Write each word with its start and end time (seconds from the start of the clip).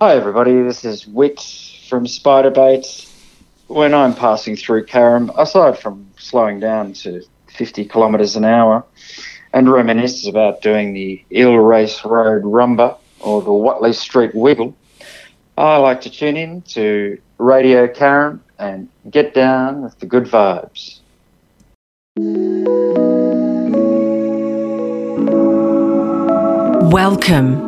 Hi, 0.00 0.14
everybody. 0.14 0.62
This 0.62 0.84
is 0.84 1.08
Whitt 1.08 1.40
from 1.88 2.06
Spiderbait. 2.06 3.12
When 3.66 3.92
I'm 3.92 4.14
passing 4.14 4.54
through 4.54 4.86
Carrum, 4.86 5.36
aside 5.36 5.76
from 5.76 6.08
slowing 6.16 6.60
down 6.60 6.92
to 7.02 7.24
50 7.48 7.84
kilometres 7.86 8.36
an 8.36 8.44
hour 8.44 8.84
and 9.52 9.68
reminisce 9.68 10.24
about 10.28 10.62
doing 10.62 10.94
the 10.94 11.24
Eel 11.32 11.56
Race 11.56 12.04
Road 12.04 12.44
Rumba 12.44 12.96
or 13.18 13.42
the 13.42 13.52
Watley 13.52 13.92
Street 13.92 14.36
Wiggle, 14.36 14.72
I 15.56 15.78
like 15.78 16.00
to 16.02 16.10
tune 16.10 16.36
in 16.36 16.62
to 16.62 17.20
Radio 17.38 17.88
Carrum 17.88 18.38
and 18.56 18.88
get 19.10 19.34
down 19.34 19.82
with 19.82 19.98
the 19.98 20.06
good 20.06 20.26
vibes. 20.26 21.00
Welcome 26.92 27.67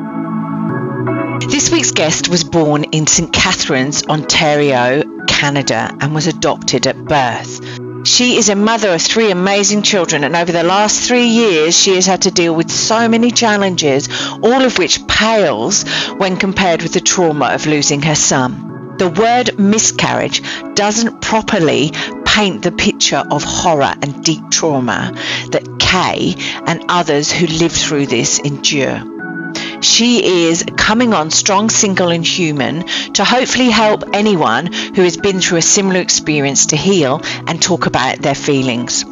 This 1.49 1.71
week's 1.71 1.91
guest 1.91 2.29
was 2.29 2.43
born 2.43 2.83
in 2.85 3.07
St. 3.07 3.33
Catharines, 3.33 4.03
Ontario, 4.03 5.03
Canada, 5.27 5.95
and 5.99 6.13
was 6.13 6.27
adopted 6.27 6.87
at 6.87 7.03
birth. 7.03 8.07
She 8.07 8.37
is 8.37 8.49
a 8.49 8.55
mother 8.55 8.93
of 8.93 9.01
three 9.01 9.31
amazing 9.31 9.81
children, 9.81 10.23
and 10.23 10.35
over 10.35 10.51
the 10.51 10.63
last 10.63 11.07
three 11.07 11.27
years, 11.27 11.77
she 11.77 11.95
has 11.95 12.05
had 12.05 12.23
to 12.23 12.31
deal 12.31 12.55
with 12.55 12.71
so 12.71 13.07
many 13.07 13.31
challenges, 13.31 14.07
all 14.41 14.63
of 14.63 14.77
which 14.77 15.05
pales 15.07 15.83
when 16.17 16.37
compared 16.37 16.83
with 16.83 16.93
the 16.93 17.01
trauma 17.01 17.47
of 17.47 17.65
losing 17.65 18.01
her 18.03 18.15
son. 18.15 18.95
The 18.97 19.09
word 19.09 19.59
miscarriage 19.59 20.41
doesn't 20.75 21.21
properly 21.21 21.91
paint 22.25 22.61
the 22.61 22.71
picture 22.71 23.23
of 23.29 23.43
horror 23.43 23.93
and 24.01 24.23
deep 24.23 24.49
trauma 24.51 25.11
that 25.51 25.79
Kay 25.79 26.35
and 26.65 26.85
others 26.87 27.31
who 27.31 27.47
live 27.47 27.73
through 27.73 28.05
this 28.05 28.39
endure. 28.39 29.10
She 29.81 30.47
is 30.47 30.63
coming 30.77 31.13
on 31.13 31.31
strong, 31.31 31.69
single, 31.69 32.09
and 32.09 32.25
human 32.25 32.85
to 33.13 33.23
hopefully 33.23 33.69
help 33.69 34.03
anyone 34.13 34.71
who 34.71 35.01
has 35.01 35.17
been 35.17 35.41
through 35.41 35.57
a 35.57 35.63
similar 35.63 35.99
experience 35.99 36.67
to 36.67 36.77
heal 36.77 37.21
and 37.47 37.61
talk 37.61 37.87
about 37.87 38.21
their 38.21 38.35
feelings 38.35 39.03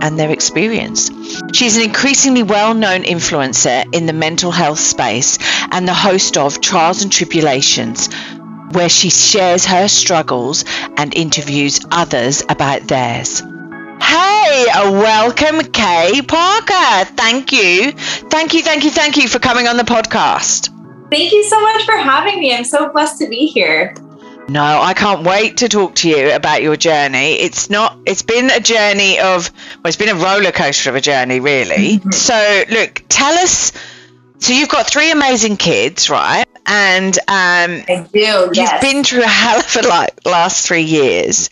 and 0.00 0.18
their 0.18 0.30
experience. 0.30 1.10
She's 1.54 1.76
an 1.76 1.84
increasingly 1.84 2.42
well 2.42 2.74
known 2.74 3.02
influencer 3.04 3.84
in 3.94 4.06
the 4.06 4.12
mental 4.12 4.50
health 4.50 4.78
space 4.78 5.38
and 5.70 5.88
the 5.88 5.94
host 5.94 6.36
of 6.36 6.60
Trials 6.60 7.02
and 7.02 7.10
Tribulations, 7.10 8.12
where 8.72 8.90
she 8.90 9.10
shares 9.10 9.64
her 9.64 9.88
struggles 9.88 10.64
and 10.96 11.14
interviews 11.14 11.80
others 11.90 12.42
about 12.48 12.82
theirs. 12.82 13.42
Hey, 14.00 14.66
welcome, 14.74 15.60
Kay 15.72 16.22
Parker. 16.22 17.04
Thank 17.16 17.52
you. 17.52 17.92
Thank 17.92 18.54
you, 18.54 18.62
thank 18.62 18.84
you, 18.84 18.90
thank 18.90 19.16
you 19.16 19.28
for 19.28 19.38
coming 19.38 19.66
on 19.66 19.76
the 19.76 19.82
podcast. 19.82 20.70
Thank 21.10 21.32
you 21.32 21.44
so 21.44 21.60
much 21.60 21.84
for 21.84 21.96
having 21.96 22.40
me. 22.40 22.54
I'm 22.54 22.64
so 22.64 22.90
blessed 22.90 23.18
to 23.20 23.28
be 23.28 23.46
here. 23.46 23.94
No, 24.48 24.62
I 24.62 24.94
can't 24.94 25.26
wait 25.26 25.58
to 25.58 25.68
talk 25.68 25.96
to 25.96 26.08
you 26.08 26.32
about 26.32 26.62
your 26.62 26.76
journey. 26.76 27.34
It's 27.34 27.68
not, 27.68 27.98
it's 28.06 28.22
been 28.22 28.48
a 28.50 28.60
journey 28.60 29.18
of, 29.18 29.50
well, 29.76 29.86
it's 29.86 29.96
been 29.96 30.08
a 30.08 30.14
roller 30.14 30.52
coaster 30.52 30.90
of 30.90 30.96
a 30.96 31.00
journey, 31.00 31.40
really. 31.40 31.98
Mm-hmm. 31.98 32.10
So, 32.12 32.64
look, 32.70 33.02
tell 33.08 33.34
us. 33.34 33.72
So, 34.38 34.52
you've 34.52 34.68
got 34.68 34.86
three 34.86 35.10
amazing 35.10 35.56
kids, 35.56 36.10
right? 36.10 36.46
And 36.66 37.16
um, 37.18 37.84
I 37.88 38.06
do. 38.12 38.50
Yes. 38.52 38.56
You've 38.56 38.80
been 38.80 39.04
through 39.04 39.22
a 39.22 39.28
hell 39.28 39.60
of 39.60 39.76
a 39.76 39.88
like 39.88 40.26
last 40.26 40.66
three 40.66 40.82
years, 40.82 41.48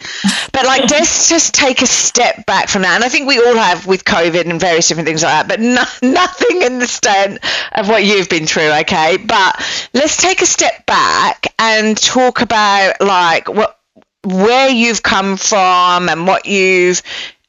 but 0.52 0.66
like 0.66 0.90
let's 0.90 1.28
just 1.28 1.54
take 1.54 1.82
a 1.82 1.86
step 1.86 2.44
back 2.46 2.68
from 2.68 2.82
that. 2.82 2.96
And 2.96 3.04
I 3.04 3.08
think 3.08 3.28
we 3.28 3.38
all 3.38 3.54
have 3.54 3.86
with 3.86 4.04
COVID 4.04 4.48
and 4.50 4.60
various 4.60 4.88
different 4.88 5.06
things 5.06 5.22
like 5.22 5.32
that, 5.32 5.48
but 5.48 5.60
no, 5.60 5.84
nothing 6.10 6.62
in 6.62 6.78
the 6.78 6.84
extent 6.84 7.38
of 7.72 7.88
what 7.88 8.04
you've 8.04 8.28
been 8.28 8.46
through. 8.46 8.72
Okay, 8.80 9.16
but 9.18 9.88
let's 9.94 10.16
take 10.16 10.42
a 10.42 10.46
step 10.46 10.84
back 10.86 11.46
and 11.58 11.96
talk 11.96 12.40
about 12.40 13.00
like 13.00 13.48
what 13.48 13.78
where 14.24 14.68
you've 14.68 15.02
come 15.02 15.36
from 15.36 16.08
and 16.08 16.26
what 16.26 16.46
you've 16.46 17.02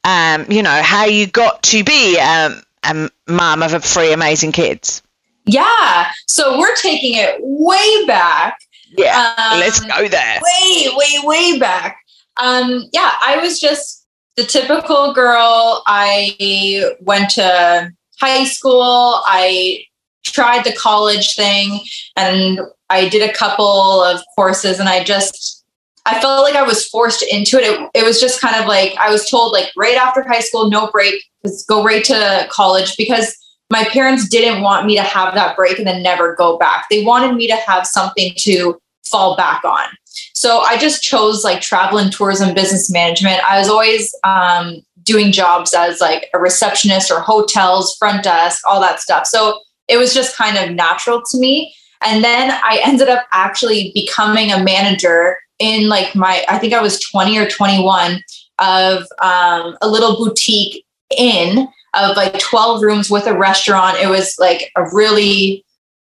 um, 0.04 0.46
you 0.48 0.62
know 0.62 0.82
how 0.82 1.06
you 1.06 1.26
got 1.26 1.62
to 1.64 1.82
be 1.82 2.18
um, 2.20 2.62
a 2.84 3.10
mum 3.26 3.62
of 3.62 3.84
three 3.84 4.12
amazing 4.12 4.52
kids. 4.52 5.02
Yeah. 5.46 6.10
So 6.26 6.58
we're 6.58 6.74
taking 6.74 7.14
it 7.14 7.38
way 7.40 8.06
back. 8.06 8.58
Yeah. 8.96 9.34
Um, 9.38 9.60
let's 9.60 9.80
go 9.80 10.08
there. 10.08 10.40
Way, 10.42 10.88
way, 10.94 11.18
way 11.22 11.58
back. 11.58 11.98
Um, 12.36 12.84
yeah, 12.92 13.12
I 13.22 13.38
was 13.40 13.58
just 13.58 14.06
the 14.36 14.44
typical 14.44 15.14
girl. 15.14 15.82
I 15.86 16.94
went 17.00 17.30
to 17.30 17.92
high 18.20 18.44
school. 18.44 19.22
I 19.24 19.84
tried 20.24 20.64
the 20.64 20.72
college 20.72 21.34
thing 21.36 21.80
and 22.16 22.60
I 22.90 23.08
did 23.08 23.28
a 23.28 23.32
couple 23.32 24.02
of 24.02 24.20
courses 24.36 24.80
and 24.80 24.88
I 24.88 25.04
just 25.04 25.64
I 26.04 26.20
felt 26.20 26.44
like 26.44 26.54
I 26.54 26.62
was 26.62 26.86
forced 26.86 27.24
into 27.24 27.58
it. 27.58 27.64
it. 27.64 27.90
It 27.94 28.04
was 28.04 28.20
just 28.20 28.40
kind 28.40 28.54
of 28.56 28.66
like 28.66 28.96
I 28.96 29.10
was 29.10 29.28
told 29.28 29.52
like 29.52 29.72
right 29.76 29.96
after 29.96 30.22
high 30.22 30.40
school, 30.40 30.70
no 30.70 30.88
break, 30.88 31.20
just 31.44 31.66
go 31.66 31.82
right 31.82 32.04
to 32.04 32.46
college 32.50 32.96
because 32.96 33.36
my 33.70 33.84
parents 33.84 34.28
didn't 34.28 34.62
want 34.62 34.86
me 34.86 34.96
to 34.96 35.02
have 35.02 35.34
that 35.34 35.56
break 35.56 35.78
and 35.78 35.86
then 35.86 36.02
never 36.02 36.34
go 36.34 36.56
back. 36.58 36.86
They 36.90 37.04
wanted 37.04 37.34
me 37.34 37.46
to 37.48 37.56
have 37.56 37.86
something 37.86 38.32
to 38.38 38.78
fall 39.04 39.36
back 39.36 39.64
on. 39.64 39.86
So 40.34 40.60
I 40.60 40.78
just 40.78 41.02
chose 41.02 41.44
like 41.44 41.60
travel 41.60 41.98
and 41.98 42.12
tourism 42.12 42.54
business 42.54 42.90
management. 42.90 43.42
I 43.44 43.58
was 43.58 43.68
always 43.68 44.14
um, 44.24 44.82
doing 45.02 45.32
jobs 45.32 45.74
as 45.74 46.00
like 46.00 46.28
a 46.34 46.38
receptionist 46.38 47.10
or 47.10 47.20
hotels, 47.20 47.96
front 47.96 48.22
desk, 48.22 48.62
all 48.66 48.80
that 48.80 49.00
stuff. 49.00 49.26
So 49.26 49.60
it 49.88 49.96
was 49.96 50.14
just 50.14 50.36
kind 50.36 50.56
of 50.56 50.74
natural 50.74 51.22
to 51.30 51.38
me. 51.38 51.74
And 52.04 52.22
then 52.22 52.50
I 52.50 52.80
ended 52.84 53.08
up 53.08 53.26
actually 53.32 53.92
becoming 53.94 54.52
a 54.52 54.62
manager 54.62 55.36
in 55.58 55.88
like 55.88 56.14
my, 56.14 56.44
I 56.48 56.58
think 56.58 56.74
I 56.74 56.82
was 56.82 57.00
20 57.00 57.38
or 57.38 57.48
21 57.48 58.22
of 58.58 59.06
um, 59.22 59.76
a 59.80 59.88
little 59.88 60.16
boutique 60.16 60.84
inn 61.16 61.68
of 61.96 62.16
like 62.16 62.38
12 62.38 62.82
rooms 62.82 63.10
with 63.10 63.26
a 63.26 63.36
restaurant. 63.36 63.98
It 63.98 64.08
was 64.08 64.36
like 64.38 64.70
a 64.76 64.84
really 64.92 65.64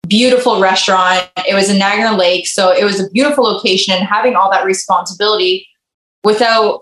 beautiful 0.08 0.59
restaurant. 0.59 1.30
It 1.48 1.53
was 1.53 1.70
in 1.70 1.80
Niagara 1.80 2.16
Lake. 2.16 2.48
So 2.48 2.72
it 2.72 2.84
was 2.84 3.00
a 3.00 3.09
beautiful 3.09 3.44
location 3.44 3.94
and 3.94 4.06
having 4.06 4.36
all 4.36 4.50
that 4.52 4.66
responsibility 4.66 5.68
without 6.24 6.81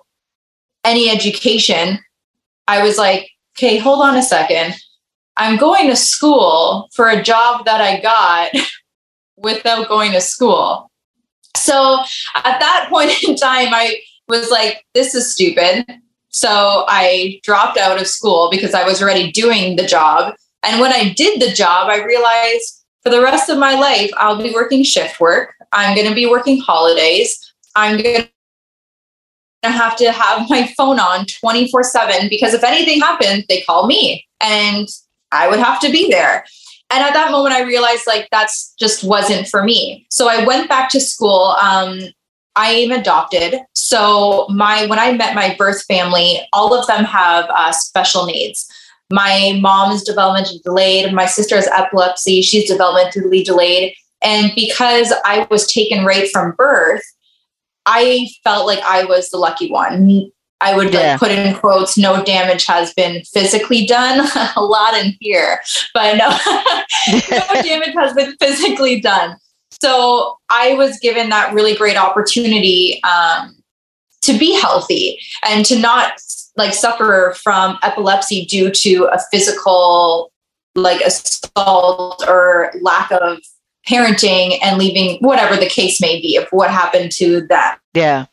any 0.83 1.09
education, 1.09 1.99
I 2.67 2.83
was 2.83 2.97
like, 2.97 3.29
okay, 3.57 3.77
hold 3.77 4.03
on 4.03 4.15
a 4.15 4.23
second. 4.23 4.75
I'm 5.37 5.57
going 5.57 5.89
to 5.89 5.95
school 5.95 6.89
for 6.93 7.09
a 7.09 7.21
job 7.21 7.65
that 7.65 7.81
I 7.81 7.99
got 7.99 8.51
without 9.37 9.87
going 9.87 10.13
to 10.13 10.21
school. 10.21 10.89
So 11.55 11.99
at 12.35 12.59
that 12.59 12.87
point 12.89 13.11
in 13.23 13.35
time, 13.35 13.69
I 13.71 13.99
was 14.27 14.49
like, 14.49 14.85
this 14.93 15.15
is 15.15 15.31
stupid. 15.31 15.85
So 16.35 16.83
I 16.89 17.39
dropped 17.43 17.77
out 17.77 17.99
of 17.99 18.07
school 18.07 18.49
because 18.51 18.73
I 18.73 18.83
was 18.83 19.01
already 19.01 19.31
doing 19.31 19.77
the 19.77 19.87
job. 19.87 20.35
And 20.63 20.81
when 20.81 20.91
I 20.91 21.13
did 21.13 21.41
the 21.41 21.53
job, 21.53 21.89
I 21.89 22.03
realized 22.03 22.83
for 23.03 23.09
the 23.09 23.21
rest 23.21 23.49
of 23.49 23.57
my 23.57 23.75
life, 23.75 24.11
I'll 24.17 24.43
be 24.43 24.53
working 24.53 24.83
shift 24.83 25.21
work. 25.21 25.53
I'm 25.71 25.95
going 25.95 26.09
to 26.09 26.13
be 26.13 26.25
working 26.25 26.59
holidays. 26.59 27.39
I'm 27.77 28.03
going 28.03 28.27
to 29.63 29.69
have 29.69 29.95
to 29.95 30.11
have 30.11 30.49
my 30.49 30.67
phone 30.75 30.99
on 30.99 31.25
24 31.25 31.83
7 31.83 32.27
because 32.27 32.53
if 32.53 32.65
anything 32.65 32.99
happens, 32.99 33.45
they 33.47 33.61
call 33.61 33.87
me 33.87 34.27
and 34.41 34.89
I 35.31 35.47
would 35.47 35.59
have 35.59 35.79
to 35.79 35.89
be 35.89 36.09
there. 36.09 36.43
And 36.89 37.01
at 37.01 37.13
that 37.13 37.31
moment, 37.31 37.55
I 37.55 37.61
realized 37.61 38.07
like 38.07 38.27
that's 38.29 38.73
just 38.77 39.05
wasn't 39.05 39.47
for 39.47 39.63
me. 39.63 40.05
So 40.11 40.27
I 40.27 40.43
went 40.45 40.67
back 40.67 40.89
to 40.89 40.99
school. 40.99 41.55
Um, 41.61 42.01
I 42.55 42.71
am 42.71 42.91
adopted. 42.91 43.59
So 43.73 44.47
my 44.49 44.85
when 44.87 44.99
I 44.99 45.13
met 45.13 45.35
my 45.35 45.55
birth 45.57 45.83
family, 45.85 46.39
all 46.53 46.73
of 46.73 46.87
them 46.87 47.03
have 47.03 47.45
uh, 47.49 47.71
special 47.71 48.25
needs. 48.25 48.67
My 49.11 49.57
mom 49.61 49.91
is 49.91 50.07
developmentally 50.07 50.61
delayed. 50.63 51.13
My 51.13 51.25
sister 51.25 51.55
has 51.55 51.67
epilepsy. 51.67 52.41
She's 52.41 52.71
developmentally 52.71 53.43
delayed. 53.43 53.93
And 54.23 54.51
because 54.55 55.13
I 55.23 55.45
was 55.51 55.71
taken 55.71 56.05
right 56.05 56.29
from 56.31 56.55
birth, 56.57 57.03
I 57.85 58.27
felt 58.43 58.65
like 58.65 58.79
I 58.79 59.03
was 59.03 59.29
the 59.29 59.37
lucky 59.37 59.69
one. 59.69 60.31
I 60.61 60.75
would 60.75 60.93
yeah. 60.93 61.11
like, 61.11 61.19
put 61.19 61.31
in 61.31 61.53
quotes, 61.55 61.97
no 61.97 62.23
damage 62.23 62.65
has 62.65 62.93
been 62.93 63.23
physically 63.25 63.85
done. 63.85 64.27
a 64.55 64.63
lot 64.63 64.95
in 64.95 65.13
here, 65.19 65.59
but 65.93 66.15
no, 66.15 66.29
no 67.29 67.61
damage 67.61 67.93
has 67.93 68.13
been 68.13 68.35
physically 68.39 68.99
done. 68.99 69.35
So 69.85 70.39
I 70.49 70.73
was 70.73 70.97
given 70.97 71.29
that 71.29 71.53
really 71.53 71.75
great 71.75 71.95
opportunity 71.95 72.99
um, 73.03 73.55
to 74.23 74.35
be 74.35 74.59
healthy 74.59 75.19
and 75.47 75.63
to 75.67 75.77
not 75.77 76.13
like 76.57 76.73
suffer 76.73 77.35
from 77.43 77.77
epilepsy 77.83 78.45
due 78.45 78.71
to 78.71 79.07
a 79.13 79.19
physical 79.29 80.31
like 80.73 81.01
assault 81.01 82.27
or 82.27 82.73
lack 82.81 83.11
of 83.11 83.37
parenting 83.87 84.57
and 84.63 84.79
leaving 84.79 85.19
whatever 85.19 85.55
the 85.55 85.69
case 85.69 86.01
may 86.01 86.19
be 86.19 86.35
of 86.35 86.47
what 86.49 86.71
happened 86.71 87.11
to 87.11 87.45
them. 87.45 87.75
Yeah. 87.93 88.25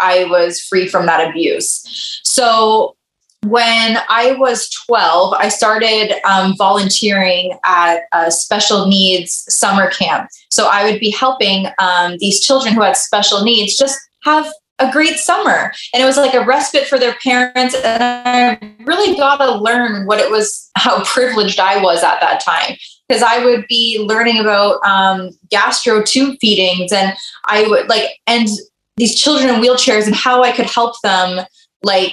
I 0.00 0.24
was 0.24 0.60
free 0.60 0.88
from 0.88 1.06
that 1.06 1.30
abuse. 1.30 2.20
So 2.24 2.95
when 3.44 3.98
I 4.08 4.32
was 4.38 4.68
12, 4.86 5.34
I 5.34 5.48
started 5.48 6.14
um, 6.26 6.56
volunteering 6.56 7.56
at 7.64 8.00
a 8.12 8.30
special 8.30 8.86
needs 8.86 9.44
summer 9.48 9.90
camp. 9.90 10.28
So 10.50 10.68
I 10.70 10.90
would 10.90 11.00
be 11.00 11.10
helping 11.10 11.66
um, 11.78 12.16
these 12.18 12.40
children 12.40 12.74
who 12.74 12.82
had 12.82 12.96
special 12.96 13.44
needs 13.44 13.76
just 13.76 13.98
have 14.24 14.50
a 14.78 14.90
great 14.90 15.16
summer. 15.16 15.72
And 15.94 16.02
it 16.02 16.06
was 16.06 16.16
like 16.16 16.34
a 16.34 16.44
respite 16.44 16.86
for 16.86 16.98
their 16.98 17.14
parents. 17.22 17.74
And 17.74 18.02
I 18.02 18.58
really 18.84 19.16
got 19.16 19.38
to 19.38 19.56
learn 19.56 20.06
what 20.06 20.18
it 20.18 20.30
was, 20.30 20.70
how 20.76 21.04
privileged 21.04 21.60
I 21.60 21.80
was 21.80 22.02
at 22.02 22.20
that 22.20 22.40
time. 22.40 22.76
Because 23.08 23.22
I 23.22 23.44
would 23.44 23.66
be 23.68 24.04
learning 24.04 24.40
about 24.40 24.84
um, 24.84 25.30
gastro 25.48 26.02
tube 26.02 26.38
feedings 26.40 26.92
and 26.92 27.16
I 27.46 27.66
would 27.68 27.88
like, 27.88 28.10
and 28.26 28.48
these 28.96 29.14
children 29.14 29.54
in 29.54 29.60
wheelchairs 29.60 30.06
and 30.06 30.14
how 30.14 30.42
I 30.42 30.50
could 30.50 30.66
help 30.66 31.00
them 31.02 31.46
like 31.84 32.12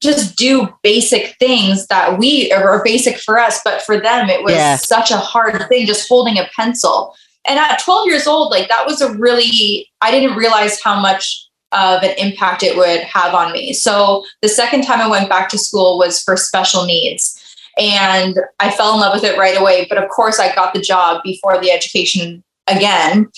just 0.00 0.36
do 0.36 0.68
basic 0.82 1.36
things 1.38 1.86
that 1.88 2.18
we 2.18 2.52
are 2.52 2.82
basic 2.84 3.18
for 3.18 3.38
us, 3.38 3.60
but 3.64 3.82
for 3.82 3.98
them 4.00 4.28
it 4.28 4.42
was 4.44 4.54
yeah. 4.54 4.76
such 4.76 5.10
a 5.10 5.16
hard 5.16 5.66
thing 5.68 5.86
just 5.86 6.08
holding 6.08 6.38
a 6.38 6.48
pencil. 6.54 7.14
And 7.46 7.58
at 7.58 7.80
12 7.80 8.06
years 8.06 8.26
old, 8.26 8.50
like 8.50 8.68
that 8.68 8.86
was 8.86 9.00
a 9.00 9.12
really 9.14 9.88
I 10.00 10.10
didn't 10.10 10.36
realize 10.36 10.80
how 10.82 11.00
much 11.00 11.48
of 11.72 12.02
an 12.02 12.14
impact 12.18 12.62
it 12.62 12.76
would 12.76 13.00
have 13.00 13.34
on 13.34 13.52
me. 13.52 13.72
So 13.72 14.24
the 14.40 14.48
second 14.48 14.84
time 14.84 15.00
I 15.00 15.08
went 15.08 15.28
back 15.28 15.48
to 15.50 15.58
school 15.58 15.98
was 15.98 16.22
for 16.22 16.36
special 16.36 16.84
needs. 16.84 17.34
And 17.78 18.40
I 18.58 18.70
fell 18.70 18.94
in 18.94 19.00
love 19.00 19.14
with 19.14 19.24
it 19.24 19.38
right 19.38 19.58
away. 19.58 19.86
But 19.88 20.02
of 20.02 20.08
course, 20.08 20.40
I 20.40 20.54
got 20.54 20.74
the 20.74 20.80
job 20.80 21.22
before 21.22 21.60
the 21.60 21.70
education 21.70 22.42
again. 22.70 23.28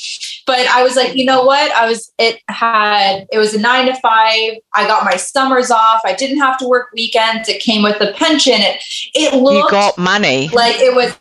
But 0.47 0.67
I 0.69 0.82
was 0.82 0.97
like, 0.97 1.17
you 1.17 1.25
know 1.25 1.43
what? 1.43 1.71
I 1.73 1.87
was, 1.87 2.12
it 2.19 2.41
had, 2.49 3.27
it 3.32 3.38
was 3.38 3.55
a 3.55 3.61
nine 3.61 3.87
to 3.87 3.94
five. 4.00 4.53
I 4.75 4.87
got 4.87 5.05
my 5.05 5.17
summers 5.17 5.71
off. 5.71 6.00
I 6.05 6.15
didn't 6.15 6.38
have 6.38 6.59
to 6.59 6.69
work 6.69 6.88
weekends. 6.94 7.49
It 7.49 7.61
came 7.62 7.82
with 7.82 7.99
the 7.99 8.12
pension. 8.17 8.56
It, 8.56 8.82
it 9.15 9.35
looked 9.35 9.55
you 9.55 9.71
got 9.71 9.99
money. 9.99 10.49
Like 10.49 10.77
it 10.79 10.94
was, 10.94 11.17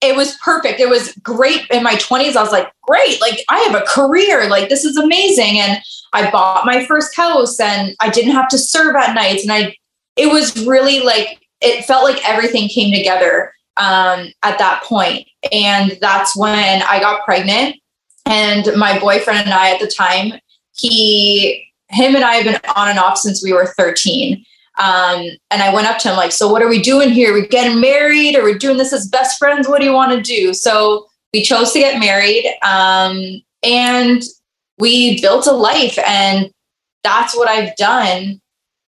it 0.00 0.16
was 0.16 0.36
perfect. 0.38 0.80
It 0.80 0.88
was 0.88 1.12
great 1.22 1.66
in 1.70 1.82
my 1.82 1.94
20s. 1.94 2.36
I 2.36 2.42
was 2.42 2.52
like, 2.52 2.72
great. 2.82 3.20
Like 3.20 3.44
I 3.48 3.58
have 3.60 3.74
a 3.74 3.84
career. 3.86 4.48
Like 4.48 4.68
this 4.68 4.84
is 4.84 4.96
amazing. 4.96 5.58
And 5.58 5.80
I 6.12 6.30
bought 6.30 6.66
my 6.66 6.84
first 6.86 7.16
house 7.16 7.58
and 7.60 7.94
I 8.00 8.10
didn't 8.10 8.32
have 8.32 8.48
to 8.48 8.58
serve 8.58 8.96
at 8.96 9.14
nights. 9.14 9.44
And 9.44 9.52
I, 9.52 9.76
it 10.16 10.30
was 10.30 10.66
really 10.66 11.00
like, 11.00 11.40
it 11.60 11.84
felt 11.84 12.04
like 12.04 12.28
everything 12.28 12.68
came 12.68 12.92
together 12.92 13.52
um, 13.76 14.28
at 14.42 14.58
that 14.58 14.82
point. 14.84 15.26
And 15.50 15.98
that's 16.00 16.36
when 16.36 16.82
I 16.82 17.00
got 17.00 17.24
pregnant. 17.24 17.76
And 18.26 18.68
my 18.76 18.98
boyfriend 18.98 19.40
and 19.40 19.52
I 19.52 19.70
at 19.70 19.80
the 19.80 19.88
time, 19.88 20.38
he, 20.74 21.66
him 21.88 22.14
and 22.14 22.24
I 22.24 22.36
have 22.36 22.44
been 22.44 22.60
on 22.76 22.88
and 22.88 22.98
off 22.98 23.18
since 23.18 23.42
we 23.42 23.52
were 23.52 23.66
13. 23.76 24.44
Um, 24.78 25.26
and 25.50 25.62
I 25.62 25.72
went 25.72 25.86
up 25.86 25.98
to 25.98 26.10
him 26.10 26.16
like, 26.16 26.32
so 26.32 26.50
what 26.50 26.62
are 26.62 26.68
we 26.68 26.80
doing 26.80 27.10
here? 27.10 27.32
We're 27.32 27.46
getting 27.46 27.80
married 27.80 28.36
or 28.36 28.42
we're 28.42 28.58
doing 28.58 28.78
this 28.78 28.92
as 28.92 29.08
best 29.08 29.38
friends? 29.38 29.68
What 29.68 29.80
do 29.80 29.86
you 29.86 29.92
want 29.92 30.12
to 30.12 30.22
do? 30.22 30.54
So 30.54 31.06
we 31.32 31.42
chose 31.42 31.72
to 31.72 31.78
get 31.78 32.00
married. 32.00 32.46
Um, 32.62 33.42
and 33.62 34.22
we 34.78 35.20
built 35.20 35.46
a 35.46 35.52
life 35.52 35.98
and 36.06 36.50
that's 37.04 37.36
what 37.36 37.48
I've 37.48 37.74
done 37.76 38.40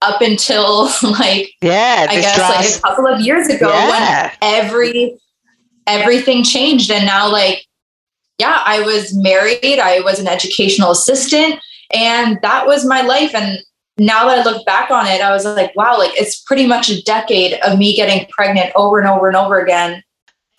up 0.02 0.22
until 0.22 0.86
like 1.04 1.52
yeah 1.62 2.06
i 2.10 2.16
guess 2.16 2.40
like 2.40 2.78
a 2.78 2.82
couple 2.82 3.08
of 3.08 3.20
years 3.22 3.48
ago 3.48 3.70
yeah. 3.70 4.24
when 4.30 4.32
every 4.42 5.18
everything 5.88 6.44
changed 6.44 6.92
and 6.92 7.06
now 7.06 7.32
like 7.32 7.66
yeah 8.38 8.62
i 8.66 8.82
was 8.82 9.16
married 9.16 9.80
i 9.80 10.00
was 10.02 10.20
an 10.20 10.28
educational 10.28 10.92
assistant 10.92 11.60
and 11.94 12.38
that 12.42 12.68
was 12.68 12.86
my 12.86 13.02
life 13.02 13.34
and 13.34 13.60
now 13.98 14.28
that 14.28 14.40
i 14.40 14.50
look 14.50 14.64
back 14.66 14.92
on 14.92 15.08
it 15.08 15.22
i 15.22 15.32
was 15.32 15.46
like 15.46 15.76
wow 15.76 15.98
like 15.98 16.12
it's 16.16 16.42
pretty 16.42 16.68
much 16.68 16.90
a 16.90 17.02
decade 17.04 17.54
of 17.62 17.80
me 17.80 17.96
getting 17.96 18.28
pregnant 18.30 18.72
over 18.76 19.00
and 19.00 19.08
over 19.08 19.28
and 19.28 19.36
over 19.36 19.60
again 19.60 20.04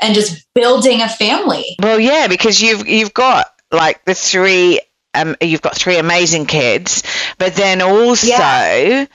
and 0.01 0.15
just 0.15 0.45
building 0.55 1.01
a 1.01 1.09
family 1.09 1.77
well 1.81 2.01
yeah 2.01 2.27
because 2.27 2.61
you've 2.61 2.89
you've 2.89 3.15
got 3.15 3.47
like 3.71 4.05
the 4.05 4.15
three 4.15 4.81
um, 5.15 5.37
you've 5.41 5.63
got 5.63 5.77
three 5.77 5.99
amazing 5.99 6.47
kids, 6.47 7.03
but 7.39 7.55
then 7.55 7.83
also 7.83 8.27
yeah. 8.27 9.07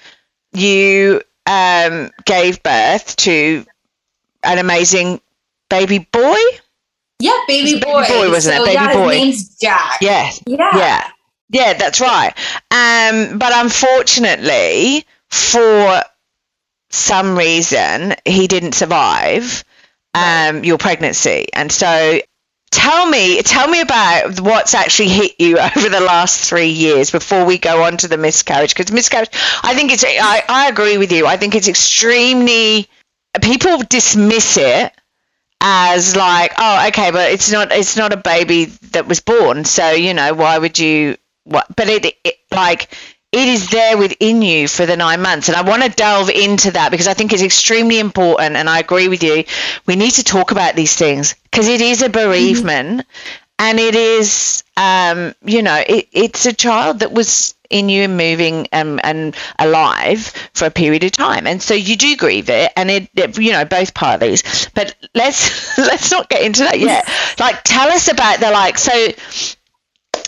You 0.53 1.21
um, 1.45 2.11
gave 2.25 2.63
birth 2.63 3.15
to 3.17 3.65
an 4.43 4.57
amazing 4.59 5.21
baby 5.69 5.99
boy. 5.99 6.37
Yeah, 7.19 7.37
baby 7.47 7.79
boy. 7.79 8.01
Baby 8.01 8.13
boy, 8.13 8.29
wasn't 8.29 8.57
so, 8.57 8.63
it? 8.63 8.65
Baby 8.65 8.73
yeah, 8.73 8.93
boy. 8.93 9.09
His 9.09 9.21
name's 9.21 9.55
Jack. 9.57 9.97
Yes. 10.01 10.41
Yeah. 10.45 10.69
Yeah. 10.75 11.07
Yeah, 11.49 11.73
that's 11.73 12.01
right. 12.01 12.33
Um, 12.71 13.37
but 13.37 13.51
unfortunately, 13.53 15.05
for 15.29 16.01
some 16.89 17.37
reason, 17.37 18.15
he 18.25 18.47
didn't 18.47 18.73
survive 18.73 19.63
um, 20.15 20.63
your 20.63 20.77
pregnancy, 20.79 21.47
and 21.53 21.71
so 21.71 22.19
tell 22.73 23.07
me 23.07 23.41
tell 23.41 23.67
me 23.67 23.81
about 23.81 24.39
what's 24.39 24.73
actually 24.73 25.09
hit 25.09 25.39
you 25.39 25.57
over 25.75 25.89
the 25.89 25.99
last 25.99 26.43
three 26.49 26.69
years 26.69 27.11
before 27.11 27.45
we 27.45 27.57
go 27.57 27.83
on 27.83 27.97
to 27.97 28.07
the 28.07 28.17
miscarriage 28.17 28.75
because 28.75 28.91
miscarriage 28.91 29.29
i 29.63 29.75
think 29.75 29.91
it's 29.91 30.03
I, 30.05 30.43
I 30.47 30.69
agree 30.69 30.97
with 30.97 31.11
you. 31.11 31.25
I 31.25 31.37
think 31.37 31.55
it's 31.55 31.67
extremely 31.67 32.87
people 33.41 33.77
dismiss 33.89 34.57
it 34.57 34.93
as 35.61 36.15
like 36.15 36.53
oh 36.57 36.87
okay 36.87 37.11
but 37.11 37.31
it's 37.31 37.51
not 37.51 37.71
it's 37.71 37.95
not 37.95 38.11
a 38.13 38.17
baby 38.17 38.65
that 38.91 39.07
was 39.07 39.21
born 39.21 39.63
so 39.63 39.91
you 39.91 40.13
know 40.13 40.33
why 40.33 40.57
would 40.57 40.77
you 40.77 41.17
what 41.45 41.65
but 41.75 41.87
it, 41.87 42.05
it 42.23 42.35
like 42.51 42.89
it 43.33 43.47
is 43.47 43.69
there 43.69 43.97
within 43.97 44.43
you 44.43 44.67
for 44.67 44.85
the 44.85 44.95
nine 44.95 45.21
months. 45.21 45.49
And 45.49 45.57
I 45.57 45.63
want 45.63 45.81
to 45.81 45.89
delve 45.89 46.29
into 46.29 46.69
that 46.71 46.91
because 46.91 47.07
I 47.07 47.15
think 47.15 47.33
it's 47.33 47.41
extremely 47.41 47.99
important. 47.99 48.55
And 48.55 48.69
I 48.69 48.77
agree 48.77 49.07
with 49.07 49.23
you. 49.23 49.43
We 49.87 49.95
need 49.95 50.11
to 50.11 50.23
talk 50.23 50.51
about 50.51 50.75
these 50.75 50.95
things 50.95 51.33
because 51.45 51.67
it 51.67 51.81
is 51.81 52.03
a 52.03 52.09
bereavement 52.09 52.99
mm-hmm. 52.99 53.39
and 53.57 53.79
it 53.79 53.95
is, 53.95 54.63
um, 54.77 55.33
you 55.43 55.63
know, 55.63 55.83
it, 55.85 56.09
it's 56.11 56.45
a 56.45 56.53
child 56.53 56.99
that 56.99 57.11
was 57.11 57.55
in 57.71 57.89
you 57.89 58.03
and 58.03 58.17
moving 58.17 58.67
um, 58.71 58.99
and 59.03 59.35
alive 59.57 60.27
for 60.53 60.65
a 60.65 60.71
period 60.71 61.03
of 61.03 61.11
time. 61.11 61.47
And 61.47 61.59
so 61.59 61.73
you 61.73 61.95
do 61.95 62.15
grieve 62.15 62.51
it 62.51 62.71
and 62.77 62.91
it, 62.91 63.09
it, 63.15 63.35
you 63.39 63.51
know, 63.51 63.65
both 63.65 63.95
parties. 63.95 64.69
But 64.75 64.95
let's, 65.15 65.75
let's 65.79 66.11
not 66.11 66.29
get 66.29 66.43
into 66.43 66.65
that 66.65 66.79
yet. 66.79 67.09
Like, 67.39 67.63
tell 67.63 67.89
us 67.89 68.11
about 68.11 68.41
the 68.41 68.51
like, 68.51 68.77
so 68.77 69.07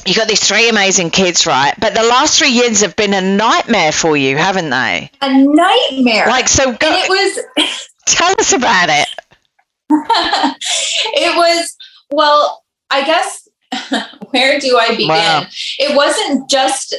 you 0.05 0.13
got 0.13 0.27
these 0.27 0.45
three 0.47 0.69
amazing 0.69 1.09
kids, 1.09 1.47
right? 1.47 1.73
But 1.79 1.93
the 1.93 2.03
last 2.03 2.37
three 2.37 2.49
years 2.49 2.81
have 2.81 2.95
been 2.95 3.13
a 3.13 3.21
nightmare 3.21 3.91
for 3.91 4.15
you, 4.15 4.37
haven't 4.37 4.69
they? 4.69 5.09
A 5.21 5.33
nightmare. 5.33 6.27
Like 6.27 6.47
so. 6.47 6.73
Go, 6.73 6.87
and 6.87 6.95
it 6.95 7.09
was. 7.09 7.87
tell 8.05 8.33
us 8.39 8.53
about 8.53 8.89
it. 8.89 9.07
it 11.13 11.35
was 11.35 11.75
well. 12.11 12.63
I 12.91 13.03
guess 13.03 13.47
where 14.29 14.59
do 14.59 14.77
I 14.77 14.89
begin? 14.89 15.07
Wow. 15.07 15.45
It 15.79 15.95
wasn't 15.95 16.49
just. 16.49 16.95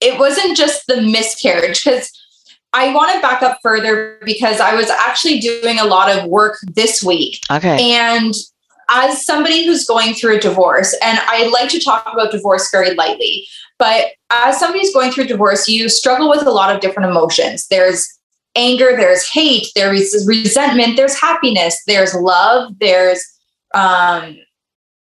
It 0.00 0.18
wasn't 0.18 0.56
just 0.56 0.86
the 0.86 1.00
miscarriage 1.00 1.82
because 1.82 2.10
I 2.72 2.92
want 2.92 3.14
to 3.14 3.20
back 3.20 3.42
up 3.42 3.58
further 3.62 4.18
because 4.24 4.60
I 4.60 4.74
was 4.74 4.90
actually 4.90 5.40
doing 5.40 5.78
a 5.78 5.84
lot 5.84 6.14
of 6.14 6.28
work 6.28 6.58
this 6.74 7.02
week. 7.02 7.40
Okay. 7.50 7.94
And 7.94 8.34
as 8.88 9.24
somebody 9.24 9.66
who's 9.66 9.84
going 9.84 10.14
through 10.14 10.36
a 10.36 10.40
divorce, 10.40 10.96
and 11.02 11.18
I 11.22 11.48
like 11.48 11.68
to 11.70 11.80
talk 11.80 12.08
about 12.12 12.30
divorce 12.30 12.68
very 12.70 12.94
lightly, 12.94 13.46
but 13.78 14.12
as 14.30 14.58
somebody 14.58 14.80
who's 14.80 14.94
going 14.94 15.12
through 15.12 15.26
divorce, 15.26 15.68
you 15.68 15.88
struggle 15.88 16.30
with 16.30 16.46
a 16.46 16.50
lot 16.50 16.74
of 16.74 16.80
different 16.80 17.10
emotions. 17.10 17.66
There's 17.68 18.08
anger, 18.54 18.96
there's 18.96 19.28
hate, 19.28 19.68
there 19.74 19.92
is 19.92 20.24
resentment, 20.26 20.96
there's 20.96 21.20
happiness, 21.20 21.76
there's 21.86 22.14
love, 22.14 22.72
there's 22.78 23.24
um, 23.74 24.36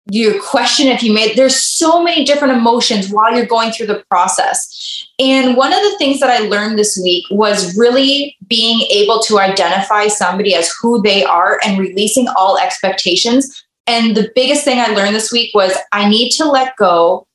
you 0.07 0.39
question 0.41 0.87
if 0.87 1.01
you 1.01 1.11
made 1.11 1.35
there's 1.35 1.55
so 1.55 2.03
many 2.03 2.23
different 2.23 2.53
emotions 2.53 3.09
while 3.09 3.35
you're 3.35 3.45
going 3.45 3.71
through 3.71 3.87
the 3.87 4.03
process 4.09 5.07
and 5.17 5.57
one 5.57 5.73
of 5.73 5.79
the 5.81 5.97
things 5.97 6.19
that 6.19 6.29
i 6.29 6.47
learned 6.47 6.77
this 6.77 6.99
week 7.01 7.25
was 7.31 7.75
really 7.75 8.35
being 8.47 8.81
able 8.91 9.19
to 9.19 9.39
identify 9.39 10.07
somebody 10.07 10.53
as 10.53 10.71
who 10.79 11.01
they 11.01 11.23
are 11.23 11.59
and 11.65 11.79
releasing 11.79 12.27
all 12.37 12.57
expectations 12.57 13.64
and 13.87 14.15
the 14.15 14.31
biggest 14.35 14.63
thing 14.63 14.79
I 14.79 14.87
learned 14.87 15.15
this 15.15 15.31
week 15.31 15.53
was 15.53 15.73
I 15.91 16.07
need 16.09 16.31
to 16.31 16.45
let 16.45 16.75
go 16.77 17.27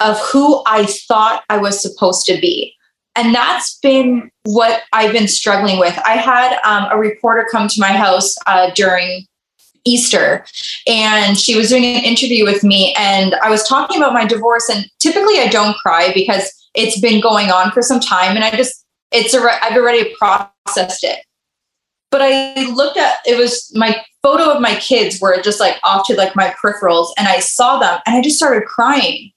of 0.00 0.18
who 0.20 0.62
I 0.66 0.86
thought 0.86 1.44
I 1.48 1.58
was 1.58 1.80
supposed 1.80 2.24
to 2.26 2.40
be. 2.40 2.74
And 3.16 3.34
that's 3.34 3.78
been 3.80 4.30
what 4.44 4.82
I've 4.92 5.12
been 5.12 5.26
struggling 5.26 5.80
with. 5.80 5.98
I 6.06 6.12
had 6.12 6.58
um, 6.64 6.88
a 6.92 6.96
reporter 6.96 7.48
come 7.50 7.66
to 7.66 7.80
my 7.80 7.92
house 7.92 8.36
uh, 8.46 8.70
during 8.74 9.26
Easter, 9.84 10.44
and 10.86 11.36
she 11.36 11.56
was 11.56 11.70
doing 11.70 11.84
an 11.84 12.04
interview 12.04 12.44
with 12.44 12.62
me. 12.62 12.94
And 12.96 13.34
I 13.42 13.50
was 13.50 13.66
talking 13.66 13.96
about 13.96 14.12
my 14.12 14.24
divorce. 14.24 14.68
And 14.68 14.86
typically, 15.00 15.40
I 15.40 15.48
don't 15.48 15.76
cry 15.78 16.12
because 16.14 16.52
it's 16.74 17.00
been 17.00 17.20
going 17.20 17.50
on 17.50 17.72
for 17.72 17.82
some 17.82 17.98
time 17.98 18.36
and 18.36 18.44
I 18.44 18.50
just, 18.52 18.84
it's 19.10 19.34
a, 19.34 19.40
I've 19.64 19.76
already 19.76 20.14
processed 20.14 21.02
it. 21.02 21.24
But 22.10 22.22
I 22.22 22.70
looked 22.70 22.96
at, 22.96 23.18
it 23.26 23.36
was 23.36 23.72
my 23.74 24.00
photo 24.22 24.50
of 24.52 24.60
my 24.60 24.74
kids 24.76 25.20
were 25.20 25.40
just 25.42 25.60
like 25.60 25.76
off 25.84 26.06
to 26.06 26.14
like 26.14 26.34
my 26.34 26.54
peripherals 26.62 27.10
and 27.16 27.28
I 27.28 27.40
saw 27.40 27.78
them 27.78 28.00
and 28.06 28.16
I 28.16 28.22
just 28.22 28.36
started 28.36 28.66
crying. 28.66 29.32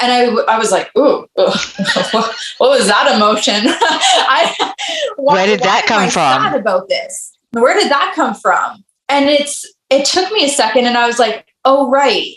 And 0.00 0.12
I, 0.12 0.54
I 0.54 0.58
was 0.58 0.70
like, 0.70 0.90
ooh, 0.96 1.26
what, 1.34 2.36
what 2.58 2.70
was 2.70 2.86
that 2.86 3.12
emotion? 3.16 3.54
I, 3.66 4.74
why, 5.16 5.34
Where 5.34 5.46
did 5.46 5.60
that 5.60 5.86
come 5.86 6.08
from? 6.08 6.42
Sad 6.42 6.54
about 6.54 6.88
this. 6.88 7.32
Where 7.50 7.74
did 7.74 7.90
that 7.90 8.12
come 8.14 8.34
from? 8.34 8.84
And 9.08 9.28
it's, 9.28 9.66
it 9.90 10.04
took 10.04 10.30
me 10.30 10.44
a 10.44 10.48
second 10.48 10.86
and 10.86 10.96
I 10.96 11.06
was 11.06 11.18
like, 11.18 11.46
oh, 11.64 11.90
right. 11.90 12.34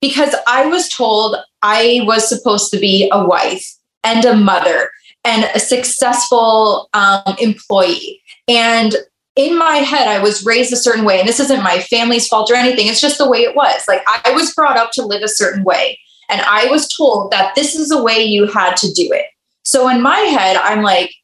Because 0.00 0.34
I 0.46 0.66
was 0.66 0.88
told 0.88 1.36
I 1.62 2.00
was 2.04 2.28
supposed 2.28 2.72
to 2.72 2.78
be 2.78 3.08
a 3.12 3.24
wife 3.24 3.66
and 4.02 4.24
a 4.24 4.34
mother 4.34 4.90
and 5.24 5.44
a 5.54 5.60
successful 5.60 6.88
um, 6.94 7.36
employee. 7.38 8.20
And 8.46 8.94
in 9.38 9.56
my 9.56 9.76
head, 9.76 10.08
I 10.08 10.18
was 10.18 10.44
raised 10.44 10.72
a 10.72 10.76
certain 10.76 11.04
way. 11.04 11.20
And 11.20 11.28
this 11.28 11.38
isn't 11.38 11.62
my 11.62 11.78
family's 11.78 12.26
fault 12.26 12.50
or 12.50 12.56
anything. 12.56 12.88
It's 12.88 13.00
just 13.00 13.18
the 13.18 13.30
way 13.30 13.38
it 13.38 13.54
was. 13.54 13.86
Like 13.86 14.02
I 14.06 14.32
was 14.32 14.52
brought 14.52 14.76
up 14.76 14.90
to 14.94 15.06
live 15.06 15.22
a 15.22 15.28
certain 15.28 15.62
way. 15.62 15.96
And 16.28 16.40
I 16.42 16.66
was 16.66 16.88
told 16.88 17.30
that 17.30 17.54
this 17.54 17.76
is 17.76 17.88
the 17.88 18.02
way 18.02 18.20
you 18.24 18.48
had 18.48 18.76
to 18.78 18.92
do 18.92 19.08
it. 19.12 19.26
So 19.64 19.88
in 19.88 20.02
my 20.02 20.18
head, 20.18 20.56
I'm 20.56 20.82
like, 20.82 21.14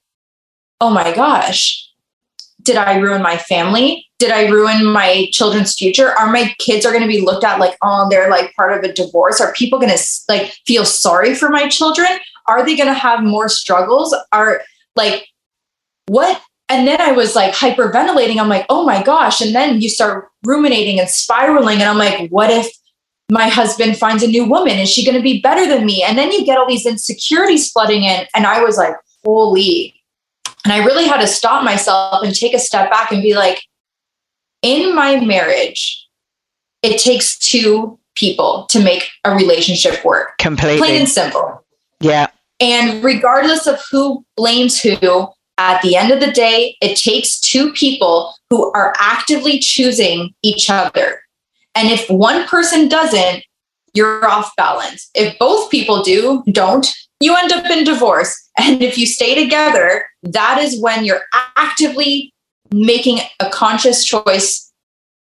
oh 0.80 0.90
my 0.90 1.12
gosh, 1.12 1.90
did 2.62 2.76
I 2.76 2.98
ruin 2.98 3.20
my 3.20 3.36
family? 3.36 4.06
Did 4.20 4.30
I 4.30 4.46
ruin 4.46 4.86
my 4.86 5.26
children's 5.32 5.74
future? 5.74 6.12
Are 6.12 6.30
my 6.30 6.54
kids 6.58 6.86
are 6.86 6.92
going 6.92 7.02
to 7.02 7.08
be 7.08 7.20
looked 7.20 7.42
at 7.42 7.58
like, 7.58 7.76
oh, 7.82 8.06
they're 8.08 8.30
like 8.30 8.54
part 8.54 8.78
of 8.78 8.88
a 8.88 8.92
divorce? 8.92 9.40
Are 9.40 9.52
people 9.54 9.80
going 9.80 9.94
to 9.94 10.02
like 10.28 10.54
feel 10.66 10.84
sorry 10.84 11.34
for 11.34 11.48
my 11.48 11.68
children? 11.68 12.08
Are 12.46 12.64
they 12.64 12.76
going 12.76 12.86
to 12.86 12.94
have 12.94 13.24
more 13.24 13.48
struggles? 13.48 14.14
Are 14.30 14.62
like, 14.94 15.26
what? 16.06 16.40
And 16.68 16.88
then 16.88 17.00
I 17.00 17.12
was 17.12 17.34
like 17.34 17.54
hyperventilating. 17.54 18.38
I'm 18.38 18.48
like, 18.48 18.66
oh 18.70 18.84
my 18.84 19.02
gosh. 19.02 19.40
And 19.40 19.54
then 19.54 19.80
you 19.80 19.88
start 19.88 20.28
ruminating 20.44 20.98
and 20.98 21.08
spiraling. 21.08 21.80
And 21.80 21.88
I'm 21.88 21.98
like, 21.98 22.30
what 22.30 22.50
if 22.50 22.70
my 23.30 23.48
husband 23.48 23.98
finds 23.98 24.22
a 24.22 24.28
new 24.28 24.44
woman? 24.44 24.78
Is 24.78 24.90
she 24.90 25.04
going 25.04 25.16
to 25.16 25.22
be 25.22 25.40
better 25.40 25.66
than 25.66 25.84
me? 25.84 26.02
And 26.02 26.16
then 26.16 26.32
you 26.32 26.44
get 26.44 26.58
all 26.58 26.66
these 26.66 26.86
insecurities 26.86 27.70
flooding 27.70 28.04
in. 28.04 28.26
And 28.34 28.46
I 28.46 28.62
was 28.62 28.78
like, 28.78 28.94
holy. 29.24 29.94
And 30.64 30.72
I 30.72 30.84
really 30.84 31.06
had 31.06 31.20
to 31.20 31.26
stop 31.26 31.64
myself 31.64 32.22
and 32.24 32.34
take 32.34 32.54
a 32.54 32.58
step 32.58 32.90
back 32.90 33.12
and 33.12 33.22
be 33.22 33.34
like, 33.34 33.60
in 34.62 34.94
my 34.94 35.20
marriage, 35.20 36.08
it 36.82 36.98
takes 36.98 37.38
two 37.38 37.98
people 38.14 38.66
to 38.70 38.82
make 38.82 39.10
a 39.24 39.34
relationship 39.34 40.02
work. 40.04 40.38
Completely. 40.38 40.78
Plain 40.78 41.00
and 41.00 41.08
simple. 41.08 41.64
Yeah. 42.00 42.28
And 42.60 43.04
regardless 43.04 43.66
of 43.66 43.82
who 43.90 44.24
blames 44.36 44.80
who, 44.80 45.28
at 45.58 45.80
the 45.82 45.96
end 45.96 46.10
of 46.10 46.20
the 46.20 46.32
day, 46.32 46.76
it 46.80 46.96
takes 46.96 47.38
two 47.38 47.72
people 47.72 48.34
who 48.50 48.72
are 48.72 48.94
actively 48.98 49.58
choosing 49.58 50.34
each 50.42 50.68
other. 50.68 51.20
And 51.74 51.88
if 51.88 52.08
one 52.08 52.46
person 52.46 52.88
doesn't, 52.88 53.44
you're 53.94 54.26
off 54.28 54.54
balance. 54.56 55.08
If 55.14 55.38
both 55.38 55.70
people 55.70 56.02
do, 56.02 56.42
don't, 56.50 56.92
you 57.20 57.36
end 57.36 57.52
up 57.52 57.66
in 57.66 57.84
divorce. 57.84 58.36
And 58.58 58.82
if 58.82 58.98
you 58.98 59.06
stay 59.06 59.34
together, 59.34 60.06
that 60.22 60.60
is 60.60 60.80
when 60.80 61.04
you're 61.04 61.22
actively 61.56 62.32
making 62.72 63.20
a 63.40 63.48
conscious 63.50 64.04
choice 64.04 64.72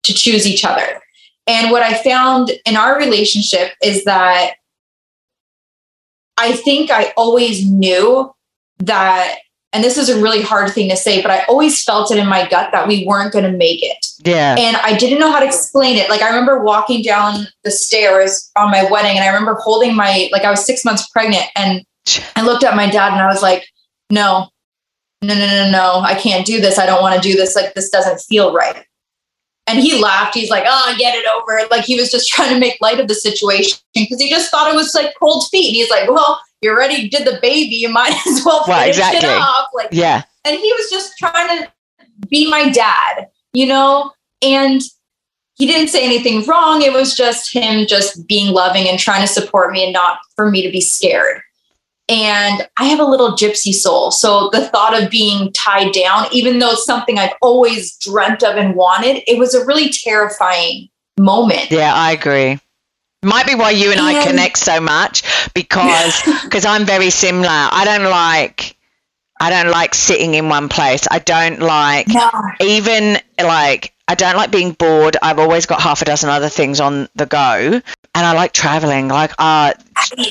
to 0.05 0.15
choose 0.15 0.47
each 0.47 0.65
other. 0.65 1.01
And 1.47 1.73
what 1.73 1.83
I 1.83 2.03
found 2.03 2.53
in 2.65 2.77
our 2.77 2.97
relationship 2.99 3.73
is 3.83 4.05
that 4.05 4.55
I 6.37 6.53
think 6.53 6.91
I 6.91 7.13
always 7.17 7.69
knew 7.69 8.33
that, 8.79 9.39
and 9.73 9.83
this 9.83 9.97
is 9.97 10.09
a 10.09 10.21
really 10.21 10.43
hard 10.43 10.71
thing 10.71 10.89
to 10.91 10.97
say, 10.97 11.23
but 11.23 11.31
I 11.31 11.45
always 11.45 11.83
felt 11.83 12.11
it 12.11 12.19
in 12.19 12.27
my 12.27 12.47
gut 12.49 12.73
that 12.73 12.87
we 12.87 13.07
weren't 13.07 13.33
going 13.33 13.51
to 13.51 13.57
make 13.57 13.83
it. 13.83 14.07
Yeah. 14.25 14.55
And 14.59 14.77
I 14.77 14.97
didn't 14.97 15.19
know 15.19 15.33
how 15.33 15.41
to 15.41 15.47
explain 15.47 15.97
it. 15.97 16.11
Like 16.11 16.21
I 16.21 16.29
remember 16.29 16.63
walking 16.63 17.03
down 17.03 17.47
the 17.65 17.71
stairs 17.71 18.51
on 18.57 18.71
my 18.71 18.85
wedding 18.91 19.17
and 19.17 19.25
I 19.25 19.29
remember 19.29 19.55
holding 19.55 19.97
my, 19.97 20.29
like 20.33 20.43
I 20.43 20.51
was 20.51 20.65
six 20.65 20.85
months 20.85 21.09
pregnant 21.09 21.45
and 21.57 21.85
I 22.37 22.43
looked 22.43 22.65
at 22.65 22.77
my 22.77 22.91
dad 22.91 23.13
and 23.13 23.23
I 23.23 23.27
was 23.27 23.43
like, 23.43 23.67
no, 24.11 24.49
no, 25.23 25.35
no, 25.35 25.47
no, 25.47 25.71
no, 25.71 26.01
I 26.01 26.15
can't 26.15 26.45
do 26.45 26.61
this. 26.61 26.79
I 26.79 26.85
don't 26.85 27.01
want 27.01 27.15
to 27.15 27.27
do 27.27 27.37
this. 27.37 27.55
Like, 27.55 27.75
this 27.75 27.89
doesn't 27.89 28.21
feel 28.21 28.53
right. 28.53 28.85
And 29.69 29.79
he 29.79 30.03
laughed. 30.03 30.35
He's 30.35 30.51
like, 30.51 30.65
oh, 30.67 30.95
get 30.99 31.15
it 31.15 31.25
over. 31.33 31.61
Like, 31.71 31.85
he 31.85 31.95
was 31.95 32.11
just 32.11 32.29
trying 32.29 32.53
to 32.53 32.59
make 32.59 32.77
light 32.81 32.99
of 32.99 33.07
the 33.07 33.15
situation 33.15 33.79
because 33.95 34.21
he 34.21 34.29
just 34.29 34.51
thought 34.51 34.73
it 34.73 34.75
was 34.75 34.95
like 34.95 35.15
cold 35.23 35.45
feet. 35.51 35.69
And 35.69 35.77
he's 35.77 35.91
like, 35.91 36.11
well, 36.11 36.41
you 36.63 36.71
already 36.71 37.09
did 37.09 37.27
the 37.27 37.39
baby. 37.43 37.77
You 37.77 37.89
might 37.89 38.15
as 38.27 38.45
well 38.45 38.65
finish 38.65 38.69
well, 38.69 38.89
exactly. 38.89 39.29
it 39.29 39.33
off. 39.33 39.69
Like, 39.75 39.89
yeah. 39.93 40.23
And 40.45 40.57
he 40.57 40.73
was 40.73 40.91
just 40.91 41.19
trying 41.19 41.59
to 41.59 41.73
be 42.29 42.49
my 42.49 42.71
dad, 42.71 43.29
you 43.53 43.67
know? 43.67 44.13
And 44.41 44.81
he 45.55 45.67
didn't 45.67 45.89
say 45.89 46.05
anything 46.05 46.45
wrong. 46.47 46.83
It 46.83 46.93
was 46.93 47.15
just 47.15 47.53
him 47.53 47.87
just 47.87 48.27
being 48.27 48.53
loving 48.53 48.89
and 48.89 48.99
trying 48.99 49.21
to 49.21 49.33
support 49.33 49.73
me 49.73 49.85
and 49.85 49.93
not 49.93 50.19
for 50.35 50.51
me 50.51 50.63
to 50.63 50.71
be 50.71 50.81
scared. 50.81 51.43
And 52.09 52.67
I 52.79 52.85
have 52.85 52.99
a 52.99 53.05
little 53.05 53.33
gypsy 53.33 53.73
soul. 53.73 54.11
So 54.11 54.51
the 54.53 54.67
thought 54.69 55.01
of 55.01 55.11
being 55.11 55.53
tied 55.53 55.93
down, 55.93 56.27
even 56.33 56.59
though 56.59 56.73
it's 56.73 56.85
something 56.85 57.19
I've 57.19 57.35
always 57.41 57.97
dreamt 57.99 58.43
of 58.43 58.57
and 58.57 58.75
wanted, 58.75 59.23
it 59.27 59.39
was 59.39 59.55
a 59.55 59.65
really 59.65 59.89
terrifying 59.89 60.89
moment. 61.19 61.71
Yeah, 61.71 61.95
I 61.95 62.13
agree. 62.13 62.59
Might 63.23 63.47
be 63.47 63.55
why 63.55 63.71
you 63.71 63.93
and, 63.93 64.01
I 64.01 64.25
connect 64.25 64.59
so 64.59 64.81
much 64.81 65.23
because 65.55 66.23
because 66.45 66.65
I'm 66.65 66.85
very 66.85 67.11
similar. 67.11 67.49
I 67.49 67.85
don't 67.85 68.11
like 68.11 68.77
I 69.41 69.51
don't 69.51 69.71
like 69.71 69.95
sitting 69.95 70.35
in 70.35 70.49
one 70.49 70.69
place. 70.69 71.07
I 71.11 71.19
don't 71.21 71.61
like 71.61 72.09
no. 72.09 72.31
even 72.61 73.19
like 73.39 73.95
I 74.09 74.15
don't 74.15 74.37
like 74.37 74.51
being 74.51 74.73
bored. 74.73 75.17
I've 75.23 75.39
always 75.39 75.67
got 75.67 75.81
half 75.81 76.03
a 76.03 76.05
dozen 76.05 76.31
other 76.31 76.49
things 76.49 76.81
on 76.81 77.09
the 77.15 77.27
go 77.27 77.81
and 78.15 78.27
I 78.27 78.33
like 78.33 78.53
traveling. 78.53 79.09
Like, 79.09 79.33
uh, 79.39 79.73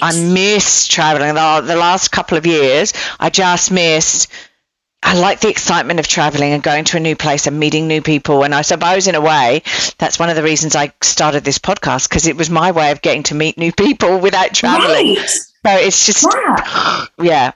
I 0.02 0.30
miss 0.32 0.88
traveling. 0.88 1.34
The, 1.34 1.62
the 1.66 1.76
last 1.76 2.12
couple 2.12 2.38
of 2.38 2.46
years, 2.46 2.94
I 3.20 3.30
just 3.30 3.72
missed. 3.72 4.32
I 5.03 5.20
like 5.20 5.39
the 5.39 5.50
excitement 5.50 6.00
of 6.00 6.08
traveling 6.08 6.53
and 6.53 6.62
going 6.62 6.86
to 6.86 6.98
a 6.98 7.00
new 7.00 7.15
place 7.15 7.48
and 7.48 7.60
meeting 7.60 7.88
new 7.88 8.01
people. 8.01 8.43
And 8.43 8.53
I 8.53 8.62
suppose, 8.62 9.08
in 9.08 9.15
a 9.15 9.22
way, 9.22 9.63
that's 9.98 10.20
one 10.20 10.29
of 10.29 10.36
the 10.36 10.43
reasons 10.43 10.75
I 10.75 10.93
started 11.01 11.43
this 11.43 11.58
podcast 11.58 12.08
because 12.08 12.27
it 12.27 12.38
was 12.38 12.50
my 12.50 12.72
way 12.72 12.91
of 12.91 13.01
getting 13.01 13.24
to 13.24 13.36
meet 13.36 13.58
new 13.58 13.72
people 13.72 14.20
without 14.20 14.53
traveling. 14.53 15.15
Right. 15.15 15.27
So 15.27 15.72
it's 15.72 16.05
just, 16.05 16.27
yeah. 16.34 17.05
yeah. 17.20 17.51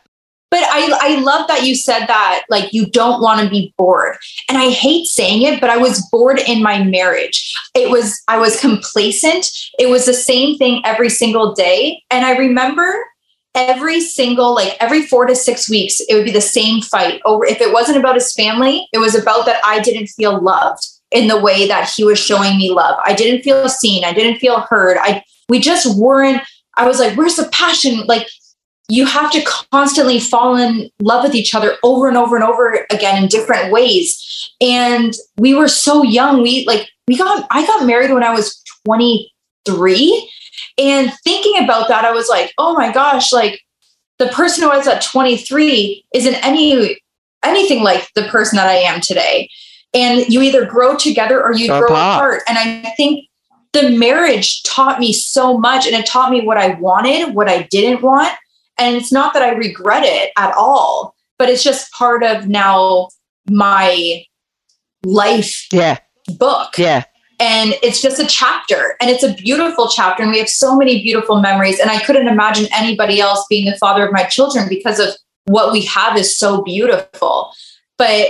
But 0.51 0.63
I, 0.63 0.97
I 1.01 1.19
love 1.21 1.47
that 1.47 1.65
you 1.65 1.75
said 1.75 2.05
that, 2.07 2.43
like, 2.49 2.71
you 2.71 2.85
don't 2.85 3.21
want 3.21 3.41
to 3.41 3.49
be 3.49 3.73
bored. 3.77 4.15
And 4.47 4.57
I 4.57 4.69
hate 4.69 5.05
saying 5.05 5.41
it, 5.41 5.59
but 5.59 5.69
I 5.69 5.77
was 5.77 6.07
bored 6.11 6.39
in 6.39 6.63
my 6.63 6.83
marriage. 6.83 7.53
It 7.73 7.89
was, 7.89 8.21
I 8.27 8.37
was 8.37 8.59
complacent. 8.59 9.51
It 9.79 9.87
was 9.87 10.05
the 10.05 10.13
same 10.13 10.57
thing 10.57 10.81
every 10.85 11.09
single 11.09 11.53
day. 11.53 12.03
And 12.09 12.25
I 12.25 12.37
remember 12.37 13.05
every 13.55 14.01
single, 14.01 14.53
like, 14.53 14.77
every 14.79 15.05
four 15.07 15.25
to 15.25 15.35
six 15.35 15.69
weeks, 15.69 16.01
it 16.01 16.15
would 16.15 16.25
be 16.25 16.31
the 16.31 16.41
same 16.41 16.81
fight 16.81 17.21
over. 17.25 17.45
If 17.45 17.62
it 17.62 17.74
wasn't 17.74 17.97
about 17.97 18.15
his 18.15 18.33
family, 18.33 18.88
it 18.93 19.00
was 19.00 19.15
about 19.15 19.45
that 19.45 19.62
I 19.65 19.79
didn't 19.79 20.07
feel 20.07 20.41
loved 20.41 20.85
in 21.12 21.27
the 21.27 21.39
way 21.39 21.67
that 21.67 21.89
he 21.89 22.03
was 22.03 22.19
showing 22.19 22.57
me 22.57 22.71
love. 22.71 23.00
I 23.05 23.13
didn't 23.13 23.43
feel 23.43 23.69
seen. 23.69 24.03
I 24.03 24.13
didn't 24.13 24.39
feel 24.39 24.62
heard. 24.69 24.97
I, 25.00 25.24
we 25.50 25.59
just 25.59 25.97
weren't 25.97 26.41
I 26.77 26.88
was 26.88 27.00
like, 27.00 27.15
where's 27.17 27.35
the 27.35 27.50
passion? 27.50 28.05
Like 28.05 28.27
you 28.89 29.05
have 29.05 29.31
to 29.31 29.43
constantly 29.71 30.19
fall 30.19 30.55
in 30.55 30.89
love 31.00 31.24
with 31.24 31.35
each 31.35 31.55
other 31.55 31.75
over 31.83 32.07
and 32.07 32.17
over 32.17 32.35
and 32.35 32.43
over 32.43 32.85
again 32.91 33.24
in 33.24 33.29
different 33.29 33.71
ways. 33.71 34.51
And 34.62 35.13
we 35.38 35.53
were 35.53 35.67
so 35.67 36.03
young. 36.03 36.41
We 36.41 36.65
like, 36.67 36.88
we 37.07 37.17
got, 37.17 37.47
I 37.50 37.65
got 37.65 37.85
married 37.85 38.12
when 38.12 38.24
I 38.24 38.33
was 38.33 38.62
23. 38.85 40.31
And 40.77 41.12
thinking 41.24 41.63
about 41.63 41.88
that, 41.88 42.05
I 42.05 42.12
was 42.12 42.27
like, 42.29 42.53
oh 42.58 42.74
my 42.74 42.91
gosh, 42.91 43.32
like 43.32 43.62
the 44.20 44.27
person 44.27 44.63
who 44.63 44.70
was 44.70 44.88
at 44.88 45.01
23 45.01 46.05
isn't 46.13 46.46
any 46.46 47.00
anything 47.44 47.84
like 47.84 48.10
the 48.15 48.24
person 48.24 48.58
that 48.58 48.67
I 48.67 48.75
am 48.75 49.01
today. 49.01 49.50
And 49.94 50.27
you 50.27 50.41
either 50.41 50.65
grow 50.65 50.96
together 50.96 51.41
or 51.41 51.53
you 51.53 51.67
grow 51.67 51.86
apart. 51.86 52.41
And 52.48 52.58
I 52.58 52.91
think 52.98 53.27
the 53.72 53.91
marriage 53.91 54.63
taught 54.63 55.00
me 55.00 55.13
so 55.13 55.58
much 55.58 55.86
and 55.86 55.96
it 55.96 56.05
taught 56.05 56.32
me 56.32 56.46
what 56.46 56.58
I 56.58 56.74
wanted, 56.75 57.34
what 57.34 57.48
I 57.48 57.63
didn't 57.63 58.01
want 58.01 58.36
and 58.77 58.96
it's 58.96 59.12
not 59.12 59.34
that 59.34 59.44
I 59.44 59.51
regret 59.51 60.03
it 60.03 60.32
at 60.38 60.53
all, 60.55 61.15
but 61.38 61.50
it's 61.50 61.63
just 61.63 61.91
part 61.91 62.24
of 62.24 62.48
now 62.48 63.10
my 63.50 64.24
life 65.03 65.67
yeah. 65.72 66.00
book. 66.38 66.77
Yeah. 66.77 67.03
And 67.39 67.75
it's 67.84 68.01
just 68.01 68.20
a 68.20 68.25
chapter 68.25 68.96
and 69.01 69.10
it's 69.10 69.24
a 69.24 69.34
beautiful 69.34 69.89
chapter. 69.89 70.24
And 70.24 70.32
we 70.32 70.39
have 70.39 70.50
so 70.50 70.75
many 70.75 71.04
beautiful 71.04 71.42
memories. 71.42 71.80
And 71.80 71.89
I 71.89 72.00
couldn't 72.00 72.27
imagine 72.27 72.68
anybody 72.74 73.20
else 73.20 73.46
being 73.50 73.70
the 73.70 73.77
father 73.77 74.06
of 74.06 74.13
my 74.13 74.24
children 74.24 74.70
because 74.70 75.00
of 75.00 75.10
what 75.46 75.72
we 75.72 75.82
have 75.86 76.18
is 76.18 76.38
so 76.38 76.62
beautiful. 76.62 77.51
But 77.98 78.30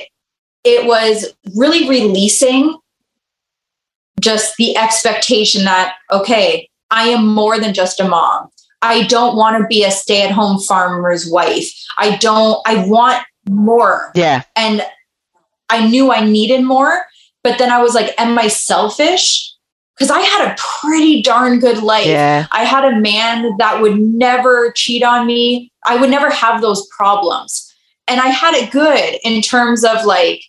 it 0.64 0.88
was 0.88 1.34
really 1.56 1.88
releasing 1.88 2.78
just 4.20 4.56
the 4.58 4.76
expectation 4.76 5.66
that, 5.66 5.96
okay, 6.12 6.70
I 6.90 7.10
am 7.10 7.28
more 7.28 7.60
than 7.60 7.74
just 7.74 8.00
a 8.00 8.08
mom. 8.08 8.50
I 8.82 9.04
don't 9.04 9.36
want 9.36 9.62
to 9.62 9.68
be 9.68 9.84
a 9.84 9.92
stay 9.92 10.24
at 10.24 10.32
home 10.32 10.60
farmer's 10.60 11.30
wife. 11.30 11.72
I 11.98 12.18
don't, 12.18 12.60
I 12.66 12.86
want 12.88 13.24
more. 13.50 14.12
Yeah. 14.16 14.44
And 14.56 14.84
I 15.70 15.88
knew 15.88 16.12
I 16.12 16.24
needed 16.24 16.64
more. 16.64 17.06
But 17.46 17.60
then 17.60 17.72
I 17.72 17.80
was 17.80 17.94
like, 17.94 18.20
am 18.20 18.40
I 18.40 18.48
selfish? 18.48 19.54
Because 19.96 20.10
I 20.10 20.20
had 20.20 20.52
a 20.52 20.56
pretty 20.58 21.22
darn 21.22 21.60
good 21.60 21.78
life. 21.84 22.08
Yeah. 22.08 22.48
I 22.52 22.64
had 22.64 22.86
a 22.86 23.00
man 23.00 23.56
that 23.60 23.84
would 23.84 24.00
never 24.00 24.72
cheat 24.72 25.04
on 25.04 25.28
me. 25.28 25.72
I 25.86 25.96
would 25.96 26.10
never 26.10 26.32
have 26.32 26.60
those 26.60 26.88
problems. 26.88 27.72
And 28.08 28.20
I 28.20 28.30
had 28.30 28.56
it 28.56 28.72
good 28.72 29.20
in 29.24 29.44
terms 29.44 29.84
of 29.84 30.06
like 30.06 30.44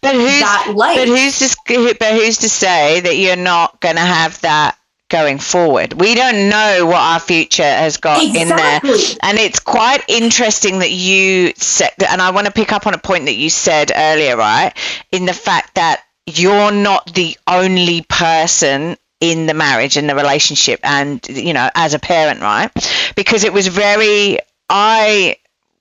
But 0.00 0.14
who's 0.14 0.40
that 0.40 0.72
life. 0.74 0.96
but 0.96 1.08
who's 1.08 1.38
to 1.40 1.94
but 2.00 2.12
who's 2.14 2.38
to 2.38 2.48
say 2.48 3.00
that 3.00 3.18
you're 3.18 3.36
not 3.36 3.78
going 3.82 3.96
to 3.96 4.00
have 4.00 4.40
that 4.40 4.78
going 5.12 5.38
forward? 5.38 5.92
We 5.92 6.14
don't 6.16 6.48
know 6.48 6.86
what 6.86 6.96
our 6.96 7.20
future 7.20 7.62
has 7.62 7.98
got 7.98 8.22
in 8.22 8.48
there. 8.48 8.80
And 9.22 9.38
it's 9.38 9.60
quite 9.60 10.02
interesting 10.08 10.80
that 10.80 10.90
you 10.90 11.52
said, 11.56 11.92
and 12.08 12.20
I 12.20 12.30
want 12.30 12.46
to 12.46 12.52
pick 12.52 12.72
up 12.72 12.86
on 12.86 12.94
a 12.94 12.98
point 12.98 13.26
that 13.26 13.34
you 13.34 13.50
said 13.50 13.92
earlier, 13.94 14.36
right? 14.36 14.72
In 15.12 15.26
the 15.26 15.34
fact 15.34 15.76
that 15.76 16.02
you're 16.26 16.72
not 16.72 17.14
the 17.14 17.36
only 17.46 18.02
person 18.08 18.96
in 19.20 19.46
the 19.46 19.54
marriage 19.54 19.96
and 19.96 20.08
the 20.08 20.14
relationship 20.14 20.80
and, 20.82 21.24
you 21.28 21.52
know, 21.52 21.68
as 21.74 21.94
a 21.94 21.98
parent, 21.98 22.40
right? 22.40 22.70
Because 23.14 23.44
it 23.44 23.52
was 23.52 23.68
very, 23.68 24.38
I, 24.68 25.36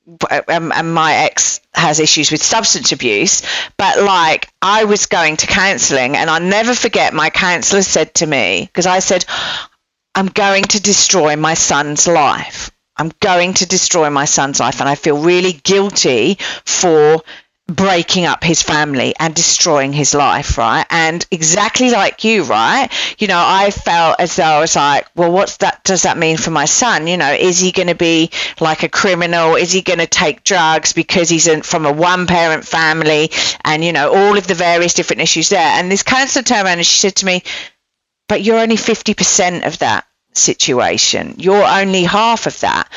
um, 0.07 0.71
and 0.71 0.93
my 0.93 1.13
ex 1.13 1.61
has 1.73 1.99
issues 1.99 2.31
with 2.31 2.43
substance 2.43 2.91
abuse, 2.91 3.43
but 3.77 4.01
like 4.01 4.49
I 4.61 4.85
was 4.85 5.05
going 5.05 5.37
to 5.37 5.47
counseling 5.47 6.17
and 6.17 6.29
I'll 6.29 6.41
never 6.41 6.73
forget 6.73 7.13
my 7.13 7.29
counselor 7.29 7.81
said 7.81 8.13
to 8.15 8.25
me, 8.25 8.65
because 8.65 8.87
I 8.87 8.99
said, 8.99 9.25
I'm 10.13 10.27
going 10.27 10.63
to 10.63 10.81
destroy 10.81 11.35
my 11.35 11.53
son's 11.53 12.07
life. 12.07 12.71
I'm 12.97 13.11
going 13.19 13.53
to 13.55 13.65
destroy 13.65 14.09
my 14.09 14.25
son's 14.25 14.59
life. 14.59 14.79
And 14.79 14.89
I 14.89 14.95
feel 14.95 15.17
really 15.17 15.53
guilty 15.53 16.35
for 16.65 17.23
breaking 17.75 18.25
up 18.25 18.43
his 18.43 18.61
family 18.61 19.13
and 19.19 19.33
destroying 19.33 19.93
his 19.93 20.13
life, 20.13 20.57
right? 20.57 20.85
And 20.89 21.25
exactly 21.31 21.89
like 21.89 22.23
you, 22.23 22.43
right? 22.43 22.89
You 23.17 23.27
know, 23.27 23.41
I 23.41 23.71
felt 23.71 24.19
as 24.19 24.35
though 24.35 24.43
I 24.43 24.59
was 24.59 24.75
like, 24.75 25.07
well, 25.15 25.31
what's 25.31 25.57
that? 25.57 25.83
Does 25.83 26.03
that 26.03 26.17
mean 26.17 26.37
for 26.37 26.51
my 26.51 26.65
son? 26.65 27.07
You 27.07 27.17
know, 27.17 27.31
is 27.31 27.59
he 27.59 27.71
going 27.71 27.87
to 27.87 27.95
be 27.95 28.31
like 28.59 28.83
a 28.83 28.89
criminal? 28.89 29.55
Is 29.55 29.71
he 29.71 29.81
going 29.81 29.99
to 29.99 30.07
take 30.07 30.43
drugs 30.43 30.93
because 30.93 31.29
he's 31.29 31.47
in, 31.47 31.61
from 31.61 31.85
a 31.85 31.91
one 31.91 32.27
parent 32.27 32.65
family? 32.65 33.31
And, 33.63 33.83
you 33.83 33.93
know, 33.93 34.13
all 34.13 34.37
of 34.37 34.47
the 34.47 34.55
various 34.55 34.93
different 34.93 35.21
issues 35.21 35.49
there. 35.49 35.59
And 35.59 35.91
this 35.91 36.03
counselor 36.03 36.43
turned 36.43 36.67
around 36.67 36.77
and 36.79 36.85
she 36.85 36.99
said 36.99 37.15
to 37.17 37.25
me, 37.25 37.43
but 38.27 38.41
you're 38.41 38.59
only 38.59 38.77
50% 38.77 39.65
of 39.65 39.79
that 39.79 40.05
situation. 40.33 41.35
You're 41.37 41.65
only 41.65 42.03
half 42.03 42.47
of 42.47 42.59
that. 42.61 42.89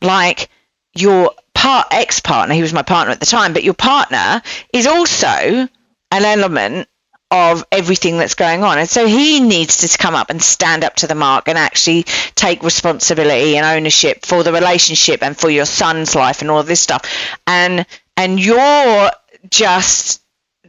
Like 0.00 0.48
your 0.94 1.32
part 1.56 1.86
ex 1.90 2.20
partner, 2.20 2.54
he 2.54 2.60
was 2.60 2.74
my 2.74 2.82
partner 2.82 3.12
at 3.12 3.20
the 3.20 3.26
time, 3.26 3.54
but 3.54 3.64
your 3.64 3.74
partner 3.74 4.42
is 4.74 4.86
also 4.86 5.28
an 5.28 5.68
element 6.12 6.86
of 7.30 7.64
everything 7.72 8.18
that's 8.18 8.34
going 8.34 8.62
on. 8.62 8.78
And 8.78 8.88
so 8.88 9.06
he 9.06 9.40
needs 9.40 9.78
to 9.78 9.98
come 9.98 10.14
up 10.14 10.30
and 10.30 10.40
stand 10.40 10.84
up 10.84 10.96
to 10.96 11.06
the 11.06 11.14
mark 11.14 11.48
and 11.48 11.56
actually 11.56 12.04
take 12.34 12.62
responsibility 12.62 13.56
and 13.56 13.66
ownership 13.66 14.24
for 14.24 14.42
the 14.42 14.52
relationship 14.52 15.22
and 15.22 15.36
for 15.36 15.50
your 15.50 15.64
son's 15.64 16.14
life 16.14 16.42
and 16.42 16.50
all 16.50 16.62
this 16.62 16.80
stuff. 16.80 17.02
And 17.46 17.86
and 18.18 18.38
you're 18.38 19.10
just 19.50 20.22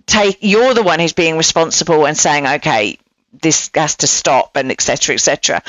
take 0.06 0.38
you're 0.40 0.74
the 0.74 0.84
one 0.84 1.00
who's 1.00 1.14
being 1.14 1.38
responsible 1.38 2.08
and 2.08 2.18
saying, 2.18 2.48
okay, 2.48 2.98
this 3.42 3.70
has 3.76 3.98
to 3.98 4.08
stop 4.08 4.56
and 4.56 4.72
etc 4.72 5.14
etc 5.14 5.62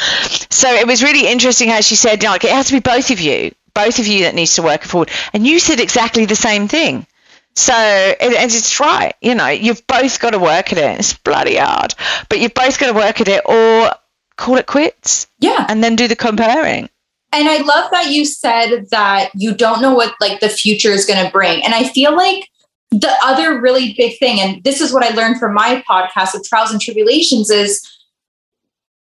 so 0.49 0.73
it 0.73 0.87
was 0.87 1.03
really 1.03 1.27
interesting 1.27 1.69
how 1.69 1.81
she 1.81 1.97
said 1.97 2.23
like 2.23 2.45
it 2.45 2.51
has 2.51 2.69
to 2.69 2.73
be 2.75 2.81
both 2.81 3.11
of 3.11 3.21
you 3.21 3.53
both 3.79 4.01
of 4.01 4.07
you 4.09 4.25
that 4.25 4.35
needs 4.35 4.57
to 4.57 4.63
work 4.63 4.83
forward. 4.83 5.11
And 5.33 5.47
you 5.47 5.61
said 5.61 5.79
exactly 5.79 6.27
the 6.27 6.35
same 6.35 6.67
thing. 6.67 7.07
So 7.55 7.73
and 7.73 8.35
it's 8.35 8.79
right 8.79 9.15
you 9.21 9.35
know 9.35 9.49
you've 9.49 9.85
both 9.89 10.21
got 10.21 10.31
to 10.31 10.39
work 10.39 10.73
at 10.73 10.79
it. 10.79 10.99
It's 10.99 11.15
bloody 11.15 11.57
hard. 11.57 11.95
But 12.29 12.41
you've 12.41 12.55
both 12.55 12.79
got 12.79 12.89
to 12.89 12.93
work 12.93 13.21
at 13.21 13.29
it 13.29 13.43
or 13.45 13.93
call 14.37 14.57
it 14.57 14.67
quits. 14.67 15.27
Yeah. 15.41 15.67
and 15.69 15.83
then 15.83 15.97
do 15.97 16.09
the 16.09 16.17
comparing. 16.17 16.89
And 17.33 17.49
I 17.49 17.59
love 17.59 17.91
that 17.91 18.11
you 18.11 18.25
said 18.25 18.87
that 18.91 19.31
you 19.35 19.55
don't 19.55 19.83
know 19.83 19.95
what 19.95 20.15
like 20.21 20.41
the 20.41 20.49
future 20.49 20.91
is 20.91 21.05
going 21.05 21.25
to 21.25 21.31
bring. 21.31 21.63
And 21.63 21.75
I 21.75 21.85
feel 21.85 22.17
like 22.17 22.49
the 22.91 23.13
other 23.23 23.61
really 23.61 23.95
big 23.99 24.19
thing, 24.19 24.41
and 24.41 24.65
this 24.65 24.81
is 24.81 24.93
what 24.93 25.05
I 25.05 25.15
learned 25.15 25.39
from 25.39 25.53
my 25.55 25.85
podcast 25.89 26.35
of 26.35 26.43
trials 26.43 26.71
and 26.71 26.81
tribulations, 26.81 27.51
is 27.51 27.87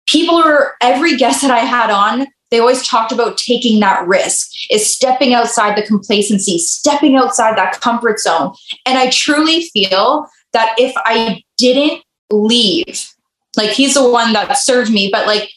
people 0.08 0.36
are 0.36 0.74
every 0.82 1.16
guest 1.16 1.42
that 1.42 1.52
I 1.52 1.60
had 1.60 1.90
on, 1.90 2.28
they 2.52 2.60
always 2.60 2.86
talked 2.86 3.12
about 3.12 3.38
taking 3.38 3.80
that 3.80 4.06
risk, 4.08 4.52
is 4.70 4.94
stepping 4.94 5.34
outside 5.34 5.78
the 5.78 5.88
complacency, 5.88 6.58
stepping 6.58 7.16
outside 7.16 7.58
that 7.58 7.80
comfort 7.80 8.20
zone. 8.20 8.54
And 8.86 8.98
I 8.98 9.10
truly 9.10 9.64
feel 9.74 10.28
that 10.54 10.76
if 10.78 10.94
I 10.98 11.44
didn't 11.58 12.04
leave, 12.30 13.10
like 13.56 13.72
he's 13.72 13.94
the 13.94 14.10
one 14.10 14.34
that 14.34 14.58
served 14.58 14.92
me, 14.92 15.10
but 15.12 15.28
like 15.28 15.50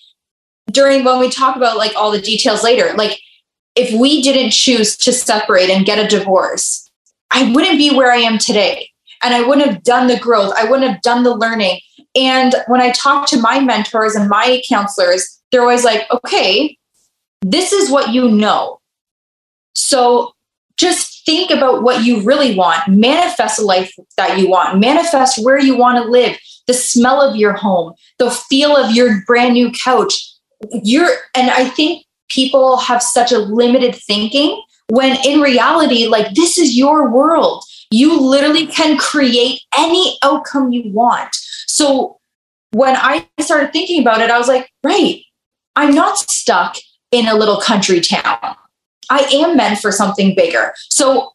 during 0.70 1.04
when 1.04 1.18
we 1.18 1.30
talk 1.30 1.56
about 1.56 1.76
like 1.76 1.94
all 1.96 2.12
the 2.12 2.20
details 2.20 2.62
later, 2.62 2.94
like 2.94 3.18
if 3.74 3.92
we 3.98 4.22
didn't 4.22 4.52
choose 4.52 4.96
to 4.98 5.12
separate 5.12 5.70
and 5.70 5.84
get 5.84 5.98
a 5.98 6.08
divorce, 6.08 6.88
I 7.30 7.52
wouldn't 7.52 7.78
be 7.78 7.94
where 7.94 8.12
I 8.12 8.18
am 8.18 8.38
today. 8.38 8.88
And 9.22 9.34
I 9.34 9.42
wouldn't 9.42 9.66
have 9.66 9.82
done 9.82 10.06
the 10.06 10.18
growth. 10.18 10.52
I 10.56 10.64
wouldn't 10.64 10.90
have 10.90 11.02
done 11.02 11.24
the 11.24 11.34
learning. 11.34 11.80
And 12.14 12.54
when 12.68 12.80
I 12.80 12.90
talk 12.92 13.26
to 13.28 13.40
my 13.40 13.58
mentors 13.58 14.14
and 14.14 14.28
my 14.28 14.62
counselors, 14.68 15.40
they're 15.50 15.62
always 15.62 15.84
like, 15.84 16.02
okay, 16.12 16.76
this 17.44 17.72
is 17.72 17.90
what 17.90 18.12
you 18.14 18.30
know. 18.30 18.80
So 19.74 20.32
just 20.78 21.24
think 21.26 21.50
about 21.50 21.82
what 21.82 22.02
you 22.02 22.22
really 22.22 22.56
want. 22.56 22.88
Manifest 22.88 23.60
a 23.60 23.62
life 23.62 23.94
that 24.16 24.38
you 24.38 24.48
want. 24.48 24.80
Manifest 24.80 25.44
where 25.44 25.60
you 25.60 25.76
want 25.76 26.02
to 26.02 26.10
live, 26.10 26.38
the 26.66 26.74
smell 26.74 27.20
of 27.20 27.36
your 27.36 27.52
home, 27.52 27.92
the 28.18 28.30
feel 28.30 28.74
of 28.74 28.92
your 28.92 29.22
brand 29.26 29.52
new 29.52 29.70
couch. 29.72 30.26
You're, 30.70 31.10
and 31.34 31.50
I 31.50 31.68
think 31.68 32.06
people 32.28 32.78
have 32.78 33.02
such 33.02 33.30
a 33.30 33.38
limited 33.38 33.94
thinking 33.94 34.60
when 34.88 35.16
in 35.26 35.40
reality, 35.40 36.06
like 36.06 36.34
this 36.34 36.56
is 36.56 36.76
your 36.76 37.10
world. 37.10 37.62
You 37.90 38.18
literally 38.18 38.66
can 38.66 38.96
create 38.96 39.60
any 39.76 40.18
outcome 40.22 40.72
you 40.72 40.90
want. 40.90 41.36
So 41.68 42.18
when 42.72 42.96
I 42.96 43.28
started 43.40 43.72
thinking 43.72 44.00
about 44.00 44.22
it, 44.22 44.30
I 44.30 44.38
was 44.38 44.48
like, 44.48 44.70
right, 44.82 45.22
I'm 45.76 45.94
not 45.94 46.18
stuck 46.18 46.76
in 47.14 47.28
a 47.28 47.34
little 47.34 47.60
country 47.60 48.00
town. 48.00 48.56
I 49.08 49.20
am 49.32 49.56
meant 49.56 49.78
for 49.78 49.92
something 49.92 50.34
bigger. 50.34 50.74
So 50.90 51.30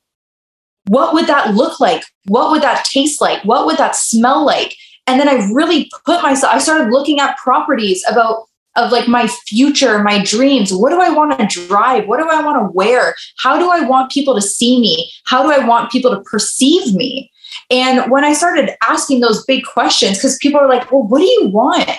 what 0.87 1.13
would 1.13 1.27
that 1.27 1.55
look 1.55 1.79
like? 1.79 2.03
What 2.25 2.51
would 2.51 2.61
that 2.61 2.83
taste 2.83 3.21
like? 3.21 3.43
What 3.45 3.65
would 3.65 3.77
that 3.77 3.95
smell 3.95 4.45
like? 4.45 4.75
And 5.07 5.19
then 5.19 5.29
I 5.29 5.49
really 5.53 5.89
put 6.05 6.21
myself, 6.21 6.53
I 6.53 6.59
started 6.59 6.91
looking 6.91 7.19
at 7.19 7.37
properties 7.37 8.03
about 8.11 8.45
of 8.75 8.91
like 8.91 9.07
my 9.07 9.27
future, 9.27 10.03
my 10.03 10.23
dreams. 10.23 10.71
What 10.71 10.91
do 10.91 11.01
I 11.01 11.09
want 11.09 11.37
to 11.37 11.67
drive? 11.67 12.07
What 12.07 12.19
do 12.19 12.29
I 12.29 12.41
want 12.41 12.59
to 12.59 12.71
wear? 12.71 13.15
How 13.37 13.57
do 13.57 13.71
I 13.71 13.81
want 13.81 14.11
people 14.11 14.35
to 14.35 14.41
see 14.41 14.79
me? 14.79 15.11
How 15.25 15.43
do 15.43 15.51
I 15.51 15.65
want 15.65 15.91
people 15.91 16.11
to 16.11 16.21
perceive 16.21 16.93
me? 16.93 17.31
And 17.71 18.11
when 18.11 18.23
I 18.23 18.33
started 18.33 18.71
asking 18.83 19.21
those 19.21 19.43
big 19.45 19.63
questions, 19.65 20.17
because 20.17 20.37
people 20.37 20.59
are 20.59 20.69
like, 20.69 20.91
well, 20.91 21.03
what 21.03 21.19
do 21.19 21.25
you 21.25 21.47
want? 21.47 21.89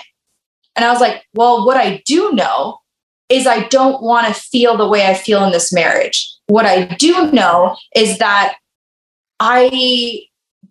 And 0.75 0.85
I 0.85 0.91
was 0.91 1.01
like, 1.01 1.23
well, 1.33 1.65
what 1.65 1.77
I 1.77 2.01
do 2.05 2.31
know 2.31 2.80
is 3.31 3.47
I 3.47 3.67
don't 3.69 4.03
want 4.03 4.27
to 4.27 4.33
feel 4.39 4.77
the 4.77 4.87
way 4.87 5.07
I 5.07 5.13
feel 5.13 5.43
in 5.43 5.51
this 5.51 5.71
marriage. 5.71 6.29
What 6.47 6.65
I 6.65 6.85
do 6.85 7.31
know 7.31 7.77
is 7.95 8.17
that 8.17 8.57
I 9.39 10.25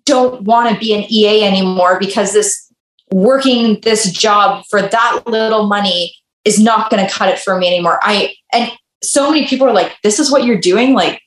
don't 0.05 0.43
want 0.43 0.73
to 0.73 0.79
be 0.79 0.93
an 0.95 1.05
EA 1.11 1.45
anymore 1.45 1.99
because 1.99 2.33
this 2.33 2.71
working 3.13 3.81
this 3.81 4.13
job 4.13 4.65
for 4.71 4.83
that 4.83 5.23
little 5.27 5.67
money 5.67 6.15
is 6.45 6.61
not 6.61 6.91
going 6.91 7.05
to 7.05 7.13
cut 7.13 7.29
it 7.29 7.39
for 7.39 7.59
me 7.59 7.67
anymore. 7.67 7.99
I 8.03 8.35
and 8.53 8.71
so 9.03 9.31
many 9.31 9.47
people 9.47 9.67
are 9.67 9.73
like, 9.73 9.97
"This 10.03 10.19
is 10.19 10.31
what 10.31 10.45
you're 10.45 10.61
doing." 10.61 10.95
Like, 10.95 11.21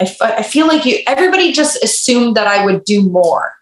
I, 0.00 0.04
f- 0.04 0.22
I 0.22 0.42
feel 0.42 0.66
like 0.66 0.84
you. 0.84 0.98
Everybody 1.06 1.52
just 1.52 1.82
assumed 1.82 2.36
that 2.36 2.46
I 2.46 2.64
would 2.64 2.84
do 2.84 3.02
more, 3.02 3.54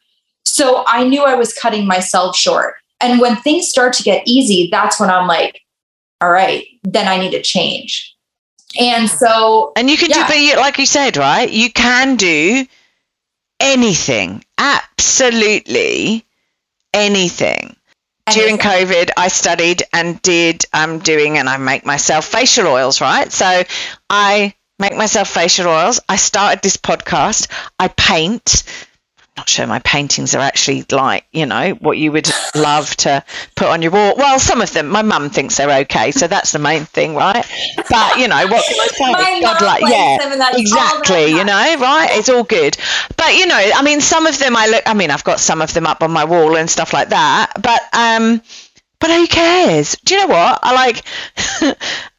so 0.45 0.85
I 0.87 1.07
knew 1.07 1.25
I 1.25 1.35
was 1.35 1.55
cutting 1.55 1.87
myself 1.87 2.37
short. 2.37 2.75
And 3.01 3.21
when 3.21 3.37
things 3.37 3.69
start 3.69 3.93
to 3.95 4.03
get 4.03 4.27
easy, 4.27 4.69
that's 4.73 4.99
when 4.99 5.09
I'm 5.09 5.29
like, 5.29 5.61
"All 6.21 6.31
right, 6.31 6.67
then 6.83 7.09
I 7.09 7.19
need 7.19 7.33
to 7.33 7.43
change." 7.43 8.15
And 8.79 9.09
so, 9.09 9.73
And 9.77 9.89
you 9.91 9.97
can 9.97 10.11
Yeah. 10.11 10.27
do, 10.29 10.51
but 10.55 10.61
like 10.61 10.79
you 10.79 10.87
said, 10.87 11.17
right? 11.17 11.49
You 11.49 11.73
can 11.73 12.17
do 12.17 12.67
anything, 13.61 14.45
absolutely 14.59 16.25
anything. 16.93 17.77
During. 18.31 18.59
COVID, 18.59 19.11
I 19.17 19.29
studied 19.29 19.85
and 19.91 20.21
did, 20.21 20.67
I'm 20.75 20.99
doing, 20.99 21.39
and 21.39 21.49
I 21.49 21.57
make 21.57 21.87
myself 21.87 22.27
facial 22.27 22.67
oils, 22.67 23.01
right? 23.01 23.33
So 23.33 23.65
I 24.11 24.53
make 24.79 24.95
myself 24.95 25.29
facial 25.31 25.67
oils. 25.67 25.99
I 26.11 26.17
started 26.17 26.63
this 26.63 26.77
podcast. 26.77 27.49
I 27.79 27.89
paint. 27.89 28.65
Not 29.39 29.49
sure 29.49 29.67
my 29.67 29.79
paintings 29.79 30.35
are 30.35 30.41
actually 30.41 30.85
like 30.91 31.25
you 31.33 31.47
know 31.47 31.71
what 31.75 31.97
you 31.97 32.11
would 32.13 32.29
love 32.55 32.95
to 32.97 33.25
put 33.55 33.69
on 33.69 33.83
your 33.83 33.93
wall. 33.93 34.15
Well, 34.17 34.39
some 34.39 34.61
of 34.61 34.73
them, 34.73 34.89
my 34.89 35.03
mum 35.03 35.31
thinks 35.31 35.57
they're 35.57 35.81
okay, 35.83 36.11
so 36.11 36.27
that's 36.27 36.53
the 36.53 36.59
main 36.59 36.85
thing, 36.85 37.15
right? 37.15 37.47
But 37.89 38.19
you 38.19 38.29
know 38.29 38.47
what 38.49 38.65
can 38.67 38.81
I 38.81 39.23
say? 39.23 39.41
God, 39.41 39.63
like, 39.63 39.83
yeah, 39.83 40.19
them 40.19 40.33
and 40.33 40.41
that's 40.41 40.55
all 40.55 40.61
exactly. 40.61 41.27
You 41.29 41.45
know, 41.45 41.77
right? 41.79 42.09
It's 42.13 42.29
all 42.29 42.45
good. 42.45 42.77
But 43.17 43.37
you 43.37 43.47
know, 43.47 43.71
I 43.75 43.83
mean, 43.83 44.01
some 44.01 44.27
of 44.27 44.39
them 44.39 44.57
I 44.57 44.67
look. 44.67 44.83
I 44.87 44.95
mean, 44.95 45.11
I've 45.11 45.25
got 45.25 45.41
some 45.41 45.63
of 45.63 45.73
them 45.73 45.87
up 45.87 46.03
on 46.03 46.11
my 46.11 46.25
wall 46.25 46.57
and 46.57 46.69
stuff 46.69 46.93
like 46.93 47.11
that. 47.11 47.53
But 47.63 47.81
um, 47.93 48.43
but 48.99 49.11
who 49.11 49.27
cares? 49.29 49.97
Do 50.05 50.15
you 50.15 50.21
know 50.23 50.35
what 50.35 50.59
I 50.63 50.75
like? 50.75 51.79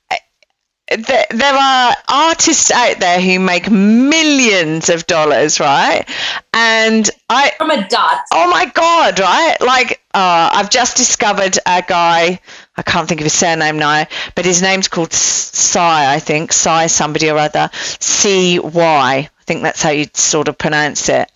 there, 0.89 1.25
there 1.29 1.53
are 1.53 1.95
artists 2.07 2.71
out 2.71 2.99
there 2.99 3.21
who 3.21 3.39
make 3.39 3.69
millions 3.69 4.89
of 4.89 5.05
dollars, 5.05 5.59
right? 5.59 6.05
And 6.53 7.09
I, 7.29 7.51
from 7.57 7.71
a 7.71 7.87
dot. 7.87 8.21
oh 8.33 8.49
my 8.49 8.65
god, 8.65 9.19
right? 9.19 9.57
Like, 9.61 10.01
uh, 10.13 10.49
I've 10.53 10.69
just 10.69 10.97
discovered 10.97 11.57
a 11.65 11.83
guy. 11.87 12.39
I 12.75 12.81
can't 12.81 13.07
think 13.07 13.21
of 13.21 13.25
his 13.25 13.33
surname 13.33 13.77
now, 13.77 14.05
but 14.35 14.45
his 14.45 14.61
name's 14.61 14.87
called 14.87 15.13
Cy, 15.13 16.13
I 16.13 16.19
think. 16.19 16.53
Cy 16.53 16.87
somebody 16.87 17.29
or 17.29 17.37
other. 17.37 17.69
C 17.73 18.59
Y. 18.59 19.29
I 19.39 19.43
think 19.43 19.61
that's 19.63 19.81
how 19.83 19.91
you 19.91 20.05
sort 20.13 20.47
of 20.47 20.57
pronounce 20.57 21.09
it. 21.09 21.31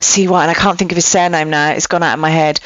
C 0.00 0.28
Y, 0.28 0.42
and 0.42 0.50
I 0.50 0.54
can't 0.54 0.78
think 0.78 0.92
of 0.92 0.96
his 0.96 1.06
surname 1.06 1.50
now. 1.50 1.72
It's 1.72 1.88
gone 1.88 2.02
out 2.02 2.14
of 2.14 2.20
my 2.20 2.30
head. 2.30 2.60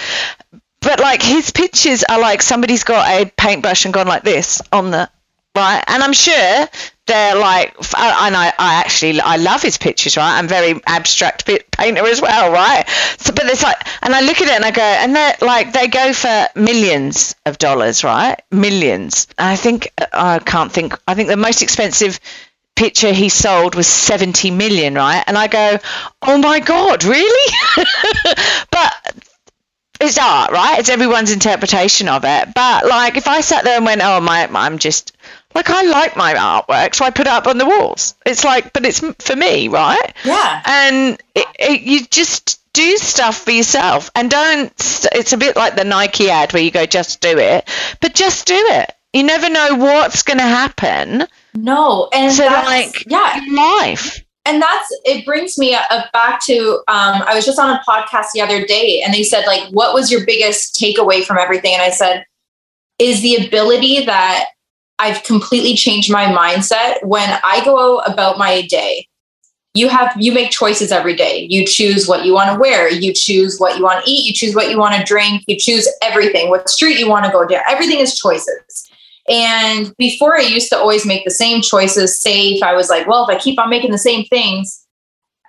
But 0.81 1.01
like 1.01 1.23
his 1.23 1.51
pictures 1.51 2.05
are 2.05 2.21
like 2.21 2.43
somebody's 2.43 2.85
got 2.85 3.09
a 3.09 3.27
paintbrush 3.37 3.85
and 3.85 3.93
gone 3.93 4.07
like 4.07 4.23
this 4.23 4.63
on 4.71 4.93
the 4.93 5.11
right, 5.59 5.83
and 5.87 6.03
I'm 6.03 6.13
sure 6.13 6.69
they're 7.07 7.37
like, 7.37 7.75
and 7.79 8.37
I, 8.37 8.53
I 8.59 8.75
actually 8.75 9.21
I 9.21 9.37
love 9.37 9.63
his 9.63 9.79
pictures, 9.79 10.17
right? 10.17 10.39
I'm 10.39 10.47
very 10.49 10.81
abstract 10.87 11.47
painter 11.47 12.07
as 12.07 12.21
well, 12.21 12.53
right? 12.53 12.89
So, 13.19 13.33
but 13.33 13.47
it's 13.47 13.63
like, 13.63 13.77
and 14.03 14.15
I 14.15 14.21
look 14.21 14.41
at 14.41 14.49
it 14.49 14.55
and 14.55 14.65
I 14.65 14.71
go, 14.71 14.83
and 14.83 15.17
they're 15.17 15.37
like 15.41 15.73
they 15.73 15.89
go 15.89 16.13
for 16.13 16.49
millions 16.55 17.35
of 17.47 17.59
dollars, 17.59 18.05
right? 18.05 18.41
Millions. 18.51 19.27
And 19.39 19.49
I 19.49 19.57
think 19.57 19.91
uh, 19.99 20.07
I 20.13 20.39
can't 20.39 20.71
think. 20.73 20.95
I 21.09 21.15
think 21.15 21.29
the 21.29 21.37
most 21.37 21.63
expensive 21.63 22.21
picture 22.77 23.13
he 23.13 23.29
sold 23.29 23.75
was 23.75 23.89
70 23.89 24.51
million, 24.53 24.95
right? 24.95 25.25
And 25.27 25.37
I 25.37 25.49
go, 25.49 25.79
oh 26.23 26.39
my 26.39 26.61
god, 26.61 27.05
really? 27.05 27.55
but 28.71 29.17
it's 30.01 30.19
art, 30.19 30.53
right? 30.53 30.79
It's 30.79 30.89
everyone's 30.91 31.33
interpretation 31.33 32.09
of 32.09 32.25
it. 32.25 32.55
But 32.55 32.87
like, 32.87 33.17
if 33.17 33.27
I 33.27 33.41
sat 33.41 33.65
there 33.65 33.77
and 33.77 33.85
went, 33.85 34.01
"Oh, 34.05 34.21
my, 34.21 34.49
I'm 34.53 34.79
just 34.79 35.13
like 35.55 35.71
I 35.71 35.83
like 35.83 36.17
my 36.17 36.35
artwork, 36.35 36.95
so 36.95 37.05
I 37.05 37.11
put 37.11 37.27
it 37.27 37.33
up 37.33 37.47
on 37.47 37.59
the 37.59 37.67
walls." 37.67 38.15
It's 38.27 38.45
like, 38.45 38.73
but 38.73 38.85
it's 38.87 39.01
for 39.01 39.37
me, 39.37 39.69
right? 39.69 40.13
Yeah. 40.25 40.63
And 40.67 41.21
it, 41.35 41.47
it, 41.59 41.81
you 41.83 42.07
just 42.07 42.61
do 42.75 42.97
stuff 42.97 43.39
for 43.39 43.51
yourself, 43.51 44.11
and 44.15 44.31
don't. 44.31 44.73
It's 45.13 45.33
a 45.33 45.37
bit 45.37 45.57
like 45.57 45.77
the 45.77 45.85
Nike 45.85 46.31
ad 46.31 46.53
where 46.53 46.63
you 46.63 46.71
go, 46.71 46.87
"Just 46.87 47.21
do 47.21 47.39
it," 47.39 47.69
but 48.01 48.15
just 48.15 48.47
do 48.47 48.55
it. 48.57 48.93
You 49.13 49.23
never 49.23 49.49
know 49.49 49.75
what's 49.77 50.23
going 50.23 50.37
to 50.39 50.45
happen 50.45 51.27
No, 51.55 52.09
and 52.13 52.31
so 52.31 52.43
that's, 52.45 52.67
like 52.67 53.05
yeah, 53.07 53.41
life. 53.53 54.23
and 54.45 54.61
that's 54.61 54.87
it 55.05 55.25
brings 55.25 55.57
me 55.57 55.75
back 56.13 56.45
to 56.45 56.75
um, 56.89 57.23
i 57.27 57.35
was 57.35 57.47
just 57.47 57.59
on 57.59 57.71
a 57.71 57.81
podcast 57.89 58.27
the 58.35 58.41
other 58.43 58.67
day 58.67 59.01
and 59.03 59.15
they 59.15 59.23
said 59.23 59.47
like 59.47 59.67
what 59.71 59.95
was 59.95 60.11
your 60.13 60.25
biggest 60.27 60.75
takeaway 60.75 61.25
from 61.25 61.39
everything 61.39 61.73
and 61.73 61.83
i 61.83 61.89
said 61.91 62.25
is 62.99 63.23
the 63.23 63.37
ability 63.47 64.05
that 64.05 64.45
i've 64.99 65.23
completely 65.23 65.75
changed 65.75 66.11
my 66.11 66.27
mindset 66.27 67.03
when 67.05 67.39
i 67.45 67.65
go 67.65 68.01
about 68.01 68.39
my 68.39 68.63
day 68.63 69.07
you 69.75 69.89
have 69.89 70.13
you 70.19 70.33
make 70.33 70.51
choices 70.51 70.91
every 70.91 71.15
day 71.15 71.47
you 71.51 71.65
choose 71.65 72.09
what 72.09 72.25
you 72.25 72.33
want 72.33 72.53
to 72.53 72.59
wear 72.59 72.91
you 72.91 73.13
choose 73.13 73.59
what 73.59 73.77
you 73.77 73.83
want 73.85 74.05
to 74.05 74.11
eat 74.11 74.27
you 74.27 74.33
choose 74.33 74.55
what 74.55 74.71
you 74.71 74.79
want 74.79 74.95
to 74.95 75.05
drink 75.05 75.43
you 75.47 75.57
choose 75.57 75.89
everything 76.03 76.49
what 76.49 76.69
street 76.69 76.99
you 76.99 77.09
want 77.09 77.25
to 77.25 77.31
go 77.31 77.47
down 77.47 77.63
everything 77.69 77.99
is 77.99 78.17
choices 78.17 78.89
and 79.29 79.95
before 79.99 80.39
I 80.39 80.43
used 80.43 80.71
to 80.71 80.79
always 80.79 81.05
make 81.05 81.25
the 81.25 81.31
same 81.31 81.61
choices, 81.61 82.19
safe. 82.19 82.63
I 82.63 82.75
was 82.75 82.89
like, 82.89 83.07
well, 83.07 83.29
if 83.29 83.37
I 83.37 83.39
keep 83.39 83.59
on 83.59 83.69
making 83.69 83.91
the 83.91 83.99
same 83.99 84.25
things. 84.25 84.87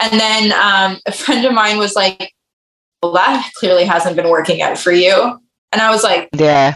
And 0.02 0.20
then 0.20 0.52
um, 0.52 1.00
a 1.06 1.12
friend 1.12 1.46
of 1.46 1.54
mine 1.54 1.78
was 1.78 1.96
like, 1.96 2.34
well, 3.02 3.14
that 3.14 3.50
clearly 3.56 3.86
hasn't 3.86 4.18
been 4.18 4.30
working 4.30 4.62
out 4.62 4.78
for 4.78 4.92
you. 4.92 5.40
And 5.72 5.82
I 5.82 5.92
was 5.92 6.04
like, 6.04 6.30
Yeah. 6.34 6.76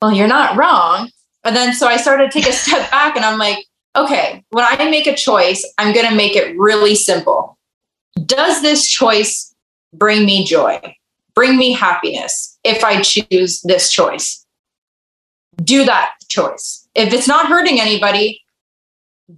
well, 0.00 0.12
you're 0.12 0.28
not 0.28 0.56
wrong. 0.56 1.10
And 1.46 1.54
then 1.54 1.72
so 1.74 1.86
I 1.86 1.96
started 1.96 2.30
to 2.30 2.40
take 2.40 2.48
a 2.48 2.52
step 2.52 2.90
back 2.90 3.16
and 3.16 3.24
I'm 3.24 3.38
like, 3.38 3.64
okay, 3.96 4.44
when 4.50 4.64
I 4.68 4.90
make 4.90 5.06
a 5.06 5.16
choice, 5.16 5.66
I'm 5.78 5.94
going 5.94 6.08
to 6.08 6.14
make 6.14 6.36
it 6.36 6.58
really 6.58 6.94
simple. 6.94 7.56
Does 8.24 8.62
this 8.62 8.86
choice 8.86 9.54
bring 9.92 10.26
me 10.26 10.44
joy? 10.44 10.96
Bring 11.34 11.56
me 11.56 11.72
happiness 11.72 12.58
if 12.64 12.82
I 12.82 13.02
choose 13.02 13.60
this 13.62 13.90
choice? 13.90 14.44
Do 15.62 15.84
that 15.84 16.12
choice. 16.28 16.88
If 16.94 17.12
it's 17.12 17.28
not 17.28 17.46
hurting 17.46 17.80
anybody, 17.80 18.42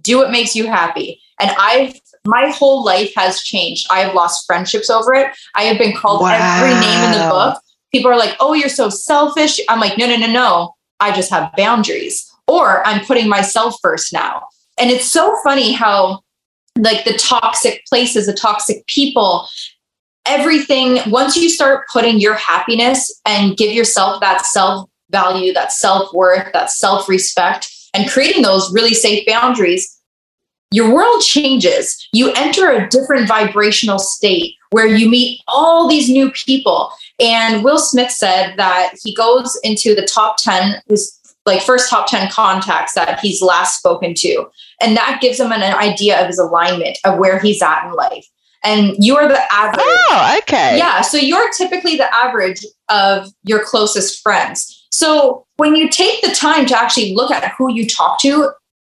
do 0.01 0.17
what 0.17 0.31
makes 0.31 0.55
you 0.55 0.67
happy. 0.67 1.21
And 1.39 1.51
I've 1.57 1.99
my 2.25 2.49
whole 2.49 2.83
life 2.83 3.13
has 3.15 3.41
changed. 3.41 3.87
I 3.89 4.01
have 4.01 4.13
lost 4.13 4.45
friendships 4.45 4.89
over 4.89 5.13
it. 5.13 5.27
I 5.55 5.63
have 5.63 5.77
been 5.77 5.95
called 5.95 6.21
every 6.25 6.73
name 6.73 7.03
in 7.05 7.11
the 7.13 7.29
book. 7.29 7.61
People 7.93 8.11
are 8.11 8.17
like, 8.17 8.35
"Oh, 8.41 8.53
you're 8.53 8.69
so 8.69 8.89
selfish." 8.89 9.59
I'm 9.69 9.79
like, 9.79 9.97
"No, 9.97 10.05
no, 10.05 10.17
no, 10.17 10.27
no. 10.27 10.75
I 10.99 11.11
just 11.11 11.29
have 11.31 11.51
boundaries." 11.57 12.25
Or 12.47 12.85
I'm 12.85 13.05
putting 13.05 13.29
myself 13.29 13.75
first 13.81 14.11
now. 14.11 14.47
And 14.79 14.89
it's 14.89 15.05
so 15.05 15.35
funny 15.43 15.71
how 15.71 16.21
like 16.77 17.05
the 17.05 17.13
toxic 17.13 17.83
places, 17.87 18.25
the 18.25 18.33
toxic 18.33 18.85
people, 18.87 19.47
everything 20.25 20.99
once 21.11 21.35
you 21.35 21.49
start 21.49 21.87
putting 21.91 22.19
your 22.19 22.35
happiness 22.35 23.11
and 23.25 23.57
give 23.57 23.73
yourself 23.73 24.19
that 24.21 24.45
self 24.45 24.89
value, 25.11 25.53
that 25.53 25.71
self 25.71 26.13
worth, 26.13 26.51
that 26.53 26.71
self 26.71 27.09
respect, 27.09 27.69
and 27.93 28.09
creating 28.09 28.43
those 28.43 28.71
really 28.71 28.93
safe 28.93 29.25
boundaries, 29.27 29.99
your 30.71 30.93
world 30.93 31.21
changes. 31.21 32.07
You 32.13 32.31
enter 32.33 32.69
a 32.69 32.87
different 32.89 33.27
vibrational 33.27 33.99
state 33.99 34.55
where 34.69 34.85
you 34.85 35.09
meet 35.09 35.41
all 35.47 35.87
these 35.87 36.09
new 36.09 36.31
people. 36.31 36.91
And 37.19 37.63
Will 37.63 37.77
Smith 37.77 38.11
said 38.11 38.55
that 38.57 38.93
he 39.03 39.13
goes 39.13 39.59
into 39.63 39.93
the 39.93 40.07
top 40.07 40.37
10, 40.37 40.81
his 40.87 41.19
like 41.45 41.61
first 41.61 41.89
top 41.89 42.07
10 42.07 42.29
contacts 42.29 42.93
that 42.93 43.19
he's 43.19 43.41
last 43.41 43.77
spoken 43.77 44.13
to. 44.13 44.45
And 44.81 44.95
that 44.95 45.19
gives 45.21 45.39
him 45.39 45.51
an 45.51 45.61
idea 45.61 46.21
of 46.21 46.27
his 46.27 46.39
alignment 46.39 46.97
of 47.05 47.17
where 47.17 47.39
he's 47.39 47.61
at 47.61 47.87
in 47.87 47.93
life. 47.93 48.25
And 48.63 48.95
you 48.99 49.15
are 49.15 49.27
the 49.27 49.41
average. 49.51 49.79
Oh, 49.81 50.37
okay. 50.39 50.77
Yeah. 50.77 51.01
So 51.01 51.17
you're 51.17 51.51
typically 51.53 51.95
the 51.95 52.13
average 52.13 52.65
of 52.89 53.29
your 53.43 53.63
closest 53.63 54.21
friends. 54.21 54.87
So 54.91 55.45
when 55.57 55.75
you 55.75 55.89
take 55.89 56.21
the 56.21 56.35
time 56.35 56.65
to 56.67 56.77
actually 56.77 57.15
look 57.15 57.31
at 57.31 57.53
who 57.57 57.71
you 57.73 57.87
talk 57.87 58.19
to 58.21 58.51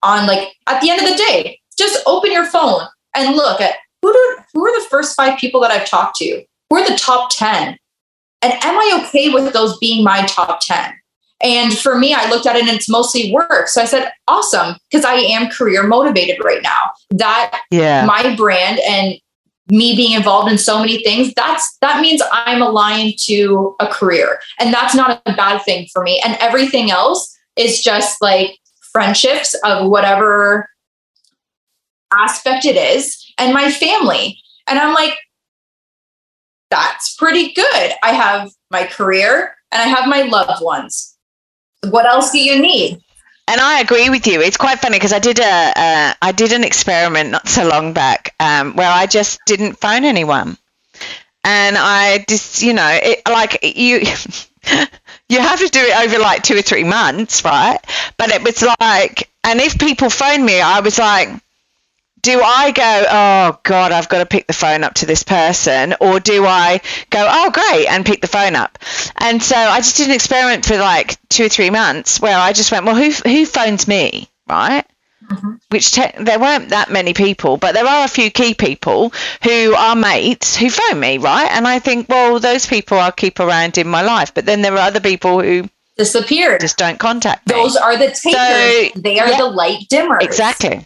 on 0.03 0.25
like 0.25 0.49
at 0.67 0.81
the 0.81 0.89
end 0.89 1.01
of 1.01 1.09
the 1.09 1.15
day, 1.15 1.59
just 1.77 2.01
open 2.07 2.31
your 2.31 2.45
phone 2.45 2.81
and 3.15 3.35
look 3.35 3.61
at 3.61 3.75
who 4.01 4.11
do 4.11 4.37
who 4.53 4.65
are 4.65 4.79
the 4.79 4.89
first 4.89 5.15
five 5.15 5.39
people 5.39 5.61
that 5.61 5.71
I've 5.71 5.87
talked 5.87 6.15
to? 6.17 6.43
Who 6.69 6.77
are 6.77 6.89
the 6.89 6.97
top 6.97 7.29
10? 7.31 7.77
And 8.41 8.53
am 8.53 8.77
I 8.77 9.03
okay 9.05 9.29
with 9.29 9.53
those 9.53 9.77
being 9.77 10.03
my 10.03 10.25
top 10.25 10.59
10? 10.61 10.93
And 11.43 11.77
for 11.77 11.97
me, 11.97 12.13
I 12.13 12.29
looked 12.29 12.45
at 12.45 12.55
it 12.55 12.67
and 12.67 12.71
it's 12.71 12.89
mostly 12.89 13.31
work. 13.33 13.67
So 13.67 13.81
I 13.81 13.85
said, 13.85 14.11
awesome, 14.27 14.75
because 14.89 15.05
I 15.05 15.15
am 15.15 15.49
career 15.49 15.83
motivated 15.83 16.43
right 16.43 16.61
now. 16.61 16.91
That 17.11 17.61
Yeah. 17.71 18.05
my 18.05 18.35
brand 18.35 18.79
and 18.87 19.15
me 19.69 19.95
being 19.95 20.13
involved 20.13 20.51
in 20.51 20.57
so 20.57 20.79
many 20.79 21.01
things 21.03 21.33
that's 21.35 21.77
that 21.81 22.01
means 22.01 22.21
i'm 22.31 22.61
aligned 22.61 23.17
to 23.17 23.73
a 23.79 23.87
career 23.87 24.39
and 24.59 24.73
that's 24.73 24.93
not 24.93 25.21
a 25.25 25.33
bad 25.33 25.59
thing 25.59 25.87
for 25.93 26.03
me 26.03 26.21
and 26.25 26.35
everything 26.41 26.91
else 26.91 27.37
is 27.55 27.81
just 27.81 28.21
like 28.21 28.57
friendships 28.91 29.55
of 29.63 29.89
whatever 29.89 30.67
aspect 32.11 32.65
it 32.65 32.75
is 32.75 33.23
and 33.37 33.53
my 33.53 33.71
family 33.71 34.37
and 34.67 34.77
i'm 34.77 34.93
like 34.93 35.13
that's 36.71 37.15
pretty 37.15 37.51
good 37.53 37.91
i 38.01 38.11
have 38.13 38.49
my 38.71 38.83
career 38.85 39.55
and 39.71 39.81
i 39.81 39.85
have 39.85 40.07
my 40.07 40.23
loved 40.23 40.63
ones 40.63 41.15
what 41.89 42.05
else 42.07 42.31
do 42.31 42.39
you 42.39 42.59
need 42.61 42.99
And 43.47 43.59
I 43.59 43.81
agree 43.81 44.09
with 44.09 44.27
you. 44.27 44.39
It's 44.39 44.55
quite 44.55 44.79
funny 44.79 44.95
because 44.95 45.11
I 45.11 45.19
did 45.19 45.39
a 45.39 45.43
uh, 45.75 46.13
I 46.21 46.31
did 46.31 46.53
an 46.53 46.63
experiment 46.63 47.31
not 47.31 47.49
so 47.49 47.67
long 47.67 47.91
back 47.91 48.33
um, 48.39 48.75
where 48.77 48.89
I 48.89 49.07
just 49.07 49.39
didn't 49.45 49.79
phone 49.81 50.05
anyone, 50.05 50.57
and 51.43 51.75
I 51.77 52.23
just 52.29 52.61
you 52.61 52.73
know 52.73 52.87
it, 52.87 53.21
like 53.27 53.59
you. 53.63 54.05
You 55.31 55.39
have 55.39 55.59
to 55.59 55.67
do 55.69 55.79
it 55.79 55.95
over 55.95 56.19
like 56.19 56.43
two 56.43 56.57
or 56.57 56.61
three 56.61 56.83
months, 56.83 57.45
right? 57.45 57.79
But 58.17 58.31
it 58.31 58.43
was 58.43 58.61
like, 58.81 59.29
and 59.45 59.61
if 59.61 59.79
people 59.79 60.09
phone 60.09 60.43
me, 60.43 60.59
I 60.59 60.81
was 60.81 60.99
like, 60.99 61.29
do 62.21 62.41
I 62.41 62.71
go, 62.71 63.05
oh 63.09 63.59
God, 63.63 63.91
I've 63.91 64.09
got 64.09 64.19
to 64.19 64.25
pick 64.25 64.47
the 64.47 64.53
phone 64.53 64.83
up 64.83 64.95
to 64.95 65.05
this 65.05 65.23
person? 65.23 65.95
Or 65.99 66.19
do 66.19 66.45
I 66.45 66.81
go, 67.09 67.27
oh 67.29 67.51
great, 67.51 67.87
and 67.87 68.05
pick 68.05 68.21
the 68.21 68.27
phone 68.27 68.55
up? 68.55 68.77
And 69.17 69.41
so 69.41 69.55
I 69.55 69.79
just 69.79 69.97
did 69.97 70.07
an 70.07 70.15
experiment 70.15 70.65
for 70.65 70.77
like 70.77 71.17
two 71.29 71.45
or 71.45 71.49
three 71.49 71.69
months 71.69 72.19
where 72.21 72.37
I 72.37 72.53
just 72.53 72.71
went, 72.71 72.85
well, 72.85 72.95
who, 72.95 73.11
who 73.11 73.45
phones 73.45 73.87
me? 73.87 74.29
Right? 74.47 74.85
Mm-hmm. 75.31 75.51
which 75.69 75.91
te- 75.91 76.11
there 76.19 76.39
weren't 76.39 76.69
that 76.69 76.91
many 76.91 77.13
people, 77.13 77.55
but 77.55 77.73
there 77.73 77.85
are 77.85 78.03
a 78.03 78.09
few 78.09 78.29
key 78.29 78.53
people 78.53 79.13
who 79.43 79.73
are 79.75 79.95
mates 79.95 80.57
who 80.57 80.69
phone 80.69 80.99
me, 80.99 81.19
right? 81.19 81.49
And 81.51 81.65
I 81.65 81.79
think, 81.79 82.09
well, 82.09 82.37
those 82.39 82.65
people 82.65 82.97
I'll 82.97 83.13
keep 83.13 83.39
around 83.39 83.77
in 83.77 83.87
my 83.87 84.01
life. 84.01 84.33
But 84.33 84.45
then 84.45 84.61
there 84.61 84.73
are 84.73 84.79
other 84.79 84.99
people 84.99 85.41
who 85.41 85.69
disappeared. 85.95 86.59
just 86.59 86.77
don't 86.77 86.99
contact 86.99 87.47
me. 87.47 87.55
Those 87.55 87.77
are 87.77 87.95
the 87.95 88.07
takers. 88.07 89.01
they 89.01 89.19
are 89.19 89.29
yeah. 89.29 89.37
the 89.37 89.45
light 89.45 89.85
dimmers. 89.89 90.21
exactly. 90.21 90.85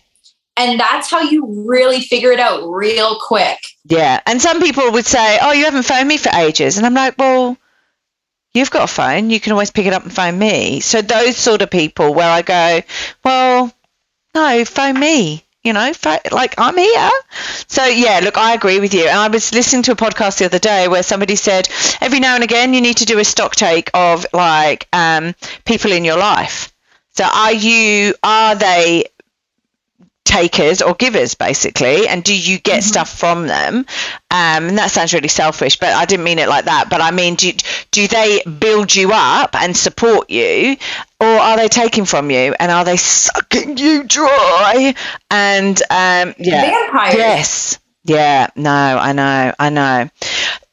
And 0.58 0.80
that's 0.80 1.12
how 1.12 1.22
you 1.22 1.66
really 1.68 2.02
figure 2.02 2.32
it 2.32 2.40
out 2.40 2.66
real 2.70 3.20
quick. 3.20 3.60
Yeah. 3.86 4.22
And 4.26 4.42
some 4.42 4.62
people 4.62 4.92
would 4.92 5.06
say, 5.06 5.38
oh, 5.42 5.52
you 5.52 5.66
haven't 5.66 5.84
phoned 5.84 6.08
me 6.08 6.18
for 6.18 6.30
ages. 6.30 6.78
And 6.78 6.86
I'm 6.86 6.94
like, 6.94 7.18
well, 7.18 7.58
you've 8.54 8.72
got 8.72 8.90
a 8.90 8.92
phone. 8.92 9.30
You 9.30 9.40
can 9.40 9.52
always 9.52 9.72
pick 9.72 9.86
it 9.86 9.94
up 9.94 10.04
and 10.04 10.14
phone 10.14 10.40
me. 10.40 10.80
So 10.80 11.02
those 11.02 11.36
sort 11.36 11.62
of 11.62 11.70
people 11.70 12.14
where 12.14 12.30
I 12.30 12.42
go, 12.42 12.82
well, 13.24 13.74
no, 14.34 14.66
phone 14.66 15.00
me. 15.00 15.44
You 15.64 15.74
know, 15.74 15.92
like 16.32 16.54
I'm 16.60 16.78
here. 16.78 17.10
So 17.68 17.84
yeah, 17.86 18.20
look, 18.24 18.38
I 18.38 18.54
agree 18.54 18.80
with 18.80 18.94
you. 18.94 19.08
And 19.08 19.18
I 19.18 19.30
was 19.30 19.52
listening 19.52 19.82
to 19.84 19.94
a 19.94 19.96
podcast 19.96 20.38
the 20.38 20.46
other 20.46 20.60
day 20.60 20.88
where 20.88 21.02
somebody 21.02 21.36
said 21.36 21.68
every 22.02 22.20
now 22.20 22.36
and 22.36 22.44
again 22.44 22.76
you 22.76 22.82
need 22.82 22.98
to 22.98 23.06
do 23.06 23.18
a 23.18 23.26
stock 23.26 23.56
take 23.56 23.90
of 23.96 24.28
like 24.32 24.88
um, 24.94 25.34
people 25.66 25.92
in 25.92 26.06
your 26.06 26.20
life. 26.20 26.72
So 27.14 27.24
are 27.24 27.52
you 27.54 28.14
are 28.22 28.54
they 28.54 29.06
takers 30.26 30.82
or 30.82 30.94
givers 30.96 31.36
basically 31.36 32.08
and 32.08 32.24
do 32.24 32.36
you 32.36 32.60
get 32.60 32.84
stuff 32.84 33.18
from 33.18 33.48
them? 33.48 33.78
Um, 33.78 34.68
and 34.70 34.78
that 34.78 34.92
sounds 34.92 35.14
really 35.14 35.30
selfish 35.30 35.80
but 35.80 35.90
i 35.94 36.04
didn't 36.06 36.26
mean 36.26 36.40
it 36.40 36.50
like 36.50 36.66
that. 36.66 36.90
But 36.90 37.00
i 37.00 37.12
mean 37.12 37.36
do, 37.36 37.54
do 37.92 38.08
they 38.08 38.42
build 38.44 38.94
you 38.94 39.12
up 39.14 39.56
and 39.56 39.78
support 39.78 40.30
you 40.30 40.76
or 41.22 41.28
are 41.28 41.56
they 41.58 41.70
taking 41.70 42.04
from 42.06 42.30
you 42.32 42.54
and 42.60 42.72
are 42.72 42.84
they 42.84 42.98
sucking 42.98 43.78
you 43.78 44.04
dry? 44.04 44.94
And 45.32 45.82
um, 45.90 46.36
yeah. 46.38 46.62
Vampires. 46.62 47.16
yes. 47.16 47.80
Yeah 48.04 48.48
no 48.56 48.72
i 48.72 49.14
know 49.14 49.54
i 49.58 49.70
know. 49.70 50.10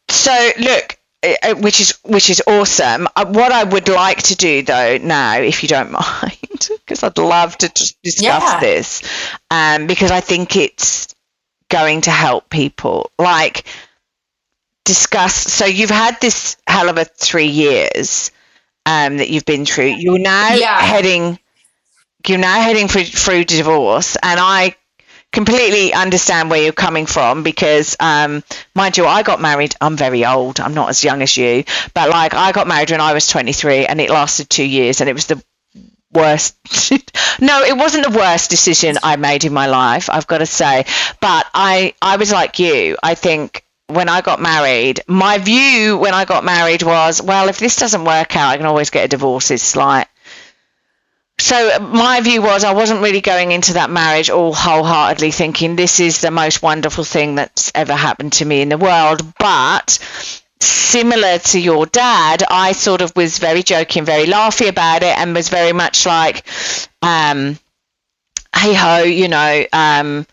So 0.09 0.51
look 0.59 0.99
uh, 1.25 1.35
uh, 1.43 1.55
which 1.55 1.81
is 1.81 1.99
which 2.05 2.31
is 2.31 2.43
awesome. 2.47 3.07
Uh, 3.15 3.27
what 3.27 3.53
I 3.53 3.63
would 3.65 3.89
like 3.89 4.23
to 4.25 4.35
do 4.37 4.63
though 4.63 4.99
now, 4.99 5.39
if 5.39 5.63
you 5.63 5.69
don't 5.69 5.93
mind, 6.03 6.69
because 6.93 7.05
I'd 7.05 7.19
love 7.19 7.57
to 7.59 7.69
discuss 8.03 8.43
Yeah. 8.43 8.61
this, 8.61 9.03
um, 9.51 9.87
because 9.87 10.11
I 10.11 10.21
think 10.21 10.57
it's 10.57 11.15
going 11.69 12.03
to 12.03 12.11
help 12.11 12.51
people. 12.51 13.11
Like 13.19 13.65
discuss. 14.85 15.35
So 15.35 15.65
you've 15.65 15.91
had 15.91 16.21
this 16.21 16.57
hell 16.67 16.89
of 16.89 16.99
a 16.99 17.05
three 17.05 17.47
years 17.47 18.31
um, 18.87 19.19
that 19.19 19.31
you've 19.31 19.45
been 19.45 19.65
through. 19.65 19.87
You're 19.87 20.19
now 20.19 20.55
Yeah. 20.55 20.81
heading. 20.81 21.39
You're 22.27 22.39
now 22.39 22.61
heading 22.61 22.89
through, 22.89 23.05
through 23.05 23.45
divorce, 23.45 24.17
and 24.23 24.39
I 24.39 24.77
completely 25.33 25.95
understand 25.95 26.51
where 26.51 26.63
you're 26.63 26.73
coming 26.75 27.07
from 27.07 27.43
because 27.43 27.97
um 28.01 28.45
mind 28.75 28.99
you 28.99 29.07
I 29.07 29.23
got 29.23 29.41
married 29.41 29.75
I'm 29.81 29.97
very 29.97 30.27
old 30.27 30.61
I'm 30.61 30.75
not 30.75 30.91
as 30.91 31.03
young 31.03 31.23
as 31.23 31.35
you 31.39 31.65
but 31.95 32.11
like 32.11 32.35
I 32.35 32.53
got 32.53 32.69
married 32.69 32.91
when 32.91 33.01
I 33.01 33.15
was 33.15 33.27
23 33.29 33.87
and 33.87 33.99
it 33.99 34.11
lasted 34.11 34.51
2 34.51 34.63
years 34.63 35.01
and 35.01 35.09
it 35.09 35.15
was 35.15 35.29
the 35.29 35.43
worst. 36.13 36.57
No 37.41 37.63
it 37.63 37.77
wasn't 37.77 38.05
the 38.05 38.17
worst 38.17 38.51
decision 38.51 38.99
I 39.03 39.17
made 39.17 39.45
in 39.45 39.53
my 39.55 39.67
life 39.67 40.11
I've 40.11 40.27
got 40.27 40.39
to 40.39 40.47
say. 40.47 40.85
But 41.21 41.47
I 41.55 41.95
I 42.01 42.17
was 42.17 42.31
like 42.31 42.59
you. 42.59 42.97
I 43.03 43.15
think 43.15 43.65
when 43.87 44.09
I 44.09 44.21
got 44.21 44.41
married 44.41 45.01
my 45.07 45.39
view 45.39 45.97
when 45.97 46.15
I 46.15 46.25
got 46.25 46.45
married 46.45 46.83
was 46.83 47.23
well 47.23 47.49
if 47.49 47.59
this 47.59 47.77
doesn't 47.77 48.05
work 48.05 48.37
out 48.37 48.51
I 48.51 48.57
can 48.59 48.67
always 48.67 48.91
get 48.91 49.07
a 49.07 49.09
divorce. 49.09 49.51
It's 49.51 49.75
like 49.75 50.09
so 51.39 51.79
my 51.81 52.21
view 52.21 52.41
was 52.43 52.63
I 52.65 52.73
wasn't 52.73 53.03
really 53.03 53.21
going 53.21 53.51
into 53.51 53.75
that 53.75 53.91
marriage 53.91 54.31
all 54.31 54.55
wholeheartedly 54.55 55.33
thinking 55.33 55.75
this 55.75 55.99
is 55.99 56.21
the 56.21 56.31
most 56.31 56.63
wonderful 56.63 57.05
thing 57.05 57.35
that's 57.35 57.73
ever 57.75 57.95
happened 57.95 58.35
to 58.35 58.45
me 58.45 58.61
in 58.61 58.69
the 58.69 58.79
world. 58.79 59.23
But 59.39 59.99
similar 60.63 61.39
to 61.39 61.61
your 61.61 61.87
dad, 61.87 62.43
I 62.49 62.73
sort 62.73 63.03
of 63.03 63.15
was 63.17 63.39
very 63.39 63.63
joking, 63.63 64.05
very 64.05 64.27
laughy 64.27 64.69
about 64.69 65.03
it, 65.03 65.17
and 65.19 65.35
was 65.35 65.49
very 65.49 65.73
much 65.73 66.07
like, 66.07 66.47
um, 67.03 67.59
hey 68.55 68.75
ho, 68.75 69.03
you 69.03 69.29
know, 69.29 69.65
um, 69.73 70.27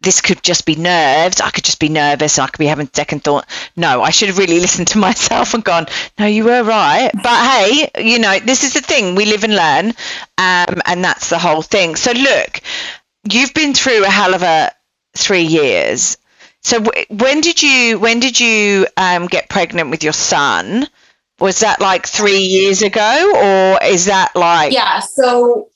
this 0.00 0.20
could 0.20 0.42
just 0.42 0.64
be 0.64 0.76
nerves. 0.76 1.40
I 1.40 1.50
could 1.50 1.64
just 1.64 1.80
be 1.80 1.88
nervous. 1.88 2.38
I 2.38 2.46
could 2.46 2.58
be 2.58 2.66
having 2.66 2.88
second 2.92 3.24
thought. 3.24 3.46
No, 3.76 4.02
I 4.02 4.10
should 4.10 4.28
have 4.28 4.38
really 4.38 4.60
listened 4.60 4.88
to 4.88 4.98
myself 5.08 5.54
and 5.54 5.64
gone, 5.64 5.86
no, 6.18 6.26
you 6.26 6.44
were 6.44 6.62
right. 6.62 7.10
But 7.12 7.50
hey, 7.50 7.90
you 7.98 8.18
know, 8.18 8.38
this 8.38 8.64
is 8.64 8.74
the 8.74 8.80
thing. 8.80 9.14
We 9.14 9.26
live 9.26 9.44
and 9.44 9.54
learn. 9.56 9.88
Um, 10.38 10.82
and 10.86 11.04
that's 11.04 11.30
the 11.30 11.38
whole 11.38 11.62
thing. 11.62 11.96
So 11.96 12.12
look, 12.12 12.60
you've 13.30 13.54
been 13.54 13.74
through 13.74 14.04
a 14.04 14.10
hell 14.10 14.34
of 14.34 14.42
a 14.42 14.72
three 15.16 15.42
years. 15.42 16.16
So 16.62 16.80
w- 16.80 17.06
when 17.10 17.40
did 17.40 17.62
you 17.62 17.98
when 17.98 18.20
did 18.20 18.38
you 18.38 18.86
um, 18.96 19.26
get 19.26 19.48
pregnant 19.48 19.90
with 19.90 20.02
your 20.02 20.12
son? 20.12 20.86
Was 21.40 21.60
that 21.60 21.80
like 21.80 22.06
three 22.06 22.40
years 22.40 22.82
ago, 22.82 23.32
or 23.36 23.84
is 23.84 24.06
that 24.06 24.34
like 24.34 24.72
Yeah. 24.72 25.00
So 25.00 25.68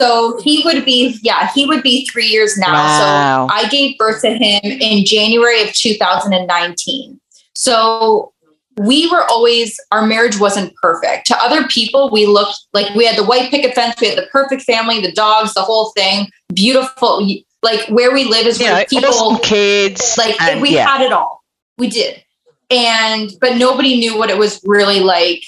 so 0.00 0.38
he 0.42 0.62
would 0.64 0.84
be 0.84 1.18
yeah, 1.22 1.50
he 1.54 1.66
would 1.66 1.82
be 1.82 2.06
three 2.06 2.26
years 2.26 2.58
now. 2.58 2.72
Wow. 2.72 3.46
So 3.48 3.54
I 3.54 3.68
gave 3.68 3.96
birth 3.98 4.20
to 4.22 4.30
him 4.30 4.60
in 4.62 5.04
January 5.04 5.62
of 5.62 5.72
2019. 5.72 7.20
So 7.54 8.32
we 8.78 9.08
were 9.10 9.24
always 9.24 9.80
our 9.90 10.06
marriage 10.06 10.38
wasn't 10.38 10.74
perfect. 10.82 11.26
To 11.28 11.36
other 11.38 11.66
people, 11.68 12.10
we 12.10 12.26
looked 12.26 12.58
like 12.74 12.94
we 12.94 13.06
had 13.06 13.16
the 13.16 13.24
white 13.24 13.50
picket 13.50 13.74
fence, 13.74 13.94
we 14.00 14.08
had 14.08 14.18
the 14.18 14.28
perfect 14.30 14.62
family, 14.62 15.00
the 15.00 15.12
dogs, 15.12 15.54
the 15.54 15.62
whole 15.62 15.92
thing. 15.96 16.28
Beautiful. 16.52 17.26
Like 17.66 17.88
where 17.88 18.12
we 18.12 18.24
live 18.24 18.46
is 18.46 18.60
know 18.60 18.84
people 18.88 19.38
kids? 19.38 20.16
like 20.16 20.40
and, 20.40 20.62
we 20.62 20.74
yeah. 20.74 20.86
had 20.86 21.02
it 21.02 21.12
all 21.12 21.42
we 21.78 21.88
did 21.88 22.22
and 22.70 23.30
but 23.40 23.56
nobody 23.56 23.98
knew 23.98 24.16
what 24.16 24.30
it 24.30 24.38
was 24.38 24.60
really 24.64 25.00
like 25.00 25.42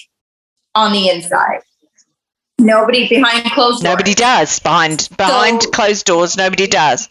on 0.75 0.93
the 0.93 1.09
inside 1.09 1.63
nobody 2.59 3.09
behind 3.09 3.45
closed 3.53 3.83
doors. 3.83 3.93
Nobody 3.93 4.15
does 4.15 4.59
behind 4.59 5.09
behind 5.17 5.63
So- 5.63 5.71
closed 5.71 6.05
doors. 6.07 6.37
Nobody 6.37 6.67
does. 6.67 7.09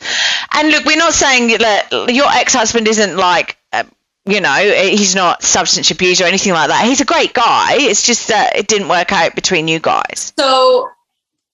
And 0.54 0.70
look, 0.70 0.86
we're 0.86 0.98
not 0.98 1.13
saying 1.13 1.58
that 1.60 1.88
your 2.10 2.28
ex-husband 2.30 2.88
isn't 2.88 3.17
like, 3.17 3.58
uh, 3.72 3.84
you 4.26 4.41
know, 4.41 4.54
he's 4.56 5.15
not 5.15 5.43
substance 5.43 5.89
abuse 5.91 6.22
or 6.22 6.26
anything 6.26 6.54
like 6.54 6.67
that. 6.70 6.86
He's 6.86 7.02
a 7.02 7.06
great 7.06 7.34
guy. 7.34 7.76
It's 7.80 8.04
just 8.06 8.28
that 8.28 8.56
it 8.58 8.67
didn't 8.67 8.89
work 8.89 9.12
out 9.12 9.36
between 9.36 9.67
you 9.67 9.80
guys. 9.80 10.34
so 10.38 10.89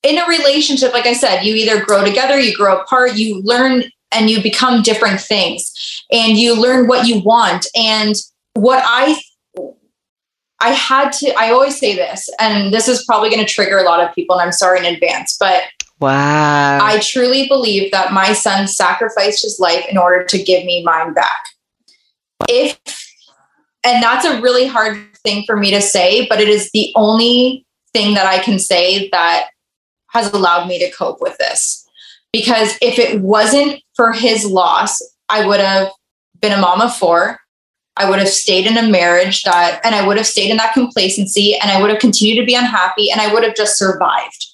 in 0.03 0.17
a 0.17 0.27
relationship 0.27 0.93
like 0.93 1.05
i 1.05 1.13
said 1.13 1.41
you 1.43 1.55
either 1.55 1.83
grow 1.83 2.03
together 2.03 2.39
you 2.39 2.55
grow 2.55 2.79
apart 2.79 3.15
you 3.15 3.41
learn 3.43 3.83
and 4.11 4.29
you 4.29 4.41
become 4.41 4.81
different 4.81 5.19
things 5.19 6.03
and 6.11 6.37
you 6.37 6.59
learn 6.59 6.87
what 6.87 7.07
you 7.07 7.19
want 7.21 7.65
and 7.75 8.15
what 8.53 8.83
i 8.85 9.19
i 10.59 10.69
had 10.69 11.11
to 11.11 11.33
i 11.37 11.51
always 11.51 11.77
say 11.77 11.95
this 11.95 12.29
and 12.39 12.73
this 12.73 12.87
is 12.87 13.03
probably 13.05 13.29
going 13.29 13.43
to 13.43 13.51
trigger 13.51 13.77
a 13.77 13.83
lot 13.83 13.99
of 13.99 14.13
people 14.13 14.35
and 14.35 14.45
i'm 14.45 14.51
sorry 14.51 14.79
in 14.79 14.93
advance 14.93 15.37
but 15.39 15.63
Wow. 16.03 16.79
I 16.81 16.99
truly 16.99 17.47
believe 17.47 17.91
that 17.93 18.11
my 18.11 18.33
son 18.33 18.67
sacrificed 18.67 19.41
his 19.41 19.57
life 19.57 19.85
in 19.89 19.97
order 19.97 20.25
to 20.25 20.43
give 20.43 20.65
me 20.65 20.83
mine 20.83 21.13
back. 21.13 21.45
If, 22.49 22.77
and 23.85 24.03
that's 24.03 24.25
a 24.25 24.41
really 24.41 24.67
hard 24.67 24.97
thing 25.23 25.45
for 25.45 25.55
me 25.55 25.71
to 25.71 25.81
say, 25.81 26.27
but 26.27 26.41
it 26.41 26.49
is 26.49 26.69
the 26.73 26.91
only 26.97 27.65
thing 27.93 28.15
that 28.15 28.25
I 28.25 28.39
can 28.39 28.59
say 28.59 29.07
that 29.13 29.47
has 30.13 30.31
allowed 30.31 30.67
me 30.67 30.79
to 30.79 30.91
cope 30.91 31.21
with 31.21 31.37
this. 31.37 31.87
Because 32.31 32.77
if 32.81 32.97
it 32.97 33.21
wasn't 33.21 33.81
for 33.95 34.11
his 34.11 34.45
loss, 34.45 35.01
I 35.29 35.45
would 35.45 35.59
have 35.59 35.89
been 36.41 36.51
a 36.51 36.61
mom 36.61 36.81
of 36.81 36.95
four. 36.95 37.39
I 37.95 38.09
would 38.09 38.19
have 38.19 38.29
stayed 38.29 38.65
in 38.65 38.77
a 38.77 38.89
marriage 38.89 39.43
that, 39.43 39.79
and 39.83 39.93
I 39.93 40.05
would 40.05 40.17
have 40.17 40.25
stayed 40.25 40.49
in 40.49 40.57
that 40.57 40.73
complacency, 40.73 41.55
and 41.55 41.69
I 41.69 41.79
would 41.79 41.91
have 41.91 41.99
continued 41.99 42.41
to 42.41 42.45
be 42.45 42.55
unhappy, 42.55 43.11
and 43.11 43.21
I 43.21 43.31
would 43.31 43.43
have 43.43 43.55
just 43.55 43.77
survived 43.77 44.47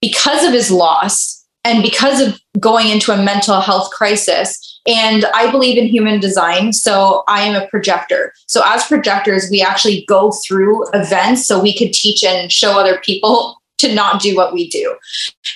because 0.00 0.44
of 0.44 0.52
his 0.52 0.70
loss 0.70 1.44
and 1.64 1.82
because 1.82 2.20
of 2.20 2.40
going 2.60 2.88
into 2.88 3.12
a 3.12 3.22
mental 3.22 3.60
health 3.60 3.90
crisis. 3.90 4.80
And 4.86 5.24
I 5.34 5.50
believe 5.50 5.76
in 5.76 5.86
human 5.88 6.20
design. 6.20 6.72
So 6.72 7.24
I 7.28 7.42
am 7.42 7.60
a 7.60 7.66
projector. 7.66 8.32
So 8.46 8.62
as 8.64 8.86
projectors, 8.86 9.50
we 9.50 9.60
actually 9.60 10.04
go 10.06 10.32
through 10.46 10.88
events 10.94 11.46
so 11.46 11.60
we 11.60 11.76
could 11.76 11.92
teach 11.92 12.24
and 12.24 12.50
show 12.50 12.78
other 12.78 12.98
people 13.04 13.57
to 13.78 13.94
not 13.94 14.20
do 14.20 14.36
what 14.36 14.52
we 14.52 14.68
do. 14.68 14.96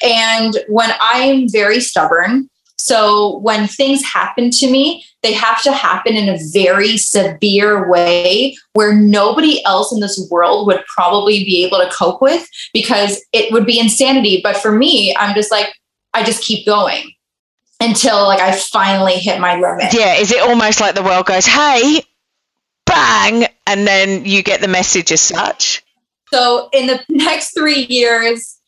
And 0.03 0.57
when 0.69 0.91
I'm 1.01 1.49
very 1.49 1.81
stubborn, 1.81 2.49
so 2.79 3.39
when 3.39 3.69
things 3.69 4.03
happen 4.05 4.51
to 4.51 4.71
me, 4.71 5.05
they 5.23 5.33
have 5.33 5.63
to 5.63 5.73
happen 5.73 6.17
in 6.17 6.29
a 6.29 6.39
very 6.53 6.97
severe 6.97 7.89
way 7.89 8.57
where 8.73 8.93
nobody 8.93 9.65
else 9.65 9.93
in 9.93 10.01
this 10.01 10.27
world 10.31 10.67
would 10.67 10.85
probably 10.87 11.45
be 11.45 11.65
able 11.65 11.79
to 11.79 11.89
cope 11.97 12.21
with 12.21 12.49
because 12.73 13.25
it 13.33 13.53
would 13.53 13.67
be 13.67 13.79
insanity. 13.79 14.41
But 14.43 14.57
for 14.57 14.73
me, 14.73 15.15
I'm 15.17 15.35
just 15.35 15.53
like, 15.53 15.73
I 16.13 16.25
just 16.25 16.43
keep 16.43 16.67
going 16.67 17.13
until 17.79 18.27
like 18.27 18.41
I 18.41 18.53
finally 18.53 19.15
hit 19.15 19.41
my 19.41 19.55
limit. 19.55 19.95
yeah. 19.95 20.15
Is 20.15 20.33
it 20.33 20.41
almost 20.41 20.81
like 20.81 20.97
the 20.97 21.05
world 21.05 21.27
goes, 21.27 21.47
hey, 21.47 22.03
bang, 22.85 23.47
and 23.67 23.87
then 23.87 24.25
you 24.25 24.43
get 24.43 24.61
the 24.61 24.69
message 24.69 25.13
as 25.13 25.21
such? 25.21 25.85
So 26.33 26.69
in 26.73 26.87
the 26.87 27.01
next 27.09 27.55
three 27.57 27.87
years, 27.89 28.59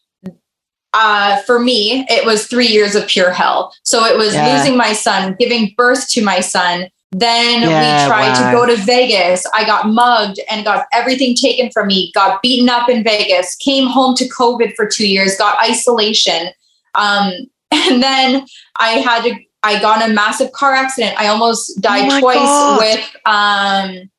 uh, 0.93 1.43
for 1.43 1.59
me, 1.59 2.07
it 2.09 2.25
was 2.25 2.47
three 2.47 2.69
years 2.69 2.95
of 2.95 3.07
pure 3.09 3.33
hell. 3.33 3.75
So 3.83 4.05
it 4.05 4.17
was 4.17 4.35
Yeah. 4.35 4.55
losing 4.57 4.77
my 4.77 4.93
son, 4.93 5.35
giving 5.39 5.75
birth 5.77 6.09
to 6.11 6.23
my 6.23 6.41
son. 6.41 6.89
Then 7.11 7.63
Yeah, 7.63 7.81
we 7.81 8.09
tried 8.09 8.29
wow. 8.39 8.51
to 8.51 8.57
go 8.57 8.67
to 8.67 8.77
Vegas. 8.83 9.45
I 9.55 9.65
got 9.65 9.89
mugged 9.89 10.41
and 10.51 10.65
got 10.65 10.87
everything 10.93 11.35
taken 11.35 11.71
from 11.71 11.89
me, 11.89 12.13
got 12.13 12.43
beaten 12.43 12.69
up 12.69 12.89
in 12.89 13.03
Vegas, 13.05 13.55
came 13.57 13.87
home 13.87 14.15
to 14.17 14.29
COVID 14.29 14.75
for 14.75 14.87
two 14.87 15.07
years, 15.09 15.37
got 15.37 15.59
isolation. 15.59 16.49
Um, 16.95 17.33
and 17.73 18.03
then 18.03 18.47
I 18.79 18.91
had 19.01 19.23
to, 19.25 19.35
I 19.63 19.81
got 19.81 20.03
in 20.03 20.11
a 20.11 20.15
massive 20.15 20.53
car 20.53 20.75
accident. 20.75 21.19
I 21.19 21.29
almost 21.29 21.81
died 21.81 22.09
Oh 22.13 22.21
twice 22.21 22.37
God. 22.37 22.79
with, 22.79 23.17
um, 23.27 24.11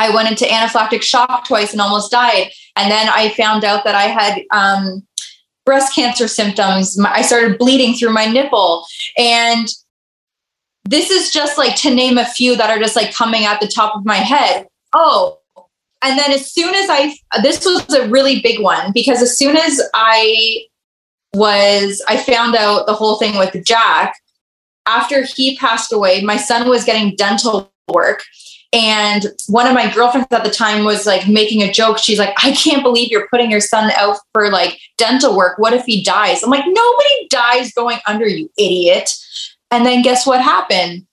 I 0.00 0.10
went 0.14 0.28
into 0.28 0.44
anaphylactic 0.44 1.02
shock 1.02 1.46
twice 1.46 1.72
and 1.72 1.80
almost 1.80 2.10
died. 2.12 2.50
And 2.78 2.90
then 2.90 3.08
I 3.08 3.30
found 3.30 3.64
out 3.64 3.84
that 3.84 3.94
I 3.94 4.04
had 4.04 4.42
um, 4.50 5.06
breast 5.66 5.94
cancer 5.94 6.28
symptoms. 6.28 6.98
I 6.98 7.22
started 7.22 7.58
bleeding 7.58 7.94
through 7.94 8.12
my 8.12 8.26
nipple. 8.26 8.86
And 9.16 9.68
this 10.84 11.10
is 11.10 11.30
just 11.30 11.58
like 11.58 11.76
to 11.76 11.94
name 11.94 12.16
a 12.16 12.24
few 12.24 12.56
that 12.56 12.70
are 12.70 12.78
just 12.78 12.96
like 12.96 13.12
coming 13.12 13.44
at 13.44 13.60
the 13.60 13.68
top 13.68 13.94
of 13.96 14.06
my 14.06 14.16
head. 14.16 14.66
Oh, 14.94 15.38
and 16.02 16.18
then 16.18 16.32
as 16.32 16.50
soon 16.50 16.74
as 16.74 16.88
I, 16.88 17.16
this 17.42 17.64
was 17.64 17.92
a 17.92 18.08
really 18.08 18.40
big 18.40 18.60
one 18.60 18.92
because 18.92 19.20
as 19.20 19.36
soon 19.36 19.56
as 19.56 19.80
I 19.94 20.62
was, 21.34 22.02
I 22.08 22.16
found 22.16 22.54
out 22.54 22.86
the 22.86 22.94
whole 22.94 23.18
thing 23.18 23.36
with 23.36 23.64
Jack, 23.64 24.14
after 24.86 25.24
he 25.24 25.56
passed 25.56 25.92
away, 25.92 26.22
my 26.22 26.36
son 26.36 26.68
was 26.68 26.84
getting 26.84 27.16
dental 27.16 27.70
work. 27.92 28.22
And 28.72 29.26
one 29.46 29.66
of 29.66 29.72
my 29.72 29.92
girlfriends 29.92 30.28
at 30.30 30.44
the 30.44 30.50
time 30.50 30.84
was 30.84 31.06
like 31.06 31.26
making 31.26 31.62
a 31.62 31.72
joke. 31.72 31.98
She's 31.98 32.18
like, 32.18 32.34
I 32.44 32.52
can't 32.52 32.82
believe 32.82 33.10
you're 33.10 33.28
putting 33.28 33.50
your 33.50 33.60
son 33.60 33.90
out 33.92 34.18
for 34.34 34.50
like 34.50 34.78
dental 34.98 35.36
work. 35.36 35.58
What 35.58 35.72
if 35.72 35.84
he 35.84 36.04
dies? 36.04 36.42
I'm 36.42 36.50
like, 36.50 36.64
nobody 36.66 37.28
dies 37.30 37.72
going 37.72 37.98
under, 38.06 38.26
you 38.26 38.50
idiot. 38.58 39.10
And 39.70 39.86
then 39.86 40.02
guess 40.02 40.26
what 40.26 40.42
happened? 40.42 41.06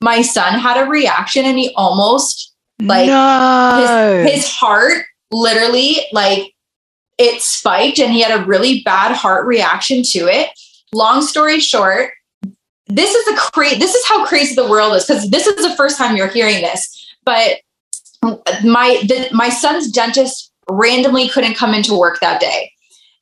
My 0.00 0.22
son 0.22 0.58
had 0.58 0.82
a 0.82 0.88
reaction 0.88 1.44
and 1.44 1.58
he 1.58 1.72
almost 1.76 2.54
like 2.80 3.08
no. 3.08 4.22
his, 4.24 4.32
his 4.32 4.48
heart 4.48 5.04
literally 5.30 6.06
like 6.12 6.54
it 7.18 7.42
spiked 7.42 7.98
and 7.98 8.12
he 8.12 8.22
had 8.22 8.40
a 8.40 8.44
really 8.44 8.82
bad 8.82 9.14
heart 9.14 9.46
reaction 9.46 10.02
to 10.02 10.20
it. 10.20 10.50
Long 10.92 11.20
story 11.20 11.60
short, 11.60 12.12
this 12.88 13.14
is 13.14 13.28
a 13.28 13.36
cra- 13.36 13.78
this 13.78 13.94
is 13.94 14.06
how 14.06 14.24
crazy 14.26 14.54
the 14.54 14.68
world 14.68 14.94
is 14.94 15.06
because 15.06 15.30
this 15.30 15.46
is 15.46 15.56
the 15.56 15.76
first 15.76 15.98
time 15.98 16.16
you're 16.16 16.28
hearing 16.28 16.62
this. 16.62 17.14
But 17.24 17.58
my 18.22 19.02
the, 19.06 19.28
my 19.32 19.48
son's 19.48 19.90
dentist 19.90 20.52
randomly 20.70 21.28
couldn't 21.28 21.54
come 21.54 21.74
into 21.74 21.98
work 21.98 22.20
that 22.20 22.40
day. 22.40 22.72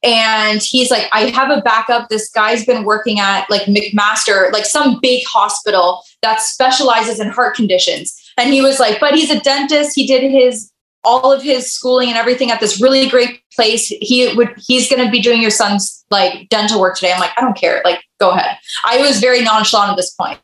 And 0.03 0.63
he's 0.63 0.91
like, 0.91 1.09
I 1.13 1.31
have 1.31 1.51
a 1.51 1.61
backup. 1.63 2.09
This 2.09 2.31
guy's 2.31 2.65
been 2.65 2.85
working 2.85 3.19
at 3.19 3.49
like 3.51 3.63
McMaster, 3.63 4.53
like 4.53 4.65
some 4.65 5.01
big 5.01 5.25
hospital 5.27 6.03
that 6.23 6.41
specializes 6.41 7.19
in 7.19 7.29
heart 7.29 7.57
conditions. 7.57 8.15
And 8.39 8.53
he 8.53 8.61
was 8.61 8.79
like, 8.79 9.01
but 9.01 9.15
he's 9.15 9.31
a 9.31 9.41
dentist. 9.41 9.95
He 9.95 10.07
did 10.07 10.31
his 10.31 10.71
all 11.07 11.33
of 11.33 11.43
his 11.43 11.73
schooling 11.73 12.09
and 12.09 12.19
everything 12.19 12.51
at 12.51 12.61
this 12.61 12.81
really 12.83 13.09
great 13.09 13.41
place. 13.55 13.87
He 13.87 14.35
would 14.35 14.53
he's 14.67 14.91
gonna 14.91 15.11
be 15.11 15.23
doing 15.23 15.41
your 15.41 15.51
son's 15.51 16.05
like 16.11 16.49
dental 16.51 16.81
work 16.81 16.97
today. 16.97 17.13
I'm 17.13 17.21
like, 17.21 17.33
I 17.37 17.41
don't 17.41 17.57
care. 17.57 17.81
Like, 17.85 18.03
go 18.21 18.31
ahead. 18.31 18.59
I 18.85 18.99
was 18.99 19.21
very 19.21 19.43
nonchalant 19.43 19.93
at 19.93 19.97
this 19.97 20.11
point. 20.11 20.39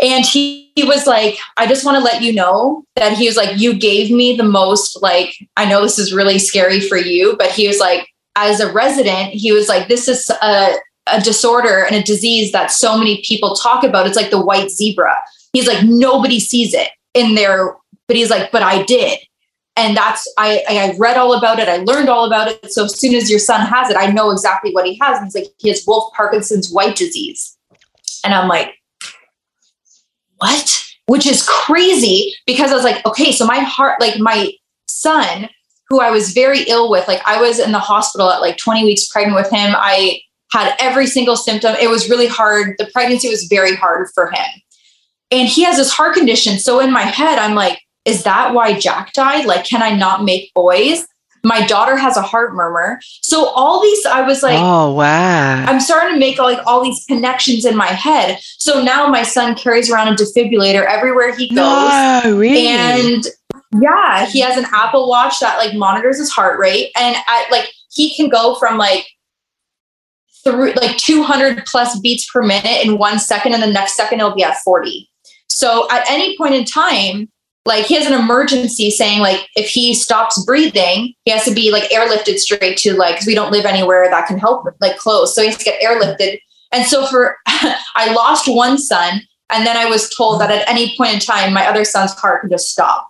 And 0.00 0.24
he, 0.24 0.72
he 0.74 0.84
was 0.84 1.06
like, 1.06 1.38
I 1.56 1.66
just 1.66 1.84
want 1.84 1.96
to 1.96 2.02
let 2.02 2.22
you 2.22 2.32
know 2.32 2.84
that 2.96 3.12
he 3.12 3.26
was 3.26 3.36
like, 3.36 3.60
you 3.60 3.78
gave 3.78 4.10
me 4.10 4.36
the 4.36 4.42
most, 4.42 5.00
like, 5.00 5.32
I 5.56 5.64
know 5.64 5.80
this 5.80 5.98
is 5.98 6.12
really 6.12 6.40
scary 6.40 6.80
for 6.80 6.96
you, 6.96 7.36
but 7.38 7.52
he 7.52 7.68
was 7.68 7.78
like, 7.78 8.08
as 8.34 8.58
a 8.58 8.72
resident, 8.72 9.32
he 9.32 9.52
was 9.52 9.68
like, 9.68 9.86
this 9.86 10.08
is 10.08 10.28
a, 10.28 10.74
a 11.06 11.20
disorder 11.20 11.84
and 11.84 11.94
a 11.94 12.02
disease 12.02 12.50
that 12.50 12.72
so 12.72 12.98
many 12.98 13.22
people 13.24 13.54
talk 13.54 13.84
about. 13.84 14.06
It's 14.06 14.16
like 14.16 14.30
the 14.30 14.44
white 14.44 14.70
zebra. 14.70 15.14
He's 15.52 15.68
like, 15.68 15.84
nobody 15.84 16.40
sees 16.40 16.74
it 16.74 16.88
in 17.14 17.36
their, 17.36 17.76
but 18.12 18.18
he's 18.18 18.28
like, 18.28 18.52
but 18.52 18.62
I 18.62 18.82
did. 18.82 19.18
And 19.74 19.96
that's, 19.96 20.30
I, 20.36 20.62
I 20.68 20.94
read 20.98 21.16
all 21.16 21.32
about 21.32 21.58
it. 21.58 21.66
I 21.66 21.78
learned 21.78 22.10
all 22.10 22.26
about 22.26 22.48
it. 22.48 22.70
So 22.70 22.84
as 22.84 23.00
soon 23.00 23.14
as 23.14 23.30
your 23.30 23.38
son 23.38 23.66
has 23.66 23.88
it, 23.88 23.96
I 23.96 24.08
know 24.08 24.30
exactly 24.30 24.70
what 24.70 24.84
he 24.84 24.98
has. 25.00 25.16
And 25.16 25.24
he's 25.24 25.34
like, 25.34 25.46
he 25.56 25.70
has 25.70 25.82
Wolff 25.86 26.12
Parkinson's 26.12 26.70
White 26.70 26.94
disease. 26.94 27.56
And 28.22 28.34
I'm 28.34 28.48
like, 28.48 28.74
what? 30.36 30.84
Which 31.06 31.26
is 31.26 31.48
crazy 31.48 32.34
because 32.44 32.70
I 32.70 32.74
was 32.74 32.84
like, 32.84 33.04
okay, 33.06 33.32
so 33.32 33.46
my 33.46 33.60
heart, 33.60 33.98
like 33.98 34.18
my 34.18 34.52
son, 34.88 35.48
who 35.88 36.00
I 36.00 36.10
was 36.10 36.32
very 36.32 36.64
ill 36.64 36.90
with, 36.90 37.08
like 37.08 37.22
I 37.24 37.40
was 37.40 37.58
in 37.58 37.72
the 37.72 37.78
hospital 37.78 38.30
at 38.30 38.42
like 38.42 38.58
20 38.58 38.84
weeks 38.84 39.08
pregnant 39.08 39.36
with 39.36 39.50
him. 39.50 39.72
I 39.74 40.20
had 40.50 40.76
every 40.78 41.06
single 41.06 41.36
symptom. 41.36 41.76
It 41.80 41.88
was 41.88 42.10
really 42.10 42.26
hard. 42.26 42.74
The 42.76 42.90
pregnancy 42.92 43.30
was 43.30 43.44
very 43.44 43.74
hard 43.74 44.08
for 44.14 44.26
him. 44.26 44.62
And 45.30 45.48
he 45.48 45.64
has 45.64 45.78
this 45.78 45.90
heart 45.90 46.14
condition. 46.14 46.58
So 46.58 46.78
in 46.78 46.92
my 46.92 47.04
head, 47.04 47.38
I'm 47.38 47.54
like, 47.54 47.81
is 48.04 48.24
that 48.24 48.54
why 48.54 48.78
Jack 48.78 49.12
died? 49.12 49.46
Like, 49.46 49.64
can 49.64 49.82
I 49.82 49.94
not 49.94 50.24
make 50.24 50.52
boys? 50.54 51.06
My 51.44 51.66
daughter 51.66 51.96
has 51.96 52.16
a 52.16 52.22
heart 52.22 52.54
murmur. 52.54 53.00
So 53.22 53.46
all 53.46 53.82
these, 53.82 54.06
I 54.06 54.22
was 54.22 54.44
like, 54.44 54.58
oh 54.60 54.92
wow. 54.92 55.64
I'm 55.66 55.80
starting 55.80 56.14
to 56.14 56.20
make 56.20 56.38
like 56.38 56.60
all 56.66 56.84
these 56.84 57.04
connections 57.06 57.64
in 57.64 57.76
my 57.76 57.88
head. 57.88 58.38
So 58.58 58.80
now 58.80 59.08
my 59.08 59.24
son 59.24 59.56
carries 59.56 59.90
around 59.90 60.08
a 60.08 60.12
defibrillator 60.12 60.84
everywhere 60.86 61.34
he 61.34 61.48
goes. 61.48 61.56
No, 61.56 62.22
really. 62.24 62.68
And 62.68 63.24
yeah, 63.80 64.26
he 64.26 64.38
has 64.40 64.56
an 64.56 64.66
Apple 64.72 65.08
Watch 65.08 65.40
that 65.40 65.58
like 65.58 65.74
monitors 65.74 66.18
his 66.18 66.30
heart 66.30 66.60
rate. 66.60 66.92
And 66.96 67.16
at 67.16 67.50
like 67.50 67.72
he 67.90 68.14
can 68.14 68.28
go 68.28 68.54
from 68.56 68.78
like 68.78 69.04
through 70.44 70.72
like 70.74 70.96
200 70.96 71.64
plus 71.66 71.98
beats 72.00 72.28
per 72.30 72.42
minute 72.42 72.84
in 72.84 72.98
one 72.98 73.18
second, 73.18 73.52
and 73.52 73.62
the 73.62 73.70
next 73.70 73.96
second 73.96 74.20
it'll 74.20 74.34
be 74.34 74.44
at 74.44 74.58
40. 74.58 75.08
So 75.48 75.88
at 75.90 76.08
any 76.08 76.36
point 76.36 76.54
in 76.54 76.64
time, 76.64 77.30
like 77.64 77.84
he 77.86 77.94
has 77.94 78.06
an 78.06 78.12
emergency 78.12 78.90
saying 78.90 79.20
like 79.20 79.48
if 79.56 79.68
he 79.68 79.94
stops 79.94 80.42
breathing, 80.44 81.14
he 81.24 81.30
has 81.30 81.44
to 81.44 81.54
be 81.54 81.70
like 81.70 81.84
airlifted 81.90 82.38
straight 82.38 82.76
to 82.78 82.94
like 82.94 83.14
because 83.14 83.26
we 83.26 83.34
don't 83.34 83.52
live 83.52 83.64
anywhere 83.64 84.08
that 84.10 84.26
can 84.26 84.38
help 84.38 84.66
like 84.80 84.96
close. 84.98 85.34
So 85.34 85.42
he 85.42 85.48
has 85.48 85.56
to 85.58 85.64
get 85.64 85.80
airlifted. 85.82 86.38
And 86.72 86.86
so 86.86 87.06
for 87.06 87.36
I 87.46 88.12
lost 88.14 88.48
one 88.48 88.78
son, 88.78 89.20
and 89.50 89.66
then 89.66 89.76
I 89.76 89.84
was 89.86 90.08
told 90.14 90.40
that 90.40 90.50
at 90.50 90.68
any 90.68 90.96
point 90.96 91.14
in 91.14 91.20
time, 91.20 91.52
my 91.52 91.66
other 91.66 91.84
son's 91.84 92.12
heart 92.14 92.40
can 92.40 92.50
just 92.50 92.68
stop. 92.70 93.08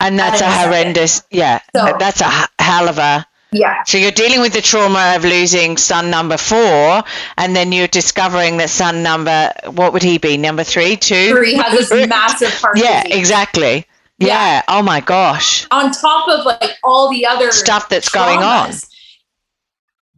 and 0.00 0.18
that's 0.18 0.40
a 0.40 0.44
understand 0.44 0.64
it. 0.72 0.76
horrendous. 0.76 1.22
Yeah, 1.30 1.60
So- 1.74 1.96
that's 1.98 2.20
a 2.20 2.30
hell 2.62 2.88
of 2.88 2.98
a. 2.98 3.24
Yeah. 3.52 3.84
So 3.84 3.98
you're 3.98 4.10
dealing 4.10 4.40
with 4.40 4.52
the 4.52 4.60
trauma 4.60 5.12
of 5.14 5.22
losing 5.22 5.76
son 5.76 6.10
number 6.10 6.36
four, 6.36 7.04
and 7.38 7.54
then 7.54 7.70
you're 7.70 7.86
discovering 7.86 8.56
that 8.56 8.68
son 8.68 9.04
number, 9.04 9.52
what 9.70 9.92
would 9.92 10.02
he 10.02 10.18
be? 10.18 10.36
Number 10.36 10.64
three, 10.64 10.96
two? 10.96 11.30
Three 11.30 11.54
has 11.54 11.88
this 11.88 12.08
massive 12.08 12.52
heart 12.54 12.76
Yeah, 12.78 13.04
disease. 13.04 13.16
exactly. 13.20 13.86
Yeah. 14.26 14.56
Yeah. 14.56 14.62
Oh 14.68 14.82
my 14.82 15.00
gosh. 15.00 15.66
On 15.70 15.90
top 15.92 16.28
of 16.28 16.44
like 16.44 16.78
all 16.82 17.10
the 17.10 17.26
other 17.26 17.52
Stuff 17.52 17.88
that's 17.88 18.08
going 18.08 18.40
on. 18.40 18.72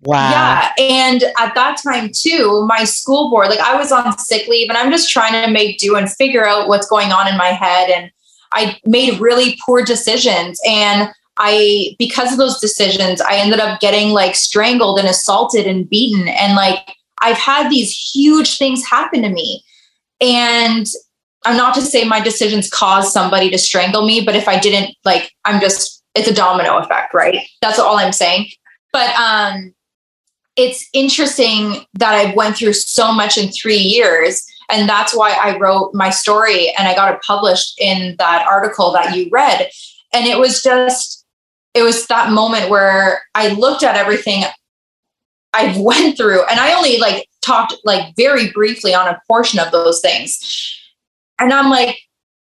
Wow. 0.02 0.30
Yeah. 0.30 0.72
And 0.78 1.22
at 1.38 1.54
that 1.54 1.80
time, 1.82 2.10
too, 2.14 2.64
my 2.68 2.84
school 2.84 3.30
board, 3.30 3.48
like 3.48 3.58
I 3.58 3.76
was 3.76 3.90
on 3.90 4.16
sick 4.18 4.46
leave 4.46 4.68
and 4.68 4.78
I'm 4.78 4.90
just 4.90 5.10
trying 5.10 5.32
to 5.44 5.50
make 5.50 5.78
do 5.78 5.96
and 5.96 6.10
figure 6.10 6.46
out 6.46 6.68
what's 6.68 6.86
going 6.86 7.12
on 7.12 7.26
in 7.26 7.36
my 7.36 7.48
head. 7.48 7.90
And 7.90 8.10
I 8.52 8.78
made 8.84 9.20
really 9.20 9.58
poor 9.64 9.82
decisions. 9.82 10.60
And 10.66 11.10
I, 11.38 11.96
because 11.98 12.32
of 12.32 12.38
those 12.38 12.60
decisions, 12.60 13.20
I 13.20 13.36
ended 13.36 13.58
up 13.58 13.80
getting 13.80 14.10
like 14.10 14.36
strangled 14.36 14.98
and 14.98 15.08
assaulted 15.08 15.66
and 15.66 15.88
beaten. 15.88 16.28
And 16.28 16.54
like 16.54 16.94
I've 17.20 17.36
had 17.36 17.70
these 17.70 17.92
huge 17.92 18.58
things 18.58 18.84
happen 18.84 19.22
to 19.22 19.28
me. 19.28 19.64
And 20.20 20.86
I'm 21.46 21.56
not 21.56 21.74
to 21.76 21.80
say 21.80 22.04
my 22.04 22.20
decisions 22.20 22.68
caused 22.68 23.12
somebody 23.12 23.50
to 23.50 23.59
strangle 23.59 24.04
me, 24.04 24.20
but 24.20 24.35
if 24.35 24.48
I 24.48 24.59
didn't, 24.59 24.96
like, 25.04 25.30
I'm 25.44 25.61
just, 25.61 26.02
it's 26.14 26.28
a 26.28 26.35
domino 26.35 26.78
effect, 26.78 27.14
right? 27.14 27.46
That's 27.62 27.78
all 27.78 27.96
I'm 27.96 28.12
saying. 28.12 28.48
But, 28.92 29.14
um, 29.14 29.72
it's 30.56 30.88
interesting 30.92 31.87
that 31.94 32.14
I 32.14 32.35
went 32.35 32.56
through 32.56 32.72
so 32.72 33.12
much 33.12 33.38
in 33.38 33.50
three 33.50 33.76
years. 33.76 34.44
And 34.68 34.88
that's 34.88 35.14
why 35.14 35.30
I 35.30 35.56
wrote 35.59 35.94
my 35.94 36.11
story 36.11 36.72
and 36.76 36.88
I 36.88 36.94
got 36.94 37.14
it 37.14 37.20
published 37.22 37.78
in 37.78 38.16
that 38.18 38.46
article 38.48 38.92
that 38.92 39.14
you 39.14 39.28
read. 39.30 39.70
And 40.12 40.26
it 40.26 40.38
was 40.38 40.62
just, 40.62 41.24
it 41.74 41.82
was 41.82 42.06
that 42.06 42.32
moment 42.32 42.70
where 42.70 43.22
I 43.34 43.49
looked 43.49 43.84
at 43.84 43.97
everything 43.97 44.44
I've 45.53 45.76
went 45.78 46.16
through 46.16 46.44
and 46.47 46.59
I 46.59 46.74
only 46.74 46.99
like 46.99 47.28
talked 47.42 47.74
like 47.84 48.16
very 48.16 48.51
briefly 48.51 48.94
on 48.94 49.07
a 49.07 49.20
portion 49.28 49.61
of 49.61 49.70
those 49.70 50.01
things. 50.01 50.76
And 51.39 51.53
I'm 51.53 51.70
like, 51.70 51.99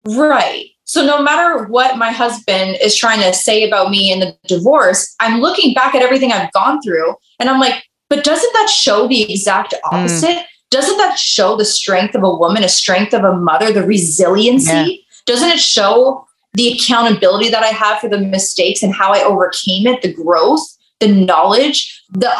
right. 0.06 0.68
So 0.86 1.06
no 1.06 1.22
matter 1.22 1.66
what 1.66 1.98
my 1.98 2.12
husband 2.12 2.78
is 2.82 2.96
trying 2.96 3.22
to 3.22 3.34
say 3.34 3.68
about 3.68 3.90
me 3.90 4.12
in 4.12 4.20
the 4.20 4.38
divorce, 4.48 5.16
I'm 5.20 5.40
looking 5.40 5.74
back 5.74 5.96
at 5.96 6.02
everything 6.02 6.32
I've 6.32 6.52
gone 6.52 6.82
through 6.82 7.16
and 7.40 7.50
I'm 7.50 7.60
like, 7.60 7.84
but 8.10 8.24
doesn't 8.24 8.54
that 8.54 8.70
show 8.70 9.08
the 9.08 9.32
exact 9.32 9.74
mm. 9.74 9.80
opposite? 9.92 10.46
Doesn't 10.70 10.98
that 10.98 11.18
show 11.18 11.56
the 11.56 11.66
strength 11.66 12.16
of 12.16 12.24
a 12.24 12.36
woman, 12.36 12.64
a 12.64 12.70
strength 12.70 13.14
of 13.14 13.24
a 13.24 13.36
mother, 13.36 13.72
the 13.72 13.84
resiliency? 13.84 14.72
Yeah. 14.72 14.88
Doesn't 15.26 15.50
it 15.50 15.60
show 15.60 16.28
the 16.54 16.74
accountability 16.74 17.50
that 17.50 17.64
I 17.64 17.68
have 17.68 18.00
for 18.00 18.10
the 18.10 18.20
mistakes 18.20 18.84
and 18.84 18.94
how 18.94 19.14
I 19.14 19.24
overcame 19.24 19.88
it, 19.88 20.02
the 20.02 20.14
growth, 20.14 20.62
the 21.00 21.08
knowledge, 21.08 22.04
the 22.12 22.32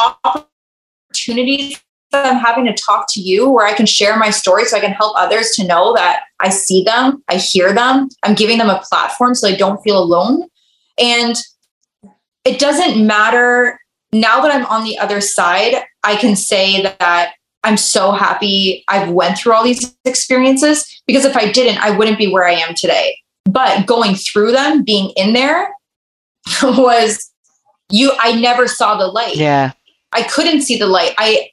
opportunities 1.14 1.80
I'm 2.14 2.38
having 2.38 2.66
to 2.66 2.74
talk 2.74 3.08
to 3.10 3.22
you 3.22 3.50
where 3.50 3.66
I 3.66 3.74
can 3.74 3.86
share 3.86 4.18
my 4.18 4.30
story 4.30 4.66
so 4.66 4.78
I 4.78 4.82
can 4.82 4.92
help 4.92 5.16
others 5.18 5.52
to 5.52 5.68
know 5.68 5.94
that 5.96 6.24
I 6.40 6.50
see 6.50 6.84
them, 6.84 7.24
I 7.30 7.38
hear 7.38 7.74
them, 7.74 8.10
I'm 8.24 8.36
giving 8.36 8.58
them 8.58 8.70
a 8.70 8.82
platform 8.90 9.36
so 9.36 9.48
they 9.48 9.56
don't 9.56 9.82
feel 9.84 9.98
alone. 9.98 10.44
And 10.98 11.36
it 12.46 12.60
doesn't 12.60 13.06
matter 13.06 13.80
now 14.14 14.42
that 14.42 14.54
I'm 14.54 14.66
on 14.68 14.84
the 14.84 14.98
other 15.00 15.22
side, 15.22 15.84
I 16.04 16.16
can 16.16 16.36
say 16.36 16.84
that 16.84 17.34
I'm 17.64 17.78
so 17.78 18.12
happy 18.12 18.84
I've 18.88 19.10
went 19.10 19.38
through 19.38 19.54
all 19.54 19.64
these 19.64 19.96
experiences 20.06 21.02
because 21.08 21.26
if 21.26 21.36
I 21.36 21.52
didn't, 21.52 21.82
I 21.82 21.92
wouldn't 21.98 22.18
be 22.18 22.32
where 22.32 22.46
I 22.46 22.54
am 22.54 22.76
today. 22.76 23.18
But 23.46 23.88
going 23.88 24.16
through 24.16 24.52
them, 24.52 24.84
being 24.84 25.12
in 25.16 25.34
there 25.34 25.74
was 26.64 27.32
you 27.90 28.12
I 28.20 28.40
never 28.40 28.68
saw 28.68 28.98
the 28.98 29.08
light. 29.08 29.36
Yeah. 29.36 29.72
I 30.12 30.24
couldn't 30.24 30.62
see 30.62 30.78
the 30.78 30.86
light. 30.86 31.14
I 31.18 31.50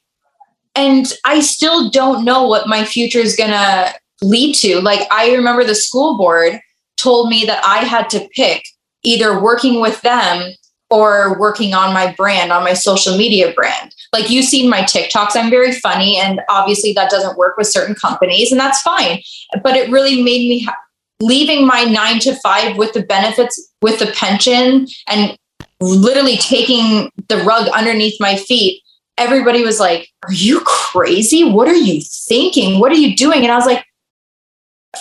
and 0.75 1.11
I 1.25 1.41
still 1.41 1.89
don't 1.89 2.23
know 2.23 2.47
what 2.47 2.67
my 2.67 2.85
future 2.85 3.19
is 3.19 3.35
going 3.35 3.51
to 3.51 3.93
lead 4.21 4.55
to. 4.55 4.79
Like 4.81 5.07
I 5.11 5.33
remember 5.33 5.63
the 5.63 5.75
school 5.75 6.17
board 6.17 6.59
told 6.97 7.29
me 7.29 7.45
that 7.45 7.63
I 7.65 7.79
had 7.79 8.09
to 8.11 8.27
pick 8.35 8.63
either 9.03 9.41
working 9.41 9.81
with 9.81 10.01
them 10.01 10.53
or 10.89 11.39
working 11.39 11.73
on 11.73 11.93
my 11.93 12.13
brand, 12.13 12.51
on 12.51 12.63
my 12.63 12.73
social 12.73 13.17
media 13.17 13.53
brand. 13.53 13.95
Like 14.13 14.29
you've 14.29 14.45
seen 14.45 14.69
my 14.69 14.81
TikToks, 14.81 15.35
I'm 15.35 15.49
very 15.49 15.71
funny, 15.71 16.17
and 16.17 16.41
obviously 16.49 16.91
that 16.93 17.09
doesn't 17.09 17.37
work 17.37 17.55
with 17.57 17.67
certain 17.67 17.95
companies, 17.95 18.51
and 18.51 18.59
that's 18.59 18.81
fine. 18.81 19.21
But 19.63 19.77
it 19.77 19.89
really 19.89 20.21
made 20.21 20.49
me 20.49 20.63
ha- 20.63 20.75
leaving 21.21 21.65
my 21.65 21.85
nine 21.85 22.19
to 22.19 22.35
five 22.35 22.77
with 22.77 22.91
the 22.93 23.03
benefits, 23.03 23.71
with 23.81 23.99
the 23.99 24.07
pension, 24.07 24.85
and 25.07 25.37
literally 25.79 26.37
taking 26.37 27.09
the 27.29 27.37
rug 27.37 27.69
underneath 27.69 28.19
my 28.19 28.35
feet. 28.35 28.83
Everybody 29.21 29.63
was 29.63 29.79
like, 29.79 30.09
Are 30.23 30.33
you 30.33 30.61
crazy? 30.61 31.49
What 31.49 31.67
are 31.67 31.75
you 31.75 32.01
thinking? 32.27 32.79
What 32.79 32.91
are 32.91 32.95
you 32.95 33.15
doing? 33.15 33.43
And 33.43 33.51
I 33.51 33.55
was 33.55 33.65
like, 33.65 33.85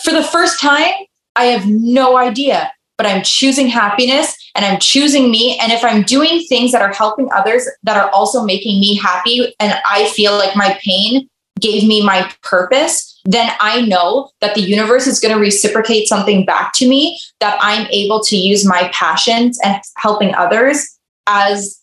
For 0.04 0.12
the 0.12 0.24
first 0.24 0.60
time, 0.60 0.92
I 1.36 1.44
have 1.46 1.66
no 1.66 2.16
idea 2.16 2.70
but 3.00 3.06
I'm 3.06 3.22
choosing 3.22 3.66
happiness 3.66 4.36
and 4.54 4.62
I'm 4.62 4.78
choosing 4.78 5.30
me. 5.30 5.58
And 5.58 5.72
if 5.72 5.82
I'm 5.82 6.02
doing 6.02 6.42
things 6.42 6.70
that 6.72 6.82
are 6.82 6.92
helping 6.92 7.30
others 7.32 7.66
that 7.82 7.96
are 7.96 8.10
also 8.10 8.44
making 8.44 8.78
me 8.78 8.94
happy, 8.94 9.54
and 9.58 9.80
I 9.86 10.10
feel 10.10 10.32
like 10.34 10.54
my 10.54 10.78
pain 10.84 11.26
gave 11.58 11.88
me 11.88 12.04
my 12.04 12.30
purpose, 12.42 13.18
then 13.24 13.50
I 13.58 13.80
know 13.80 14.28
that 14.42 14.54
the 14.54 14.60
universe 14.60 15.06
is 15.06 15.18
going 15.18 15.32
to 15.32 15.40
reciprocate 15.40 16.08
something 16.08 16.44
back 16.44 16.74
to 16.74 16.86
me 16.86 17.18
that 17.40 17.56
I'm 17.62 17.86
able 17.86 18.22
to 18.24 18.36
use 18.36 18.66
my 18.66 18.90
passions 18.92 19.58
and 19.64 19.80
helping 19.96 20.34
others 20.34 20.86
as 21.26 21.79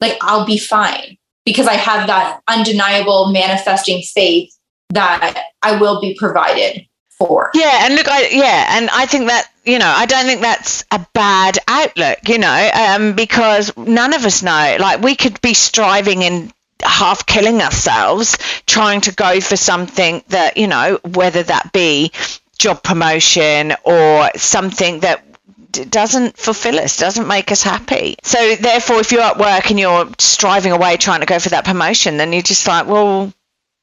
like 0.00 0.18
I'll 0.20 0.46
be 0.46 0.58
fine 0.58 1.18
because 1.44 1.66
I 1.66 1.74
have 1.74 2.06
that 2.08 2.40
undeniable 2.48 3.32
manifesting 3.32 4.02
faith 4.02 4.50
that 4.90 5.44
I 5.62 5.80
will 5.80 6.00
be 6.00 6.14
provided 6.14 6.86
for. 7.18 7.50
Yeah, 7.54 7.86
and 7.86 7.94
look, 7.94 8.08
I 8.08 8.28
yeah, 8.28 8.76
and 8.76 8.90
I 8.90 9.06
think 9.06 9.28
that 9.28 9.50
you 9.64 9.78
know, 9.78 9.86
I 9.86 10.06
don't 10.06 10.26
think 10.26 10.42
that's 10.42 10.84
a 10.90 11.04
bad 11.12 11.58
outlook, 11.66 12.28
you 12.28 12.38
know, 12.38 12.70
um, 12.74 13.14
because 13.14 13.76
none 13.76 14.14
of 14.14 14.24
us 14.24 14.42
know. 14.42 14.76
Like 14.78 15.02
we 15.02 15.16
could 15.16 15.40
be 15.40 15.54
striving 15.54 16.24
and 16.24 16.52
half 16.82 17.24
killing 17.24 17.62
ourselves 17.62 18.36
trying 18.66 19.00
to 19.00 19.14
go 19.14 19.40
for 19.40 19.56
something 19.56 20.22
that 20.28 20.56
you 20.56 20.66
know, 20.66 21.00
whether 21.04 21.42
that 21.42 21.72
be 21.72 22.12
job 22.58 22.82
promotion 22.82 23.74
or 23.84 24.30
something 24.36 25.00
that 25.00 25.22
doesn't 25.72 26.36
fulfill 26.36 26.78
us, 26.78 26.96
doesn't 26.96 27.26
make 27.26 27.52
us 27.52 27.62
happy. 27.62 28.16
So 28.22 28.56
therefore, 28.56 29.00
if 29.00 29.12
you're 29.12 29.22
at 29.22 29.38
work 29.38 29.70
and 29.70 29.78
you're 29.78 30.08
striving 30.18 30.72
away 30.72 30.96
trying 30.96 31.20
to 31.20 31.26
go 31.26 31.38
for 31.38 31.50
that 31.50 31.64
promotion, 31.64 32.16
then 32.16 32.32
you're 32.32 32.42
just 32.42 32.66
like, 32.66 32.86
well, 32.86 33.32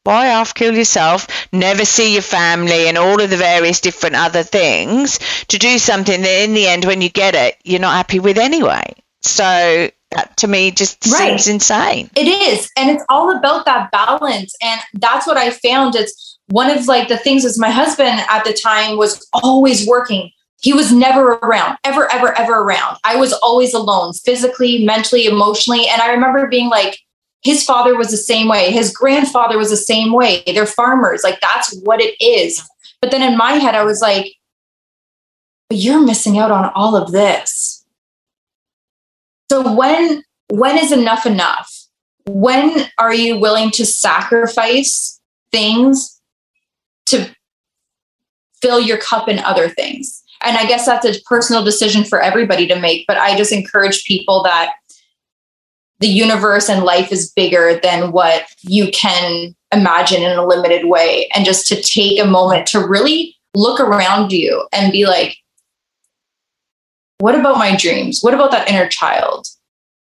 why 0.03 0.25
half 0.25 0.53
kill 0.53 0.75
yourself, 0.75 1.47
never 1.53 1.85
see 1.85 2.13
your 2.13 2.21
family, 2.21 2.87
and 2.87 2.97
all 2.97 3.21
of 3.21 3.29
the 3.29 3.37
various 3.37 3.79
different 3.79 4.15
other 4.15 4.43
things 4.43 5.19
to 5.47 5.57
do 5.57 5.77
something 5.77 6.21
that 6.21 6.43
in 6.43 6.53
the 6.53 6.67
end, 6.67 6.85
when 6.85 7.01
you 7.01 7.09
get 7.09 7.35
it, 7.35 7.57
you're 7.63 7.79
not 7.79 7.95
happy 7.95 8.19
with 8.19 8.37
anyway. 8.37 8.83
So 9.21 9.89
that 10.11 10.35
to 10.37 10.47
me 10.47 10.71
just 10.71 11.05
right. 11.07 11.39
seems 11.39 11.47
insane. 11.47 12.09
It 12.15 12.27
is. 12.27 12.69
And 12.77 12.89
it's 12.89 13.03
all 13.09 13.35
about 13.35 13.65
that 13.65 13.91
balance. 13.91 14.53
And 14.61 14.81
that's 14.95 15.25
what 15.25 15.37
I 15.37 15.49
found. 15.49 15.95
It's 15.95 16.37
one 16.47 16.69
of 16.69 16.87
like 16.87 17.07
the 17.07 17.17
things 17.17 17.45
is 17.45 17.57
my 17.57 17.69
husband 17.71 18.19
at 18.29 18.43
the 18.43 18.53
time 18.53 18.97
was 18.97 19.27
always 19.33 19.87
working. 19.87 20.31
He 20.63 20.73
was 20.73 20.93
never 20.93 21.33
around, 21.33 21.77
ever, 21.83 22.11
ever, 22.11 22.35
ever 22.37 22.59
around. 22.59 22.97
I 23.03 23.17
was 23.17 23.33
always 23.33 23.73
alone, 23.73 24.13
physically, 24.13 24.85
mentally, 24.85 25.25
emotionally. 25.25 25.87
And 25.89 26.01
I 26.01 26.11
remember 26.11 26.47
being 26.47 26.69
like, 26.69 26.99
his 27.43 27.63
father 27.63 27.97
was 27.97 28.09
the 28.09 28.17
same 28.17 28.47
way. 28.47 28.71
His 28.71 28.93
grandfather 28.93 29.57
was 29.57 29.69
the 29.69 29.77
same 29.77 30.13
way. 30.13 30.41
They're 30.45 30.65
farmers. 30.65 31.21
Like 31.23 31.41
that's 31.41 31.77
what 31.81 31.99
it 32.01 32.15
is. 32.23 32.61
But 33.01 33.11
then 33.11 33.21
in 33.21 33.37
my 33.37 33.55
head 33.55 33.75
i 33.75 33.83
was 33.83 33.99
like 33.99 34.33
but 35.69 35.77
you're 35.77 36.01
missing 36.01 36.37
out 36.37 36.51
on 36.51 36.71
all 36.75 36.95
of 36.95 37.11
this. 37.11 37.83
So 39.51 39.75
when 39.75 40.23
when 40.49 40.77
is 40.77 40.91
enough 40.91 41.25
enough? 41.25 41.69
When 42.25 42.87
are 42.99 43.13
you 43.13 43.37
willing 43.37 43.71
to 43.71 43.85
sacrifice 43.85 45.19
things 45.51 46.21
to 47.07 47.35
fill 48.61 48.79
your 48.79 48.97
cup 48.97 49.27
in 49.27 49.39
other 49.39 49.67
things 49.67 50.22
and 50.43 50.57
i 50.57 50.65
guess 50.65 50.85
that's 50.85 51.05
a 51.05 51.21
personal 51.23 51.63
decision 51.63 52.03
for 52.03 52.21
everybody 52.21 52.67
to 52.67 52.79
make 52.79 53.05
but 53.07 53.17
i 53.17 53.35
just 53.37 53.51
encourage 53.51 54.03
people 54.05 54.43
that 54.43 54.73
the 56.03 56.07
universe 56.09 56.69
and 56.69 56.83
life 56.83 57.11
is 57.13 57.31
bigger 57.31 57.79
than 57.81 58.11
what 58.11 58.45
you 58.61 58.91
can 58.91 59.55
imagine 59.71 60.21
in 60.21 60.37
a 60.37 60.45
limited 60.45 60.85
way. 60.85 61.29
And 61.33 61.45
just 61.45 61.65
to 61.67 61.81
take 61.81 62.19
a 62.19 62.27
moment 62.27 62.67
to 62.67 62.85
really 62.85 63.37
look 63.55 63.79
around 63.79 64.31
you 64.33 64.67
and 64.73 64.91
be 64.91 65.05
like, 65.05 65.37
what 67.19 67.35
about 67.35 67.57
my 67.57 67.75
dreams? 67.77 68.19
What 68.21 68.33
about 68.33 68.51
that 68.51 68.69
inner 68.69 68.89
child? 68.89 69.47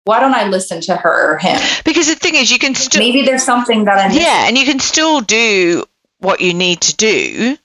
Why 0.04 0.18
don't 0.18 0.34
I 0.34 0.48
listen 0.48 0.80
to 0.82 0.96
her 0.96 1.34
or 1.34 1.38
him? 1.38 1.60
Because 1.84 2.08
the 2.08 2.16
thing 2.16 2.34
is, 2.34 2.50
you 2.50 2.58
can 2.58 2.74
still. 2.74 3.00
Maybe 3.00 3.22
there's 3.22 3.44
something 3.44 3.84
that 3.84 3.98
I'm. 3.98 4.12
Yeah, 4.12 4.48
and 4.48 4.58
you 4.58 4.64
can 4.64 4.80
still 4.80 5.20
do 5.20 5.84
what 6.18 6.40
you 6.40 6.54
need 6.54 6.80
to 6.82 6.96
do 6.96 7.56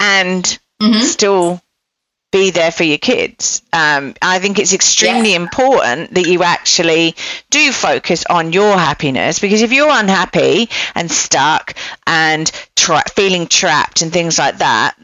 and 0.00 0.42
mm-hmm. 0.80 1.00
still 1.00 1.60
be 2.30 2.50
there 2.50 2.70
for 2.70 2.84
your 2.84 2.98
kids. 2.98 3.62
Um, 3.72 4.14
I 4.20 4.38
think 4.38 4.58
it's 4.58 4.74
extremely 4.74 5.30
yeah. 5.30 5.40
important 5.40 6.14
that 6.14 6.26
you 6.26 6.42
actually 6.42 7.14
do 7.50 7.72
focus 7.72 8.24
on 8.28 8.52
your 8.52 8.76
happiness 8.76 9.38
because 9.38 9.62
if 9.62 9.72
you're 9.72 9.90
unhappy 9.90 10.68
and 10.94 11.10
stuck 11.10 11.74
and 12.06 12.50
tra- 12.76 13.08
feeling 13.14 13.46
trapped 13.46 14.02
and 14.02 14.12
things 14.12 14.38
like 14.38 14.58
that, 14.58 14.96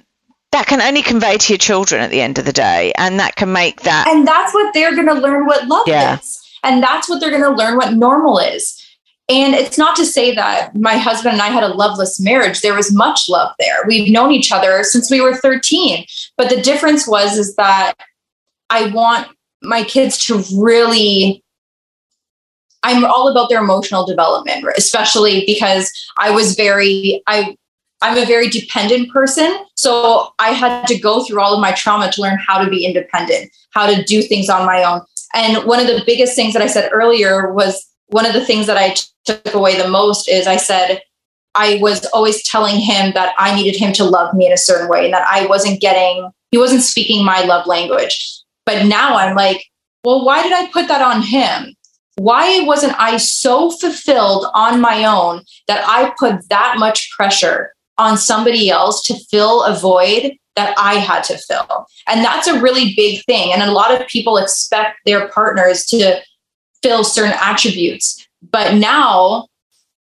that 0.52 0.66
can 0.66 0.80
only 0.80 1.02
convey 1.02 1.36
to 1.36 1.52
your 1.52 1.58
children 1.58 2.00
at 2.00 2.10
the 2.10 2.20
end 2.20 2.38
of 2.38 2.44
the 2.44 2.52
day, 2.52 2.92
and 2.96 3.18
that 3.18 3.34
can 3.34 3.52
make 3.52 3.80
that. 3.82 4.06
And 4.06 4.24
that's 4.24 4.54
what 4.54 4.72
they're 4.72 4.94
going 4.94 5.08
to 5.08 5.14
learn 5.14 5.46
what 5.46 5.66
love 5.66 5.88
yeah. 5.88 6.18
is, 6.18 6.40
and 6.62 6.80
that's 6.80 7.08
what 7.08 7.20
they're 7.20 7.30
going 7.30 7.42
to 7.42 7.50
learn 7.50 7.76
what 7.76 7.92
normal 7.94 8.38
is. 8.38 8.83
And 9.28 9.54
it's 9.54 9.78
not 9.78 9.96
to 9.96 10.04
say 10.04 10.34
that 10.34 10.76
my 10.76 10.98
husband 10.98 11.34
and 11.34 11.42
I 11.42 11.48
had 11.48 11.62
a 11.62 11.68
loveless 11.68 12.20
marriage. 12.20 12.60
There 12.60 12.74
was 12.74 12.92
much 12.92 13.26
love 13.28 13.52
there. 13.58 13.82
We've 13.86 14.12
known 14.12 14.32
each 14.32 14.52
other 14.52 14.84
since 14.84 15.10
we 15.10 15.20
were 15.20 15.34
13. 15.34 16.04
But 16.36 16.50
the 16.50 16.60
difference 16.60 17.08
was 17.08 17.38
is 17.38 17.56
that 17.56 17.94
I 18.68 18.90
want 18.90 19.28
my 19.62 19.82
kids 19.82 20.22
to 20.26 20.42
really 20.56 21.42
I'm 22.82 23.02
all 23.02 23.28
about 23.28 23.48
their 23.48 23.62
emotional 23.62 24.04
development, 24.04 24.66
especially 24.76 25.44
because 25.46 25.90
I 26.18 26.30
was 26.30 26.54
very 26.54 27.22
I 27.26 27.56
I'm 28.02 28.18
a 28.18 28.26
very 28.26 28.50
dependent 28.50 29.10
person. 29.10 29.56
So 29.76 30.34
I 30.38 30.50
had 30.50 30.86
to 30.88 30.98
go 30.98 31.24
through 31.24 31.40
all 31.40 31.54
of 31.54 31.60
my 31.60 31.72
trauma 31.72 32.12
to 32.12 32.20
learn 32.20 32.38
how 32.46 32.62
to 32.62 32.68
be 32.68 32.84
independent, 32.84 33.50
how 33.70 33.86
to 33.86 34.02
do 34.02 34.20
things 34.20 34.50
on 34.50 34.66
my 34.66 34.84
own. 34.84 35.00
And 35.34 35.64
one 35.66 35.80
of 35.80 35.86
the 35.86 36.02
biggest 36.04 36.36
things 36.36 36.52
that 36.52 36.62
I 36.62 36.66
said 36.66 36.90
earlier 36.92 37.50
was 37.54 37.86
one 38.08 38.26
of 38.26 38.34
the 38.34 38.44
things 38.44 38.66
that 38.66 38.76
I 38.76 38.94
took 39.24 39.54
away 39.54 39.80
the 39.80 39.88
most 39.88 40.28
is 40.28 40.46
I 40.46 40.56
said, 40.56 41.00
I 41.54 41.78
was 41.80 42.04
always 42.06 42.42
telling 42.48 42.80
him 42.80 43.12
that 43.14 43.34
I 43.38 43.54
needed 43.54 43.78
him 43.78 43.92
to 43.94 44.04
love 44.04 44.34
me 44.34 44.46
in 44.46 44.52
a 44.52 44.58
certain 44.58 44.88
way 44.88 45.04
and 45.04 45.14
that 45.14 45.26
I 45.30 45.46
wasn't 45.46 45.80
getting, 45.80 46.30
he 46.50 46.58
wasn't 46.58 46.82
speaking 46.82 47.24
my 47.24 47.42
love 47.42 47.66
language. 47.66 48.40
But 48.66 48.86
now 48.86 49.16
I'm 49.16 49.36
like, 49.36 49.64
well, 50.04 50.24
why 50.24 50.42
did 50.42 50.52
I 50.52 50.70
put 50.70 50.88
that 50.88 51.02
on 51.02 51.22
him? 51.22 51.74
Why 52.16 52.60
wasn't 52.60 52.98
I 52.98 53.16
so 53.16 53.70
fulfilled 53.70 54.46
on 54.54 54.80
my 54.80 55.04
own 55.04 55.42
that 55.68 55.84
I 55.86 56.12
put 56.18 56.48
that 56.48 56.76
much 56.78 57.10
pressure 57.16 57.72
on 57.98 58.18
somebody 58.18 58.70
else 58.70 59.02
to 59.04 59.14
fill 59.30 59.62
a 59.64 59.76
void 59.76 60.36
that 60.56 60.74
I 60.78 60.94
had 60.94 61.24
to 61.24 61.38
fill? 61.38 61.86
And 62.08 62.24
that's 62.24 62.46
a 62.46 62.60
really 62.60 62.94
big 62.96 63.24
thing. 63.24 63.52
And 63.52 63.62
a 63.62 63.72
lot 63.72 63.98
of 63.98 64.06
people 64.06 64.36
expect 64.36 64.98
their 65.04 65.28
partners 65.28 65.84
to 65.86 66.20
fill 66.84 67.02
certain 67.02 67.36
attributes 67.40 68.24
but 68.50 68.74
now, 68.74 69.48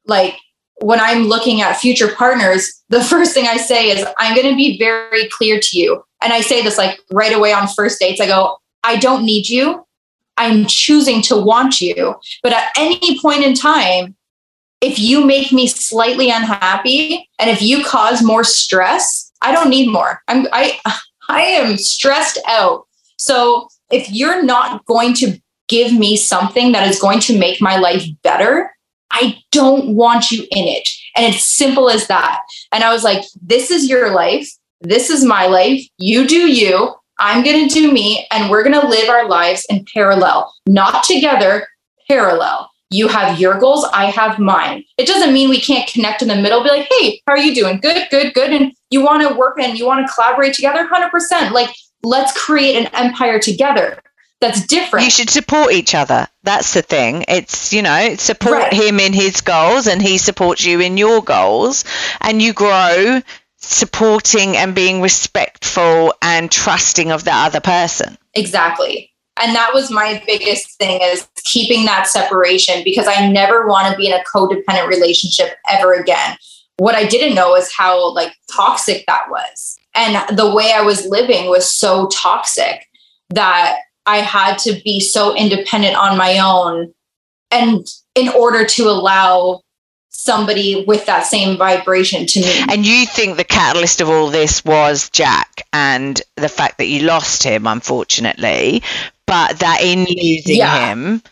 like 0.07 0.37
when 0.81 1.01
I'm 1.01 1.25
looking 1.25 1.61
at 1.61 1.77
future 1.77 2.09
partners, 2.09 2.83
the 2.89 3.03
first 3.13 3.35
thing 3.35 3.47
I 3.47 3.57
say 3.57 3.91
is, 3.91 4.05
I'm 4.19 4.35
going 4.35 4.49
to 4.49 4.57
be 4.57 4.79
very 4.79 5.29
clear 5.29 5.61
to 5.61 5.79
you. 5.79 6.03
And 6.21 6.33
I 6.33 6.41
say 6.41 6.63
this 6.63 6.79
like 6.79 7.01
right 7.11 7.35
away 7.35 7.53
on 7.53 7.69
first 7.69 8.01
dates. 8.01 8.21
I 8.21 8.27
go, 8.27 8.59
I 8.85 8.97
don't 8.97 9.25
need 9.25 9.49
you. 9.49 9.87
I'm 10.37 10.67
choosing 10.67 11.23
to 11.23 11.37
want 11.37 11.81
you. 11.81 12.15
But 12.43 12.53
at 12.53 12.73
any 12.77 13.21
point 13.21 13.45
in 13.45 13.55
time, 13.55 14.17
if 14.81 14.99
you 14.99 15.25
make 15.25 15.53
me 15.53 15.69
slightly 15.69 16.31
unhappy 16.31 17.29
and 17.39 17.49
if 17.49 17.63
you 17.63 17.85
cause 17.85 18.23
more 18.23 18.43
stress, 18.43 19.31
I 19.41 19.53
don't 19.53 19.71
need 19.71 19.89
more. 19.91 20.21
I'm 20.27 20.47
I 20.53 20.81
I 21.29 21.43
am 21.43 21.77
stressed 21.77 22.39
out. 22.49 22.87
So 23.19 23.69
if 23.91 24.11
you're 24.11 24.43
not 24.43 24.85
going 24.87 25.15
to 25.15 25.41
give 25.73 25.95
me 25.95 26.19
something 26.19 26.73
that 26.73 26.87
is 26.87 27.01
going 27.01 27.19
to 27.19 27.39
make 27.39 27.63
my 27.63 27.79
life 27.79 28.05
better, 28.23 28.71
I 29.11 29.39
don't 29.53 29.97
want 29.97 30.31
you 30.31 30.43
in 30.51 30.69
it. 30.69 30.87
And 31.17 31.35
it's 31.35 31.47
simple 31.47 31.89
as 31.89 32.09
that. 32.09 32.43
And 32.73 32.85
I 32.85 32.93
was 32.93 33.03
like, 33.03 33.25
this 33.41 33.71
is 33.71 33.89
your 33.89 34.13
life. 34.13 34.47
This 34.83 35.09
is 35.09 35.25
my 35.25 35.47
life. 35.47 35.81
You 35.97 36.27
do 36.27 36.53
you. 36.53 36.95
I'm 37.19 37.43
going 37.43 37.67
to 37.67 37.75
do 37.75 37.91
me. 37.91 38.27
And 38.31 38.51
we're 38.51 38.63
going 38.63 38.79
to 38.79 38.87
live 38.87 39.09
our 39.09 39.27
lives 39.27 39.65
in 39.71 39.87
parallel, 39.95 40.53
not 40.67 41.05
together, 41.05 41.67
parallel. 42.07 42.71
You 42.91 43.09
have 43.09 43.41
your 43.41 43.59
goals, 43.59 43.87
I 43.95 44.11
have 44.11 44.39
mine. 44.39 44.85
It 44.99 45.07
doesn't 45.07 45.33
mean 45.33 45.49
we 45.49 45.61
can't 45.61 45.89
connect 45.89 46.21
in 46.21 46.29
the 46.29 46.37
middle, 46.37 46.63
be 46.63 46.69
like, 46.69 46.89
hey, 46.91 47.23
how 47.27 47.33
are 47.33 47.39
you 47.39 47.55
doing? 47.55 47.79
Good, 47.81 48.07
good, 48.11 48.35
good. 48.35 48.53
And 48.53 48.75
you 48.91 49.03
want 49.03 49.27
to 49.27 49.35
work 49.35 49.59
and 49.59 49.79
you 49.79 49.87
want 49.87 50.07
to 50.07 50.13
collaborate 50.13 50.53
together 50.53 50.87
100%. 50.87 51.53
Like, 51.53 51.71
let's 52.03 52.39
create 52.39 52.77
an 52.77 52.91
empire 52.93 53.39
together 53.39 54.02
that's 54.43 54.67
different. 54.67 55.05
You 55.05 55.11
should 55.11 55.31
support 55.31 55.73
each 55.73 55.95
other. 55.95 56.27
That's 56.43 56.75
the 56.75 56.83
thing. 56.83 57.25
It's, 57.29 57.73
you 57.73 57.81
know, 57.81 58.17
support 58.17 58.59
right. 58.59 58.73
him 58.73 58.99
in 58.99 59.13
his 59.13 59.41
goals 59.41 59.87
and 59.87 60.03
he 60.03 60.19
supports 60.19 60.67
you 60.67 60.81
in 60.81 60.97
your 60.97 61.23
goals 61.23 61.85
and 62.21 62.43
you 62.43 62.53
grow 62.53 63.23
supporting 63.57 64.57
and 64.57 64.75
being 64.75 65.01
respectful 65.01 66.13
and 66.21 66.51
trusting 66.51 67.13
of 67.13 67.23
the 67.23 67.33
other 67.33 67.61
person. 67.61 68.19
Exactly. 68.35 69.13
And 69.41 69.55
that 69.55 69.71
was 69.73 69.91
my 69.91 70.21
biggest 70.27 70.77
thing 70.77 71.01
is 71.01 71.27
keeping 71.45 71.85
that 71.87 72.09
separation 72.09 72.83
because 72.85 73.07
I 73.07 73.31
never 73.31 73.67
want 73.69 73.91
to 73.93 73.97
be 73.97 74.09
in 74.09 74.13
a 74.13 74.25
codependent 74.25 74.89
relationship 74.89 75.57
ever 75.71 75.95
again. 75.95 76.37
What 76.79 76.97
I 76.97 77.07
didn't 77.07 77.37
know 77.37 77.55
is 77.55 77.73
how 77.73 78.13
like 78.13 78.33
toxic 78.51 79.05
that 79.07 79.31
was. 79.31 79.79
And 79.95 80.37
the 80.37 80.53
way 80.53 80.73
I 80.75 80.83
was 80.83 81.07
living 81.07 81.49
was 81.49 81.71
so 81.71 82.09
toxic 82.09 82.89
that 83.31 83.79
I 84.07 84.19
had 84.19 84.59
to 84.61 84.81
be 84.85 85.01
so 85.01 85.37
independent 85.37 85.97
on 85.97 86.17
my 86.17 86.39
own 86.39 86.93
and 87.51 87.87
in 88.15 88.29
order 88.29 88.65
to 88.65 88.85
allow 88.85 89.63
somebody 90.11 90.85
with 90.87 91.07
that 91.07 91.27
same 91.27 91.57
vibration 91.57 92.27
to 92.27 92.41
me. 92.41 92.65
And 92.69 92.87
you 92.87 93.07
think 93.07 93.37
the 93.37 93.45
catalyst 93.45 94.01
of 94.01 94.09
all 94.09 94.29
this 94.29 94.65
was 94.65 95.11
Jack 95.11 95.63
and 95.73 96.21
the 96.37 96.49
fact 96.49 96.79
that 96.79 96.87
you 96.87 97.03
lost 97.03 97.43
him, 97.43 97.67
unfortunately, 97.67 98.83
but 99.27 99.59
that 99.61 99.81
in 99.83 100.05
losing 100.05 100.57
yeah. 100.57 100.93
him, 100.93 101.23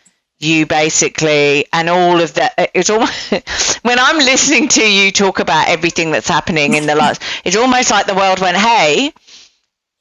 you 0.40 0.64
basically 0.64 1.66
and 1.72 1.88
all 1.88 2.20
of 2.20 2.34
that 2.34 2.54
it's 2.74 2.88
almost 2.88 3.30
when 3.82 3.98
i'm 3.98 4.16
listening 4.16 4.68
to 4.68 4.82
you 4.82 5.12
talk 5.12 5.38
about 5.38 5.68
everything 5.68 6.10
that's 6.10 6.28
happening 6.28 6.74
in 6.74 6.86
the 6.86 6.94
last 6.94 7.22
it's 7.44 7.56
almost 7.56 7.90
like 7.90 8.06
the 8.06 8.14
world 8.14 8.40
went 8.40 8.56
hey 8.56 9.12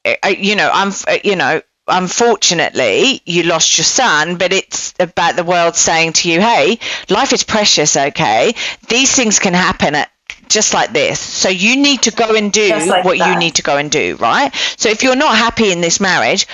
uh, 0.06 0.14
uh, 0.22 0.28
you 0.28 0.56
know 0.56 0.70
i'm 0.72 0.92
uh, 1.06 1.18
you 1.22 1.36
know 1.36 1.60
unfortunately, 1.90 3.20
you 3.24 3.42
lost 3.44 3.78
your 3.78 3.84
son, 3.84 4.36
but 4.36 4.52
it's 4.52 4.94
about 4.98 5.36
the 5.36 5.44
world 5.44 5.76
saying 5.76 6.14
to 6.14 6.30
you, 6.30 6.40
hey, 6.40 6.78
life 7.08 7.32
is 7.32 7.44
precious, 7.44 7.96
okay? 7.96 8.54
These 8.88 9.14
things 9.14 9.38
can 9.38 9.54
happen 9.54 9.94
at 9.94 10.10
just 10.48 10.74
like 10.74 10.92
this. 10.92 11.20
So 11.20 11.48
you 11.48 11.76
need 11.76 12.02
to 12.02 12.10
go 12.10 12.34
and 12.34 12.52
do 12.52 12.68
like 12.68 13.04
what 13.04 13.18
that. 13.18 13.32
you 13.32 13.38
need 13.38 13.56
to 13.56 13.62
go 13.62 13.76
and 13.76 13.90
do, 13.90 14.16
right? 14.16 14.54
So 14.76 14.88
if 14.88 15.02
you're 15.02 15.16
not 15.16 15.36
happy 15.36 15.72
in 15.72 15.80
this 15.80 16.00
marriage, 16.00 16.46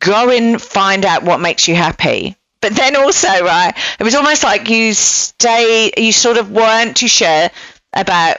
go 0.00 0.30
and 0.30 0.60
find 0.60 1.04
out 1.04 1.22
what 1.22 1.40
makes 1.40 1.68
you 1.68 1.74
happy. 1.74 2.36
But 2.60 2.74
then 2.74 2.96
also, 2.96 3.28
right, 3.28 3.74
it 3.98 4.02
was 4.02 4.14
almost 4.14 4.42
like 4.42 4.70
you 4.70 4.94
stay, 4.94 5.92
you 5.96 6.12
sort 6.12 6.38
of 6.38 6.50
weren't 6.50 6.96
too 6.96 7.08
sure 7.08 7.50
about 7.92 8.38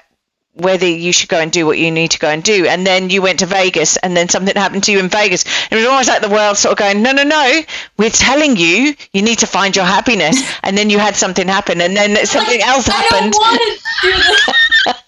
whether 0.56 0.88
you 0.88 1.12
should 1.12 1.30
go 1.30 1.40
and 1.40 1.52
do 1.52 1.66
what 1.66 1.78
you 1.78 1.92
need 1.92 2.12
to 2.12 2.20
go 2.20 2.30
and 2.30 2.42
do. 2.42 2.66
And 2.66 2.88
then 2.88 3.10
you 3.10 3.22
went 3.22 3.40
to 3.40 3.46
Vegas 3.46 3.98
and 3.98 4.16
then 4.16 4.30
something 4.30 4.56
happened 4.56 4.86
to 4.86 4.92
you 4.92 5.00
in 5.00 5.10
Vegas. 5.10 5.44
It 5.70 5.76
was 5.76 5.86
almost 5.86 6.08
like 6.08 6.22
the 6.22 6.30
world 6.30 6.58
sort 6.58 6.72
of 6.72 6.78
going, 6.78 7.02
no, 7.02 7.12
no, 7.12 7.24
no, 7.24 7.62
we're 7.98 8.10
telling 8.10 8.56
you, 8.56 8.96
you 9.12 9.22
need 9.22 9.40
to 9.40 9.48
find 9.48 9.76
your 9.76 9.86
happiness. 9.86 10.42
And 10.64 10.76
then 10.76 10.90
you 10.90 10.98
had 10.98 11.16
something 11.16 11.48
happen 11.48 11.80
and 11.80 11.96
then 11.96 12.26
something 12.26 12.60
like, 12.60 12.68
else 12.68 12.88
happened. 12.88 13.36
I 13.38 13.78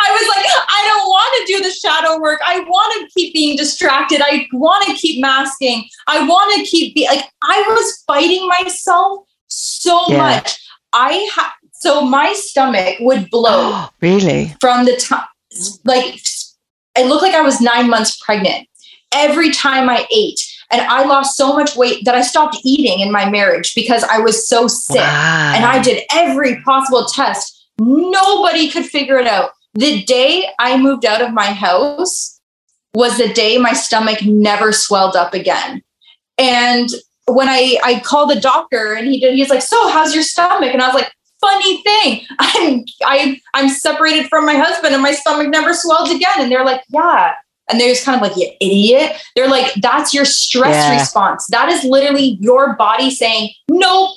I 0.00 0.10
was 0.10 0.28
like, 0.28 0.46
I 0.46 0.82
don't 0.88 1.08
want 1.08 1.46
to 1.46 1.52
do 1.52 1.62
the 1.62 1.70
shadow 1.70 2.20
work. 2.20 2.40
I 2.46 2.60
want 2.60 2.94
to 3.00 3.10
keep 3.14 3.34
being 3.34 3.56
distracted. 3.56 4.22
I 4.22 4.46
want 4.52 4.86
to 4.86 4.94
keep 4.94 5.20
masking. 5.20 5.84
I 6.06 6.26
want 6.26 6.54
to 6.56 6.64
keep 6.64 6.94
be 6.94 7.06
like 7.06 7.24
I 7.42 7.62
was 7.68 8.02
fighting 8.06 8.48
myself 8.48 9.26
so 9.48 10.00
yeah. 10.08 10.16
much. 10.16 10.58
I 10.92 11.28
ha- 11.32 11.56
so 11.84 12.00
my 12.00 12.32
stomach 12.32 12.96
would 13.00 13.28
blow. 13.30 13.84
really? 14.00 14.56
From 14.58 14.86
the 14.86 14.96
time, 14.96 15.26
like, 15.84 16.18
it 16.96 17.06
looked 17.06 17.22
like 17.22 17.34
I 17.34 17.42
was 17.42 17.60
nine 17.60 17.90
months 17.90 18.16
pregnant 18.24 18.66
every 19.12 19.50
time 19.50 19.90
I 19.90 20.06
ate. 20.10 20.40
And 20.70 20.80
I 20.80 21.04
lost 21.04 21.36
so 21.36 21.52
much 21.52 21.76
weight 21.76 22.04
that 22.06 22.14
I 22.14 22.22
stopped 22.22 22.56
eating 22.64 23.00
in 23.00 23.12
my 23.12 23.28
marriage 23.28 23.74
because 23.74 24.02
I 24.04 24.18
was 24.18 24.48
so 24.48 24.66
sick. 24.66 24.96
Wow. 24.96 25.52
And 25.54 25.64
I 25.64 25.80
did 25.80 26.02
every 26.10 26.60
possible 26.62 27.04
test. 27.04 27.68
Nobody 27.78 28.70
could 28.70 28.86
figure 28.86 29.18
it 29.18 29.26
out. 29.26 29.50
The 29.74 30.02
day 30.04 30.48
I 30.58 30.78
moved 30.78 31.04
out 31.04 31.20
of 31.20 31.34
my 31.34 31.52
house 31.52 32.40
was 32.94 33.18
the 33.18 33.32
day 33.34 33.58
my 33.58 33.74
stomach 33.74 34.24
never 34.24 34.72
swelled 34.72 35.16
up 35.16 35.34
again. 35.34 35.82
And 36.38 36.88
when 37.26 37.48
I, 37.48 37.78
I 37.84 38.00
called 38.00 38.30
the 38.30 38.40
doctor 38.40 38.94
and 38.94 39.06
he 39.06 39.20
did, 39.20 39.34
he's 39.34 39.50
like, 39.50 39.62
So, 39.62 39.88
how's 39.90 40.14
your 40.14 40.24
stomach? 40.24 40.72
And 40.72 40.82
I 40.82 40.86
was 40.86 40.94
like, 40.94 41.12
funny 41.44 41.82
thing. 41.82 42.26
I'm 42.38 42.84
I 43.04 43.40
I'm 43.54 43.68
separated 43.68 44.28
from 44.28 44.46
my 44.46 44.54
husband 44.54 44.94
and 44.94 45.02
my 45.02 45.12
stomach 45.12 45.48
never 45.48 45.74
swelled 45.74 46.10
again. 46.10 46.34
And 46.38 46.50
they're 46.50 46.64
like, 46.64 46.82
yeah. 46.88 47.32
And 47.70 47.80
they're 47.80 47.88
just 47.88 48.04
kind 48.04 48.14
of 48.14 48.22
like, 48.22 48.36
you 48.36 48.50
idiot. 48.60 49.12
They're 49.36 49.48
like, 49.48 49.72
that's 49.80 50.12
your 50.12 50.26
stress 50.26 50.74
yeah. 50.74 51.00
response. 51.00 51.46
That 51.50 51.70
is 51.70 51.82
literally 51.82 52.36
your 52.40 52.76
body 52.76 53.10
saying, 53.10 53.50
nope, 53.70 54.10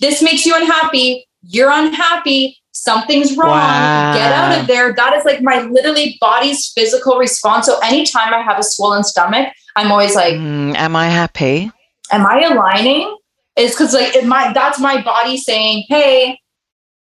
this 0.00 0.20
makes 0.20 0.44
you 0.44 0.54
unhappy. 0.56 1.26
You're 1.42 1.70
unhappy. 1.70 2.58
Something's 2.72 3.36
wrong. 3.36 3.50
Wow. 3.50 4.14
Get 4.14 4.32
out 4.32 4.60
of 4.60 4.66
there. 4.66 4.92
That 4.94 5.14
is 5.14 5.24
like 5.24 5.42
my 5.42 5.62
literally 5.62 6.18
body's 6.20 6.72
physical 6.74 7.18
response. 7.18 7.66
So 7.66 7.78
anytime 7.84 8.34
I 8.34 8.42
have 8.42 8.58
a 8.58 8.64
swollen 8.64 9.04
stomach, 9.04 9.52
I'm 9.76 9.92
always 9.92 10.16
like, 10.16 10.34
mm, 10.34 10.74
Am 10.74 10.96
I 10.96 11.06
happy? 11.06 11.70
Am 12.10 12.26
I 12.26 12.42
aligning? 12.42 13.16
Is 13.56 13.72
because 13.72 13.94
like 13.94 14.14
it 14.14 14.26
my 14.26 14.52
that's 14.52 14.78
my 14.78 15.02
body 15.02 15.36
saying, 15.36 15.84
hey, 15.88 16.38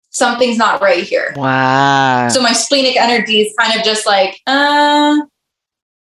something's 0.09 0.57
not 0.57 0.81
right 0.81 1.03
here. 1.03 1.33
Wow. 1.35 2.27
So 2.29 2.41
my 2.41 2.53
splenic 2.53 2.95
energy 2.97 3.41
is 3.41 3.53
kind 3.59 3.77
of 3.77 3.85
just 3.85 4.05
like, 4.05 4.39
uh, 4.47 5.17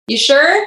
you 0.06 0.16
sure? 0.16 0.66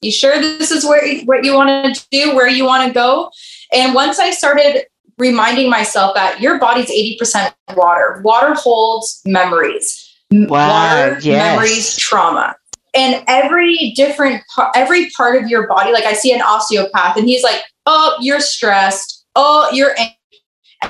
You 0.00 0.12
sure 0.12 0.40
this 0.40 0.70
is 0.70 0.84
where 0.84 1.20
what 1.24 1.44
you 1.44 1.54
want 1.54 1.94
to 1.94 2.06
do, 2.12 2.34
where 2.36 2.46
you 2.46 2.64
want 2.64 2.86
to 2.86 2.94
go? 2.94 3.30
And 3.72 3.94
once 3.94 4.18
I 4.18 4.30
started 4.30 4.86
reminding 5.18 5.68
myself 5.68 6.14
that 6.14 6.40
your 6.40 6.58
body's 6.58 6.90
80% 6.90 7.52
water. 7.76 8.20
Water 8.24 8.54
holds 8.54 9.20
memories. 9.26 10.04
Wow, 10.30 10.68
water, 10.68 11.18
yes. 11.20 11.52
memories, 11.52 11.96
trauma. 11.96 12.54
And 12.94 13.22
every 13.26 13.92
different 13.96 14.42
every 14.74 15.10
part 15.10 15.42
of 15.42 15.48
your 15.48 15.66
body, 15.66 15.92
like 15.92 16.04
I 16.04 16.14
see 16.14 16.32
an 16.32 16.40
osteopath 16.40 17.16
and 17.16 17.28
he's 17.28 17.42
like, 17.42 17.60
oh, 17.88 18.16
you're 18.20 18.40
stressed. 18.40 19.24
Oh, 19.34 19.68
you're 19.72 19.94
angry. 19.98 20.14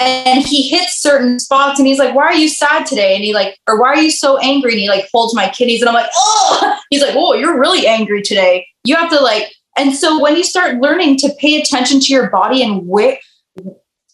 And 0.00 0.44
he 0.44 0.68
hits 0.68 1.00
certain 1.00 1.38
spots 1.38 1.78
and 1.78 1.88
he's 1.88 1.98
like, 1.98 2.14
why 2.14 2.24
are 2.24 2.34
you 2.34 2.48
sad 2.48 2.84
today? 2.84 3.14
And 3.14 3.24
he 3.24 3.32
like, 3.32 3.58
or 3.66 3.80
why 3.80 3.88
are 3.88 4.00
you 4.00 4.10
so 4.10 4.36
angry? 4.38 4.72
And 4.72 4.80
he 4.80 4.88
like 4.88 5.08
holds 5.12 5.34
my 5.34 5.48
kidneys 5.48 5.80
and 5.80 5.88
I'm 5.88 5.94
like, 5.94 6.10
oh, 6.14 6.78
he's 6.90 7.00
like, 7.00 7.14
oh, 7.16 7.32
you're 7.32 7.58
really 7.58 7.86
angry 7.86 8.20
today. 8.22 8.66
You 8.84 8.96
have 8.96 9.08
to 9.10 9.20
like, 9.20 9.50
and 9.78 9.94
so 9.94 10.20
when 10.20 10.36
you 10.36 10.44
start 10.44 10.80
learning 10.82 11.16
to 11.18 11.30
pay 11.38 11.60
attention 11.60 12.00
to 12.00 12.12
your 12.12 12.28
body 12.28 12.62
and 12.62 12.86
where, 12.86 13.18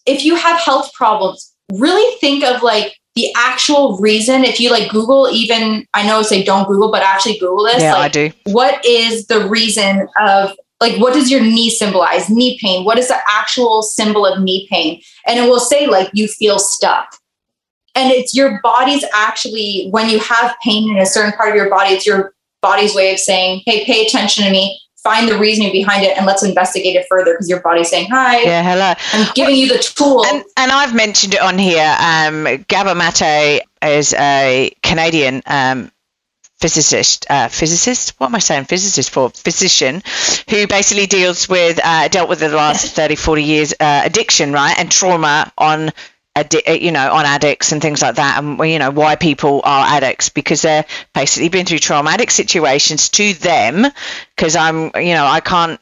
if 0.07 0.25
you 0.25 0.37
have 0.37 0.61
health 0.61 0.93
problems, 0.93 1.55
really 1.73 2.19
think 2.19 2.45
of 2.45 2.63
like 2.63 2.95
the 3.15 3.33
actual 3.37 3.97
reason. 3.99 4.45
If 4.45 4.61
you 4.61 4.71
like 4.71 4.91
Google, 4.91 5.29
even 5.31 5.87
I 5.95 6.07
know 6.07 6.23
say 6.23 6.45
don't 6.45 6.67
Google, 6.69 6.91
but 6.91 7.03
actually 7.03 7.39
Google 7.39 7.65
this. 7.65 7.81
Yeah, 7.81 7.95
like, 7.95 8.05
I 8.05 8.09
do. 8.09 8.33
What 8.53 8.85
is 8.85 9.27
the 9.27 9.49
reason 9.49 10.09
of 10.21 10.51
like 10.85 11.01
what 11.01 11.15
does 11.15 11.31
your 11.31 11.41
knee 11.41 11.71
symbolize? 11.71 12.29
Knee 12.29 12.59
pain. 12.61 12.85
What 12.85 12.99
is 12.99 13.09
the 13.09 13.19
actual 13.29 13.83
symbol 13.83 14.27
of 14.27 14.43
knee 14.43 14.69
pain? 14.71 15.01
And 15.27 15.39
it 15.39 15.49
will 15.49 15.61
say 15.61 15.87
like 15.87 16.11
you 16.13 16.29
feel 16.29 16.59
stuck. 16.59 17.17
And 17.95 18.13
it's 18.13 18.35
your 18.35 18.61
body's 18.63 19.05
actually 19.15 19.89
when 19.91 20.11
you 20.11 20.19
have 20.19 20.55
pain 20.63 20.91
in 20.91 20.99
a 20.99 21.07
certain 21.07 21.33
part 21.33 21.51
of 21.51 21.55
your 21.55 21.71
body 21.71 21.95
it's 21.95 22.07
your 22.07 22.35
body's 22.61 22.95
way 22.95 23.13
of 23.13 23.19
saying 23.19 23.63
hey 23.67 23.85
pay 23.87 24.05
attention 24.05 24.45
to 24.45 24.51
me. 24.51 24.79
Find 25.03 25.29
the 25.29 25.39
reasoning 25.39 25.71
behind 25.71 26.03
it 26.03 26.17
and 26.17 26.25
let's 26.25 26.43
investigate 26.43 26.97
it 26.97 27.07
further. 27.11 27.35
Because 27.35 27.49
your 27.49 27.61
body's 27.61 27.91
saying 27.91 28.09
hi. 28.11 28.43
Yeah 28.43 28.63
hello. 28.63 28.93
I'm 29.13 29.33
giving 29.35 29.55
well, 29.55 29.61
you 29.61 29.69
the 29.69 29.79
tool. 29.79 30.25
And, 30.27 30.45
and, 30.57 30.71
i've 30.73 30.95
mentioned 30.95 31.35
it 31.35 31.41
on 31.41 31.59
here 31.59 31.97
um, 31.99 32.45
Maté 32.45 33.61
is 33.83 34.13
a 34.15 34.71
canadian 34.83 35.43
um, 35.47 35.91
physicist, 36.65 37.27
uh, 37.29 37.49
physicist. 37.49 38.15
What 38.17 38.29
am 38.29 38.37
I 38.37 38.39
saying? 38.39 38.65
Physicist 38.65 39.11
for 39.11 39.29
physician, 39.29 40.03
who 40.49 40.67
basically 40.67 41.05
deals 41.05 41.47
with 41.47 41.79
uh, 41.85 42.09
dealt 42.09 42.31
with 42.31 42.41
the 42.41 42.49
last 42.49 42.95
30, 42.97 43.17
40 43.17 43.43
years 43.43 43.75
uh, 43.79 44.01
addiction, 44.03 44.51
right, 44.51 44.75
and 44.79 44.91
trauma 44.91 45.53
on 45.59 45.91
addi- 46.37 46.81
you 46.81 46.93
know, 46.93 47.13
on 47.13 47.25
addicts 47.25 47.73
and 47.73 47.81
things 47.81 48.03
like 48.03 48.17
that, 48.17 48.43
and 48.43 48.59
you 48.71 48.79
know 48.79 48.91
why 48.91 49.17
people 49.17 49.61
are 49.65 49.87
addicts 49.87 50.29
because 50.29 50.63
they're 50.63 50.85
basically 51.15 51.49
been 51.49 51.67
through 51.67 51.79
traumatic 51.79 52.31
situations 52.31 53.09
to 53.11 53.35
them. 53.35 53.87
Because 54.35 54.57
I'm, 54.57 54.91
you 54.97 55.15
know, 55.15 55.25
I 55.25 55.41
can't. 55.41 55.81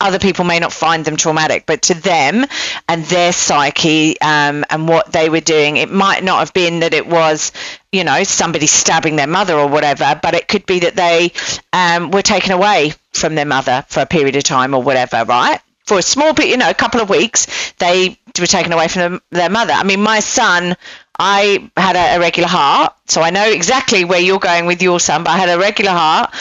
Other 0.00 0.18
people 0.18 0.44
may 0.44 0.58
not 0.58 0.72
find 0.72 1.04
them 1.04 1.16
traumatic, 1.16 1.64
but 1.66 1.82
to 1.82 1.94
them 1.94 2.46
and 2.88 3.04
their 3.04 3.32
psyche 3.32 4.18
um, 4.20 4.64
and 4.70 4.88
what 4.88 5.12
they 5.12 5.28
were 5.28 5.40
doing, 5.40 5.76
it 5.76 5.90
might 5.90 6.24
not 6.24 6.38
have 6.38 6.54
been 6.54 6.80
that 6.80 6.94
it 6.94 7.06
was, 7.06 7.52
you 7.92 8.04
know, 8.04 8.24
somebody 8.24 8.66
stabbing 8.66 9.16
their 9.16 9.26
mother 9.26 9.54
or 9.54 9.68
whatever, 9.68 10.18
but 10.22 10.34
it 10.34 10.48
could 10.48 10.64
be 10.64 10.80
that 10.80 10.96
they 10.96 11.32
um, 11.72 12.10
were 12.10 12.22
taken 12.22 12.52
away 12.52 12.94
from 13.12 13.34
their 13.34 13.44
mother 13.44 13.84
for 13.88 14.00
a 14.00 14.06
period 14.06 14.36
of 14.36 14.42
time 14.42 14.74
or 14.74 14.82
whatever, 14.82 15.24
right? 15.24 15.60
For 15.90 15.98
a 15.98 16.02
small 16.02 16.32
bit, 16.32 16.46
you 16.46 16.56
know, 16.56 16.70
a 16.70 16.74
couple 16.74 17.00
of 17.00 17.10
weeks, 17.10 17.72
they 17.78 18.16
were 18.38 18.46
taken 18.46 18.72
away 18.72 18.86
from 18.86 19.20
their 19.32 19.50
mother. 19.50 19.72
I 19.72 19.82
mean, 19.82 20.00
my 20.00 20.20
son, 20.20 20.76
I 21.18 21.68
had 21.76 21.96
a 21.96 22.14
irregular 22.14 22.48
heart, 22.48 22.94
so 23.08 23.22
I 23.22 23.30
know 23.30 23.50
exactly 23.50 24.04
where 24.04 24.20
you're 24.20 24.38
going 24.38 24.66
with 24.66 24.80
your 24.82 25.00
son. 25.00 25.24
But 25.24 25.30
I 25.30 25.38
had 25.38 25.48
a 25.48 25.58
regular 25.58 25.90
heart 25.90 26.32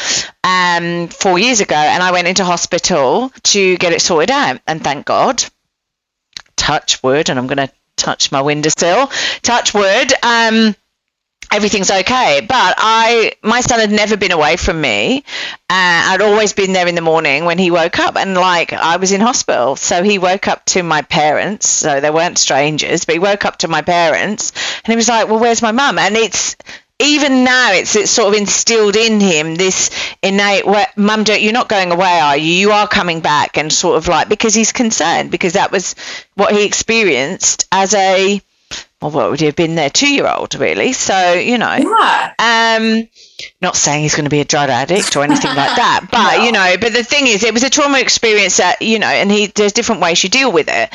um, 0.43 1.08
four 1.08 1.39
years 1.39 1.62
ago, 1.62 1.74
and 1.74 2.04
I 2.04 2.12
went 2.12 2.28
into 2.28 2.45
hospital 2.45 3.32
to 3.45 3.76
get 3.78 3.91
it 3.91 4.04
sorted 4.04 4.30
out. 4.30 4.62
And 4.68 4.84
thank 4.84 5.08
God, 5.08 5.43
touch 6.56 7.02
wood, 7.02 7.32
and 7.32 7.39
I'm 7.39 7.47
going 7.47 7.68
to 7.68 7.74
touch 7.95 8.32
my 8.32 8.43
windowsill, 8.43 9.08
touch 9.41 9.74
wood. 9.74 10.14
Um, 10.22 10.76
everything's 11.52 11.91
okay. 11.91 12.41
But 12.41 12.76
I, 12.78 13.34
my 13.43 13.62
son 13.62 13.80
had 13.80 13.91
never 13.91 14.18
been 14.18 14.32
away 14.32 14.58
from 14.58 14.80
me. 14.80 15.24
Uh, 15.70 16.12
I'd 16.12 16.22
always 16.22 16.54
been 16.54 16.74
there 16.74 16.88
in 16.88 16.95
the 16.95 17.02
morning 17.02 17.45
when 17.45 17.58
he 17.58 17.72
woke 17.72 18.00
up, 18.00 18.16
and 18.16 18.34
like 18.36 18.74
I 18.74 18.97
was 18.97 19.12
in 19.12 19.22
hospital, 19.22 19.76
so 19.76 20.04
he 20.04 20.18
woke 20.18 20.47
up 20.47 20.66
to 20.66 20.84
my 20.84 21.02
parents. 21.02 21.68
So 21.68 22.00
they 22.00 22.12
weren't 22.12 22.38
strangers, 22.38 23.06
but 23.06 23.14
he 23.14 23.20
woke 23.20 23.45
up 23.45 23.58
to 23.58 23.68
my 23.68 23.82
parents, 23.82 24.52
and 24.84 24.91
he 24.91 24.95
was 24.95 25.10
like, 25.10 25.28
"Well, 25.28 25.39
where's 25.39 25.62
my 25.62 25.72
mum?" 25.72 25.97
And 25.97 26.16
it's 26.16 26.56
even 27.00 27.45
now 27.45 27.72
it's 27.72 27.95
it's 27.95 28.12
sort 28.12 28.28
of 28.34 28.39
instilled 28.39 28.97
in 28.97 29.22
him 29.22 29.56
this 29.56 29.89
innate 30.22 30.66
mum 30.97 31.24
don't 31.24 31.41
you're 31.41 31.54
not 31.54 31.70
going 31.70 31.91
away 31.91 32.20
are 32.20 32.36
you 32.36 32.52
you 32.52 32.72
are 32.72 32.89
coming 32.89 33.22
back 33.22 33.58
and 33.58 33.72
sort 33.72 33.95
of 33.95 34.10
like 34.10 34.28
because 34.28 34.54
he's 34.54 34.74
concerned 34.74 35.32
because 35.32 35.54
that 35.54 35.72
was 35.72 35.95
what 36.36 36.54
he 36.54 36.66
experienced 36.66 37.68
as 37.72 37.93
a 37.93 38.41
or 39.02 39.10
what 39.10 39.30
would 39.30 39.39
he 39.39 39.45
have 39.45 39.56
been 39.56 39.76
there 39.76 39.89
two 39.89 40.12
year 40.12 40.28
old 40.28 40.56
really 40.56 40.93
so 40.93 41.34
you 41.34 41.58
know 41.58 41.74
yeah. 41.74 42.34
um 42.39 43.08
not 43.62 43.76
saying 43.76 44.04
he's 44.04 44.16
going 44.16 44.26
to 44.26 44.30
be 44.30 44.41
a 44.41 44.45
drug 44.45 44.70
addict 44.70 45.16
or 45.16 45.24
anything 45.24 45.56
like 45.56 45.76
that 45.76 46.08
but 46.12 46.38
no. 46.38 46.43
you 46.43 46.52
know 46.52 46.76
but 46.80 46.93
the 46.93 47.04
thing 47.04 47.28
is 47.28 47.43
it 47.43 47.54
was 47.54 47.64
a 47.64 47.70
trauma 47.70 48.00
experience 48.00 48.58
that 48.58 48.82
you 48.82 49.00
know 49.00 49.08
and 49.08 49.32
he 49.32 49.47
there's 49.47 49.74
different 49.74 50.02
ways 50.02 50.24
you 50.24 50.30
deal 50.30 50.52
with 50.52 50.68
it 50.70 50.89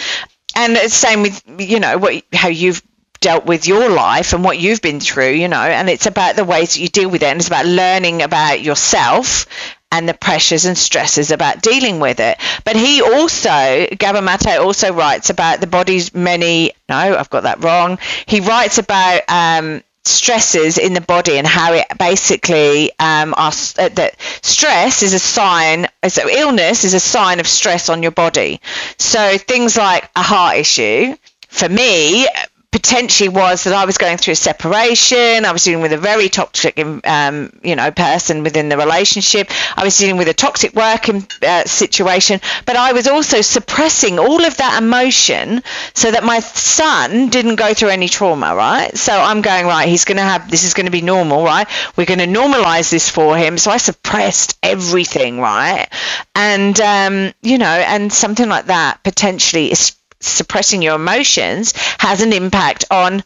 and 0.56 0.72
it's 0.74 1.00
the 1.00 1.06
same 1.06 1.22
with 1.22 1.42
you 1.58 1.80
know 1.80 1.98
what 1.98 2.22
how 2.32 2.48
you've 2.48 2.82
dealt 3.20 3.46
with 3.46 3.66
your 3.66 3.88
life 3.88 4.34
and 4.34 4.44
what 4.44 4.58
you've 4.58 4.82
been 4.82 5.00
through 5.00 5.30
you 5.30 5.48
know 5.48 5.56
and 5.56 5.88
it's 5.88 6.04
about 6.04 6.36
the 6.36 6.44
ways 6.44 6.74
that 6.74 6.80
you 6.80 6.88
deal 6.88 7.08
with 7.08 7.22
it 7.22 7.26
and 7.26 7.38
it's 7.40 7.48
about 7.48 7.64
learning 7.64 8.20
about 8.20 8.60
yourself 8.60 9.46
and 9.94 10.08
the 10.08 10.14
pressures 10.14 10.64
and 10.64 10.76
stresses 10.76 11.30
about 11.30 11.62
dealing 11.62 12.00
with 12.00 12.18
it. 12.18 12.36
But 12.64 12.74
he 12.74 13.00
also, 13.00 13.86
Gabor 13.96 14.22
Maté 14.22 14.60
also 14.60 14.92
writes 14.92 15.30
about 15.30 15.60
the 15.60 15.68
body's 15.68 16.12
many, 16.12 16.72
no, 16.88 16.96
I've 16.96 17.30
got 17.30 17.44
that 17.44 17.62
wrong. 17.62 17.98
He 18.26 18.40
writes 18.40 18.78
about 18.78 19.22
um, 19.28 19.84
stresses 20.04 20.78
in 20.78 20.94
the 20.94 21.00
body 21.00 21.38
and 21.38 21.46
how 21.46 21.74
it 21.74 21.86
basically 21.96 22.90
um, 22.98 23.34
are, 23.36 23.52
uh, 23.78 23.88
that 23.90 24.16
stress 24.42 25.04
is 25.04 25.14
a 25.14 25.18
sign 25.20 25.86
so 26.08 26.28
illness 26.28 26.84
is 26.84 26.92
a 26.92 27.00
sign 27.00 27.40
of 27.40 27.46
stress 27.46 27.88
on 27.88 28.02
your 28.02 28.12
body 28.12 28.60
so 28.98 29.38
things 29.38 29.78
like 29.78 30.10
a 30.14 30.22
heart 30.22 30.58
issue 30.58 31.16
for 31.48 31.70
me 31.70 32.28
potentially 32.74 33.28
was 33.28 33.62
that 33.64 33.72
I 33.72 33.84
was 33.84 33.98
going 33.98 34.16
through 34.16 34.32
a 34.32 34.34
separation. 34.34 35.44
I 35.44 35.52
was 35.52 35.62
dealing 35.62 35.80
with 35.80 35.92
a 35.92 35.96
very 35.96 36.28
toxic, 36.28 36.76
um, 37.06 37.52
you 37.62 37.76
know, 37.76 37.92
person 37.92 38.42
within 38.42 38.68
the 38.68 38.76
relationship. 38.76 39.48
I 39.76 39.84
was 39.84 39.96
dealing 39.96 40.16
with 40.16 40.26
a 40.26 40.34
toxic 40.34 40.74
working 40.74 41.24
uh, 41.46 41.62
situation, 41.66 42.40
but 42.66 42.74
I 42.74 42.92
was 42.92 43.06
also 43.06 43.42
suppressing 43.42 44.18
all 44.18 44.44
of 44.44 44.56
that 44.56 44.82
emotion 44.82 45.62
so 45.94 46.10
that 46.10 46.24
my 46.24 46.40
son 46.40 47.28
didn't 47.28 47.54
go 47.54 47.74
through 47.74 47.90
any 47.90 48.08
trauma, 48.08 48.56
right? 48.56 48.90
So 48.98 49.12
I'm 49.12 49.40
going 49.40 49.66
right. 49.66 49.88
He's 49.88 50.04
going 50.04 50.16
to 50.16 50.24
have 50.24 50.50
this 50.50 50.64
is 50.64 50.74
going 50.74 50.86
to 50.86 50.92
be 50.92 51.00
normal, 51.00 51.44
right? 51.44 51.68
We're 51.94 52.06
going 52.06 52.18
to 52.18 52.26
normalize 52.26 52.90
this 52.90 53.08
for 53.08 53.36
him. 53.36 53.56
So 53.56 53.70
I 53.70 53.76
suppressed 53.76 54.58
everything, 54.64 55.38
right? 55.38 55.86
And 56.34 56.80
um, 56.80 57.32
you 57.40 57.58
know, 57.58 57.66
and 57.66 58.12
something 58.12 58.48
like 58.48 58.66
that 58.66 59.04
potentially 59.04 59.70
is 59.70 59.94
suppressing 60.20 60.82
your 60.82 60.96
emotions 60.96 61.72
has 61.98 62.20
an 62.22 62.32
impact 62.32 62.84
on 62.90 63.22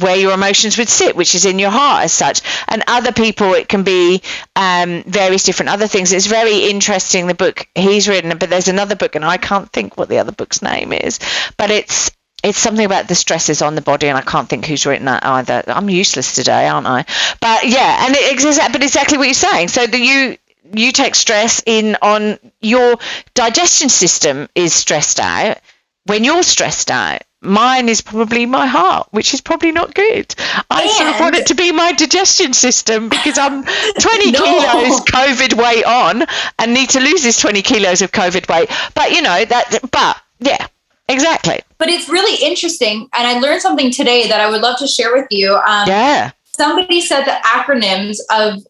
where 0.00 0.16
your 0.16 0.32
emotions 0.32 0.76
would 0.76 0.88
sit, 0.88 1.16
which 1.16 1.34
is 1.34 1.46
in 1.46 1.58
your 1.58 1.70
heart 1.70 2.04
as 2.04 2.12
such. 2.12 2.42
And 2.68 2.84
other 2.86 3.12
people, 3.12 3.54
it 3.54 3.68
can 3.68 3.84
be 3.84 4.22
um, 4.54 5.02
various 5.04 5.44
different 5.44 5.70
other 5.70 5.86
things. 5.86 6.12
It's 6.12 6.26
very 6.26 6.68
interesting, 6.70 7.26
the 7.26 7.34
book 7.34 7.66
he's 7.74 8.08
written, 8.08 8.36
but 8.36 8.50
there's 8.50 8.68
another 8.68 8.96
book, 8.96 9.14
and 9.14 9.24
I 9.24 9.38
can't 9.38 9.70
think 9.72 9.96
what 9.96 10.08
the 10.08 10.18
other 10.18 10.32
book's 10.32 10.60
name 10.62 10.92
is, 10.92 11.18
but 11.56 11.70
it's 11.70 12.10
it's 12.44 12.58
something 12.58 12.84
about 12.84 13.08
the 13.08 13.16
stresses 13.16 13.62
on 13.62 13.74
the 13.74 13.80
body, 13.80 14.06
and 14.06 14.16
I 14.16 14.20
can't 14.20 14.48
think 14.48 14.64
who's 14.64 14.86
written 14.86 15.06
that 15.06 15.26
either. 15.26 15.64
I'm 15.66 15.90
useless 15.90 16.36
today, 16.36 16.68
aren't 16.68 16.86
I? 16.86 17.04
But 17.40 17.66
yeah, 17.66 18.06
and 18.06 18.14
it 18.14 18.32
exists. 18.32 18.60
But 18.70 18.82
exactly 18.82 19.18
what 19.18 19.24
you're 19.24 19.34
saying. 19.34 19.68
So 19.68 19.82
you 19.82 20.36
you 20.72 20.92
take 20.92 21.14
stress 21.14 21.62
in 21.66 21.96
on 22.00 22.38
your 22.60 22.96
digestion 23.34 23.88
system 23.88 24.48
is 24.54 24.72
stressed 24.72 25.18
out 25.18 25.58
when 26.08 26.24
you're 26.24 26.42
stressed 26.42 26.90
out, 26.90 27.22
mine 27.42 27.88
is 27.88 28.00
probably 28.00 28.46
my 28.46 28.66
heart, 28.66 29.08
which 29.10 29.34
is 29.34 29.40
probably 29.40 29.72
not 29.72 29.94
good. 29.94 30.34
I 30.70 30.82
and 30.82 30.90
sort 30.90 31.08
of 31.10 31.20
want 31.20 31.34
it 31.36 31.46
to 31.48 31.54
be 31.54 31.70
my 31.70 31.92
digestion 31.92 32.54
system 32.54 33.08
because 33.08 33.38
I'm 33.38 33.62
20 33.62 34.30
no. 34.32 34.40
kilos 34.40 35.00
COVID 35.02 35.54
weight 35.54 35.84
on 35.84 36.24
and 36.58 36.74
need 36.74 36.90
to 36.90 37.00
lose 37.00 37.22
this 37.22 37.38
20 37.40 37.62
kilos 37.62 38.02
of 38.02 38.12
COVID 38.12 38.48
weight. 38.48 38.70
But 38.94 39.12
you 39.12 39.22
know 39.22 39.44
that, 39.44 39.78
but 39.90 40.20
yeah, 40.40 40.66
exactly. 41.08 41.60
But 41.76 41.88
it's 41.88 42.08
really 42.08 42.42
interesting, 42.44 43.08
and 43.12 43.28
I 43.28 43.38
learned 43.38 43.60
something 43.60 43.92
today 43.92 44.28
that 44.28 44.40
I 44.40 44.50
would 44.50 44.62
love 44.62 44.78
to 44.78 44.86
share 44.86 45.14
with 45.14 45.26
you. 45.30 45.54
Um, 45.54 45.88
yeah. 45.88 46.32
Somebody 46.56 47.00
said 47.02 47.24
the 47.24 47.38
acronyms 47.44 48.16
of 48.30 48.62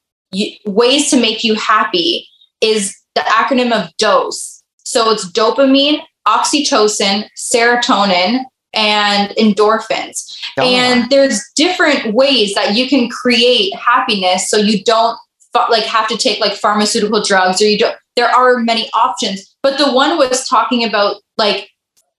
ways 0.67 1.09
to 1.11 1.21
make 1.21 1.43
you 1.43 1.55
happy 1.55 2.29
is 2.61 2.95
the 3.15 3.23
acronym 3.23 3.73
of 3.73 3.97
DOSE. 3.97 4.63
So 4.85 5.11
it's 5.11 5.31
dopamine, 5.31 6.01
oxytocin, 6.29 7.29
serotonin, 7.37 8.45
and 8.75 9.31
endorphins. 9.31 10.39
Oh. 10.59 10.63
And 10.63 11.09
there's 11.11 11.43
different 11.57 12.15
ways 12.15 12.55
that 12.55 12.75
you 12.77 12.89
can 12.89 13.09
create 13.09 13.75
happiness 13.75 14.51
so 14.51 14.59
you 14.59 14.85
don't 14.85 15.19
like 15.71 15.85
have 15.85 16.07
to 16.09 16.17
take 16.17 16.41
like 16.41 16.53
pharmaceutical 16.53 17.23
drugs 17.23 17.61
or 17.61 17.67
you 17.67 17.79
don't 17.79 17.97
there 18.15 18.29
are 18.29 18.59
many 18.59 18.89
options 18.93 19.57
but 19.63 19.77
the 19.77 19.93
one 19.93 20.17
was 20.17 20.47
talking 20.47 20.85
about 20.85 21.17
like 21.37 21.71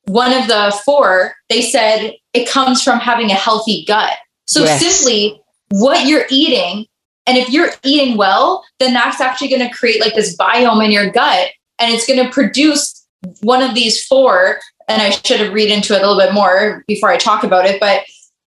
one 0.05 0.33
of 0.33 0.47
the 0.47 0.77
four 0.83 1.33
they 1.47 1.61
said 1.61 2.13
it 2.33 2.49
comes 2.49 2.83
from 2.83 2.99
having 2.99 3.31
a 3.31 3.35
healthy 3.35 3.85
gut 3.85 4.17
so 4.45 4.61
yes. 4.61 4.81
simply 4.81 5.41
what 5.69 6.05
you're 6.05 6.25
eating 6.29 6.85
and 7.27 7.37
if 7.37 7.49
you're 7.49 7.69
eating 7.83 8.17
well 8.17 8.65
then 8.79 8.93
that's 8.93 9.21
actually 9.21 9.47
going 9.47 9.65
to 9.65 9.73
create 9.73 10.01
like 10.01 10.15
this 10.15 10.35
biome 10.35 10.83
in 10.83 10.91
your 10.91 11.09
gut 11.09 11.49
and 11.79 11.93
it's 11.93 12.05
going 12.05 12.21
to 12.21 12.31
produce 12.31 12.98
one 13.41 13.61
of 13.61 13.75
these 13.75 14.05
four, 14.05 14.59
and 14.87 15.01
I 15.01 15.09
should 15.11 15.39
have 15.39 15.53
read 15.53 15.71
into 15.71 15.93
it 15.93 16.01
a 16.01 16.07
little 16.07 16.19
bit 16.19 16.33
more 16.33 16.83
before 16.87 17.09
I 17.09 17.17
talk 17.17 17.43
about 17.43 17.65
it, 17.65 17.79
but 17.79 18.03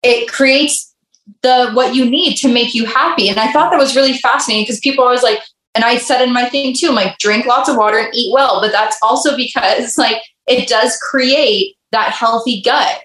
it 0.03 0.30
creates 0.30 0.93
the 1.41 1.72
what 1.74 1.95
you 1.95 2.09
need 2.09 2.36
to 2.38 2.51
make 2.51 2.74
you 2.74 2.86
happy. 2.86 3.30
And 3.30 3.39
I 3.39 3.51
thought 3.51 3.72
that 3.72 3.80
was 3.80 3.95
really 3.95 4.17
fascinating 4.17 4.63
because 4.63 4.80
people 4.80 5.03
always 5.03 5.24
like, 5.24 5.39
and 5.76 5.84
I 5.84 5.97
said 5.97 6.22
in 6.22 6.34
my 6.34 6.49
thing 6.49 6.74
too, 6.76 6.89
I'm 6.89 6.95
like 6.95 7.17
drink 7.20 7.45
lots 7.45 7.70
of 7.70 7.78
water 7.78 7.97
and 7.97 8.13
eat 8.13 8.34
well. 8.34 8.61
But 8.61 8.72
that's 8.72 8.97
also 9.01 9.36
because 9.36 9.97
like 9.97 10.22
it 10.47 10.67
does 10.67 10.97
create 10.97 11.76
that 11.91 12.11
healthy 12.11 12.61
gut. 12.61 13.01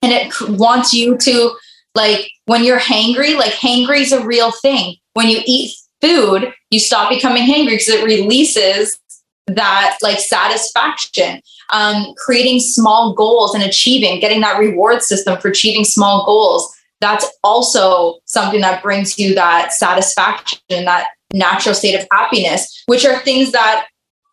And 0.00 0.12
it 0.12 0.32
wants 0.58 0.94
you 0.94 1.18
to 1.18 1.56
like 1.94 2.30
when 2.46 2.64
you're 2.64 2.78
hangry, 2.78 3.36
like 3.36 3.52
hangry 3.52 4.00
is 4.00 4.12
a 4.12 4.24
real 4.24 4.52
thing. 4.52 4.96
When 5.14 5.28
you 5.28 5.40
eat 5.44 5.74
food, 6.00 6.52
you 6.70 6.78
stop 6.78 7.10
becoming 7.10 7.42
hangry 7.42 7.70
because 7.70 7.88
it 7.88 8.04
releases 8.04 8.98
that 9.48 9.98
like 10.02 10.18
satisfaction 10.18 11.40
um, 11.70 12.14
creating 12.16 12.60
small 12.60 13.14
goals 13.14 13.54
and 13.54 13.64
achieving 13.64 14.20
getting 14.20 14.40
that 14.40 14.58
reward 14.58 15.02
system 15.02 15.38
for 15.38 15.48
achieving 15.48 15.84
small 15.84 16.24
goals. 16.24 16.74
That's 17.00 17.26
also 17.44 18.18
something 18.24 18.60
that 18.60 18.82
brings 18.82 19.18
you 19.18 19.34
that 19.34 19.72
satisfaction 19.72 20.58
that 20.70 21.08
natural 21.32 21.74
state 21.74 21.94
of 21.94 22.06
happiness 22.10 22.82
which 22.86 23.04
are 23.04 23.18
things 23.20 23.52
that 23.52 23.86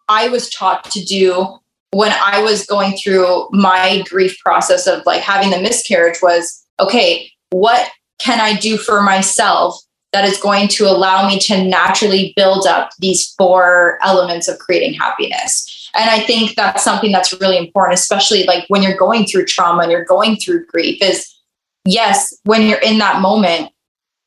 i 0.07 0.29
was 0.29 0.49
taught 0.49 0.83
to 0.89 1.03
do 1.03 1.45
when 1.91 2.11
i 2.23 2.41
was 2.41 2.65
going 2.65 2.95
through 2.95 3.47
my 3.51 4.01
grief 4.09 4.37
process 4.39 4.87
of 4.87 5.05
like 5.05 5.21
having 5.21 5.49
the 5.49 5.59
miscarriage 5.59 6.19
was 6.21 6.65
okay 6.79 7.29
what 7.49 7.89
can 8.19 8.39
i 8.39 8.57
do 8.57 8.77
for 8.77 9.01
myself 9.01 9.77
that 10.15 10.23
is 10.23 10.37
going 10.37 10.69
to 10.69 10.85
allow 10.85 11.27
me 11.27 11.37
to 11.37 11.61
naturally 11.61 12.31
build 12.37 12.65
up 12.65 12.89
these 12.99 13.33
four 13.37 13.99
elements 14.01 14.47
of 14.47 14.57
creating 14.59 14.93
happiness. 14.93 15.91
And 15.93 16.09
I 16.09 16.21
think 16.21 16.55
that's 16.55 16.85
something 16.85 17.11
that's 17.11 17.33
really 17.41 17.57
important, 17.57 17.99
especially 17.99 18.45
like 18.45 18.63
when 18.69 18.81
you're 18.81 18.95
going 18.95 19.25
through 19.25 19.43
trauma 19.43 19.83
and 19.83 19.91
you're 19.91 20.05
going 20.05 20.37
through 20.37 20.67
grief, 20.67 21.01
is 21.01 21.35
yes, 21.83 22.33
when 22.45 22.61
you're 22.61 22.79
in 22.79 22.97
that 22.99 23.21
moment, 23.21 23.73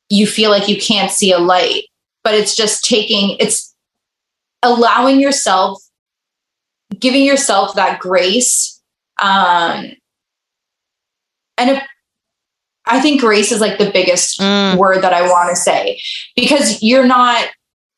you 0.09 0.27
feel 0.27 0.51
like 0.51 0.67
you 0.67 0.79
can't 0.79 1.09
see 1.11 1.31
a 1.31 1.39
light, 1.39 1.85
but 2.23 2.35
it's 2.35 2.55
just 2.55 2.85
taking, 2.85 3.35
it's 3.39 3.73
allowing 4.61 5.19
yourself, 5.19 5.81
giving 6.99 7.23
yourself 7.23 7.73
that 7.73 7.99
grace. 7.99 8.79
Um, 9.19 9.93
and 11.57 11.81
I 12.85 12.99
think 12.99 13.21
grace 13.21 13.51
is 13.51 13.61
like 13.61 13.77
the 13.77 13.91
biggest 13.91 14.39
mm. 14.39 14.77
word 14.77 15.03
that 15.03 15.13
I 15.13 15.21
want 15.23 15.49
to 15.49 15.55
say 15.55 16.01
because 16.35 16.81
you're 16.81 17.05
not 17.05 17.47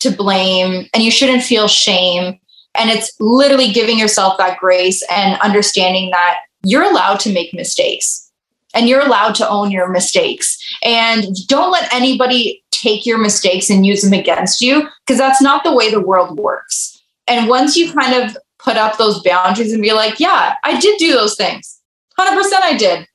to 0.02 0.12
blame 0.12 0.88
and 0.94 1.04
you 1.04 1.12
shouldn't 1.12 1.44
feel 1.44 1.68
shame. 1.68 2.40
And 2.76 2.90
it's 2.90 3.12
literally 3.20 3.72
giving 3.72 4.00
yourself 4.00 4.38
that 4.38 4.60
grace 4.60 5.04
and 5.10 5.40
understanding 5.42 6.10
that 6.12 6.42
you're 6.64 6.84
allowed 6.84 7.20
to 7.22 7.34
make 7.34 7.54
mistakes 7.54 8.32
and 8.74 8.88
you're 8.88 9.06
allowed 9.06 9.36
to 9.36 9.48
own 9.48 9.72
your 9.72 9.90
mistakes. 9.90 10.58
And 10.84 11.26
don't 11.48 11.72
let 11.72 11.94
anybody 11.94 12.64
take 12.72 13.06
your 13.06 13.18
mistakes 13.18 13.70
and 13.70 13.86
use 13.86 14.02
them 14.02 14.14
against 14.14 14.62
you 14.62 14.88
because 15.06 15.18
that's 15.18 15.42
not 15.42 15.64
the 15.64 15.74
way 15.74 15.92
the 15.92 16.02
world 16.02 16.40
works. 16.40 17.02
And 17.28 17.48
once 17.48 17.76
you 17.76 17.94
kind 17.94 18.24
of 18.24 18.38
put 18.58 18.78
up 18.78 18.98
those 18.98 19.22
boundaries 19.22 19.74
and 19.74 19.82
be 19.82 19.94
like, 19.94 20.20
yeah, 20.20 20.56
I 20.64 20.80
did 20.80 20.98
do 20.98 21.14
those 21.14 21.36
things. 21.36 21.80
100% 22.20 22.28
I 22.62 22.76
did. 22.78 23.08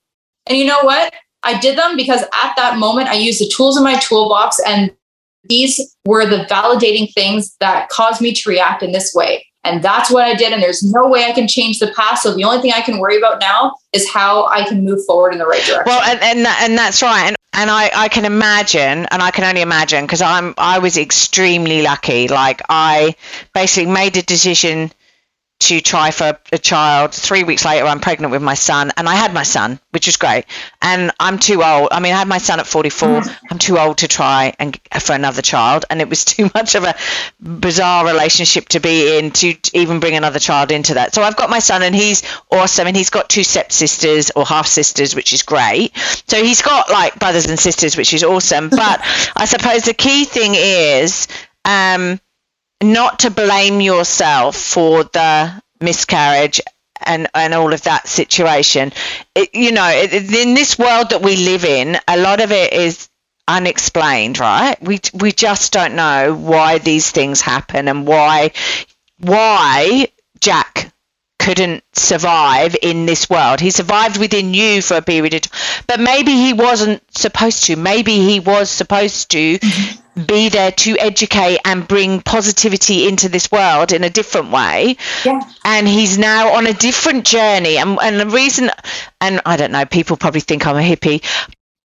And 0.47 0.59
you 0.59 0.65
know 0.65 0.81
what? 0.83 1.13
I 1.47 1.59
did 1.59 1.79
them 1.79 1.97
because 1.97 2.23
at 2.23 2.55
that 2.57 2.77
moment 2.79 3.09
I 3.09 3.15
used 3.15 3.41
the 3.41 3.49
tools 3.49 3.77
in 3.77 3.85
my 3.85 3.99
toolbox 3.99 4.61
and 4.67 4.91
these 5.49 5.97
were 6.05 6.27
the 6.27 6.45
validating 6.51 7.13
things 7.15 7.57
that 7.61 7.89
caused 7.89 8.21
me 8.21 8.33
to 8.33 8.49
react 8.51 8.83
in 8.83 8.93
this 8.93 9.15
way. 9.15 9.47
And 9.63 9.83
that's 9.83 10.11
what 10.11 10.25
I 10.25 10.35
did. 10.35 10.53
And 10.53 10.63
there's 10.63 10.83
no 10.83 11.09
way 11.09 11.25
I 11.25 11.33
can 11.33 11.49
change 11.49 11.79
the 11.79 11.93
past. 11.97 12.23
So 12.23 12.35
the 12.35 12.45
only 12.45 12.61
thing 12.61 12.73
I 12.75 12.81
can 12.81 12.99
worry 12.99 13.17
about 13.17 13.41
now 13.41 13.75
is 13.93 14.09
how 14.09 14.47
I 14.47 14.65
can 14.65 14.85
move 14.85 15.05
forward 15.07 15.33
in 15.33 15.39
the 15.39 15.47
right 15.47 15.63
direction. 15.65 15.85
Well, 15.87 16.03
and 16.03 16.21
and, 16.23 16.47
and 16.47 16.79
that's 16.79 17.03
right. 17.03 17.27
And 17.27 17.37
and 17.53 17.71
I, 17.71 17.91
I 17.95 18.09
can 18.09 18.27
imagine, 18.27 19.07
and 19.07 19.23
I 19.23 19.31
can 19.31 19.43
only 19.45 19.63
imagine 19.63 20.05
because 20.05 20.23
I'm 20.23 20.55
I 20.59 20.79
was 20.79 20.99
extremely 20.99 21.83
lucky. 21.83 22.29
Like 22.29 22.63
I 22.69 23.17
basically 23.55 23.91
made 23.91 24.17
a 24.17 24.23
decision 24.23 24.93
to 25.59 25.81
try 25.81 26.11
for 26.11 26.39
a 26.53 26.59
child. 26.59 27.15
Three 27.15 27.43
weeks 27.43 27.65
later, 27.65 27.87
I'm 27.87 28.01
pregnant 28.01 28.31
with 28.31 28.43
my 28.43 28.55
son, 28.55 28.93
and 28.97 29.09
I 29.09 29.15
had 29.15 29.33
my 29.33 29.43
son, 29.43 29.81
which 29.91 30.07
was 30.07 30.17
great. 30.17 30.45
And 30.83 31.11
I'm 31.19 31.39
too 31.39 31.63
old. 31.63 31.89
I 31.93 32.01
mean, 32.01 32.13
I 32.13 32.19
had 32.19 32.29
my 32.29 32.39
son 32.39 32.61
at 32.61 32.67
44. 32.67 33.09
Mm. 33.09 33.37
I'm 33.51 33.59
too 33.59 33.79
old 33.79 33.99
to 33.99 34.09
try 34.09 34.55
and 34.59 34.79
for 35.01 35.15
another 35.15 35.43
child, 35.43 35.87
and 35.89 36.01
it 36.01 36.09
was 36.09 36.25
too 36.37 36.51
much 36.55 36.75
of 36.75 36.85
a 36.85 36.95
bizarre 37.41 38.07
relationship 38.07 38.69
to 38.71 38.81
be 38.81 39.19
in 39.19 39.31
to 39.31 39.55
even 39.73 40.01
bring 40.01 40.15
another 40.15 40.39
child 40.39 40.71
into 40.71 40.95
that. 40.95 41.15
So 41.15 41.23
I've 41.23 41.37
got 41.37 41.49
my 41.49 41.61
son, 41.61 41.83
and 41.83 41.95
he's 41.95 42.23
awesome, 42.51 42.87
and 42.87 42.97
he's 42.97 43.11
got 43.11 43.29
two 43.29 43.45
stepsisters 43.45 44.31
or 44.37 44.45
half 44.45 44.67
sisters, 44.67 45.15
which 45.15 45.33
is 45.33 45.43
great. 45.43 45.97
So 46.29 46.43
he's 46.43 46.63
got 46.63 46.91
like 46.91 47.19
brothers 47.19 47.47
and 47.47 47.59
sisters, 47.59 47.97
which 47.97 48.13
is 48.15 48.25
awesome. 48.25 48.71
But 48.77 49.01
I 49.35 49.47
suppose 49.47 49.83
the 49.83 49.95
key 49.95 50.27
thing 50.27 50.53
is. 50.55 51.29
Um, 51.65 52.21
not 52.83 53.21
to 53.21 53.31
blame 53.31 53.81
yourself 53.81 54.57
for 54.57 55.05
the 55.05 55.63
miscarriage 55.81 56.61
and 57.05 57.29
and 57.35 57.55
all 57.55 57.73
of 57.73 57.83
that 57.83 58.09
situation. 58.09 58.93
It, 59.35 59.55
you 59.55 59.73
know, 59.73 59.89
it, 59.89 60.13
in 60.13 60.55
this 60.55 60.79
world 60.79 61.11
that 61.11 61.23
we 61.23 61.37
live 61.37 61.65
in, 61.65 61.99
a 62.09 62.17
lot 62.17 62.41
of 62.41 62.53
it 62.53 62.73
is 62.73 63.09
unexplained, 63.49 64.39
right? 64.39 64.81
We 64.83 65.01
we 65.15 65.33
just 65.33 65.73
don't 65.73 65.95
know 65.95 66.35
why 66.35 66.79
these 66.79 67.11
things 67.11 67.41
happen 67.41 67.89
and 67.89 68.07
why 68.07 68.53
why 69.19 70.09
Jack 70.41 70.93
couldn't 71.39 71.85
survive 71.93 72.77
in 72.83 73.07
this 73.07 73.31
world. 73.31 73.61
He 73.61 73.71
survived 73.71 74.19
within 74.19 74.53
you 74.53 74.83
for 74.83 74.97
a 74.97 75.03
period 75.03 75.35
of 75.35 75.43
time, 75.43 75.85
but 75.87 76.01
maybe 76.01 76.33
he 76.33 76.53
wasn't 76.53 77.03
supposed 77.17 77.65
to. 77.65 77.77
Maybe 77.77 78.17
he 78.17 78.41
was 78.41 78.69
supposed 78.69 79.31
to 79.31 79.59
mm-hmm 79.59 80.01
be 80.25 80.49
there 80.49 80.73
to 80.73 80.97
educate 80.99 81.59
and 81.65 81.87
bring 81.87 82.23
positivity 82.23 83.07
into 83.07 83.29
this 83.29 83.51
world 83.53 83.93
in 83.93 84.03
a 84.03 84.11
different 84.11 84.51
way. 84.51 84.97
Yeah. 85.25 85.41
And 85.65 85.87
he's 85.87 86.17
now 86.19 86.55
on 86.55 86.67
a 86.67 86.73
different 86.73 87.27
journey. 87.27 87.77
And, 87.77 87.99
and 88.01 88.19
the 88.19 88.27
reason, 88.27 88.71
and 89.21 89.41
I 89.45 89.57
don't 89.57 89.73
know, 89.73 89.85
people 89.85 90.17
probably 90.17 90.41
think 90.41 90.67
I'm 90.67 90.77
a 90.77 90.81
hippie. 90.81 91.23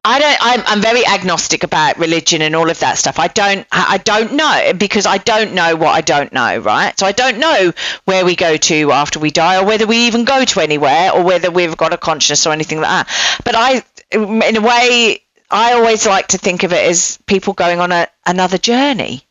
I 0.04 0.18
don't. 0.18 0.38
I'm, 0.42 0.64
I'm 0.66 0.82
very 0.82 1.06
agnostic 1.06 1.64
about 1.64 2.00
religion 2.00 2.42
and 2.42 2.56
all 2.56 2.72
of 2.72 2.80
that 2.80 2.98
stuff. 2.98 3.20
I 3.20 3.28
don't. 3.28 3.68
I 3.72 4.00
don't 4.00 4.34
know 4.34 4.74
because 4.76 5.06
I 5.06 5.20
don't 5.20 5.54
know 5.54 5.76
what 5.76 5.90
I 5.90 6.02
don't 6.02 6.34
know. 6.34 6.58
Right. 6.58 6.98
So 7.00 7.06
I 7.06 7.12
don't 7.12 7.38
know 7.38 7.72
where 8.06 8.26
we 8.26 8.36
go 8.36 8.58
to 8.58 8.92
after 8.94 9.20
we 9.20 9.30
die, 9.30 9.62
or 9.62 9.66
whether 9.66 9.86
we 9.86 10.08
even 10.08 10.26
go 10.26 10.44
to 10.44 10.60
anywhere, 10.60 11.12
or 11.12 11.24
whether 11.24 11.52
we've 11.52 11.78
got 11.78 11.94
a 11.94 11.98
conscience 11.98 12.48
or 12.48 12.52
anything 12.52 12.82
like 12.82 13.06
that. 13.06 13.42
But 13.46 13.54
I, 13.56 13.84
in 14.12 14.58
a 14.58 14.62
way, 14.62 15.22
I 15.52 15.74
always 15.74 16.06
like 16.08 16.30
to 16.30 16.38
think 16.38 16.64
of 16.64 16.74
it 16.74 16.86
as 16.90 17.20
people 17.26 17.54
going 17.54 17.80
on 17.80 17.92
a, 17.92 18.08
another 18.26 18.58
journey. 18.58 19.24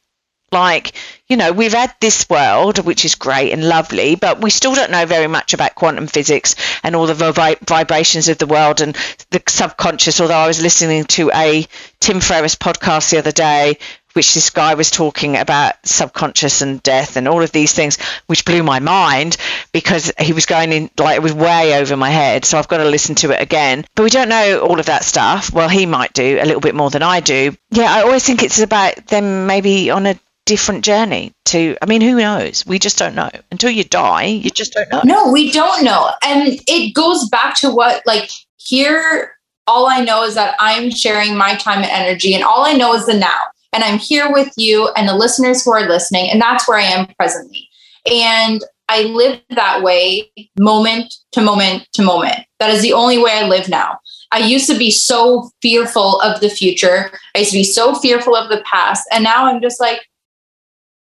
Like, 0.52 0.94
you 1.28 1.36
know, 1.36 1.52
we've 1.52 1.72
had 1.72 1.94
this 2.00 2.28
world, 2.28 2.84
which 2.84 3.04
is 3.04 3.14
great 3.14 3.52
and 3.52 3.68
lovely, 3.68 4.16
but 4.16 4.40
we 4.40 4.50
still 4.50 4.74
don't 4.74 4.90
know 4.90 5.06
very 5.06 5.28
much 5.28 5.54
about 5.54 5.76
quantum 5.76 6.08
physics 6.08 6.56
and 6.82 6.96
all 6.96 7.06
the 7.06 7.14
vib- 7.14 7.60
vibrations 7.68 8.28
of 8.28 8.38
the 8.38 8.48
world 8.48 8.80
and 8.80 8.96
the 9.30 9.40
subconscious. 9.46 10.20
Although 10.20 10.34
I 10.34 10.48
was 10.48 10.60
listening 10.60 11.04
to 11.04 11.30
a 11.32 11.66
Tim 12.00 12.20
Ferriss 12.20 12.56
podcast 12.56 13.10
the 13.10 13.18
other 13.18 13.30
day 13.30 13.78
which 14.14 14.34
this 14.34 14.50
guy 14.50 14.74
was 14.74 14.90
talking 14.90 15.36
about 15.36 15.74
subconscious 15.84 16.62
and 16.62 16.82
death 16.82 17.16
and 17.16 17.28
all 17.28 17.42
of 17.42 17.52
these 17.52 17.72
things, 17.72 17.98
which 18.26 18.44
blew 18.44 18.62
my 18.62 18.80
mind 18.80 19.36
because 19.72 20.12
he 20.18 20.32
was 20.32 20.46
going 20.46 20.72
in 20.72 20.90
like 20.98 21.16
it 21.16 21.22
was 21.22 21.32
way 21.32 21.78
over 21.78 21.96
my 21.96 22.10
head. 22.10 22.44
So 22.44 22.58
I've 22.58 22.68
got 22.68 22.78
to 22.78 22.84
listen 22.84 23.14
to 23.16 23.30
it 23.30 23.40
again. 23.40 23.84
But 23.94 24.04
we 24.04 24.10
don't 24.10 24.28
know 24.28 24.60
all 24.60 24.80
of 24.80 24.86
that 24.86 25.04
stuff. 25.04 25.52
Well, 25.52 25.68
he 25.68 25.86
might 25.86 26.12
do 26.12 26.38
a 26.40 26.44
little 26.44 26.60
bit 26.60 26.74
more 26.74 26.90
than 26.90 27.02
I 27.02 27.20
do. 27.20 27.56
Yeah, 27.70 27.92
I 27.92 28.02
always 28.02 28.24
think 28.24 28.42
it's 28.42 28.60
about 28.60 29.06
them 29.06 29.46
maybe 29.46 29.90
on 29.90 30.06
a 30.06 30.18
different 30.46 30.84
journey 30.84 31.32
to 31.44 31.76
i 31.80 31.86
mean 31.86 32.00
who 32.00 32.16
knows 32.16 32.66
we 32.66 32.78
just 32.78 32.98
don't 32.98 33.14
know 33.14 33.30
until 33.52 33.70
you 33.70 33.84
die 33.84 34.24
you 34.24 34.50
just 34.50 34.72
don't 34.72 34.90
know 34.90 35.00
no 35.04 35.30
we 35.30 35.52
don't 35.52 35.84
know 35.84 36.10
and 36.24 36.58
it 36.66 36.92
goes 36.92 37.28
back 37.28 37.54
to 37.54 37.70
what 37.70 38.02
like 38.04 38.28
here 38.56 39.36
all 39.68 39.86
i 39.86 40.00
know 40.00 40.24
is 40.24 40.34
that 40.34 40.56
i'm 40.58 40.90
sharing 40.90 41.36
my 41.36 41.54
time 41.54 41.84
and 41.84 41.90
energy 41.92 42.34
and 42.34 42.42
all 42.42 42.64
i 42.64 42.72
know 42.72 42.94
is 42.94 43.06
the 43.06 43.14
now 43.14 43.38
and 43.72 43.84
I'm 43.84 43.98
here 43.98 44.32
with 44.32 44.52
you 44.56 44.88
and 44.96 45.08
the 45.08 45.14
listeners 45.14 45.64
who 45.64 45.72
are 45.72 45.88
listening. 45.88 46.30
And 46.30 46.40
that's 46.40 46.68
where 46.68 46.78
I 46.78 46.82
am 46.82 47.06
presently. 47.18 47.68
And 48.10 48.62
I 48.88 49.02
live 49.04 49.40
that 49.50 49.82
way 49.82 50.30
moment 50.58 51.14
to 51.32 51.40
moment 51.40 51.86
to 51.92 52.02
moment. 52.02 52.40
That 52.58 52.70
is 52.70 52.82
the 52.82 52.92
only 52.92 53.18
way 53.18 53.32
I 53.32 53.46
live 53.46 53.68
now. 53.68 53.98
I 54.32 54.38
used 54.38 54.68
to 54.68 54.76
be 54.76 54.90
so 54.90 55.50
fearful 55.62 56.20
of 56.20 56.40
the 56.40 56.50
future. 56.50 57.10
I 57.34 57.40
used 57.40 57.52
to 57.52 57.58
be 57.58 57.64
so 57.64 57.94
fearful 57.94 58.34
of 58.34 58.48
the 58.48 58.62
past. 58.64 59.06
And 59.12 59.22
now 59.22 59.46
I'm 59.46 59.60
just 59.60 59.80
like, 59.80 60.00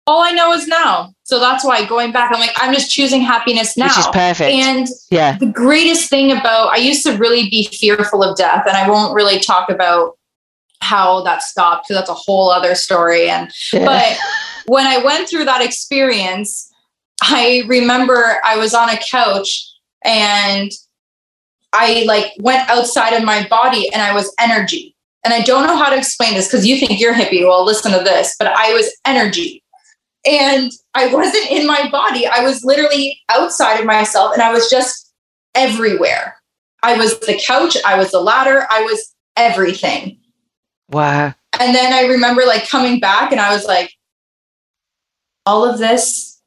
all 0.07 0.21
I 0.21 0.31
know 0.31 0.53
is 0.53 0.67
now. 0.67 1.13
So 1.23 1.39
that's 1.39 1.65
why 1.65 1.83
going 1.85 2.11
back, 2.11 2.31
I'm 2.31 2.39
like, 2.39 2.55
I'm 2.57 2.73
just 2.73 2.91
choosing 2.91 3.21
happiness 3.21 3.75
now. 3.75 3.87
Which 3.87 3.97
is 3.97 4.07
perfect. 4.07 4.51
And 4.51 4.87
yeah. 5.09 5.37
the 5.37 5.47
greatest 5.47 6.09
thing 6.09 6.31
about, 6.31 6.69
I 6.69 6.77
used 6.77 7.03
to 7.05 7.17
really 7.17 7.49
be 7.49 7.67
fearful 7.67 8.23
of 8.23 8.37
death. 8.37 8.65
And 8.67 8.77
I 8.77 8.89
won't 8.89 9.15
really 9.15 9.39
talk 9.39 9.69
about 9.69 10.17
how 10.85 11.21
that 11.21 11.41
stopped 11.41 11.87
because 11.87 11.99
that's 11.99 12.09
a 12.09 12.13
whole 12.13 12.51
other 12.51 12.75
story. 12.75 13.29
And 13.29 13.51
yeah. 13.73 13.85
but 13.85 14.17
when 14.67 14.85
I 14.85 15.03
went 15.03 15.27
through 15.27 15.45
that 15.45 15.61
experience, 15.61 16.71
I 17.21 17.63
remember 17.67 18.37
I 18.43 18.57
was 18.57 18.73
on 18.73 18.89
a 18.89 18.97
couch 18.97 19.67
and 20.03 20.71
I 21.73 22.03
like 22.07 22.33
went 22.39 22.69
outside 22.69 23.13
of 23.13 23.23
my 23.23 23.47
body 23.47 23.91
and 23.91 24.01
I 24.01 24.13
was 24.13 24.33
energy. 24.39 24.95
And 25.23 25.33
I 25.33 25.41
don't 25.41 25.65
know 25.65 25.75
how 25.75 25.89
to 25.89 25.97
explain 25.97 26.35
this 26.35 26.47
because 26.47 26.67
you 26.67 26.77
think 26.77 26.99
you're 26.99 27.13
hippie. 27.13 27.45
Well, 27.45 27.65
listen 27.65 27.91
to 27.91 28.03
this, 28.03 28.35
but 28.37 28.47
I 28.47 28.73
was 28.73 28.95
energy. 29.05 29.63
And 30.23 30.71
I 30.93 31.07
wasn't 31.07 31.49
in 31.49 31.65
my 31.65 31.89
body. 31.89 32.27
I 32.27 32.43
was 32.43 32.63
literally 32.63 33.19
outside 33.29 33.79
of 33.79 33.85
myself 33.85 34.33
and 34.33 34.41
I 34.41 34.51
was 34.51 34.69
just 34.69 35.11
everywhere. 35.55 36.35
I 36.83 36.97
was 36.97 37.19
the 37.19 37.39
couch, 37.43 37.75
I 37.83 37.97
was 37.97 38.11
the 38.11 38.21
ladder, 38.21 38.67
I 38.69 38.83
was 38.83 39.15
everything. 39.35 40.19
Wow. 40.89 41.33
And 41.59 41.75
then 41.75 41.93
I 41.93 42.07
remember 42.07 42.43
like 42.45 42.67
coming 42.69 42.99
back 42.99 43.31
and 43.31 43.41
I 43.41 43.53
was 43.53 43.65
like, 43.65 43.91
all 45.45 45.67
of 45.69 45.79
this 45.79 46.41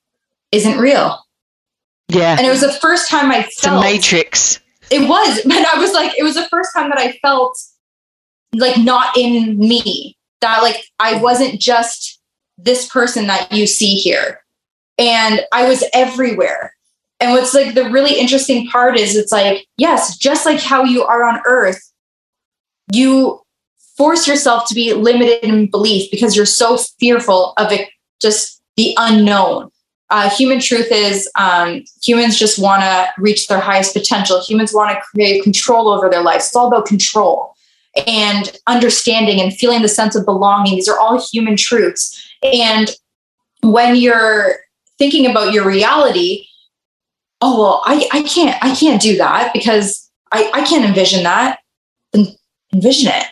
isn't 0.52 0.78
real. 0.78 1.22
Yeah. 2.08 2.36
And 2.38 2.46
it 2.46 2.50
was 2.50 2.60
the 2.60 2.72
first 2.72 3.08
time 3.08 3.30
I 3.30 3.42
felt 3.44 3.82
the 3.82 3.90
matrix. 3.90 4.60
It 4.90 5.08
was. 5.08 5.40
But 5.46 5.66
I 5.66 5.78
was 5.78 5.92
like, 5.92 6.12
it 6.18 6.22
was 6.22 6.34
the 6.34 6.48
first 6.48 6.70
time 6.74 6.90
that 6.90 6.98
I 6.98 7.12
felt 7.22 7.58
like 8.54 8.78
not 8.78 9.16
in 9.16 9.58
me. 9.58 10.16
That 10.40 10.62
like 10.62 10.84
I 11.00 11.20
wasn't 11.20 11.60
just 11.60 12.20
this 12.56 12.88
person 12.88 13.26
that 13.26 13.50
you 13.52 13.66
see 13.66 13.94
here. 13.94 14.40
And 14.98 15.42
I 15.52 15.68
was 15.68 15.84
everywhere. 15.92 16.74
And 17.20 17.32
what's 17.32 17.54
like 17.54 17.74
the 17.74 17.90
really 17.90 18.18
interesting 18.18 18.68
part 18.68 18.96
is 18.96 19.16
it's 19.16 19.32
like, 19.32 19.66
yes, 19.76 20.16
just 20.16 20.46
like 20.46 20.60
how 20.60 20.84
you 20.84 21.02
are 21.02 21.24
on 21.24 21.40
earth, 21.44 21.80
you 22.92 23.40
force 23.98 24.26
yourself 24.28 24.66
to 24.68 24.74
be 24.74 24.94
limited 24.94 25.44
in 25.44 25.66
belief 25.66 26.10
because 26.10 26.34
you're 26.36 26.46
so 26.46 26.78
fearful 26.98 27.52
of 27.56 27.72
it, 27.72 27.90
just 28.22 28.62
the 28.76 28.94
unknown. 28.96 29.70
Uh, 30.08 30.30
human 30.30 30.60
truth 30.60 30.86
is 30.90 31.28
um, 31.34 31.84
humans 32.02 32.38
just 32.38 32.58
want 32.58 32.80
to 32.80 33.08
reach 33.18 33.48
their 33.48 33.60
highest 33.60 33.92
potential. 33.92 34.40
Humans 34.40 34.72
want 34.72 34.90
to 34.90 35.00
create 35.02 35.42
control 35.42 35.88
over 35.88 36.08
their 36.08 36.22
lives. 36.22 36.46
It's 36.46 36.56
all 36.56 36.68
about 36.68 36.86
control 36.86 37.54
and 38.06 38.56
understanding 38.66 39.40
and 39.40 39.52
feeling 39.52 39.82
the 39.82 39.88
sense 39.88 40.14
of 40.14 40.24
belonging. 40.24 40.76
These 40.76 40.88
are 40.88 40.98
all 40.98 41.20
human 41.20 41.56
truths. 41.56 42.24
And 42.42 42.90
when 43.62 43.96
you're 43.96 44.60
thinking 44.98 45.26
about 45.26 45.52
your 45.52 45.66
reality, 45.66 46.46
oh 47.42 47.60
well, 47.60 47.82
I, 47.84 48.08
I 48.12 48.22
can't 48.22 48.56
I 48.64 48.74
can't 48.74 49.02
do 49.02 49.16
that 49.18 49.52
because 49.52 50.08
I, 50.32 50.50
I 50.54 50.64
can't 50.64 50.84
envision 50.84 51.24
that. 51.24 51.58
Then 52.12 52.28
envision 52.72 53.12
it. 53.12 53.26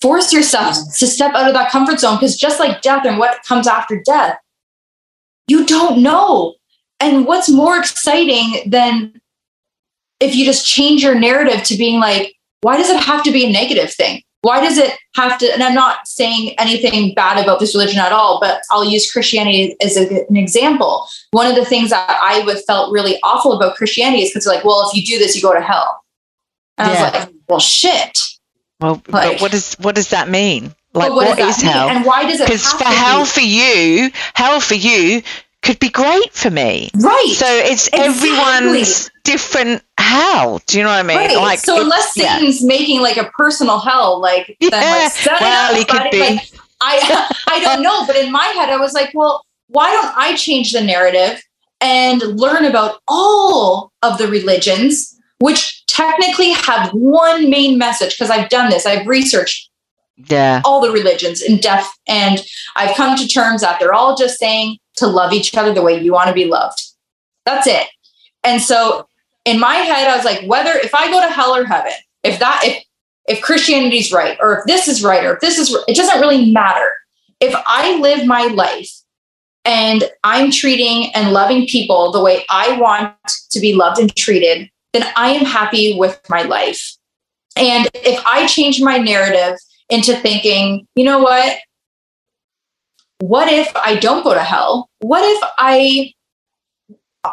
Force 0.00 0.32
yourself 0.32 0.76
to 0.98 1.06
step 1.06 1.34
out 1.34 1.48
of 1.48 1.54
that 1.54 1.70
comfort 1.70 1.98
zone 1.98 2.16
because 2.16 2.36
just 2.36 2.60
like 2.60 2.82
death 2.82 3.04
and 3.04 3.18
what 3.18 3.42
comes 3.42 3.66
after 3.66 4.00
death, 4.04 4.38
you 5.48 5.66
don't 5.66 6.02
know. 6.02 6.54
And 7.00 7.26
what's 7.26 7.48
more 7.48 7.78
exciting 7.78 8.70
than 8.70 9.20
if 10.20 10.34
you 10.34 10.44
just 10.44 10.66
change 10.66 11.02
your 11.02 11.14
narrative 11.14 11.62
to 11.64 11.76
being 11.76 12.00
like, 12.00 12.34
why 12.60 12.76
does 12.76 12.90
it 12.90 13.00
have 13.00 13.22
to 13.24 13.32
be 13.32 13.46
a 13.46 13.52
negative 13.52 13.92
thing? 13.92 14.22
Why 14.42 14.60
does 14.60 14.78
it 14.78 14.96
have 15.16 15.38
to? 15.38 15.52
And 15.52 15.62
I'm 15.62 15.74
not 15.74 16.06
saying 16.06 16.54
anything 16.58 17.12
bad 17.14 17.42
about 17.42 17.58
this 17.58 17.74
religion 17.74 17.98
at 17.98 18.12
all, 18.12 18.38
but 18.40 18.62
I'll 18.70 18.84
use 18.84 19.10
Christianity 19.10 19.76
as 19.82 19.96
a, 19.96 20.26
an 20.28 20.36
example. 20.36 21.08
One 21.32 21.46
of 21.46 21.56
the 21.56 21.64
things 21.64 21.90
that 21.90 22.18
I 22.22 22.44
would 22.44 22.58
felt 22.64 22.92
really 22.92 23.18
awful 23.22 23.52
about 23.52 23.76
Christianity 23.76 24.22
is 24.22 24.30
because 24.30 24.46
like, 24.46 24.64
well, 24.64 24.88
if 24.88 24.96
you 24.96 25.04
do 25.04 25.18
this, 25.18 25.34
you 25.34 25.42
go 25.42 25.52
to 25.52 25.60
hell. 25.60 26.04
And 26.78 26.88
yeah. 26.88 26.94
I 26.94 27.02
was 27.02 27.12
like, 27.12 27.34
well, 27.48 27.58
shit. 27.58 28.18
Well, 28.80 29.02
like, 29.08 29.40
what 29.40 29.50
does 29.50 29.74
what 29.74 29.94
does 29.94 30.10
that 30.10 30.28
mean? 30.28 30.74
Like, 30.94 31.10
what, 31.10 31.28
what 31.28 31.38
is 31.38 31.60
hell? 31.60 31.88
And 31.88 32.04
why 32.04 32.24
does 32.24 32.40
it? 32.40 32.46
Because 32.46 32.72
for 32.72 32.84
hell 32.84 33.24
be? 33.24 33.28
for 33.28 33.40
you, 33.40 34.10
hell 34.34 34.60
for 34.60 34.74
you 34.74 35.22
could 35.62 35.78
be 35.78 35.88
great 35.88 36.32
for 36.32 36.50
me. 36.50 36.90
Right. 36.94 37.34
So 37.36 37.46
it's 37.46 37.88
exactly. 37.88 38.30
everyone's 38.30 39.10
different 39.24 39.82
hell. 39.98 40.60
Do 40.66 40.78
you 40.78 40.84
know 40.84 40.90
what 40.90 41.00
I 41.00 41.02
mean? 41.02 41.16
Right. 41.16 41.36
Like, 41.36 41.58
so 41.58 41.80
unless 41.80 42.14
Satan's 42.14 42.62
yeah. 42.62 42.68
making 42.68 43.00
like 43.00 43.16
a 43.16 43.24
personal 43.36 43.78
hell, 43.78 44.20
like 44.20 44.56
yeah. 44.60 44.68
like 44.70 45.40
well, 45.40 45.80
up, 45.80 45.88
could 45.88 46.10
be. 46.10 46.20
Like, 46.20 46.50
I 46.80 47.32
I 47.48 47.60
don't 47.60 47.82
know, 47.82 48.06
but 48.06 48.16
in 48.16 48.30
my 48.30 48.46
head, 48.46 48.70
I 48.70 48.76
was 48.76 48.94
like, 48.94 49.10
well, 49.14 49.44
why 49.68 49.92
don't 49.92 50.16
I 50.16 50.34
change 50.36 50.72
the 50.72 50.80
narrative 50.80 51.42
and 51.80 52.20
learn 52.22 52.64
about 52.64 53.00
all 53.06 53.92
of 54.02 54.18
the 54.18 54.28
religions, 54.28 55.17
which 55.38 55.86
technically 55.86 56.52
have 56.52 56.90
one 56.90 57.50
main 57.50 57.78
message? 57.78 58.16
Because 58.16 58.30
I've 58.30 58.48
done 58.48 58.70
this, 58.70 58.86
I've 58.86 59.06
researched 59.06 59.70
yeah 60.28 60.62
all 60.64 60.80
the 60.80 60.90
religions 60.90 61.40
in 61.40 61.58
depth, 61.58 61.88
and 62.06 62.44
I've 62.76 62.96
come 62.96 63.16
to 63.16 63.28
terms 63.28 63.60
that 63.60 63.78
they're 63.78 63.94
all 63.94 64.16
just 64.16 64.38
saying 64.38 64.78
to 64.96 65.06
love 65.06 65.32
each 65.32 65.56
other 65.56 65.72
the 65.72 65.82
way 65.82 66.00
you 66.00 66.12
want 66.12 66.28
to 66.28 66.34
be 66.34 66.46
loved. 66.46 66.82
That's 67.46 67.66
it. 67.66 67.86
And 68.44 68.60
so 68.60 69.06
in 69.44 69.58
my 69.58 69.76
head, 69.76 70.08
I 70.08 70.16
was 70.16 70.24
like, 70.24 70.44
whether 70.46 70.72
if 70.72 70.94
I 70.94 71.10
go 71.10 71.20
to 71.20 71.32
hell 71.32 71.54
or 71.54 71.64
heaven, 71.64 71.92
if 72.22 72.38
that 72.38 72.62
if 72.64 72.84
if 73.28 73.42
Christianity's 73.42 74.12
right, 74.12 74.36
or 74.40 74.58
if 74.58 74.64
this 74.66 74.88
is 74.88 75.04
right, 75.04 75.24
or 75.24 75.34
if 75.34 75.40
this 75.40 75.58
is 75.58 75.76
it 75.86 75.96
doesn't 75.96 76.20
really 76.20 76.50
matter. 76.50 76.92
If 77.40 77.54
I 77.66 77.98
live 78.00 78.26
my 78.26 78.46
life 78.46 78.90
and 79.64 80.04
I'm 80.24 80.50
treating 80.50 81.14
and 81.14 81.32
loving 81.32 81.66
people 81.66 82.10
the 82.10 82.22
way 82.22 82.44
I 82.50 82.76
want 82.80 83.14
to 83.50 83.60
be 83.60 83.74
loved 83.74 84.00
and 84.00 84.14
treated, 84.16 84.68
then 84.92 85.04
I 85.16 85.30
am 85.30 85.44
happy 85.44 85.98
with 85.98 86.20
my 86.28 86.42
life. 86.42 86.96
And 87.56 87.88
if 87.94 88.24
I 88.24 88.46
change 88.46 88.80
my 88.80 88.98
narrative 88.98 89.58
into 89.88 90.16
thinking, 90.16 90.86
you 90.94 91.04
know 91.04 91.18
what? 91.18 91.58
What 93.20 93.52
if 93.52 93.74
I 93.74 93.96
don't 93.96 94.22
go 94.22 94.34
to 94.34 94.42
hell? 94.42 94.88
What 95.00 95.24
if 95.24 95.50
I 95.58 96.12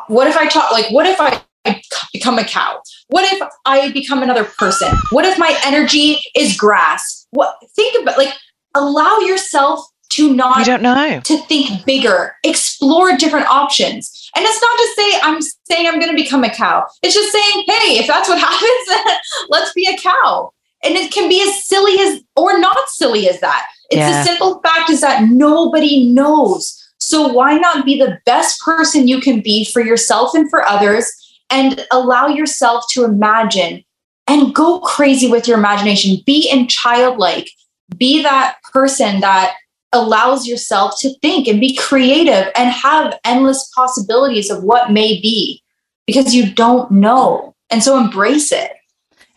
what 0.07 0.27
if 0.27 0.35
I 0.35 0.47
talk 0.47 0.71
like 0.71 0.91
what 0.91 1.05
if 1.05 1.21
I 1.21 1.41
I 1.65 1.81
become 2.13 2.39
a 2.39 2.43
cow? 2.43 2.81
What 3.09 3.31
if 3.31 3.47
I 3.65 3.91
become 3.91 4.23
another 4.23 4.43
person? 4.43 4.91
What 5.11 5.25
if 5.25 5.37
my 5.37 5.57
energy 5.65 6.17
is 6.35 6.57
grass? 6.57 7.27
What 7.31 7.55
think 7.75 8.01
about 8.01 8.17
like 8.17 8.33
allow 8.75 9.19
yourself 9.19 9.85
to 10.09 10.33
not 10.33 10.59
you 10.59 10.65
don't 10.65 10.81
know 10.81 11.19
to 11.23 11.37
think 11.43 11.85
bigger, 11.85 12.35
explore 12.43 13.15
different 13.17 13.47
options. 13.47 14.14
And 14.35 14.43
it's 14.45 14.61
not 14.61 14.77
to 14.77 14.93
say 14.95 15.19
I'm 15.23 15.41
saying 15.41 15.87
I'm 15.87 15.99
going 15.99 16.15
to 16.15 16.23
become 16.23 16.43
a 16.43 16.49
cow. 16.49 16.85
It's 17.01 17.15
just 17.15 17.31
saying, 17.31 17.65
hey, 17.67 17.97
if 17.99 18.07
that's 18.07 18.27
what 18.27 18.39
happens, 18.47 19.17
let's 19.49 19.73
be 19.73 19.87
a 19.87 19.97
cow. 19.97 20.51
And 20.83 20.95
it 20.95 21.11
can 21.11 21.29
be 21.29 21.41
as 21.41 21.65
silly 21.65 21.99
as 21.99 22.21
or 22.35 22.59
not 22.59 22.89
silly 22.89 23.29
as 23.29 23.39
that. 23.39 23.67
It's 23.89 23.97
yeah. 23.97 24.23
the 24.23 24.29
simple 24.29 24.61
fact 24.61 24.89
is 24.89 25.01
that 25.01 25.23
nobody 25.23 26.05
knows. 26.05 26.81
So 26.99 27.27
why 27.27 27.57
not 27.57 27.85
be 27.85 27.97
the 27.97 28.19
best 28.25 28.61
person 28.61 29.07
you 29.07 29.19
can 29.19 29.41
be 29.41 29.65
for 29.65 29.81
yourself 29.81 30.33
and 30.33 30.49
for 30.49 30.67
others? 30.67 31.11
and 31.49 31.85
allow 31.91 32.27
yourself 32.27 32.83
to 32.91 33.03
imagine 33.03 33.83
and 34.27 34.53
go 34.53 34.79
crazy 34.79 35.29
with 35.29 35.47
your 35.47 35.57
imagination. 35.57 36.17
Be 36.25 36.49
in 36.49 36.67
childlike, 36.67 37.49
be 37.97 38.23
that 38.23 38.57
person 38.73 39.19
that 39.21 39.55
allows 39.95 40.45
yourself 40.45 40.93
to 40.99 41.17
think 41.21 41.47
and 41.47 41.59
be 41.59 41.75
creative 41.75 42.51
and 42.55 42.69
have 42.69 43.17
endless 43.25 43.71
possibilities 43.73 44.51
of 44.51 44.63
what 44.63 44.91
may 44.91 45.19
be 45.21 45.63
because 46.05 46.35
you 46.35 46.53
don't 46.53 46.91
know. 46.91 47.55
And 47.71 47.81
so 47.81 47.97
embrace 47.97 48.51
it. 48.51 48.71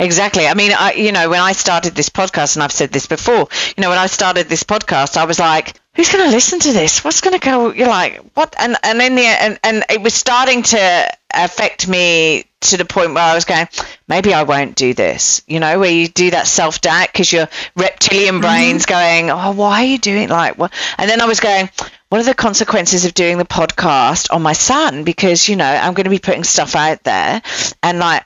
Exactly. 0.00 0.46
I 0.46 0.54
mean, 0.54 0.72
I, 0.78 0.92
you 0.92 1.10
know, 1.10 1.28
when 1.28 1.40
I 1.40 1.52
started 1.52 1.94
this 1.94 2.08
podcast, 2.08 2.54
and 2.54 2.62
I've 2.62 2.72
said 2.72 2.90
this 2.92 3.06
before, 3.06 3.48
you 3.76 3.82
know, 3.82 3.88
when 3.88 3.98
I 3.98 4.06
started 4.06 4.48
this 4.48 4.62
podcast, 4.62 5.16
I 5.16 5.24
was 5.24 5.40
like, 5.40 5.80
who's 5.98 6.12
going 6.12 6.24
to 6.24 6.30
listen 6.30 6.60
to 6.60 6.72
this? 6.72 7.02
What's 7.02 7.20
going 7.22 7.38
to 7.38 7.44
go? 7.44 7.72
You're 7.72 7.88
like, 7.88 8.20
what? 8.34 8.54
And 8.56 8.76
and 8.84 9.02
in 9.02 9.16
the 9.16 9.22
and 9.22 9.58
and 9.64 9.84
it 9.90 10.00
was 10.00 10.14
starting 10.14 10.62
to 10.62 11.12
affect 11.34 11.88
me 11.88 12.44
to 12.60 12.76
the 12.76 12.84
point 12.84 13.14
where 13.14 13.24
I 13.24 13.34
was 13.34 13.44
going, 13.44 13.66
maybe 14.06 14.32
I 14.32 14.44
won't 14.44 14.76
do 14.76 14.94
this. 14.94 15.42
You 15.48 15.58
know, 15.58 15.80
where 15.80 15.90
you 15.90 16.06
do 16.06 16.30
that 16.30 16.46
self 16.46 16.80
doubt 16.80 17.08
because 17.12 17.32
your 17.32 17.48
reptilian 17.74 18.36
mm-hmm. 18.36 18.42
brain's 18.42 18.86
mm-hmm. 18.86 19.28
going, 19.28 19.30
oh, 19.30 19.52
why 19.52 19.82
are 19.82 19.86
you 19.86 19.98
doing 19.98 20.28
like 20.28 20.56
what? 20.56 20.72
And 20.96 21.10
then 21.10 21.20
I 21.20 21.26
was 21.26 21.40
going, 21.40 21.68
what 22.10 22.20
are 22.20 22.24
the 22.24 22.34
consequences 22.34 23.04
of 23.04 23.12
doing 23.12 23.36
the 23.36 23.44
podcast 23.44 24.32
on 24.32 24.40
my 24.40 24.52
son? 24.52 25.02
Because 25.02 25.48
you 25.48 25.56
know, 25.56 25.66
I'm 25.66 25.94
going 25.94 26.04
to 26.04 26.10
be 26.10 26.20
putting 26.20 26.44
stuff 26.44 26.76
out 26.76 27.02
there, 27.02 27.42
and 27.82 27.98
like, 27.98 28.24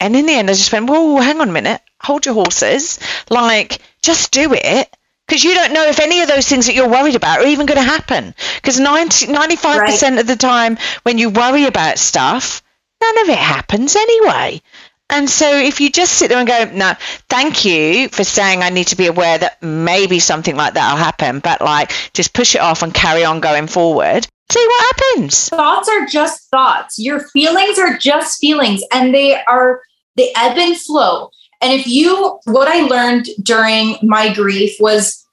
and 0.00 0.14
in 0.14 0.26
the 0.26 0.34
end, 0.34 0.50
I 0.50 0.52
just 0.52 0.70
went, 0.70 0.90
whoa, 0.90 1.16
hang 1.16 1.40
on 1.40 1.48
a 1.48 1.52
minute, 1.52 1.80
hold 1.98 2.26
your 2.26 2.34
horses, 2.34 3.00
like, 3.30 3.80
just 4.02 4.32
do 4.32 4.52
it 4.52 4.94
because 5.26 5.42
you 5.42 5.54
don't 5.54 5.72
know 5.72 5.86
if 5.86 5.98
any 5.98 6.20
of 6.20 6.28
those 6.28 6.48
things 6.48 6.66
that 6.66 6.74
you're 6.74 6.88
worried 6.88 7.16
about 7.16 7.40
are 7.40 7.46
even 7.46 7.66
going 7.66 7.82
to 7.82 7.88
happen. 7.88 8.34
Because 8.56 8.78
90, 8.78 9.26
95% 9.26 9.64
right. 9.64 10.18
of 10.18 10.26
the 10.26 10.36
time 10.36 10.78
when 11.02 11.18
you 11.18 11.30
worry 11.30 11.64
about 11.64 11.98
stuff, 11.98 12.62
none 13.00 13.18
of 13.18 13.28
it 13.28 13.38
happens 13.38 13.96
anyway. 13.96 14.62
And 15.08 15.30
so 15.30 15.56
if 15.56 15.80
you 15.80 15.90
just 15.90 16.14
sit 16.14 16.28
there 16.28 16.38
and 16.38 16.48
go, 16.48 16.70
no, 16.72 16.94
thank 17.28 17.64
you 17.64 18.08
for 18.08 18.24
saying 18.24 18.62
I 18.62 18.70
need 18.70 18.88
to 18.88 18.96
be 18.96 19.06
aware 19.06 19.38
that 19.38 19.62
maybe 19.62 20.18
something 20.18 20.56
like 20.56 20.74
that 20.74 20.92
will 20.92 20.98
happen, 20.98 21.38
but 21.38 21.60
like 21.60 21.92
just 22.12 22.32
push 22.32 22.54
it 22.54 22.60
off 22.60 22.82
and 22.82 22.92
carry 22.92 23.24
on 23.24 23.40
going 23.40 23.68
forward. 23.68 24.26
See 24.50 24.66
what 24.66 24.96
happens. 24.96 25.48
Thoughts 25.48 25.88
are 25.88 26.06
just 26.06 26.48
thoughts. 26.50 26.98
Your 26.98 27.20
feelings 27.28 27.78
are 27.78 27.96
just 27.96 28.40
feelings 28.40 28.82
and 28.92 29.14
they 29.14 29.40
are, 29.44 29.82
they 30.16 30.32
ebb 30.36 30.56
and 30.56 30.76
flow. 30.76 31.30
And 31.60 31.72
if 31.72 31.86
you, 31.86 32.38
what 32.44 32.68
I 32.68 32.82
learned 32.82 33.26
during 33.42 33.96
my 34.02 34.32
grief 34.32 34.76
was 34.78 35.26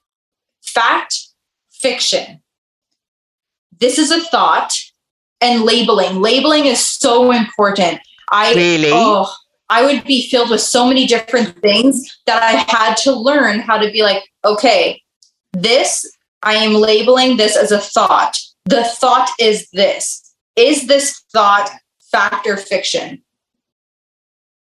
fact, 0.61 1.15
fiction. 1.71 2.41
This 3.79 3.99
is 3.99 4.11
a 4.11 4.21
thought 4.21 4.73
and 5.41 5.63
labeling. 5.63 6.21
Labeling 6.21 6.65
is 6.65 6.87
so 6.87 7.31
important. 7.31 7.99
I 8.31 8.53
really, 8.53 8.89
oh, 8.91 9.31
I 9.69 9.83
would 9.85 10.05
be 10.05 10.27
filled 10.29 10.49
with 10.49 10.61
so 10.61 10.87
many 10.87 11.05
different 11.05 11.59
things 11.61 12.17
that 12.25 12.41
I 12.41 12.65
had 12.71 12.95
to 12.97 13.11
learn 13.11 13.59
how 13.59 13.77
to 13.77 13.91
be 13.91 14.03
like, 14.03 14.23
okay, 14.45 15.01
this, 15.51 16.09
I 16.41 16.53
am 16.55 16.73
labeling 16.73 17.37
this 17.37 17.57
as 17.57 17.71
a 17.71 17.79
thought. 17.79 18.37
The 18.65 18.83
thought 18.83 19.29
is 19.39 19.69
this. 19.71 20.33
Is 20.55 20.87
this 20.87 21.21
thought 21.33 21.69
fact 22.11 22.47
or 22.47 22.55
fiction? 22.55 23.21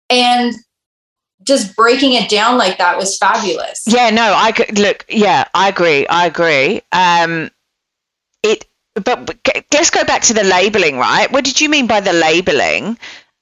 And 0.10 0.54
just 1.44 1.76
breaking 1.76 2.14
it 2.14 2.30
down 2.30 2.58
like 2.58 2.78
that 2.78 2.98
was 2.98 3.18
fabulous. 3.18 3.84
Yeah, 3.86 4.10
no, 4.10 4.34
I 4.36 4.52
could 4.52 4.78
look. 4.78 5.06
Yeah, 5.10 5.48
I 5.54 5.70
agree. 5.70 6.06
I 6.08 6.26
agree. 6.26 6.82
Um, 6.92 7.50
it, 8.44 8.66
but 8.96 9.38
let's 9.74 9.90
go 9.90 10.04
back 10.04 10.24
to 10.24 10.34
the 10.34 10.44
labeling, 10.44 10.98
right? 10.98 11.32
What 11.32 11.46
did 11.46 11.62
you 11.62 11.70
mean 11.70 11.88
by 11.88 12.02
the 12.02 12.14
labeling? 12.14 12.98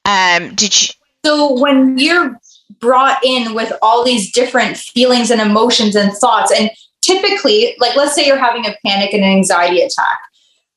Um, 0.06 0.56
did 0.56 0.80
you? 0.82 0.94
So 1.26 1.60
when 1.60 1.98
you're 1.98 2.40
brought 2.80 3.24
in 3.26 3.54
with 3.54 3.74
all 3.82 4.04
these 4.04 4.32
different 4.32 4.78
feelings 4.78 5.32
and 5.32 5.42
emotions 5.42 5.96
and 5.96 6.12
thoughts, 6.14 6.52
and 6.58 6.70
typically, 7.02 7.76
like 7.80 7.96
let's 7.96 8.14
say 8.14 8.26
you're 8.26 8.38
having 8.38 8.66
a 8.66 8.76
panic 8.86 9.14
and 9.14 9.24
an 9.24 9.30
anxiety 9.30 9.82
attack, 9.82 10.20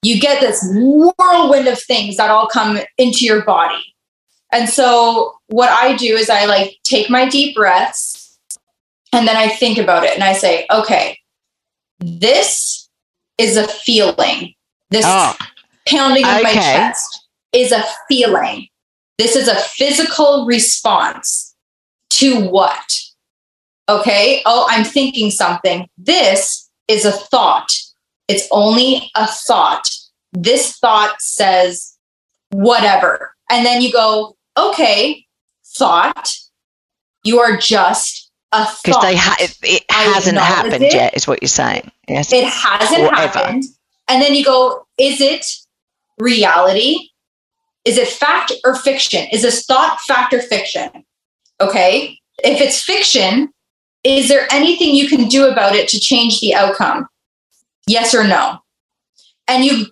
you 0.02 0.18
get 0.18 0.40
this 0.40 0.66
whirlwind 0.72 1.68
of 1.68 1.80
things 1.82 2.16
that 2.16 2.30
all 2.30 2.46
come 2.46 2.78
into 2.96 3.24
your 3.24 3.44
body 3.44 3.89
and 4.52 4.68
so 4.68 5.34
what 5.48 5.70
I 5.70 5.96
do 5.96 6.16
is 6.16 6.28
I 6.30 6.44
like 6.46 6.78
take 6.84 7.08
my 7.10 7.28
deep 7.28 7.54
breaths 7.54 8.38
And 9.12 9.26
then 9.26 9.36
I 9.36 9.48
think 9.48 9.78
about 9.78 10.04
it 10.04 10.14
and 10.14 10.22
I 10.22 10.32
say, 10.34 10.66
okay, 10.70 11.18
this 11.98 12.88
is 13.38 13.56
a 13.56 13.66
feeling. 13.66 14.54
This 14.90 15.04
Oh, 15.06 15.34
pounding 15.86 16.24
of 16.24 16.42
my 16.42 16.52
chest 16.52 17.26
is 17.52 17.72
a 17.72 17.84
feeling. 18.08 18.68
This 19.18 19.36
is 19.36 19.48
a 19.48 19.56
physical 19.56 20.46
response 20.46 21.54
to 22.10 22.40
what? 22.48 23.00
Okay. 23.88 24.42
Oh, 24.46 24.66
I'm 24.70 24.84
thinking 24.84 25.30
something. 25.30 25.88
This 25.98 26.70
is 26.86 27.04
a 27.04 27.12
thought. 27.12 27.72
It's 28.28 28.46
only 28.52 29.10
a 29.16 29.26
thought. 29.26 29.88
This 30.32 30.76
thought 30.78 31.20
says 31.20 31.96
whatever. 32.50 33.34
And 33.50 33.66
then 33.66 33.82
you 33.82 33.92
go, 33.92 34.36
okay, 34.68 35.26
thought, 35.64 36.32
you 37.24 37.40
are 37.40 37.56
just 37.56 38.30
a 38.52 38.66
because 38.82 38.96
thought. 38.96 39.02
they 39.02 39.16
ha- 39.16 39.36
it, 39.40 39.56
it 39.62 39.84
hasn't 39.90 40.38
happened 40.38 40.84
it. 40.84 40.94
yet, 40.94 41.16
is 41.16 41.26
what 41.26 41.42
you're 41.42 41.48
saying. 41.48 41.90
Yes. 42.08 42.32
it 42.32 42.44
hasn't 42.44 43.14
happened. 43.14 43.64
And 44.08 44.20
then 44.20 44.34
you 44.34 44.44
go, 44.44 44.86
is 44.98 45.20
it 45.20 45.46
reality? 46.18 47.10
Is 47.84 47.96
it 47.96 48.08
fact 48.08 48.52
or 48.64 48.74
fiction? 48.74 49.26
Is 49.32 49.42
this 49.42 49.64
thought 49.64 50.00
fact 50.00 50.34
or 50.34 50.40
fiction? 50.40 50.90
Okay. 51.60 52.18
If 52.42 52.60
it's 52.60 52.82
fiction, 52.82 53.50
is 54.02 54.28
there 54.28 54.48
anything 54.50 54.94
you 54.94 55.08
can 55.08 55.28
do 55.28 55.48
about 55.48 55.74
it 55.74 55.88
to 55.88 56.00
change 56.00 56.40
the 56.40 56.54
outcome? 56.54 57.06
Yes 57.86 58.14
or 58.14 58.24
no? 58.24 58.58
And 59.46 59.64
you 59.64 59.86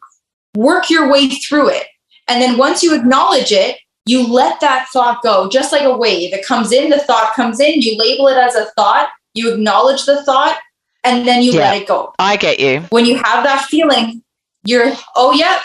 work 0.57 0.91
your 0.91 1.11
way 1.11 1.29
through 1.29 1.71
it. 1.71 1.87
And 2.27 2.43
then 2.43 2.59
once 2.59 2.83
you 2.83 2.95
acknowledge 2.95 3.53
it, 3.53 3.79
you 4.09 4.27
let 4.27 4.59
that 4.61 4.89
thought 4.93 5.23
go, 5.23 5.49
just 5.49 5.71
like 5.73 5.83
a 5.83 5.97
wave. 5.97 6.33
It 6.33 6.45
comes 6.47 6.73
in, 6.73 6.91
the 6.91 6.99
thought 6.99 7.35
comes 7.35 7.61
in, 7.61 7.81
you 7.83 7.97
label 7.99 8.29
it 8.29 8.37
as 8.37 8.55
a 8.55 8.65
thought, 8.77 9.09
you 9.35 9.53
acknowledge 9.53 10.07
the 10.07 10.23
thought, 10.25 10.59
and 11.05 11.27
then 11.29 11.43
you 11.43 11.53
Yeah. 11.53 11.71
let 11.71 11.83
it 11.83 11.87
go 11.89 12.13
I 12.19 12.37
get 12.37 12.59
you. 12.59 12.81
when 12.91 13.05
you 13.05 13.17
have 13.17 13.45
that 13.45 13.67
feeling, 13.67 14.23
you're, 14.65 14.93
oh, 15.15 15.33
yeah, 15.33 15.61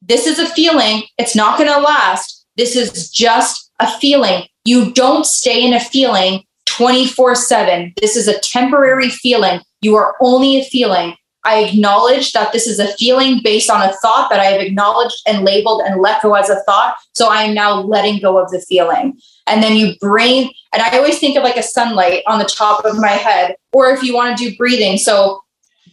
this 0.00 0.26
is 0.26 0.38
a 0.38 0.46
feeling. 0.48 1.02
It's 1.18 1.34
not 1.36 1.58
going 1.58 1.70
to 1.70 1.78
last. 1.80 2.46
This 2.56 2.76
is 2.76 3.10
just 3.10 3.70
a 3.80 3.90
feeling. 3.98 4.44
You 4.64 4.92
don't 4.92 5.26
stay 5.26 5.64
in 5.66 5.74
a 5.74 5.80
feeling 5.80 6.44
24 6.66 7.34
7. 7.34 7.92
This 8.00 8.16
is 8.16 8.28
a 8.28 8.38
temporary 8.40 9.08
feeling. 9.10 9.60
You 9.80 9.96
are 9.96 10.14
only 10.20 10.58
a 10.60 10.64
feeling. 10.64 11.16
I 11.44 11.64
acknowledge 11.64 12.32
that 12.32 12.52
this 12.52 12.66
is 12.66 12.78
a 12.78 12.92
feeling 12.94 13.40
based 13.42 13.68
on 13.68 13.82
a 13.82 13.92
thought 13.94 14.30
that 14.30 14.38
I 14.38 14.44
have 14.44 14.60
acknowledged 14.60 15.22
and 15.26 15.44
labeled 15.44 15.82
and 15.84 16.00
let 16.00 16.22
go 16.22 16.34
as 16.34 16.48
a 16.48 16.62
thought. 16.62 16.96
So 17.14 17.28
I 17.28 17.42
am 17.42 17.54
now 17.54 17.80
letting 17.80 18.20
go 18.20 18.38
of 18.38 18.50
the 18.50 18.60
feeling. 18.60 19.18
And 19.46 19.62
then 19.62 19.76
you 19.76 19.94
bring, 20.00 20.52
and 20.72 20.82
I 20.82 20.96
always 20.96 21.18
think 21.18 21.36
of 21.36 21.42
like 21.42 21.56
a 21.56 21.62
sunlight 21.62 22.22
on 22.28 22.38
the 22.38 22.44
top 22.44 22.84
of 22.84 22.96
my 22.98 23.08
head, 23.08 23.56
or 23.72 23.90
if 23.90 24.02
you 24.02 24.14
want 24.14 24.38
to 24.38 24.50
do 24.50 24.56
breathing. 24.56 24.98
So 24.98 25.42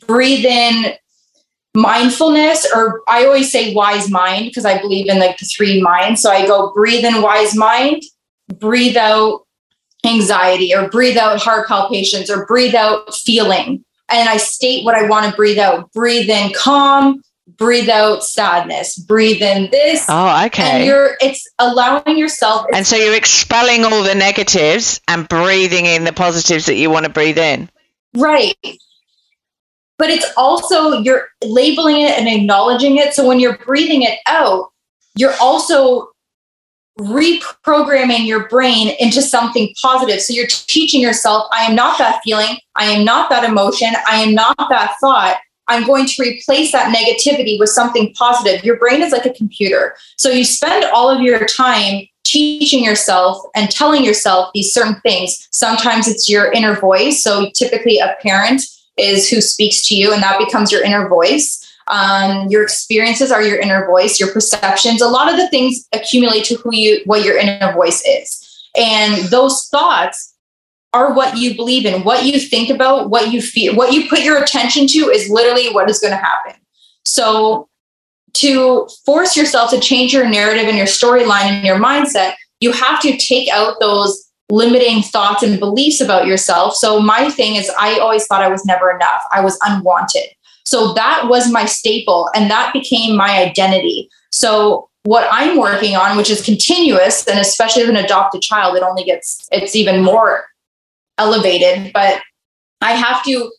breathe 0.06 0.46
in 0.46 0.94
mindfulness, 1.74 2.68
or 2.74 3.02
I 3.08 3.26
always 3.26 3.52
say 3.52 3.74
wise 3.74 4.10
mind 4.10 4.46
because 4.46 4.66
I 4.66 4.80
believe 4.80 5.10
in 5.10 5.20
like 5.20 5.38
the 5.38 5.46
three 5.46 5.82
minds. 5.82 6.22
So 6.22 6.30
I 6.30 6.46
go 6.46 6.72
breathe 6.74 7.06
in 7.06 7.24
wise 7.24 7.56
mind, 7.56 8.04
breathe 8.60 8.98
out 8.98 9.48
anxiety, 10.06 10.76
or 10.76 10.90
breathe 10.90 11.18
out 11.18 11.42
heart 11.42 11.68
palpitations, 11.68 12.30
or 12.30 12.46
breathe 12.46 12.76
out 12.76 13.14
feeling. 13.16 13.84
And 14.12 14.30
I 14.30 14.38
state 14.38 14.86
what 14.86 14.96
I 14.96 15.08
want 15.08 15.30
to 15.30 15.36
breathe 15.36 15.60
out. 15.60 15.92
Breathe 15.94 16.30
in 16.30 16.52
calm, 16.54 17.22
breathe 17.58 17.90
out 17.90 18.24
sadness, 18.24 18.98
breathe 18.98 19.42
in 19.42 19.70
this. 19.72 20.06
Oh, 20.10 20.46
okay. 20.46 20.64
And 20.64 20.86
you're 20.86 21.18
it's 21.22 21.48
allowing 21.60 22.18
yourself 22.18 22.66
And 22.74 22.86
so 22.86 22.96
you're 22.96 23.16
expelling 23.16 23.86
all 23.86 24.04
the 24.04 24.16
negatives 24.16 25.02
and 25.08 25.28
breathing 25.28 25.86
in 25.86 26.04
the 26.04 26.14
positives 26.14 26.66
that 26.66 26.76
you 26.76 26.90
want 26.90 27.06
to 27.06 27.12
breathe 27.12 27.38
in. 27.38 27.70
Right. 28.16 28.56
But 29.98 30.10
it's 30.10 30.32
also 30.38 30.94
you're 30.94 31.28
labeling 31.44 32.02
it 32.02 32.18
and 32.18 32.28
acknowledging 32.28 32.98
it. 32.98 33.14
So 33.14 33.28
when 33.28 33.40
you're 33.40 33.58
breathing 33.58 34.04
it 34.04 34.20
out, 34.28 34.72
you're 35.16 35.36
also 35.42 36.10
reprogramming 37.00 38.28
your 38.28 38.48
brain 38.48 38.96
into 39.00 39.22
something 39.22 39.74
positive. 39.82 40.22
So 40.22 40.34
you're 40.34 40.48
teaching 40.48 41.02
yourself, 41.02 41.48
I 41.52 41.64
am 41.64 41.76
not 41.76 41.98
that 41.98 42.22
feeling. 42.24 42.58
I 42.76 42.86
am 42.86 43.06
not 43.06 43.30
that 43.30 43.44
emotion. 43.44 43.90
I 44.08 44.18
am 44.18 44.34
not 44.34 44.56
that 44.70 44.96
thought. 45.02 45.38
I'm 45.68 45.86
going 45.86 46.08
to 46.08 46.22
replace 46.22 46.72
that 46.72 46.94
negativity 46.94 47.60
with 47.60 47.70
something 47.70 48.14
positive. 48.16 48.64
Your 48.66 48.78
brain 48.78 49.02
is 49.02 49.12
like 49.12 49.26
a 49.26 49.34
computer. 49.34 49.96
So 50.18 50.30
you 50.30 50.44
spend 50.44 50.86
all 50.86 51.10
of 51.10 51.22
your 51.22 51.46
time 51.46 52.08
teaching 52.24 52.84
yourself 52.84 53.42
and 53.56 53.70
telling 53.72 54.04
yourself 54.04 54.50
these 54.54 54.74
certain 54.74 55.00
things. 55.02 55.48
Sometimes 55.52 56.08
it's 56.08 56.28
your 56.28 56.52
inner 56.52 56.76
voice. 56.80 57.24
So 57.24 57.50
typically 57.56 58.00
a 58.00 58.16
parent 58.22 58.64
is 58.98 59.30
who 59.30 59.42
speaks 59.42 59.88
to 59.88 59.96
you 59.96 60.12
and 60.12 60.22
that 60.22 60.40
becomes 60.40 60.72
your 60.72 60.84
inner 60.84 61.08
voice. 61.08 61.66
Um, 61.90 62.48
your 62.50 62.64
experiences 62.64 63.32
are 63.32 63.42
your 63.42 63.60
inner 63.60 63.86
voice, 63.88 64.20
your 64.20 64.32
perceptions. 64.32 65.02
A 65.02 65.08
lot 65.08 65.32
of 65.32 65.38
the 65.38 65.50
things 65.50 65.88
accumulate 65.94 66.46
to 66.46 66.56
who 66.56 66.74
you, 66.74 67.02
what 67.06 67.24
your 67.26 67.38
inner 67.38 67.74
voice 67.74 68.04
is. 68.06 68.46
And 68.78 69.26
those 69.26 69.68
thoughts 69.72 70.36
are 70.94 71.14
what 71.14 71.38
you 71.38 71.56
believe 71.56 71.86
in, 71.86 72.04
what 72.04 72.26
you 72.26 72.40
think 72.40 72.70
about, 72.70 73.10
what 73.10 73.32
you 73.32 73.42
feel, 73.42 73.76
what 73.76 73.94
you 73.94 74.10
put 74.10 74.22
your 74.22 74.42
attention 74.42 74.88
to 74.88 75.10
is 75.10 75.30
literally 75.30 75.72
what 75.74 75.90
is 75.90 76.00
going 76.00 76.12
to 76.12 76.18
happen. 76.18 76.54
So 77.06 77.68
to 78.34 78.88
force 79.06 79.36
yourself 79.36 79.72
to 79.72 79.80
change 79.80 80.14
your 80.14 80.28
narrative 80.28 80.68
and 80.68 80.78
your 80.78 80.88
storyline 80.88 81.46
and 81.46 81.66
your 81.66 81.78
mindset, 81.78 82.34
you 82.60 82.72
have 82.72 83.02
to 83.02 83.18
take 83.18 83.50
out 83.50 83.80
those 83.80 84.30
limiting 84.52 85.04
thoughts 85.04 85.44
and 85.44 85.60
beliefs 85.60 86.02
about 86.02 86.26
yourself. 86.26 86.76
So 86.76 87.00
my 87.00 87.30
thing 87.30 87.56
is 87.56 87.72
I 87.80 88.00
always 88.00 88.26
thought 88.26 88.42
I 88.42 88.50
was 88.50 88.66
never 88.66 88.92
enough. 88.92 89.22
I 89.32 89.42
was 89.42 89.58
unwanted. 89.64 90.30
So 90.70 90.94
that 90.94 91.26
was 91.28 91.52
my 91.52 91.66
staple 91.66 92.30
and 92.36 92.52
that 92.52 92.74
became 92.74 93.16
my 93.16 93.40
identity. 93.40 94.08
So 94.32 94.88
what 95.02 95.28
I'm 95.32 95.58
working 95.58 95.96
on, 95.96 96.16
which 96.16 96.30
is 96.30 96.46
continuous, 96.46 97.26
and 97.26 97.40
especially 97.40 97.82
as 97.82 97.90
an 97.90 97.96
adopted 97.96 98.44
child, 98.44 98.78
it 98.78 98.84
only 98.84 99.04
gets 99.04 99.48
it's 99.52 99.76
even 99.76 100.04
more 100.04 100.46
elevated, 101.18 101.92
but 101.92 102.22
I 102.82 102.92
have 102.92 103.24
to 103.24 103.52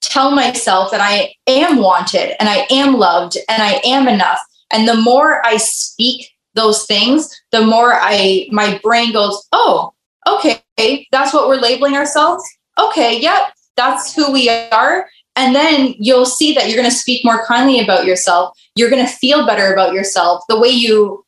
tell 0.00 0.32
myself 0.32 0.90
that 0.90 1.00
I 1.00 1.34
am 1.46 1.76
wanted 1.76 2.34
and 2.40 2.48
I 2.48 2.66
am 2.68 2.94
loved 2.94 3.36
and 3.48 3.62
I 3.62 3.80
am 3.84 4.08
enough. 4.08 4.40
And 4.72 4.88
the 4.88 4.96
more 4.96 5.46
I 5.46 5.58
speak 5.58 6.28
those 6.54 6.84
things, 6.84 7.30
the 7.52 7.64
more 7.64 7.92
I 7.94 8.48
my 8.50 8.80
brain 8.82 9.12
goes, 9.12 9.46
"Oh, 9.52 9.92
okay, 10.26 11.06
that's 11.12 11.32
what 11.32 11.46
we're 11.46 11.60
labeling 11.60 11.94
ourselves. 11.94 12.42
Okay, 12.76 13.20
yep, 13.20 13.52
that's 13.76 14.16
who 14.16 14.32
we 14.32 14.48
are." 14.48 15.08
And 15.36 15.54
then 15.54 15.94
you'll 15.98 16.26
see 16.26 16.54
that 16.54 16.66
you're 16.66 16.78
going 16.78 16.90
to 16.90 16.96
speak 16.96 17.24
more 17.24 17.44
kindly 17.44 17.78
about 17.78 18.06
yourself. 18.06 18.58
You're 18.74 18.90
going 18.90 19.04
to 19.04 19.12
feel 19.12 19.46
better 19.46 19.72
about 19.72 19.92
yourself. 19.92 20.42
The 20.48 20.58
way 20.58 20.70
you 20.70 21.24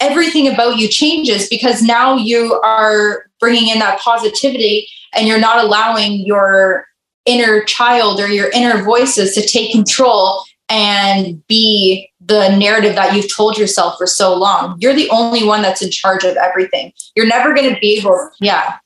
everything 0.00 0.46
about 0.46 0.78
you 0.78 0.88
changes 0.88 1.48
because 1.48 1.82
now 1.82 2.16
you 2.16 2.54
are 2.62 3.24
bringing 3.40 3.68
in 3.68 3.80
that 3.80 3.98
positivity 4.00 4.86
and 5.12 5.26
you're 5.26 5.40
not 5.40 5.64
allowing 5.64 6.24
your 6.24 6.86
inner 7.26 7.64
child 7.64 8.20
or 8.20 8.28
your 8.28 8.48
inner 8.50 8.82
voices 8.82 9.34
to 9.34 9.46
take 9.46 9.72
control 9.72 10.44
and 10.68 11.44
be 11.46 12.10
the 12.20 12.54
narrative 12.56 12.94
that 12.94 13.14
you've 13.14 13.32
told 13.34 13.56
yourself 13.56 13.96
for 13.96 14.06
so 14.06 14.34
long. 14.34 14.76
You're 14.80 14.94
the 14.94 15.08
only 15.10 15.44
one 15.44 15.62
that's 15.62 15.82
in 15.82 15.90
charge 15.90 16.24
of 16.24 16.36
everything. 16.36 16.92
You're 17.16 17.26
never 17.26 17.54
going 17.54 17.72
to 17.72 17.80
be 17.80 17.98
able, 17.98 18.30
yeah. 18.40 18.76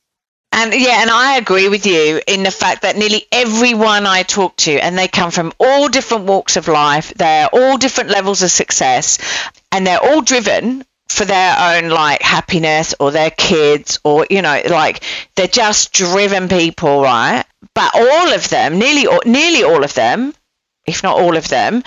And 0.53 0.75
yeah, 0.75 1.01
and 1.01 1.11
I 1.11 1.37
agree 1.39 1.69
with 1.69 1.87
you 1.87 2.21
in 2.27 2.43
the 2.43 2.51
fact 2.51 2.83
that 2.83 2.97
nearly 2.97 3.27
everyone 3.33 4.07
I 4.07 4.23
talk 4.23 4.57
to, 4.59 4.73
and 4.79 4.99
they 4.99 5.09
come 5.09 5.31
from 5.31 5.53
all 5.59 5.89
different 5.89 6.27
walks 6.27 6.57
of 6.57 6.69
life, 6.69 7.13
they're 7.15 7.49
all 7.53 7.79
different 7.79 8.11
levels 8.11 8.43
of 8.43 8.51
success, 8.51 9.19
and 9.73 9.87
they're 9.87 10.03
all 10.03 10.21
driven 10.21 10.85
for 11.09 11.25
their 11.25 11.57
own 11.59 11.89
like 11.91 12.23
happiness 12.23 12.95
or 12.99 13.11
their 13.11 13.31
kids 13.31 13.99
or 14.03 14.27
you 14.31 14.41
know 14.41 14.63
like 14.71 15.03
they're 15.37 15.47
just 15.47 15.93
driven 15.93 16.49
people 16.49 17.03
right? 17.03 17.45
But 17.75 17.95
all 17.95 18.33
of 18.33 18.49
them 18.49 18.79
nearly 18.79 19.07
nearly 19.27 19.63
all 19.63 19.85
of 19.85 19.93
them 19.95 20.33
if 20.87 21.03
not 21.03 21.19
all 21.21 21.37
of 21.37 21.49
them 21.49 21.83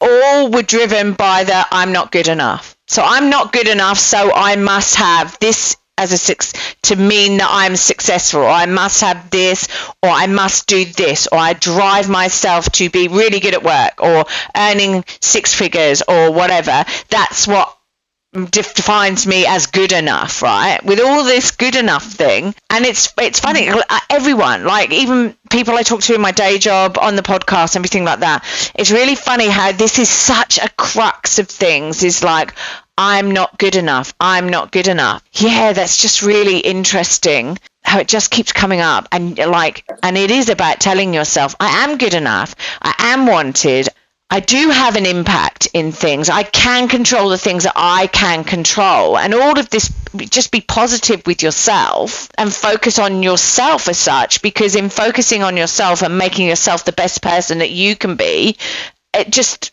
all 0.00 0.50
were 0.50 0.62
driven 0.62 1.12
by 1.12 1.44
the 1.44 1.66
i'm 1.70 1.92
not 1.92 2.10
good 2.10 2.28
enough. 2.28 2.76
So 2.88 3.02
i'm 3.02 3.30
not 3.30 3.52
good 3.52 3.68
enough 3.68 3.98
so 3.98 4.32
i 4.34 4.56
must 4.56 4.96
have 4.96 5.38
this 5.38 5.76
as 6.02 6.12
a 6.12 6.18
six 6.18 6.52
to 6.82 6.96
mean 6.96 7.38
that 7.38 7.48
I'm 7.50 7.76
successful, 7.76 8.42
or 8.42 8.48
I 8.48 8.66
must 8.66 9.00
have 9.00 9.30
this, 9.30 9.68
or 10.02 10.10
I 10.10 10.26
must 10.26 10.66
do 10.66 10.84
this, 10.84 11.28
or 11.30 11.38
I 11.38 11.52
drive 11.52 12.08
myself 12.08 12.70
to 12.72 12.90
be 12.90 13.08
really 13.08 13.40
good 13.40 13.54
at 13.54 13.62
work, 13.62 14.02
or 14.02 14.24
earning 14.56 15.04
six 15.20 15.54
figures, 15.54 16.02
or 16.06 16.32
whatever. 16.32 16.84
That's 17.08 17.46
what 17.46 17.76
defines 18.32 19.26
me 19.26 19.44
as 19.46 19.66
good 19.66 19.92
enough, 19.92 20.40
right? 20.40 20.82
With 20.82 21.00
all 21.00 21.22
this 21.22 21.50
good 21.50 21.76
enough 21.76 22.04
thing, 22.04 22.54
and 22.70 22.86
it's 22.86 23.12
it's 23.18 23.40
funny. 23.40 23.66
Mm-hmm. 23.66 23.80
Uh, 23.88 24.00
everyone, 24.08 24.64
like 24.64 24.90
even 24.90 25.36
people 25.50 25.74
I 25.74 25.82
talk 25.82 26.00
to 26.02 26.14
in 26.14 26.20
my 26.20 26.32
day 26.32 26.58
job, 26.58 26.96
on 26.98 27.14
the 27.14 27.22
podcast, 27.22 27.76
everything 27.76 28.04
like 28.04 28.20
that. 28.20 28.42
It's 28.74 28.90
really 28.90 29.16
funny 29.16 29.48
how 29.48 29.72
this 29.72 29.98
is 29.98 30.08
such 30.08 30.58
a 30.58 30.68
crux 30.70 31.38
of 31.38 31.48
things. 31.48 32.02
Is 32.02 32.24
like 32.24 32.54
I'm 32.96 33.30
not 33.30 33.58
good 33.58 33.76
enough. 33.76 34.14
I'm 34.20 34.48
not 34.48 34.72
good 34.72 34.88
enough. 34.88 35.22
Yeah, 35.32 35.72
that's 35.72 36.00
just 36.00 36.22
really 36.22 36.58
interesting 36.58 37.58
how 37.82 37.98
it 37.98 38.08
just 38.08 38.30
keeps 38.30 38.52
coming 38.52 38.80
up 38.80 39.08
and 39.12 39.36
like 39.36 39.84
and 40.02 40.16
it 40.16 40.30
is 40.30 40.48
about 40.48 40.80
telling 40.80 41.12
yourself 41.12 41.56
i 41.60 41.84
am 41.84 41.98
good 41.98 42.14
enough 42.14 42.54
i 42.80 42.94
am 42.98 43.26
wanted 43.26 43.88
I 44.30 44.40
do 44.40 44.70
have 44.70 44.96
an 44.96 45.04
impact 45.04 45.68
in 45.74 45.92
things. 45.92 46.30
I 46.30 46.42
can 46.42 46.88
control 46.88 47.28
the 47.28 47.36
things 47.36 47.64
that 47.64 47.74
I 47.76 48.06
can 48.06 48.44
control. 48.44 49.18
And 49.18 49.34
all 49.34 49.58
of 49.58 49.68
this, 49.68 49.92
just 50.16 50.50
be 50.50 50.62
positive 50.62 51.26
with 51.26 51.42
yourself 51.42 52.30
and 52.38 52.50
focus 52.50 52.98
on 52.98 53.22
yourself 53.22 53.88
as 53.88 53.98
such, 53.98 54.40
because 54.40 54.74
in 54.74 54.88
focusing 54.88 55.42
on 55.42 55.58
yourself 55.58 56.00
and 56.00 56.16
making 56.16 56.48
yourself 56.48 56.86
the 56.86 56.92
best 56.92 57.20
person 57.20 57.58
that 57.58 57.72
you 57.72 57.94
can 57.94 58.16
be, 58.16 58.56
it 59.12 59.28
just 59.28 59.70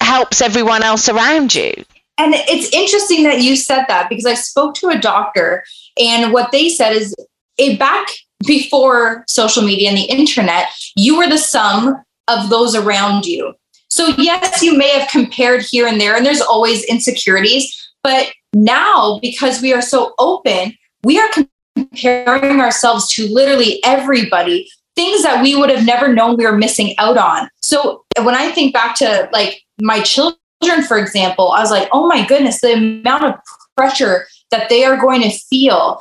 helps 0.00 0.42
everyone 0.42 0.84
else 0.84 1.08
around 1.08 1.52
you. 1.52 1.84
And 2.18 2.34
it's 2.34 2.72
interesting 2.74 3.22
that 3.22 3.42
you 3.42 3.54
said 3.54 3.84
that 3.88 4.08
because 4.08 4.26
I 4.26 4.34
spoke 4.34 4.74
to 4.76 4.88
a 4.88 4.98
doctor, 4.98 5.64
and 5.98 6.32
what 6.32 6.50
they 6.50 6.68
said 6.68 6.92
is 6.92 7.14
it 7.56 7.78
back 7.78 8.08
before 8.46 9.24
social 9.26 9.62
media 9.62 9.88
and 9.88 9.98
the 9.98 10.02
internet, 10.02 10.66
you 10.96 11.16
were 11.16 11.28
the 11.28 11.38
sum 11.38 11.96
of 12.28 12.50
those 12.50 12.74
around 12.74 13.24
you. 13.24 13.54
So, 13.90 14.08
yes, 14.18 14.62
you 14.62 14.76
may 14.76 14.90
have 14.90 15.08
compared 15.08 15.62
here 15.62 15.86
and 15.86 16.00
there, 16.00 16.16
and 16.16 16.24
there's 16.24 16.40
always 16.40 16.84
insecurities. 16.84 17.74
But 18.02 18.32
now, 18.52 19.18
because 19.20 19.62
we 19.62 19.72
are 19.72 19.82
so 19.82 20.14
open, 20.18 20.74
we 21.04 21.18
are 21.18 21.28
comparing 21.74 22.60
ourselves 22.60 23.12
to 23.14 23.32
literally 23.32 23.80
everybody, 23.84 24.68
things 24.94 25.22
that 25.22 25.42
we 25.42 25.56
would 25.56 25.70
have 25.70 25.86
never 25.86 26.12
known 26.12 26.36
we 26.36 26.44
were 26.44 26.56
missing 26.56 26.94
out 26.98 27.16
on. 27.16 27.48
So, 27.60 28.04
when 28.22 28.34
I 28.34 28.50
think 28.50 28.74
back 28.74 28.94
to 28.96 29.28
like 29.32 29.62
my 29.80 30.00
children, 30.00 30.38
for 30.86 30.98
example, 30.98 31.52
I 31.52 31.60
was 31.60 31.70
like, 31.70 31.88
oh 31.92 32.06
my 32.06 32.26
goodness, 32.26 32.60
the 32.60 32.72
amount 32.72 33.24
of 33.24 33.34
pressure 33.76 34.26
that 34.50 34.68
they 34.68 34.84
are 34.84 34.96
going 34.96 35.22
to 35.22 35.30
feel. 35.30 36.00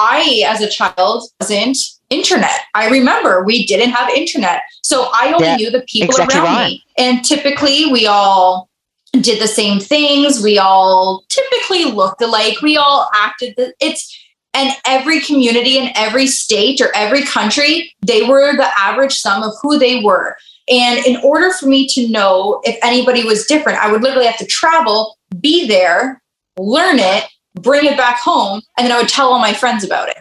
I, 0.00 0.44
as 0.46 0.60
a 0.60 0.68
child, 0.68 1.24
wasn't 1.40 1.76
internet. 2.08 2.60
I 2.74 2.88
remember 2.88 3.44
we 3.44 3.66
didn't 3.66 3.90
have 3.90 4.08
internet. 4.10 4.62
So 4.82 5.10
I 5.12 5.32
only 5.32 5.46
yeah, 5.46 5.56
knew 5.56 5.70
the 5.70 5.84
people 5.88 6.10
exactly 6.10 6.38
around 6.38 6.44
right. 6.44 6.70
me. 6.70 6.84
And 6.96 7.24
typically 7.24 7.90
we 7.90 8.06
all 8.06 8.68
did 9.12 9.42
the 9.42 9.48
same 9.48 9.80
things. 9.80 10.42
We 10.42 10.58
all 10.58 11.24
typically 11.28 11.84
looked 11.86 12.22
alike. 12.22 12.60
We 12.62 12.76
all 12.76 13.08
acted 13.14 13.54
the, 13.56 13.74
it's 13.80 14.16
and 14.58 14.76
every 14.84 15.20
community 15.20 15.78
in 15.78 15.90
every 15.94 16.26
state 16.26 16.80
or 16.80 16.94
every 16.94 17.22
country, 17.22 17.94
they 18.04 18.24
were 18.24 18.56
the 18.56 18.68
average 18.78 19.14
sum 19.14 19.42
of 19.42 19.54
who 19.62 19.78
they 19.78 20.02
were. 20.02 20.36
And 20.68 21.04
in 21.06 21.16
order 21.18 21.50
for 21.52 21.66
me 21.66 21.86
to 21.88 22.08
know 22.08 22.60
if 22.64 22.76
anybody 22.82 23.24
was 23.24 23.46
different, 23.46 23.78
I 23.78 23.90
would 23.90 24.02
literally 24.02 24.26
have 24.26 24.36
to 24.38 24.46
travel, 24.46 25.16
be 25.40 25.66
there, 25.66 26.20
learn 26.58 26.98
it, 26.98 27.24
bring 27.54 27.86
it 27.86 27.96
back 27.96 28.18
home, 28.18 28.60
and 28.76 28.86
then 28.86 28.92
I 28.92 28.98
would 28.98 29.08
tell 29.08 29.32
all 29.32 29.38
my 29.38 29.54
friends 29.54 29.84
about 29.84 30.08
it. 30.08 30.18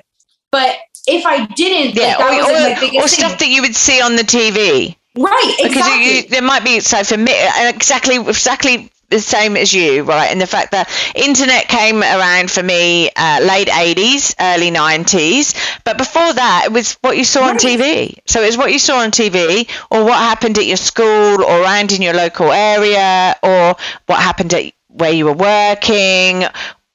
But 0.52 0.78
if 1.08 1.26
I 1.26 1.46
didn't, 1.48 1.96
yeah, 1.96 2.18
like, 2.18 2.84
or, 2.84 3.00
or, 3.00 3.04
or 3.04 3.08
stuff 3.08 3.40
that 3.40 3.50
you 3.50 3.62
would 3.62 3.76
see 3.76 4.02
on 4.02 4.16
the 4.16 4.24
TV. 4.24 4.96
Right, 5.18 5.56
exactly. 5.60 5.70
Because 5.70 6.24
you, 6.24 6.30
there 6.30 6.42
might 6.44 6.64
be 6.64 6.80
so 6.80 7.04
for 7.04 7.18
me 7.18 7.32
uh, 7.34 7.70
exactly 7.70 8.18
exactly 8.18 8.92
the 9.10 9.20
same 9.20 9.56
as 9.56 9.74
you, 9.74 10.04
right? 10.04 10.32
And 10.32 10.42
the 10.42 10.48
fact 10.48 10.72
that 10.72 10.90
internet 11.16 11.68
came 11.68 12.02
around 12.02 12.52
for 12.52 12.62
me 12.62 13.10
uh, 13.16 13.40
late 13.42 13.68
80s, 13.68 14.36
early 14.40 14.72
90s. 14.72 15.82
But 15.84 15.98
before 15.98 16.34
that, 16.34 16.64
it 16.66 16.72
was 16.72 16.94
what 17.02 17.18
you 17.18 17.24
saw 17.24 17.50
on 17.50 17.58
TV. 17.58 18.20
So 18.26 18.42
it 18.42 18.48
was 18.48 18.58
what 18.58 18.72
you 18.72 18.80
saw 18.80 19.00
on 19.00 19.12
TV 19.12 19.70
or 19.90 20.04
what 20.04 20.18
happened 20.18 20.58
at 20.58 20.66
your 20.66 20.78
school 20.78 21.44
or 21.44 21.62
around 21.62 21.92
in 21.92 22.02
your 22.02 22.14
local 22.14 22.52
area 22.52 23.36
or 23.42 23.76
what 24.08 24.20
happened 24.20 24.54
at 24.54 24.74
where 24.88 25.12
you 25.12 25.26
were 25.26 25.34
working 25.34 26.44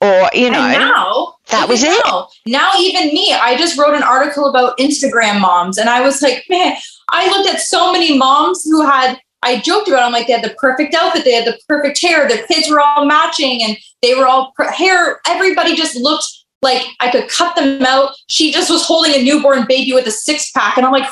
or, 0.02 0.30
you 0.34 0.50
know. 0.50 0.60
And 0.60 0.78
now 0.80 1.36
that 1.48 1.68
was 1.68 1.82
it. 1.84 2.04
Now, 2.46 2.72
even 2.78 3.08
me, 3.08 3.32
I 3.32 3.56
just 3.56 3.78
wrote 3.78 3.94
an 3.94 4.02
article 4.02 4.46
about 4.48 4.76
Instagram 4.78 5.40
moms, 5.40 5.78
and 5.78 5.88
I 5.88 6.00
was 6.00 6.20
like, 6.20 6.44
man, 6.50 6.76
I 7.08 7.28
looked 7.28 7.48
at 7.48 7.60
so 7.60 7.92
many 7.92 8.18
moms 8.18 8.64
who 8.64 8.84
had. 8.84 9.18
I 9.42 9.60
joked 9.60 9.88
about. 9.88 10.02
It. 10.02 10.06
I'm 10.06 10.12
like, 10.12 10.26
they 10.26 10.32
had 10.32 10.44
the 10.44 10.54
perfect 10.58 10.94
outfit, 10.94 11.24
they 11.24 11.32
had 11.32 11.46
the 11.46 11.58
perfect 11.68 12.00
hair, 12.00 12.28
their 12.28 12.46
kids 12.46 12.70
were 12.70 12.80
all 12.80 13.04
matching, 13.04 13.62
and 13.62 13.76
they 14.02 14.14
were 14.14 14.26
all 14.26 14.52
per- 14.56 14.70
hair. 14.70 15.20
Everybody 15.26 15.74
just 15.74 15.96
looked 15.96 16.26
like 16.62 16.82
I 17.00 17.10
could 17.10 17.28
cut 17.28 17.56
them 17.56 17.82
out. 17.82 18.14
She 18.28 18.52
just 18.52 18.70
was 18.70 18.84
holding 18.84 19.14
a 19.14 19.22
newborn 19.22 19.66
baby 19.66 19.92
with 19.92 20.06
a 20.06 20.12
six 20.12 20.50
pack, 20.52 20.76
and 20.76 20.86
I'm 20.86 20.92
like, 20.92 21.10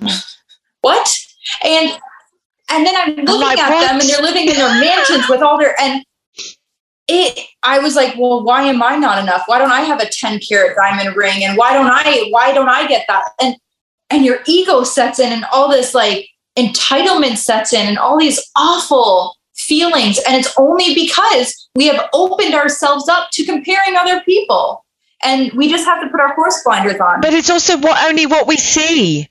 what? 0.82 1.14
And 1.64 1.98
and 2.70 2.86
then 2.86 2.94
I'm 2.96 3.16
looking 3.16 3.40
like, 3.40 3.58
at 3.58 3.70
what? 3.70 3.88
them, 3.88 4.00
and 4.00 4.08
they're 4.08 4.22
living 4.22 4.48
in 4.48 4.54
their 4.54 4.80
mansions 4.80 5.28
with 5.28 5.42
all 5.42 5.58
their 5.58 5.74
and 5.80 6.04
it 7.08 7.46
i 7.62 7.78
was 7.78 7.96
like 7.96 8.14
well 8.18 8.44
why 8.44 8.62
am 8.62 8.82
i 8.82 8.94
not 8.94 9.20
enough 9.20 9.42
why 9.46 9.58
don't 9.58 9.72
i 9.72 9.80
have 9.80 10.00
a 10.00 10.08
10 10.08 10.38
carat 10.46 10.76
diamond 10.76 11.16
ring 11.16 11.42
and 11.42 11.56
why 11.56 11.72
don't 11.72 11.90
i 11.90 12.26
why 12.30 12.52
don't 12.52 12.68
i 12.68 12.86
get 12.86 13.06
that 13.08 13.24
and 13.40 13.56
and 14.10 14.24
your 14.24 14.40
ego 14.46 14.84
sets 14.84 15.18
in 15.18 15.32
and 15.32 15.44
all 15.50 15.70
this 15.70 15.94
like 15.94 16.28
entitlement 16.58 17.38
sets 17.38 17.72
in 17.72 17.86
and 17.86 17.98
all 17.98 18.18
these 18.18 18.50
awful 18.56 19.36
feelings 19.54 20.20
and 20.26 20.36
it's 20.36 20.52
only 20.56 20.94
because 20.94 21.68
we 21.74 21.86
have 21.86 22.08
opened 22.12 22.54
ourselves 22.54 23.08
up 23.08 23.28
to 23.30 23.44
comparing 23.44 23.96
other 23.96 24.20
people 24.20 24.84
and 25.22 25.52
we 25.52 25.68
just 25.68 25.84
have 25.84 26.00
to 26.00 26.08
put 26.08 26.20
our 26.20 26.34
horse 26.34 26.62
blinders 26.64 27.00
on 27.00 27.20
but 27.20 27.32
it's 27.32 27.50
also 27.50 27.76
what 27.78 28.08
only 28.08 28.26
what 28.26 28.46
we 28.46 28.56
see 28.56 29.28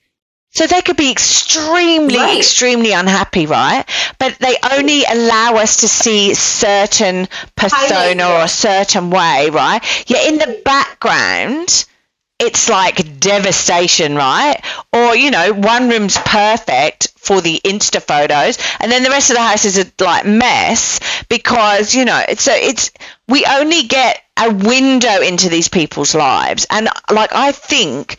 so 0.51 0.65
they 0.65 0.82
could 0.82 0.97
be 0.97 1.11
extremely, 1.11 2.17
right. 2.17 2.38
extremely 2.38 2.91
unhappy, 2.91 3.45
right? 3.45 3.86
But 4.17 4.39
they 4.39 4.55
only 4.71 5.03
allow 5.03 5.55
us 5.57 5.82
to 5.82 5.88
see 5.88 6.34
certain 6.34 7.28
persona 7.55 8.28
or 8.28 8.41
a 8.41 8.47
certain 8.47 9.11
way, 9.11 9.51
right? 9.51 9.82
Yet 10.09 10.32
in 10.32 10.39
the 10.39 10.59
background, 10.65 11.86
it's 12.39 12.69
like 12.69 13.19
devastation, 13.19 14.15
right? 14.15 14.61
Or, 14.93 15.15
you 15.15 15.31
know, 15.31 15.53
one 15.53 15.89
room's 15.89 16.17
perfect 16.17 17.13
for 17.17 17.41
the 17.41 17.59
Insta 17.63 18.01
photos, 18.01 18.57
and 18.79 18.91
then 18.91 19.03
the 19.03 19.09
rest 19.09 19.31
of 19.31 19.35
the 19.38 19.41
house 19.41 19.65
is 19.65 19.77
a 19.79 20.03
like 20.03 20.25
mess 20.25 20.99
because, 21.29 21.95
you 21.95 22.05
know, 22.05 22.21
it's 22.27 22.47
a, 22.47 22.51
it's 22.53 22.91
we 23.27 23.45
only 23.45 23.83
get 23.83 24.21
a 24.38 24.51
window 24.53 25.21
into 25.21 25.49
these 25.49 25.67
people's 25.67 26.13
lives. 26.13 26.67
And 26.69 26.88
like 27.11 27.33
I 27.33 27.51
think 27.51 28.17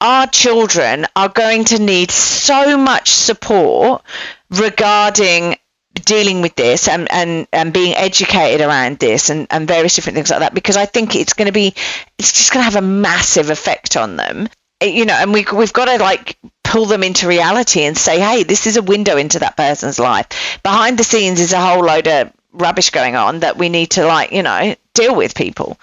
our 0.00 0.26
children 0.26 1.06
are 1.14 1.28
going 1.28 1.64
to 1.66 1.78
need 1.78 2.10
so 2.10 2.78
much 2.78 3.10
support 3.10 4.02
regarding 4.50 5.56
dealing 5.94 6.40
with 6.40 6.54
this 6.54 6.88
and, 6.88 7.10
and, 7.10 7.46
and 7.52 7.72
being 7.72 7.94
educated 7.94 8.60
around 8.60 8.98
this 8.98 9.30
and, 9.30 9.46
and 9.50 9.66
various 9.66 9.94
different 9.94 10.14
things 10.14 10.30
like 10.30 10.40
that 10.40 10.54
because 10.54 10.76
I 10.76 10.86
think 10.86 11.16
it's 11.16 11.32
going 11.32 11.46
to 11.46 11.52
be 11.52 11.74
it's 12.18 12.32
just 12.32 12.52
going 12.52 12.60
to 12.60 12.70
have 12.70 12.82
a 12.82 12.86
massive 12.86 13.50
effect 13.50 13.96
on 13.96 14.16
them 14.16 14.48
you 14.82 15.04
know 15.04 15.14
and 15.14 15.32
we, 15.32 15.44
we've 15.52 15.72
got 15.72 15.86
to 15.86 15.98
like 15.98 16.38
pull 16.62 16.86
them 16.86 17.02
into 17.02 17.26
reality 17.26 17.82
and 17.82 17.98
say 17.98 18.20
hey 18.20 18.44
this 18.44 18.66
is 18.66 18.76
a 18.76 18.82
window 18.82 19.16
into 19.16 19.40
that 19.40 19.56
person's 19.56 19.98
life 19.98 20.60
behind 20.62 20.98
the 20.98 21.04
scenes 21.04 21.40
is 21.40 21.52
a 21.52 21.60
whole 21.60 21.84
load 21.84 22.06
of 22.06 22.32
rubbish 22.52 22.90
going 22.90 23.16
on 23.16 23.40
that 23.40 23.58
we 23.58 23.68
need 23.68 23.90
to 23.90 24.06
like 24.06 24.32
you 24.32 24.42
know 24.42 24.74
deal 24.94 25.14
with 25.14 25.34
people 25.34 25.76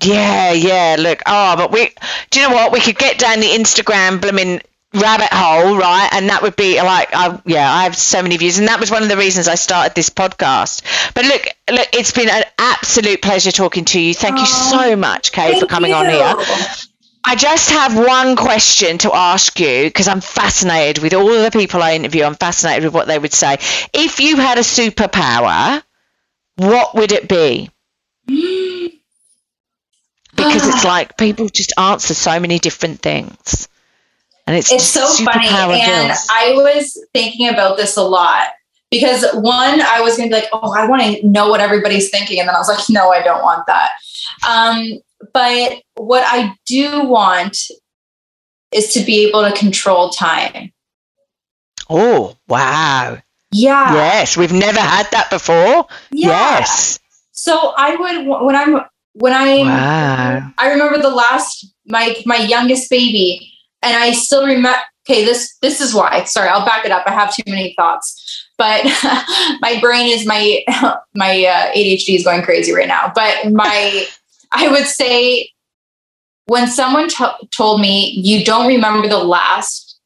yeah, 0.00 0.52
yeah. 0.52 0.96
Look, 0.98 1.22
oh, 1.26 1.56
but 1.56 1.70
we, 1.70 1.90
do 2.30 2.40
you 2.40 2.48
know 2.48 2.54
what? 2.54 2.72
We 2.72 2.80
could 2.80 2.98
get 2.98 3.18
down 3.18 3.40
the 3.40 3.46
Instagram 3.46 4.20
blooming 4.20 4.60
rabbit 4.94 5.28
hole, 5.32 5.76
right? 5.76 6.08
And 6.12 6.28
that 6.28 6.42
would 6.42 6.56
be 6.56 6.80
like, 6.80 7.08
I, 7.12 7.40
yeah, 7.44 7.70
I 7.70 7.84
have 7.84 7.96
so 7.96 8.22
many 8.22 8.36
views, 8.36 8.58
and 8.58 8.68
that 8.68 8.80
was 8.80 8.90
one 8.90 9.02
of 9.02 9.08
the 9.08 9.16
reasons 9.16 9.48
I 9.48 9.56
started 9.56 9.94
this 9.94 10.10
podcast. 10.10 10.82
But 11.14 11.24
look, 11.24 11.46
look, 11.70 11.88
it's 11.92 12.12
been 12.12 12.28
an 12.28 12.44
absolute 12.58 13.22
pleasure 13.22 13.52
talking 13.52 13.84
to 13.86 14.00
you. 14.00 14.14
Thank 14.14 14.36
oh, 14.36 14.40
you 14.40 14.46
so 14.46 14.92
oh, 14.92 14.96
much, 14.96 15.32
Kaye, 15.32 15.60
for 15.60 15.66
coming 15.66 15.90
you. 15.90 15.96
on 15.96 16.08
here. 16.08 16.34
I 17.26 17.36
just 17.36 17.70
have 17.70 17.96
one 17.96 18.36
question 18.36 18.98
to 18.98 19.14
ask 19.14 19.58
you 19.58 19.84
because 19.84 20.08
I'm 20.08 20.20
fascinated 20.20 21.02
with 21.02 21.14
all 21.14 21.26
the 21.26 21.50
people 21.50 21.82
I 21.82 21.94
interview. 21.94 22.24
I'm 22.24 22.34
fascinated 22.34 22.84
with 22.84 22.94
what 22.94 23.06
they 23.06 23.18
would 23.18 23.32
say. 23.32 23.54
If 23.94 24.20
you 24.20 24.36
had 24.36 24.58
a 24.58 24.60
superpower, 24.60 25.82
what 26.56 26.94
would 26.94 27.12
it 27.12 27.28
be? 27.28 27.70
because 30.36 30.66
it's 30.66 30.84
ah. 30.84 30.88
like 30.88 31.16
people 31.16 31.48
just 31.48 31.72
answer 31.78 32.14
so 32.14 32.38
many 32.40 32.58
different 32.58 33.00
things. 33.00 33.68
And 34.46 34.56
it's, 34.56 34.70
it's 34.70 34.84
so 34.84 35.06
funny. 35.24 35.48
And 35.48 36.12
I 36.30 36.52
was 36.54 37.02
thinking 37.14 37.48
about 37.48 37.76
this 37.76 37.96
a 37.96 38.02
lot 38.02 38.48
because 38.90 39.24
one, 39.34 39.80
I 39.80 40.00
was 40.00 40.16
going 40.16 40.28
to 40.28 40.34
be 40.34 40.40
like, 40.40 40.50
oh, 40.52 40.74
I 40.76 40.86
want 40.86 41.02
to 41.02 41.26
know 41.26 41.48
what 41.48 41.60
everybody's 41.60 42.10
thinking. 42.10 42.40
And 42.40 42.48
then 42.48 42.54
I 42.54 42.58
was 42.58 42.68
like, 42.68 42.84
no, 42.90 43.10
I 43.10 43.22
don't 43.22 43.42
want 43.42 43.66
that. 43.66 43.92
Um, 44.48 45.00
but 45.32 45.82
what 45.94 46.24
I 46.26 46.54
do 46.66 47.04
want 47.04 47.56
is 48.72 48.92
to 48.92 49.00
be 49.00 49.26
able 49.26 49.42
to 49.42 49.52
control 49.52 50.10
time. 50.10 50.72
Oh, 51.88 52.36
wow. 52.48 53.18
Yeah. 53.50 53.94
Yes, 53.94 54.36
we've 54.36 54.52
never 54.52 54.80
had 54.80 55.06
that 55.12 55.30
before. 55.30 55.86
Yeah. 56.10 56.28
Yes. 56.28 56.98
So 57.32 57.72
I 57.76 57.94
would 57.94 58.26
when 58.26 58.56
I'm 58.56 58.80
when 59.12 59.32
I 59.32 59.58
wow. 59.58 60.52
I 60.58 60.70
remember 60.72 60.98
the 61.00 61.10
last 61.10 61.66
my 61.86 62.16
my 62.26 62.36
youngest 62.36 62.90
baby, 62.90 63.52
and 63.84 63.96
I 63.96 64.12
still 64.12 64.46
remember. 64.46 64.78
Okay, 65.08 65.24
this 65.24 65.56
this 65.60 65.80
is 65.80 65.94
why. 65.94 66.24
Sorry, 66.24 66.48
I'll 66.48 66.64
back 66.64 66.86
it 66.86 66.90
up. 66.90 67.04
I 67.06 67.12
have 67.12 67.34
too 67.34 67.42
many 67.46 67.74
thoughts. 67.76 68.48
but 68.56 68.84
my 69.60 69.78
brain 69.80 70.06
is 70.06 70.26
my 70.26 70.64
my 71.14 71.44
uh, 71.44 71.72
ADHD 71.72 72.16
is 72.16 72.24
going 72.24 72.42
crazy 72.42 72.72
right 72.72 72.88
now. 72.88 73.12
But 73.14 73.52
my 73.52 74.06
I 74.52 74.68
would 74.68 74.86
say 74.86 75.50
when 76.46 76.68
someone 76.68 77.08
t- 77.08 77.48
told 77.50 77.80
me 77.80 78.10
you 78.10 78.44
don't 78.44 78.66
remember 78.66 79.08
the 79.08 79.22
last 79.22 79.98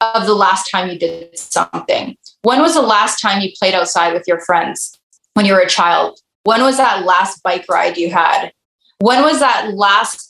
of 0.00 0.26
the 0.26 0.34
last 0.34 0.70
time 0.70 0.88
you 0.90 0.98
did 0.98 1.36
something. 1.36 2.16
When 2.42 2.60
was 2.60 2.74
the 2.74 2.82
last 2.82 3.20
time 3.20 3.40
you 3.40 3.50
played 3.58 3.74
outside 3.74 4.12
with 4.12 4.24
your 4.28 4.40
friends 4.40 4.96
when 5.34 5.44
you 5.46 5.52
were 5.52 5.60
a 5.60 5.68
child? 5.68 6.20
When 6.44 6.62
was 6.62 6.76
that 6.76 7.04
last 7.04 7.42
bike 7.42 7.66
ride 7.68 7.96
you 7.96 8.10
had? 8.10 8.52
When 9.00 9.22
was 9.22 9.40
that 9.40 9.74
last 9.74 10.27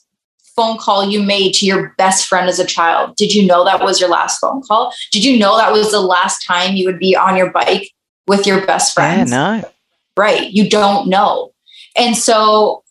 phone 0.59 0.77
call 0.77 1.09
you 1.09 1.23
made 1.23 1.55
to 1.55 1.67
your 1.67 1.95
best 1.99 2.27
friend 2.27 2.49
as 2.49 2.59
a 2.59 2.67
child? 2.67 3.15
Did 3.15 3.33
you 3.33 3.47
know 3.47 3.65
that 3.65 3.81
was 3.81 4.01
your 4.01 4.11
last 4.11 4.41
phone 4.41 4.61
call? 4.63 4.93
Did 5.13 5.25
you 5.25 5.39
know 5.39 5.57
that 5.57 5.71
was 5.71 5.93
the 5.93 6.01
last 6.01 6.45
time 6.45 6.75
you 6.75 6.85
would 6.87 6.99
be 6.99 7.15
on 7.15 7.37
your 7.37 7.53
bike 7.53 7.93
with 8.27 8.45
your 8.45 8.67
best 8.67 8.93
friend? 8.93 9.29
Yeah, 9.29 9.61
no. 9.61 9.71
Right. 10.17 10.51
You 10.51 10.69
don't 10.69 11.09
know. 11.09 11.53
And 11.95 12.17
so 12.17 12.83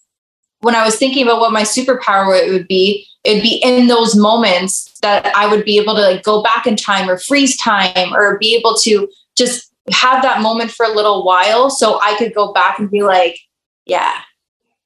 when 0.62 0.76
I 0.76 0.86
was 0.86 0.96
thinking 0.96 1.24
about 1.24 1.42
what 1.42 1.52
my 1.52 1.64
superpower 1.64 2.50
would 2.50 2.70
be, 2.70 3.06
it'd 3.26 3.44
be 3.44 3.62
in 3.62 3.88
those 3.88 4.16
moments 4.16 4.98
that 5.02 5.26
I 5.36 5.48
would 5.48 5.66
be 5.66 5.78
able 5.78 5.96
to 5.96 6.02
like 6.02 6.24
go 6.24 6.42
back 6.42 6.66
in 6.66 6.78
time 6.78 7.10
or 7.10 7.18
freeze 7.18 7.58
time 7.58 8.14
or 8.16 8.38
be 8.40 8.56
able 8.56 8.76
to 8.78 9.10
just 9.36 9.74
have 9.92 10.24
that 10.24 10.42
moment 10.42 10.72
for 10.72 10.86
a 10.86 10.96
little 10.96 11.26
while 11.26 11.70
so 11.70 12.00
I 12.02 12.18
could 12.18 12.34
go 12.34 12.54
back 12.54 12.80
and 12.80 12.90
be 12.90 13.04
like, 13.04 13.38
yeah, 13.86 14.22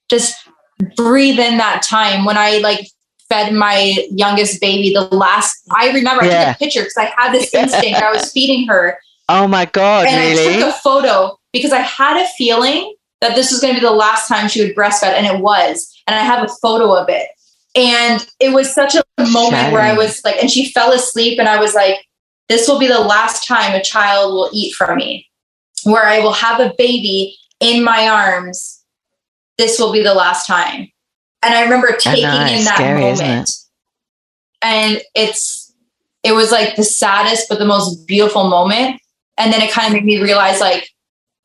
just 0.10 0.36
breathe 0.96 1.40
in 1.40 1.58
that 1.58 1.82
time 1.82 2.26
when 2.26 2.38
I 2.38 2.58
like 2.60 2.88
fed 3.30 3.54
my 3.54 3.96
youngest 4.12 4.60
baby 4.60 4.94
the 4.94 5.04
last 5.16 5.62
I 5.72 5.92
remember 5.92 6.26
yeah. 6.26 6.42
I 6.42 6.46
took 6.46 6.56
a 6.56 6.60
picture 6.60 6.82
because 6.82 6.98
I 6.98 7.14
had 7.18 7.34
this 7.34 7.54
instinct. 7.54 8.02
I 8.02 8.12
was 8.12 8.32
feeding 8.32 8.68
her. 8.68 9.00
Oh 9.30 9.48
my 9.48 9.66
God. 9.66 10.08
And 10.08 10.38
really? 10.38 10.56
I 10.56 10.60
took 10.60 10.76
a 10.76 10.78
photo 10.80 11.40
because 11.54 11.72
I 11.72 11.80
had 11.80 12.22
a 12.22 12.28
feeling 12.38 12.94
that 13.22 13.36
this 13.36 13.52
was 13.52 13.62
going 13.62 13.74
to 13.74 13.80
be 13.80 13.86
the 13.86 13.92
last 13.92 14.28
time 14.28 14.50
she 14.50 14.62
would 14.62 14.76
breastfeed, 14.76 15.14
and 15.14 15.26
it 15.26 15.40
was. 15.40 15.96
And 16.08 16.16
I 16.16 16.24
have 16.24 16.44
a 16.44 16.54
photo 16.62 16.94
of 16.94 17.08
it. 17.08 17.30
And 17.76 18.28
it 18.40 18.52
was 18.54 18.74
such 18.74 18.96
a 18.96 19.04
moment 19.32 19.72
where 19.72 19.82
I 19.82 19.94
was 19.94 20.22
like, 20.26 20.36
and 20.42 20.52
she 20.52 20.72
fell 20.72 20.92
asleep, 20.92 21.40
and 21.40 21.48
I 21.48 21.60
was 21.60 21.74
like, 21.74 21.98
this 22.50 22.68
will 22.68 22.80
be 22.80 22.88
the 22.88 23.00
last 23.00 23.48
time 23.48 23.74
a 23.74 23.84
child 23.84 24.34
will 24.34 24.50
eat 24.52 24.74
from 24.74 24.98
me, 24.98 25.28
where 25.84 26.06
I 26.06 26.20
will 26.20 26.34
have 26.34 26.60
a 26.60 26.74
baby 26.78 27.38
in 27.62 27.84
my 27.84 28.10
arms 28.10 28.81
this 29.58 29.80
will 29.80 29.92
be 29.92 30.04
the 30.04 30.14
last 30.14 30.48
time. 30.48 30.88
And 31.44 31.54
I 31.54 31.64
remember 31.64 31.96
taking 31.98 32.24
in 32.24 32.64
that 32.66 32.76
scary, 32.76 33.02
moment. 33.02 33.50
It? 33.50 33.56
And 34.62 35.02
it's 35.16 35.74
it 36.24 36.34
was 36.34 36.52
like 36.52 36.76
the 36.76 36.84
saddest 36.84 37.50
but 37.50 37.60
the 37.60 37.66
most 37.66 38.06
beautiful 38.08 38.48
moment. 38.48 39.02
And 39.38 39.52
then 39.52 39.62
it 39.62 39.72
kind 39.72 39.88
of 39.88 39.94
made 39.94 40.06
me 40.06 40.22
realize 40.22 40.60
like, 40.60 40.88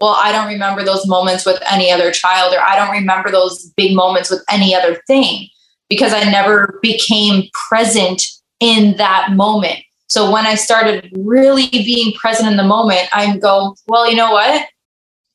well, 0.01 0.17
I 0.19 0.33
don't 0.33 0.49
remember 0.49 0.85
those 0.85 1.07
moments 1.07 1.47
with 1.47 1.63
any 1.71 1.91
other 1.91 2.11
child, 2.11 2.53
or 2.53 2.61
I 2.61 2.77
don't 2.77 2.91
remember 2.91 3.31
those 3.31 3.71
big 3.77 3.97
moments 3.97 4.31
with 4.31 4.45
any 4.51 4.75
other 4.75 5.01
thing 5.07 5.49
because 5.89 6.13
I 6.13 6.25
never 6.25 6.79
became 6.83 7.49
present 7.69 8.23
in 8.61 8.97
that 8.99 9.33
moment. 9.33 9.79
So 10.09 10.31
when 10.31 10.47
I 10.47 10.55
started 10.55 11.11
really 11.17 11.69
being 11.69 12.13
present 12.13 12.49
in 12.49 12.57
the 12.57 12.65
moment, 12.65 13.09
I 13.13 13.37
go, 13.39 13.75
well, 13.87 14.09
you 14.09 14.17
know 14.17 14.33
what? 14.33 14.67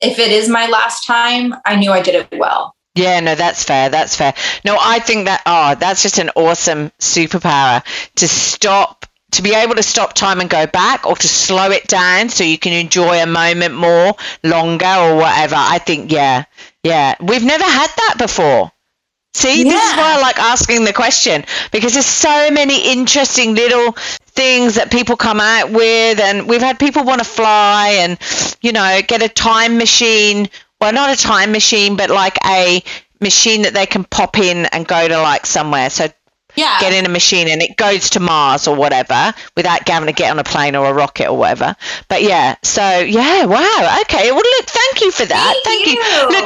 If 0.02 0.20
it 0.20 0.32
is 0.32 0.50
my 0.50 0.68
last 0.68 1.06
time, 1.06 1.54
I 1.66 1.76
knew 1.76 1.92
I 1.92 2.02
did 2.02 2.16
it 2.16 2.40
well. 2.40 2.76
Yeah, 2.96 3.20
no, 3.22 3.36
that's 3.36 3.64
fair. 3.64 3.90
That's 3.90 4.16
fair. 4.16 4.34
No, 4.66 4.78
I 4.80 5.00
think 5.00 5.26
that, 5.26 5.42
oh, 5.46 5.76
that's 5.76 6.02
just 6.02 6.18
an 6.18 6.32
awesome 6.36 6.92
superpower 7.00 7.84
to 8.16 8.28
stop, 8.28 9.06
to 9.32 9.42
be 9.42 9.54
able 9.54 9.76
to 9.76 9.84
stop 9.84 10.14
time 10.14 10.42
and 10.42 10.50
go 10.50 10.68
back 10.68 11.06
or 11.06 11.16
to 11.16 11.28
slow 11.28 11.72
it 11.72 11.88
down 11.88 12.28
so 12.28 12.44
you 12.44 12.58
can 12.58 12.74
enjoy 12.74 13.22
a 13.22 13.28
moment 13.28 13.76
more, 13.76 14.16
longer 14.44 14.86
or 14.86 15.16
whatever. 15.16 15.56
I 15.58 15.78
think, 15.78 16.12
yeah, 16.12 16.44
yeah. 16.84 17.16
We've 17.22 17.46
never 17.46 17.64
had 17.64 17.90
that 17.96 18.16
before. 18.18 18.72
See, 19.34 19.64
yeah. 19.64 19.72
this 19.72 19.92
is 19.92 19.98
why 19.98 20.18
I 20.18 20.22
like 20.22 20.40
asking 20.40 20.84
the 20.84 20.92
question 20.92 21.46
because 21.72 21.94
there's 21.94 22.06
so 22.06 22.52
many 22.52 22.92
interesting 22.92 23.56
little 23.56 23.96
things 24.42 24.76
that 24.76 24.90
people 24.90 25.16
come 25.18 25.40
out 25.40 25.70
with, 25.70 26.20
and 26.20 26.48
we've 26.48 26.62
had 26.62 26.80
people 26.80 27.04
want 27.04 27.20
to 27.20 27.26
fly 27.26 27.98
and, 28.00 28.18
you 28.62 28.72
know, 28.72 29.00
get 29.08 29.22
a 29.22 29.30
time 29.30 29.78
machine. 29.78 30.50
Well, 30.80 30.94
not 30.94 31.12
a 31.12 31.16
time 31.16 31.52
machine, 31.52 31.96
but 31.96 32.10
like 32.10 32.40
a 32.44 32.84
machine 33.20 33.62
that 33.64 33.76
they 33.76 33.86
can 33.86 34.04
pop 34.04 34.40
in 34.40 34.66
and 34.66 34.88
go 34.88 35.08
to 35.08 35.22
like 35.22 35.46
somewhere. 35.46 35.92
So 35.92 36.08
yeah. 36.56 36.80
get 36.80 36.92
in 36.92 37.06
a 37.06 37.10
machine 37.10 37.48
and 37.48 37.62
it 37.62 37.78
goes 37.78 38.10
to 38.12 38.20
Mars 38.20 38.68
or 38.68 38.76
whatever 38.76 39.34
without 39.56 39.88
having 39.88 40.08
to 40.08 40.14
get 40.14 40.32
on 40.32 40.40
a 40.40 40.44
plane 40.44 40.76
or 40.76 40.90
a 40.90 40.94
rocket 40.94 41.30
or 41.30 41.38
whatever. 41.38 41.76
But 42.08 42.24
yeah, 42.24 42.56
so 42.64 42.82
yeah, 42.82 43.46
wow, 43.46 44.00
okay. 44.02 44.32
Well, 44.32 44.42
look, 44.58 44.66
thank 44.66 45.02
you 45.02 45.12
for 45.12 45.26
that. 45.26 45.62
Thank, 45.64 45.86
thank 45.86 45.88
you. 45.88 46.02
you. 46.02 46.30
Look, 46.30 46.46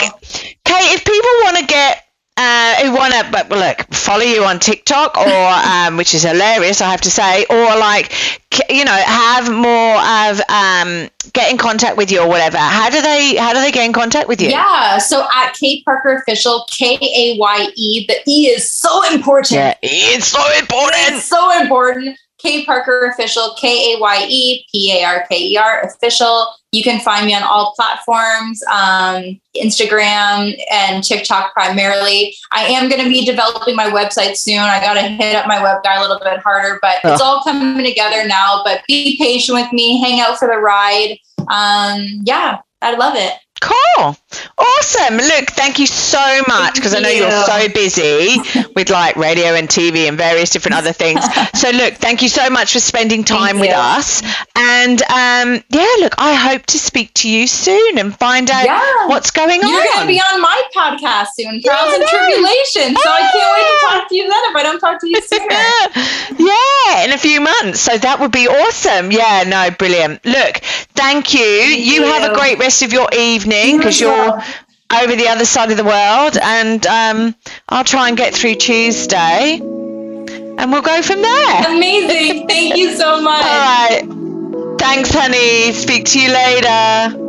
Kaye, 0.66 0.94
if 0.94 1.06
people 1.06 1.30
want 1.44 1.58
to 1.60 1.66
get 1.66 2.05
uh, 2.38 2.76
who 2.84 2.94
want 2.94 3.14
to 3.14 3.28
but 3.32 3.50
look 3.50 3.94
follow 3.94 4.24
you 4.24 4.44
on 4.44 4.60
TikTok 4.60 5.18
or 5.18 5.28
um, 5.28 5.98
which 5.98 6.14
is 6.14 6.24
hilarious 6.24 6.82
I 6.82 6.92
have 6.92 7.02
to 7.02 7.12
say 7.12 7.46
or 7.50 7.66
like 7.78 8.12
you 8.70 8.86
know 8.86 8.92
have 8.92 9.52
more 9.52 9.96
of 9.96 10.42
um, 10.50 11.10
get 11.34 11.52
in 11.52 11.58
contact 11.58 11.98
with 11.98 12.12
you 12.12 12.22
or 12.22 12.28
whatever. 12.28 12.58
How 12.58 12.90
do 12.90 13.02
they 13.02 13.36
how 13.36 13.54
do 13.54 13.62
they 13.62 13.72
get 13.72 13.86
in 13.86 13.94
contact 13.94 14.28
with 14.28 14.42
you? 14.42 14.50
Yeah 14.50 14.98
so 14.98 15.28
at 15.34 15.54
Kaye 15.54 15.84
Parker 15.84 16.16
official 16.16 16.66
K 16.70 16.98
A 17.02 17.38
Y 17.38 17.68
E 17.76 18.06
the 18.08 18.16
E 18.28 18.48
is 18.48 18.70
so 18.70 19.04
important. 19.14 19.52
Yeah 19.52 19.76
it's 19.82 20.28
so 20.28 20.44
important. 20.58 21.02
It's 21.08 21.26
so 21.26 21.62
important 21.62 22.18
Kaye 22.46 22.66
Parker 22.66 23.10
official 23.12 23.56
K 23.60 23.96
A 23.96 24.00
Y 24.00 24.26
E 24.30 24.66
P 24.72 25.00
A 25.00 25.04
R 25.06 25.26
K 25.28 25.38
E 25.38 25.58
R 25.58 25.82
official 25.82 26.48
you 26.76 26.84
can 26.84 27.00
find 27.00 27.26
me 27.26 27.34
on 27.34 27.42
all 27.42 27.74
platforms, 27.76 28.62
um, 28.70 29.40
Instagram 29.56 30.54
and 30.70 31.02
TikTok 31.04 31.54
primarily. 31.54 32.36
I 32.52 32.66
am 32.66 32.90
going 32.90 33.02
to 33.02 33.10
be 33.10 33.24
developing 33.24 33.78
my 33.78 33.90
website 33.90 34.36
soon. 34.36 34.60
I 34.60 34.82
got 34.82 34.96
to 34.96 35.04
hit 35.04 35.36
up 35.38 35.48
my 35.48 35.64
web 35.64 35.84
guy 35.84 35.96
a 35.96 36.02
little 36.02 36.20
bit 36.20 36.40
harder, 36.40 36.78
but 36.82 36.98
oh. 37.06 37.14
it's 37.14 37.22
all 37.22 37.42
coming 37.44 37.84
together 37.84 38.28
now. 38.28 38.62
But 38.66 38.82
be 38.90 39.18
patient 39.18 39.58
with 39.58 39.72
me, 39.72 40.02
hang 40.02 40.20
out 40.20 40.38
for 40.38 40.50
the 40.50 40.58
ride. 40.58 41.18
Um, 41.48 42.24
yeah, 42.26 42.60
I 42.86 42.96
love 42.96 43.16
it. 43.16 43.34
Cool. 43.62 44.16
Awesome. 44.58 45.18
Look, 45.18 45.50
thank 45.52 45.80
you 45.80 45.88
so 45.88 46.44
much 46.48 46.76
because 46.76 46.94
I 46.94 47.00
know 47.00 47.10
you're 47.10 47.32
so 47.32 47.68
busy 47.70 48.38
with 48.76 48.90
like 48.90 49.16
radio 49.16 49.56
and 49.56 49.68
TV 49.68 50.08
and 50.08 50.18
various 50.18 50.52
different 50.52 50.76
other 50.76 50.92
things. 50.92 51.22
so, 51.54 51.72
look, 51.72 51.96
thank 51.96 52.22
you 52.22 52.30
so 52.30 52.50
much 52.50 52.74
for 52.74 52.80
spending 52.80 53.24
time 53.24 53.60
with 53.60 53.74
us. 53.74 54.22
And 54.56 55.02
um, 55.04 55.64
yeah, 55.70 55.96
look, 56.00 56.16
I 56.18 56.36
hope 56.36 56.66
to 56.68 56.78
speak 56.78 57.14
to 57.16 57.30
you 57.30 57.48
soon 57.48 57.98
and 57.98 58.16
find 58.16 58.52
out 58.52 58.66
yeah. 58.66 59.08
what's 59.08 59.32
going 59.32 59.64
on. 59.64 59.70
You're 59.70 59.84
going 59.84 60.02
to 60.02 60.08
be 60.08 60.20
on 60.20 60.42
my 60.42 60.62
podcast 60.76 61.28
soon, 61.36 61.62
Trials 61.62 61.90
yeah, 61.90 61.96
and 61.96 62.08
Tribulations. 62.08 63.02
So, 63.02 63.10
I 63.10 63.30
can't 63.32 63.56
wait 63.56 63.68
to 63.72 63.88
talk 63.88 64.10
to 64.10 64.16
you 64.16 64.24
then 64.30 64.44
if 64.46 64.56
I 64.56 64.64
don't 64.64 64.80
talk 64.80 65.00
to 65.00 65.08
you 65.08 65.22
sooner. 65.22 66.46
yeah, 66.52 67.06
in 67.06 67.14
a 67.14 67.18
few 67.18 67.40
months. 67.40 67.80
So, 67.80 67.98
that 67.98 68.20
would 68.20 68.32
be 68.32 68.48
awesome. 68.48 69.12
Yeah, 69.12 69.44
no, 69.48 69.72
brilliant. 69.72 70.26
Look, 70.26 70.58
thank 70.94 71.34
you. 71.34 71.40
Thank 71.40 71.80
you, 71.80 71.94
you 71.94 72.04
have 72.04 72.30
a 72.30 72.36
great 72.36 72.60
rest 72.60 72.75
of 72.82 72.94
your 72.94 73.08
evening 73.14 73.36
evening 73.46 73.78
because 73.78 74.00
you're 74.00 74.42
over 75.04 75.16
the 75.16 75.28
other 75.28 75.46
side 75.46 75.72
of 75.72 75.78
the 75.78 75.84
world, 75.84 76.38
and 76.42 76.86
um, 76.88 77.36
I'll 77.70 77.84
try 77.84 78.08
and 78.08 78.18
get 78.18 78.34
through 78.34 78.56
Tuesday, 78.56 79.60
and 79.60 80.72
we'll 80.72 80.82
go 80.82 81.02
from 81.02 81.22
there. 81.22 81.76
Amazing! 81.76 82.48
Thank 82.48 82.78
you 82.78 82.96
so 82.96 83.22
much. 83.30 83.46
All 83.46 83.60
right. 83.60 84.80
Thanks, 84.80 85.12
honey. 85.12 85.74
Speak 85.74 86.06
to 86.06 86.22
you 86.22 86.32
later. 86.32 87.22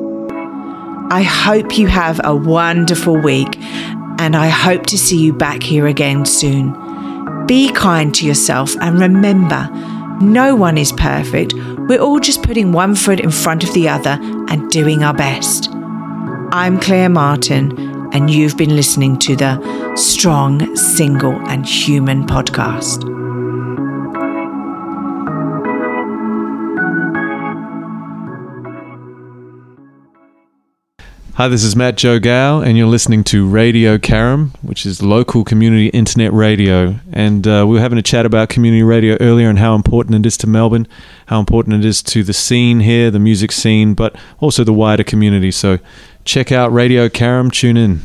I 1.09 1.23
hope 1.23 1.79
you 1.79 1.87
have 1.87 2.21
a 2.25 2.35
wonderful 2.35 3.17
week, 3.17 3.57
and 4.19 4.37
I 4.37 4.49
hope 4.49 4.87
to 4.87 4.99
see 4.99 5.19
you 5.19 5.33
back 5.33 5.63
here 5.63 5.87
again 5.87 6.25
soon. 6.27 7.47
Be 7.47 7.73
kind 7.73 8.15
to 8.17 8.27
yourself, 8.27 8.77
and 8.81 9.01
remember, 9.01 9.69
no 10.21 10.55
one 10.55 10.79
is 10.79 10.93
perfect. 10.93 11.55
We're 11.89 12.01
all 12.01 12.19
just 12.19 12.43
putting 12.43 12.73
one 12.73 12.97
foot 12.97 13.21
in 13.21 13.31
front 13.31 13.63
of 13.63 13.73
the 13.73 13.89
other 13.89 14.19
and 14.49 14.69
doing 14.71 15.05
our 15.05 15.15
best. 15.15 15.69
I'm 16.51 16.81
Claire 16.81 17.09
Martin, 17.09 18.11
and 18.13 18.29
you've 18.29 18.57
been 18.57 18.75
listening 18.75 19.19
to 19.21 19.37
the 19.37 19.95
Strong, 19.95 20.75
Single, 20.75 21.35
and 21.49 21.65
Human 21.65 22.27
podcast. 22.27 23.05
Hi, 31.37 31.49
this 31.49 31.65
is 31.65 31.77
Matt 31.77 31.99
Joe 31.99 32.19
Gow, 32.19 32.63
and 32.63 32.79
you're 32.79 32.87
listening 32.87 33.23
to 33.25 33.47
Radio 33.47 33.99
Carrum, 33.99 34.53
which 34.63 34.87
is 34.87 35.03
local 35.03 35.45
community 35.45 35.89
internet 35.89 36.33
radio. 36.33 36.99
And 37.13 37.47
uh, 37.47 37.67
we 37.69 37.75
were 37.75 37.81
having 37.83 37.99
a 37.99 38.03
chat 38.03 38.25
about 38.25 38.49
community 38.49 38.83
radio 38.83 39.19
earlier 39.21 39.51
and 39.51 39.59
how 39.59 39.75
important 39.75 40.15
it 40.15 40.27
is 40.27 40.39
to 40.39 40.47
Melbourne, 40.47 40.89
how 41.27 41.39
important 41.39 41.75
it 41.75 41.85
is 41.85 42.03
to 42.05 42.23
the 42.23 42.33
scene 42.33 42.81
here, 42.81 43.11
the 43.11 43.19
music 43.19 43.53
scene, 43.53 43.93
but 43.93 44.17
also 44.41 44.65
the 44.65 44.73
wider 44.73 45.05
community. 45.05 45.51
So 45.51 45.79
check 46.25 46.53
out 46.53 46.73
Radio 46.73 47.07
Carrum, 47.11 47.53
tune 47.53 47.77
in. 47.77 48.01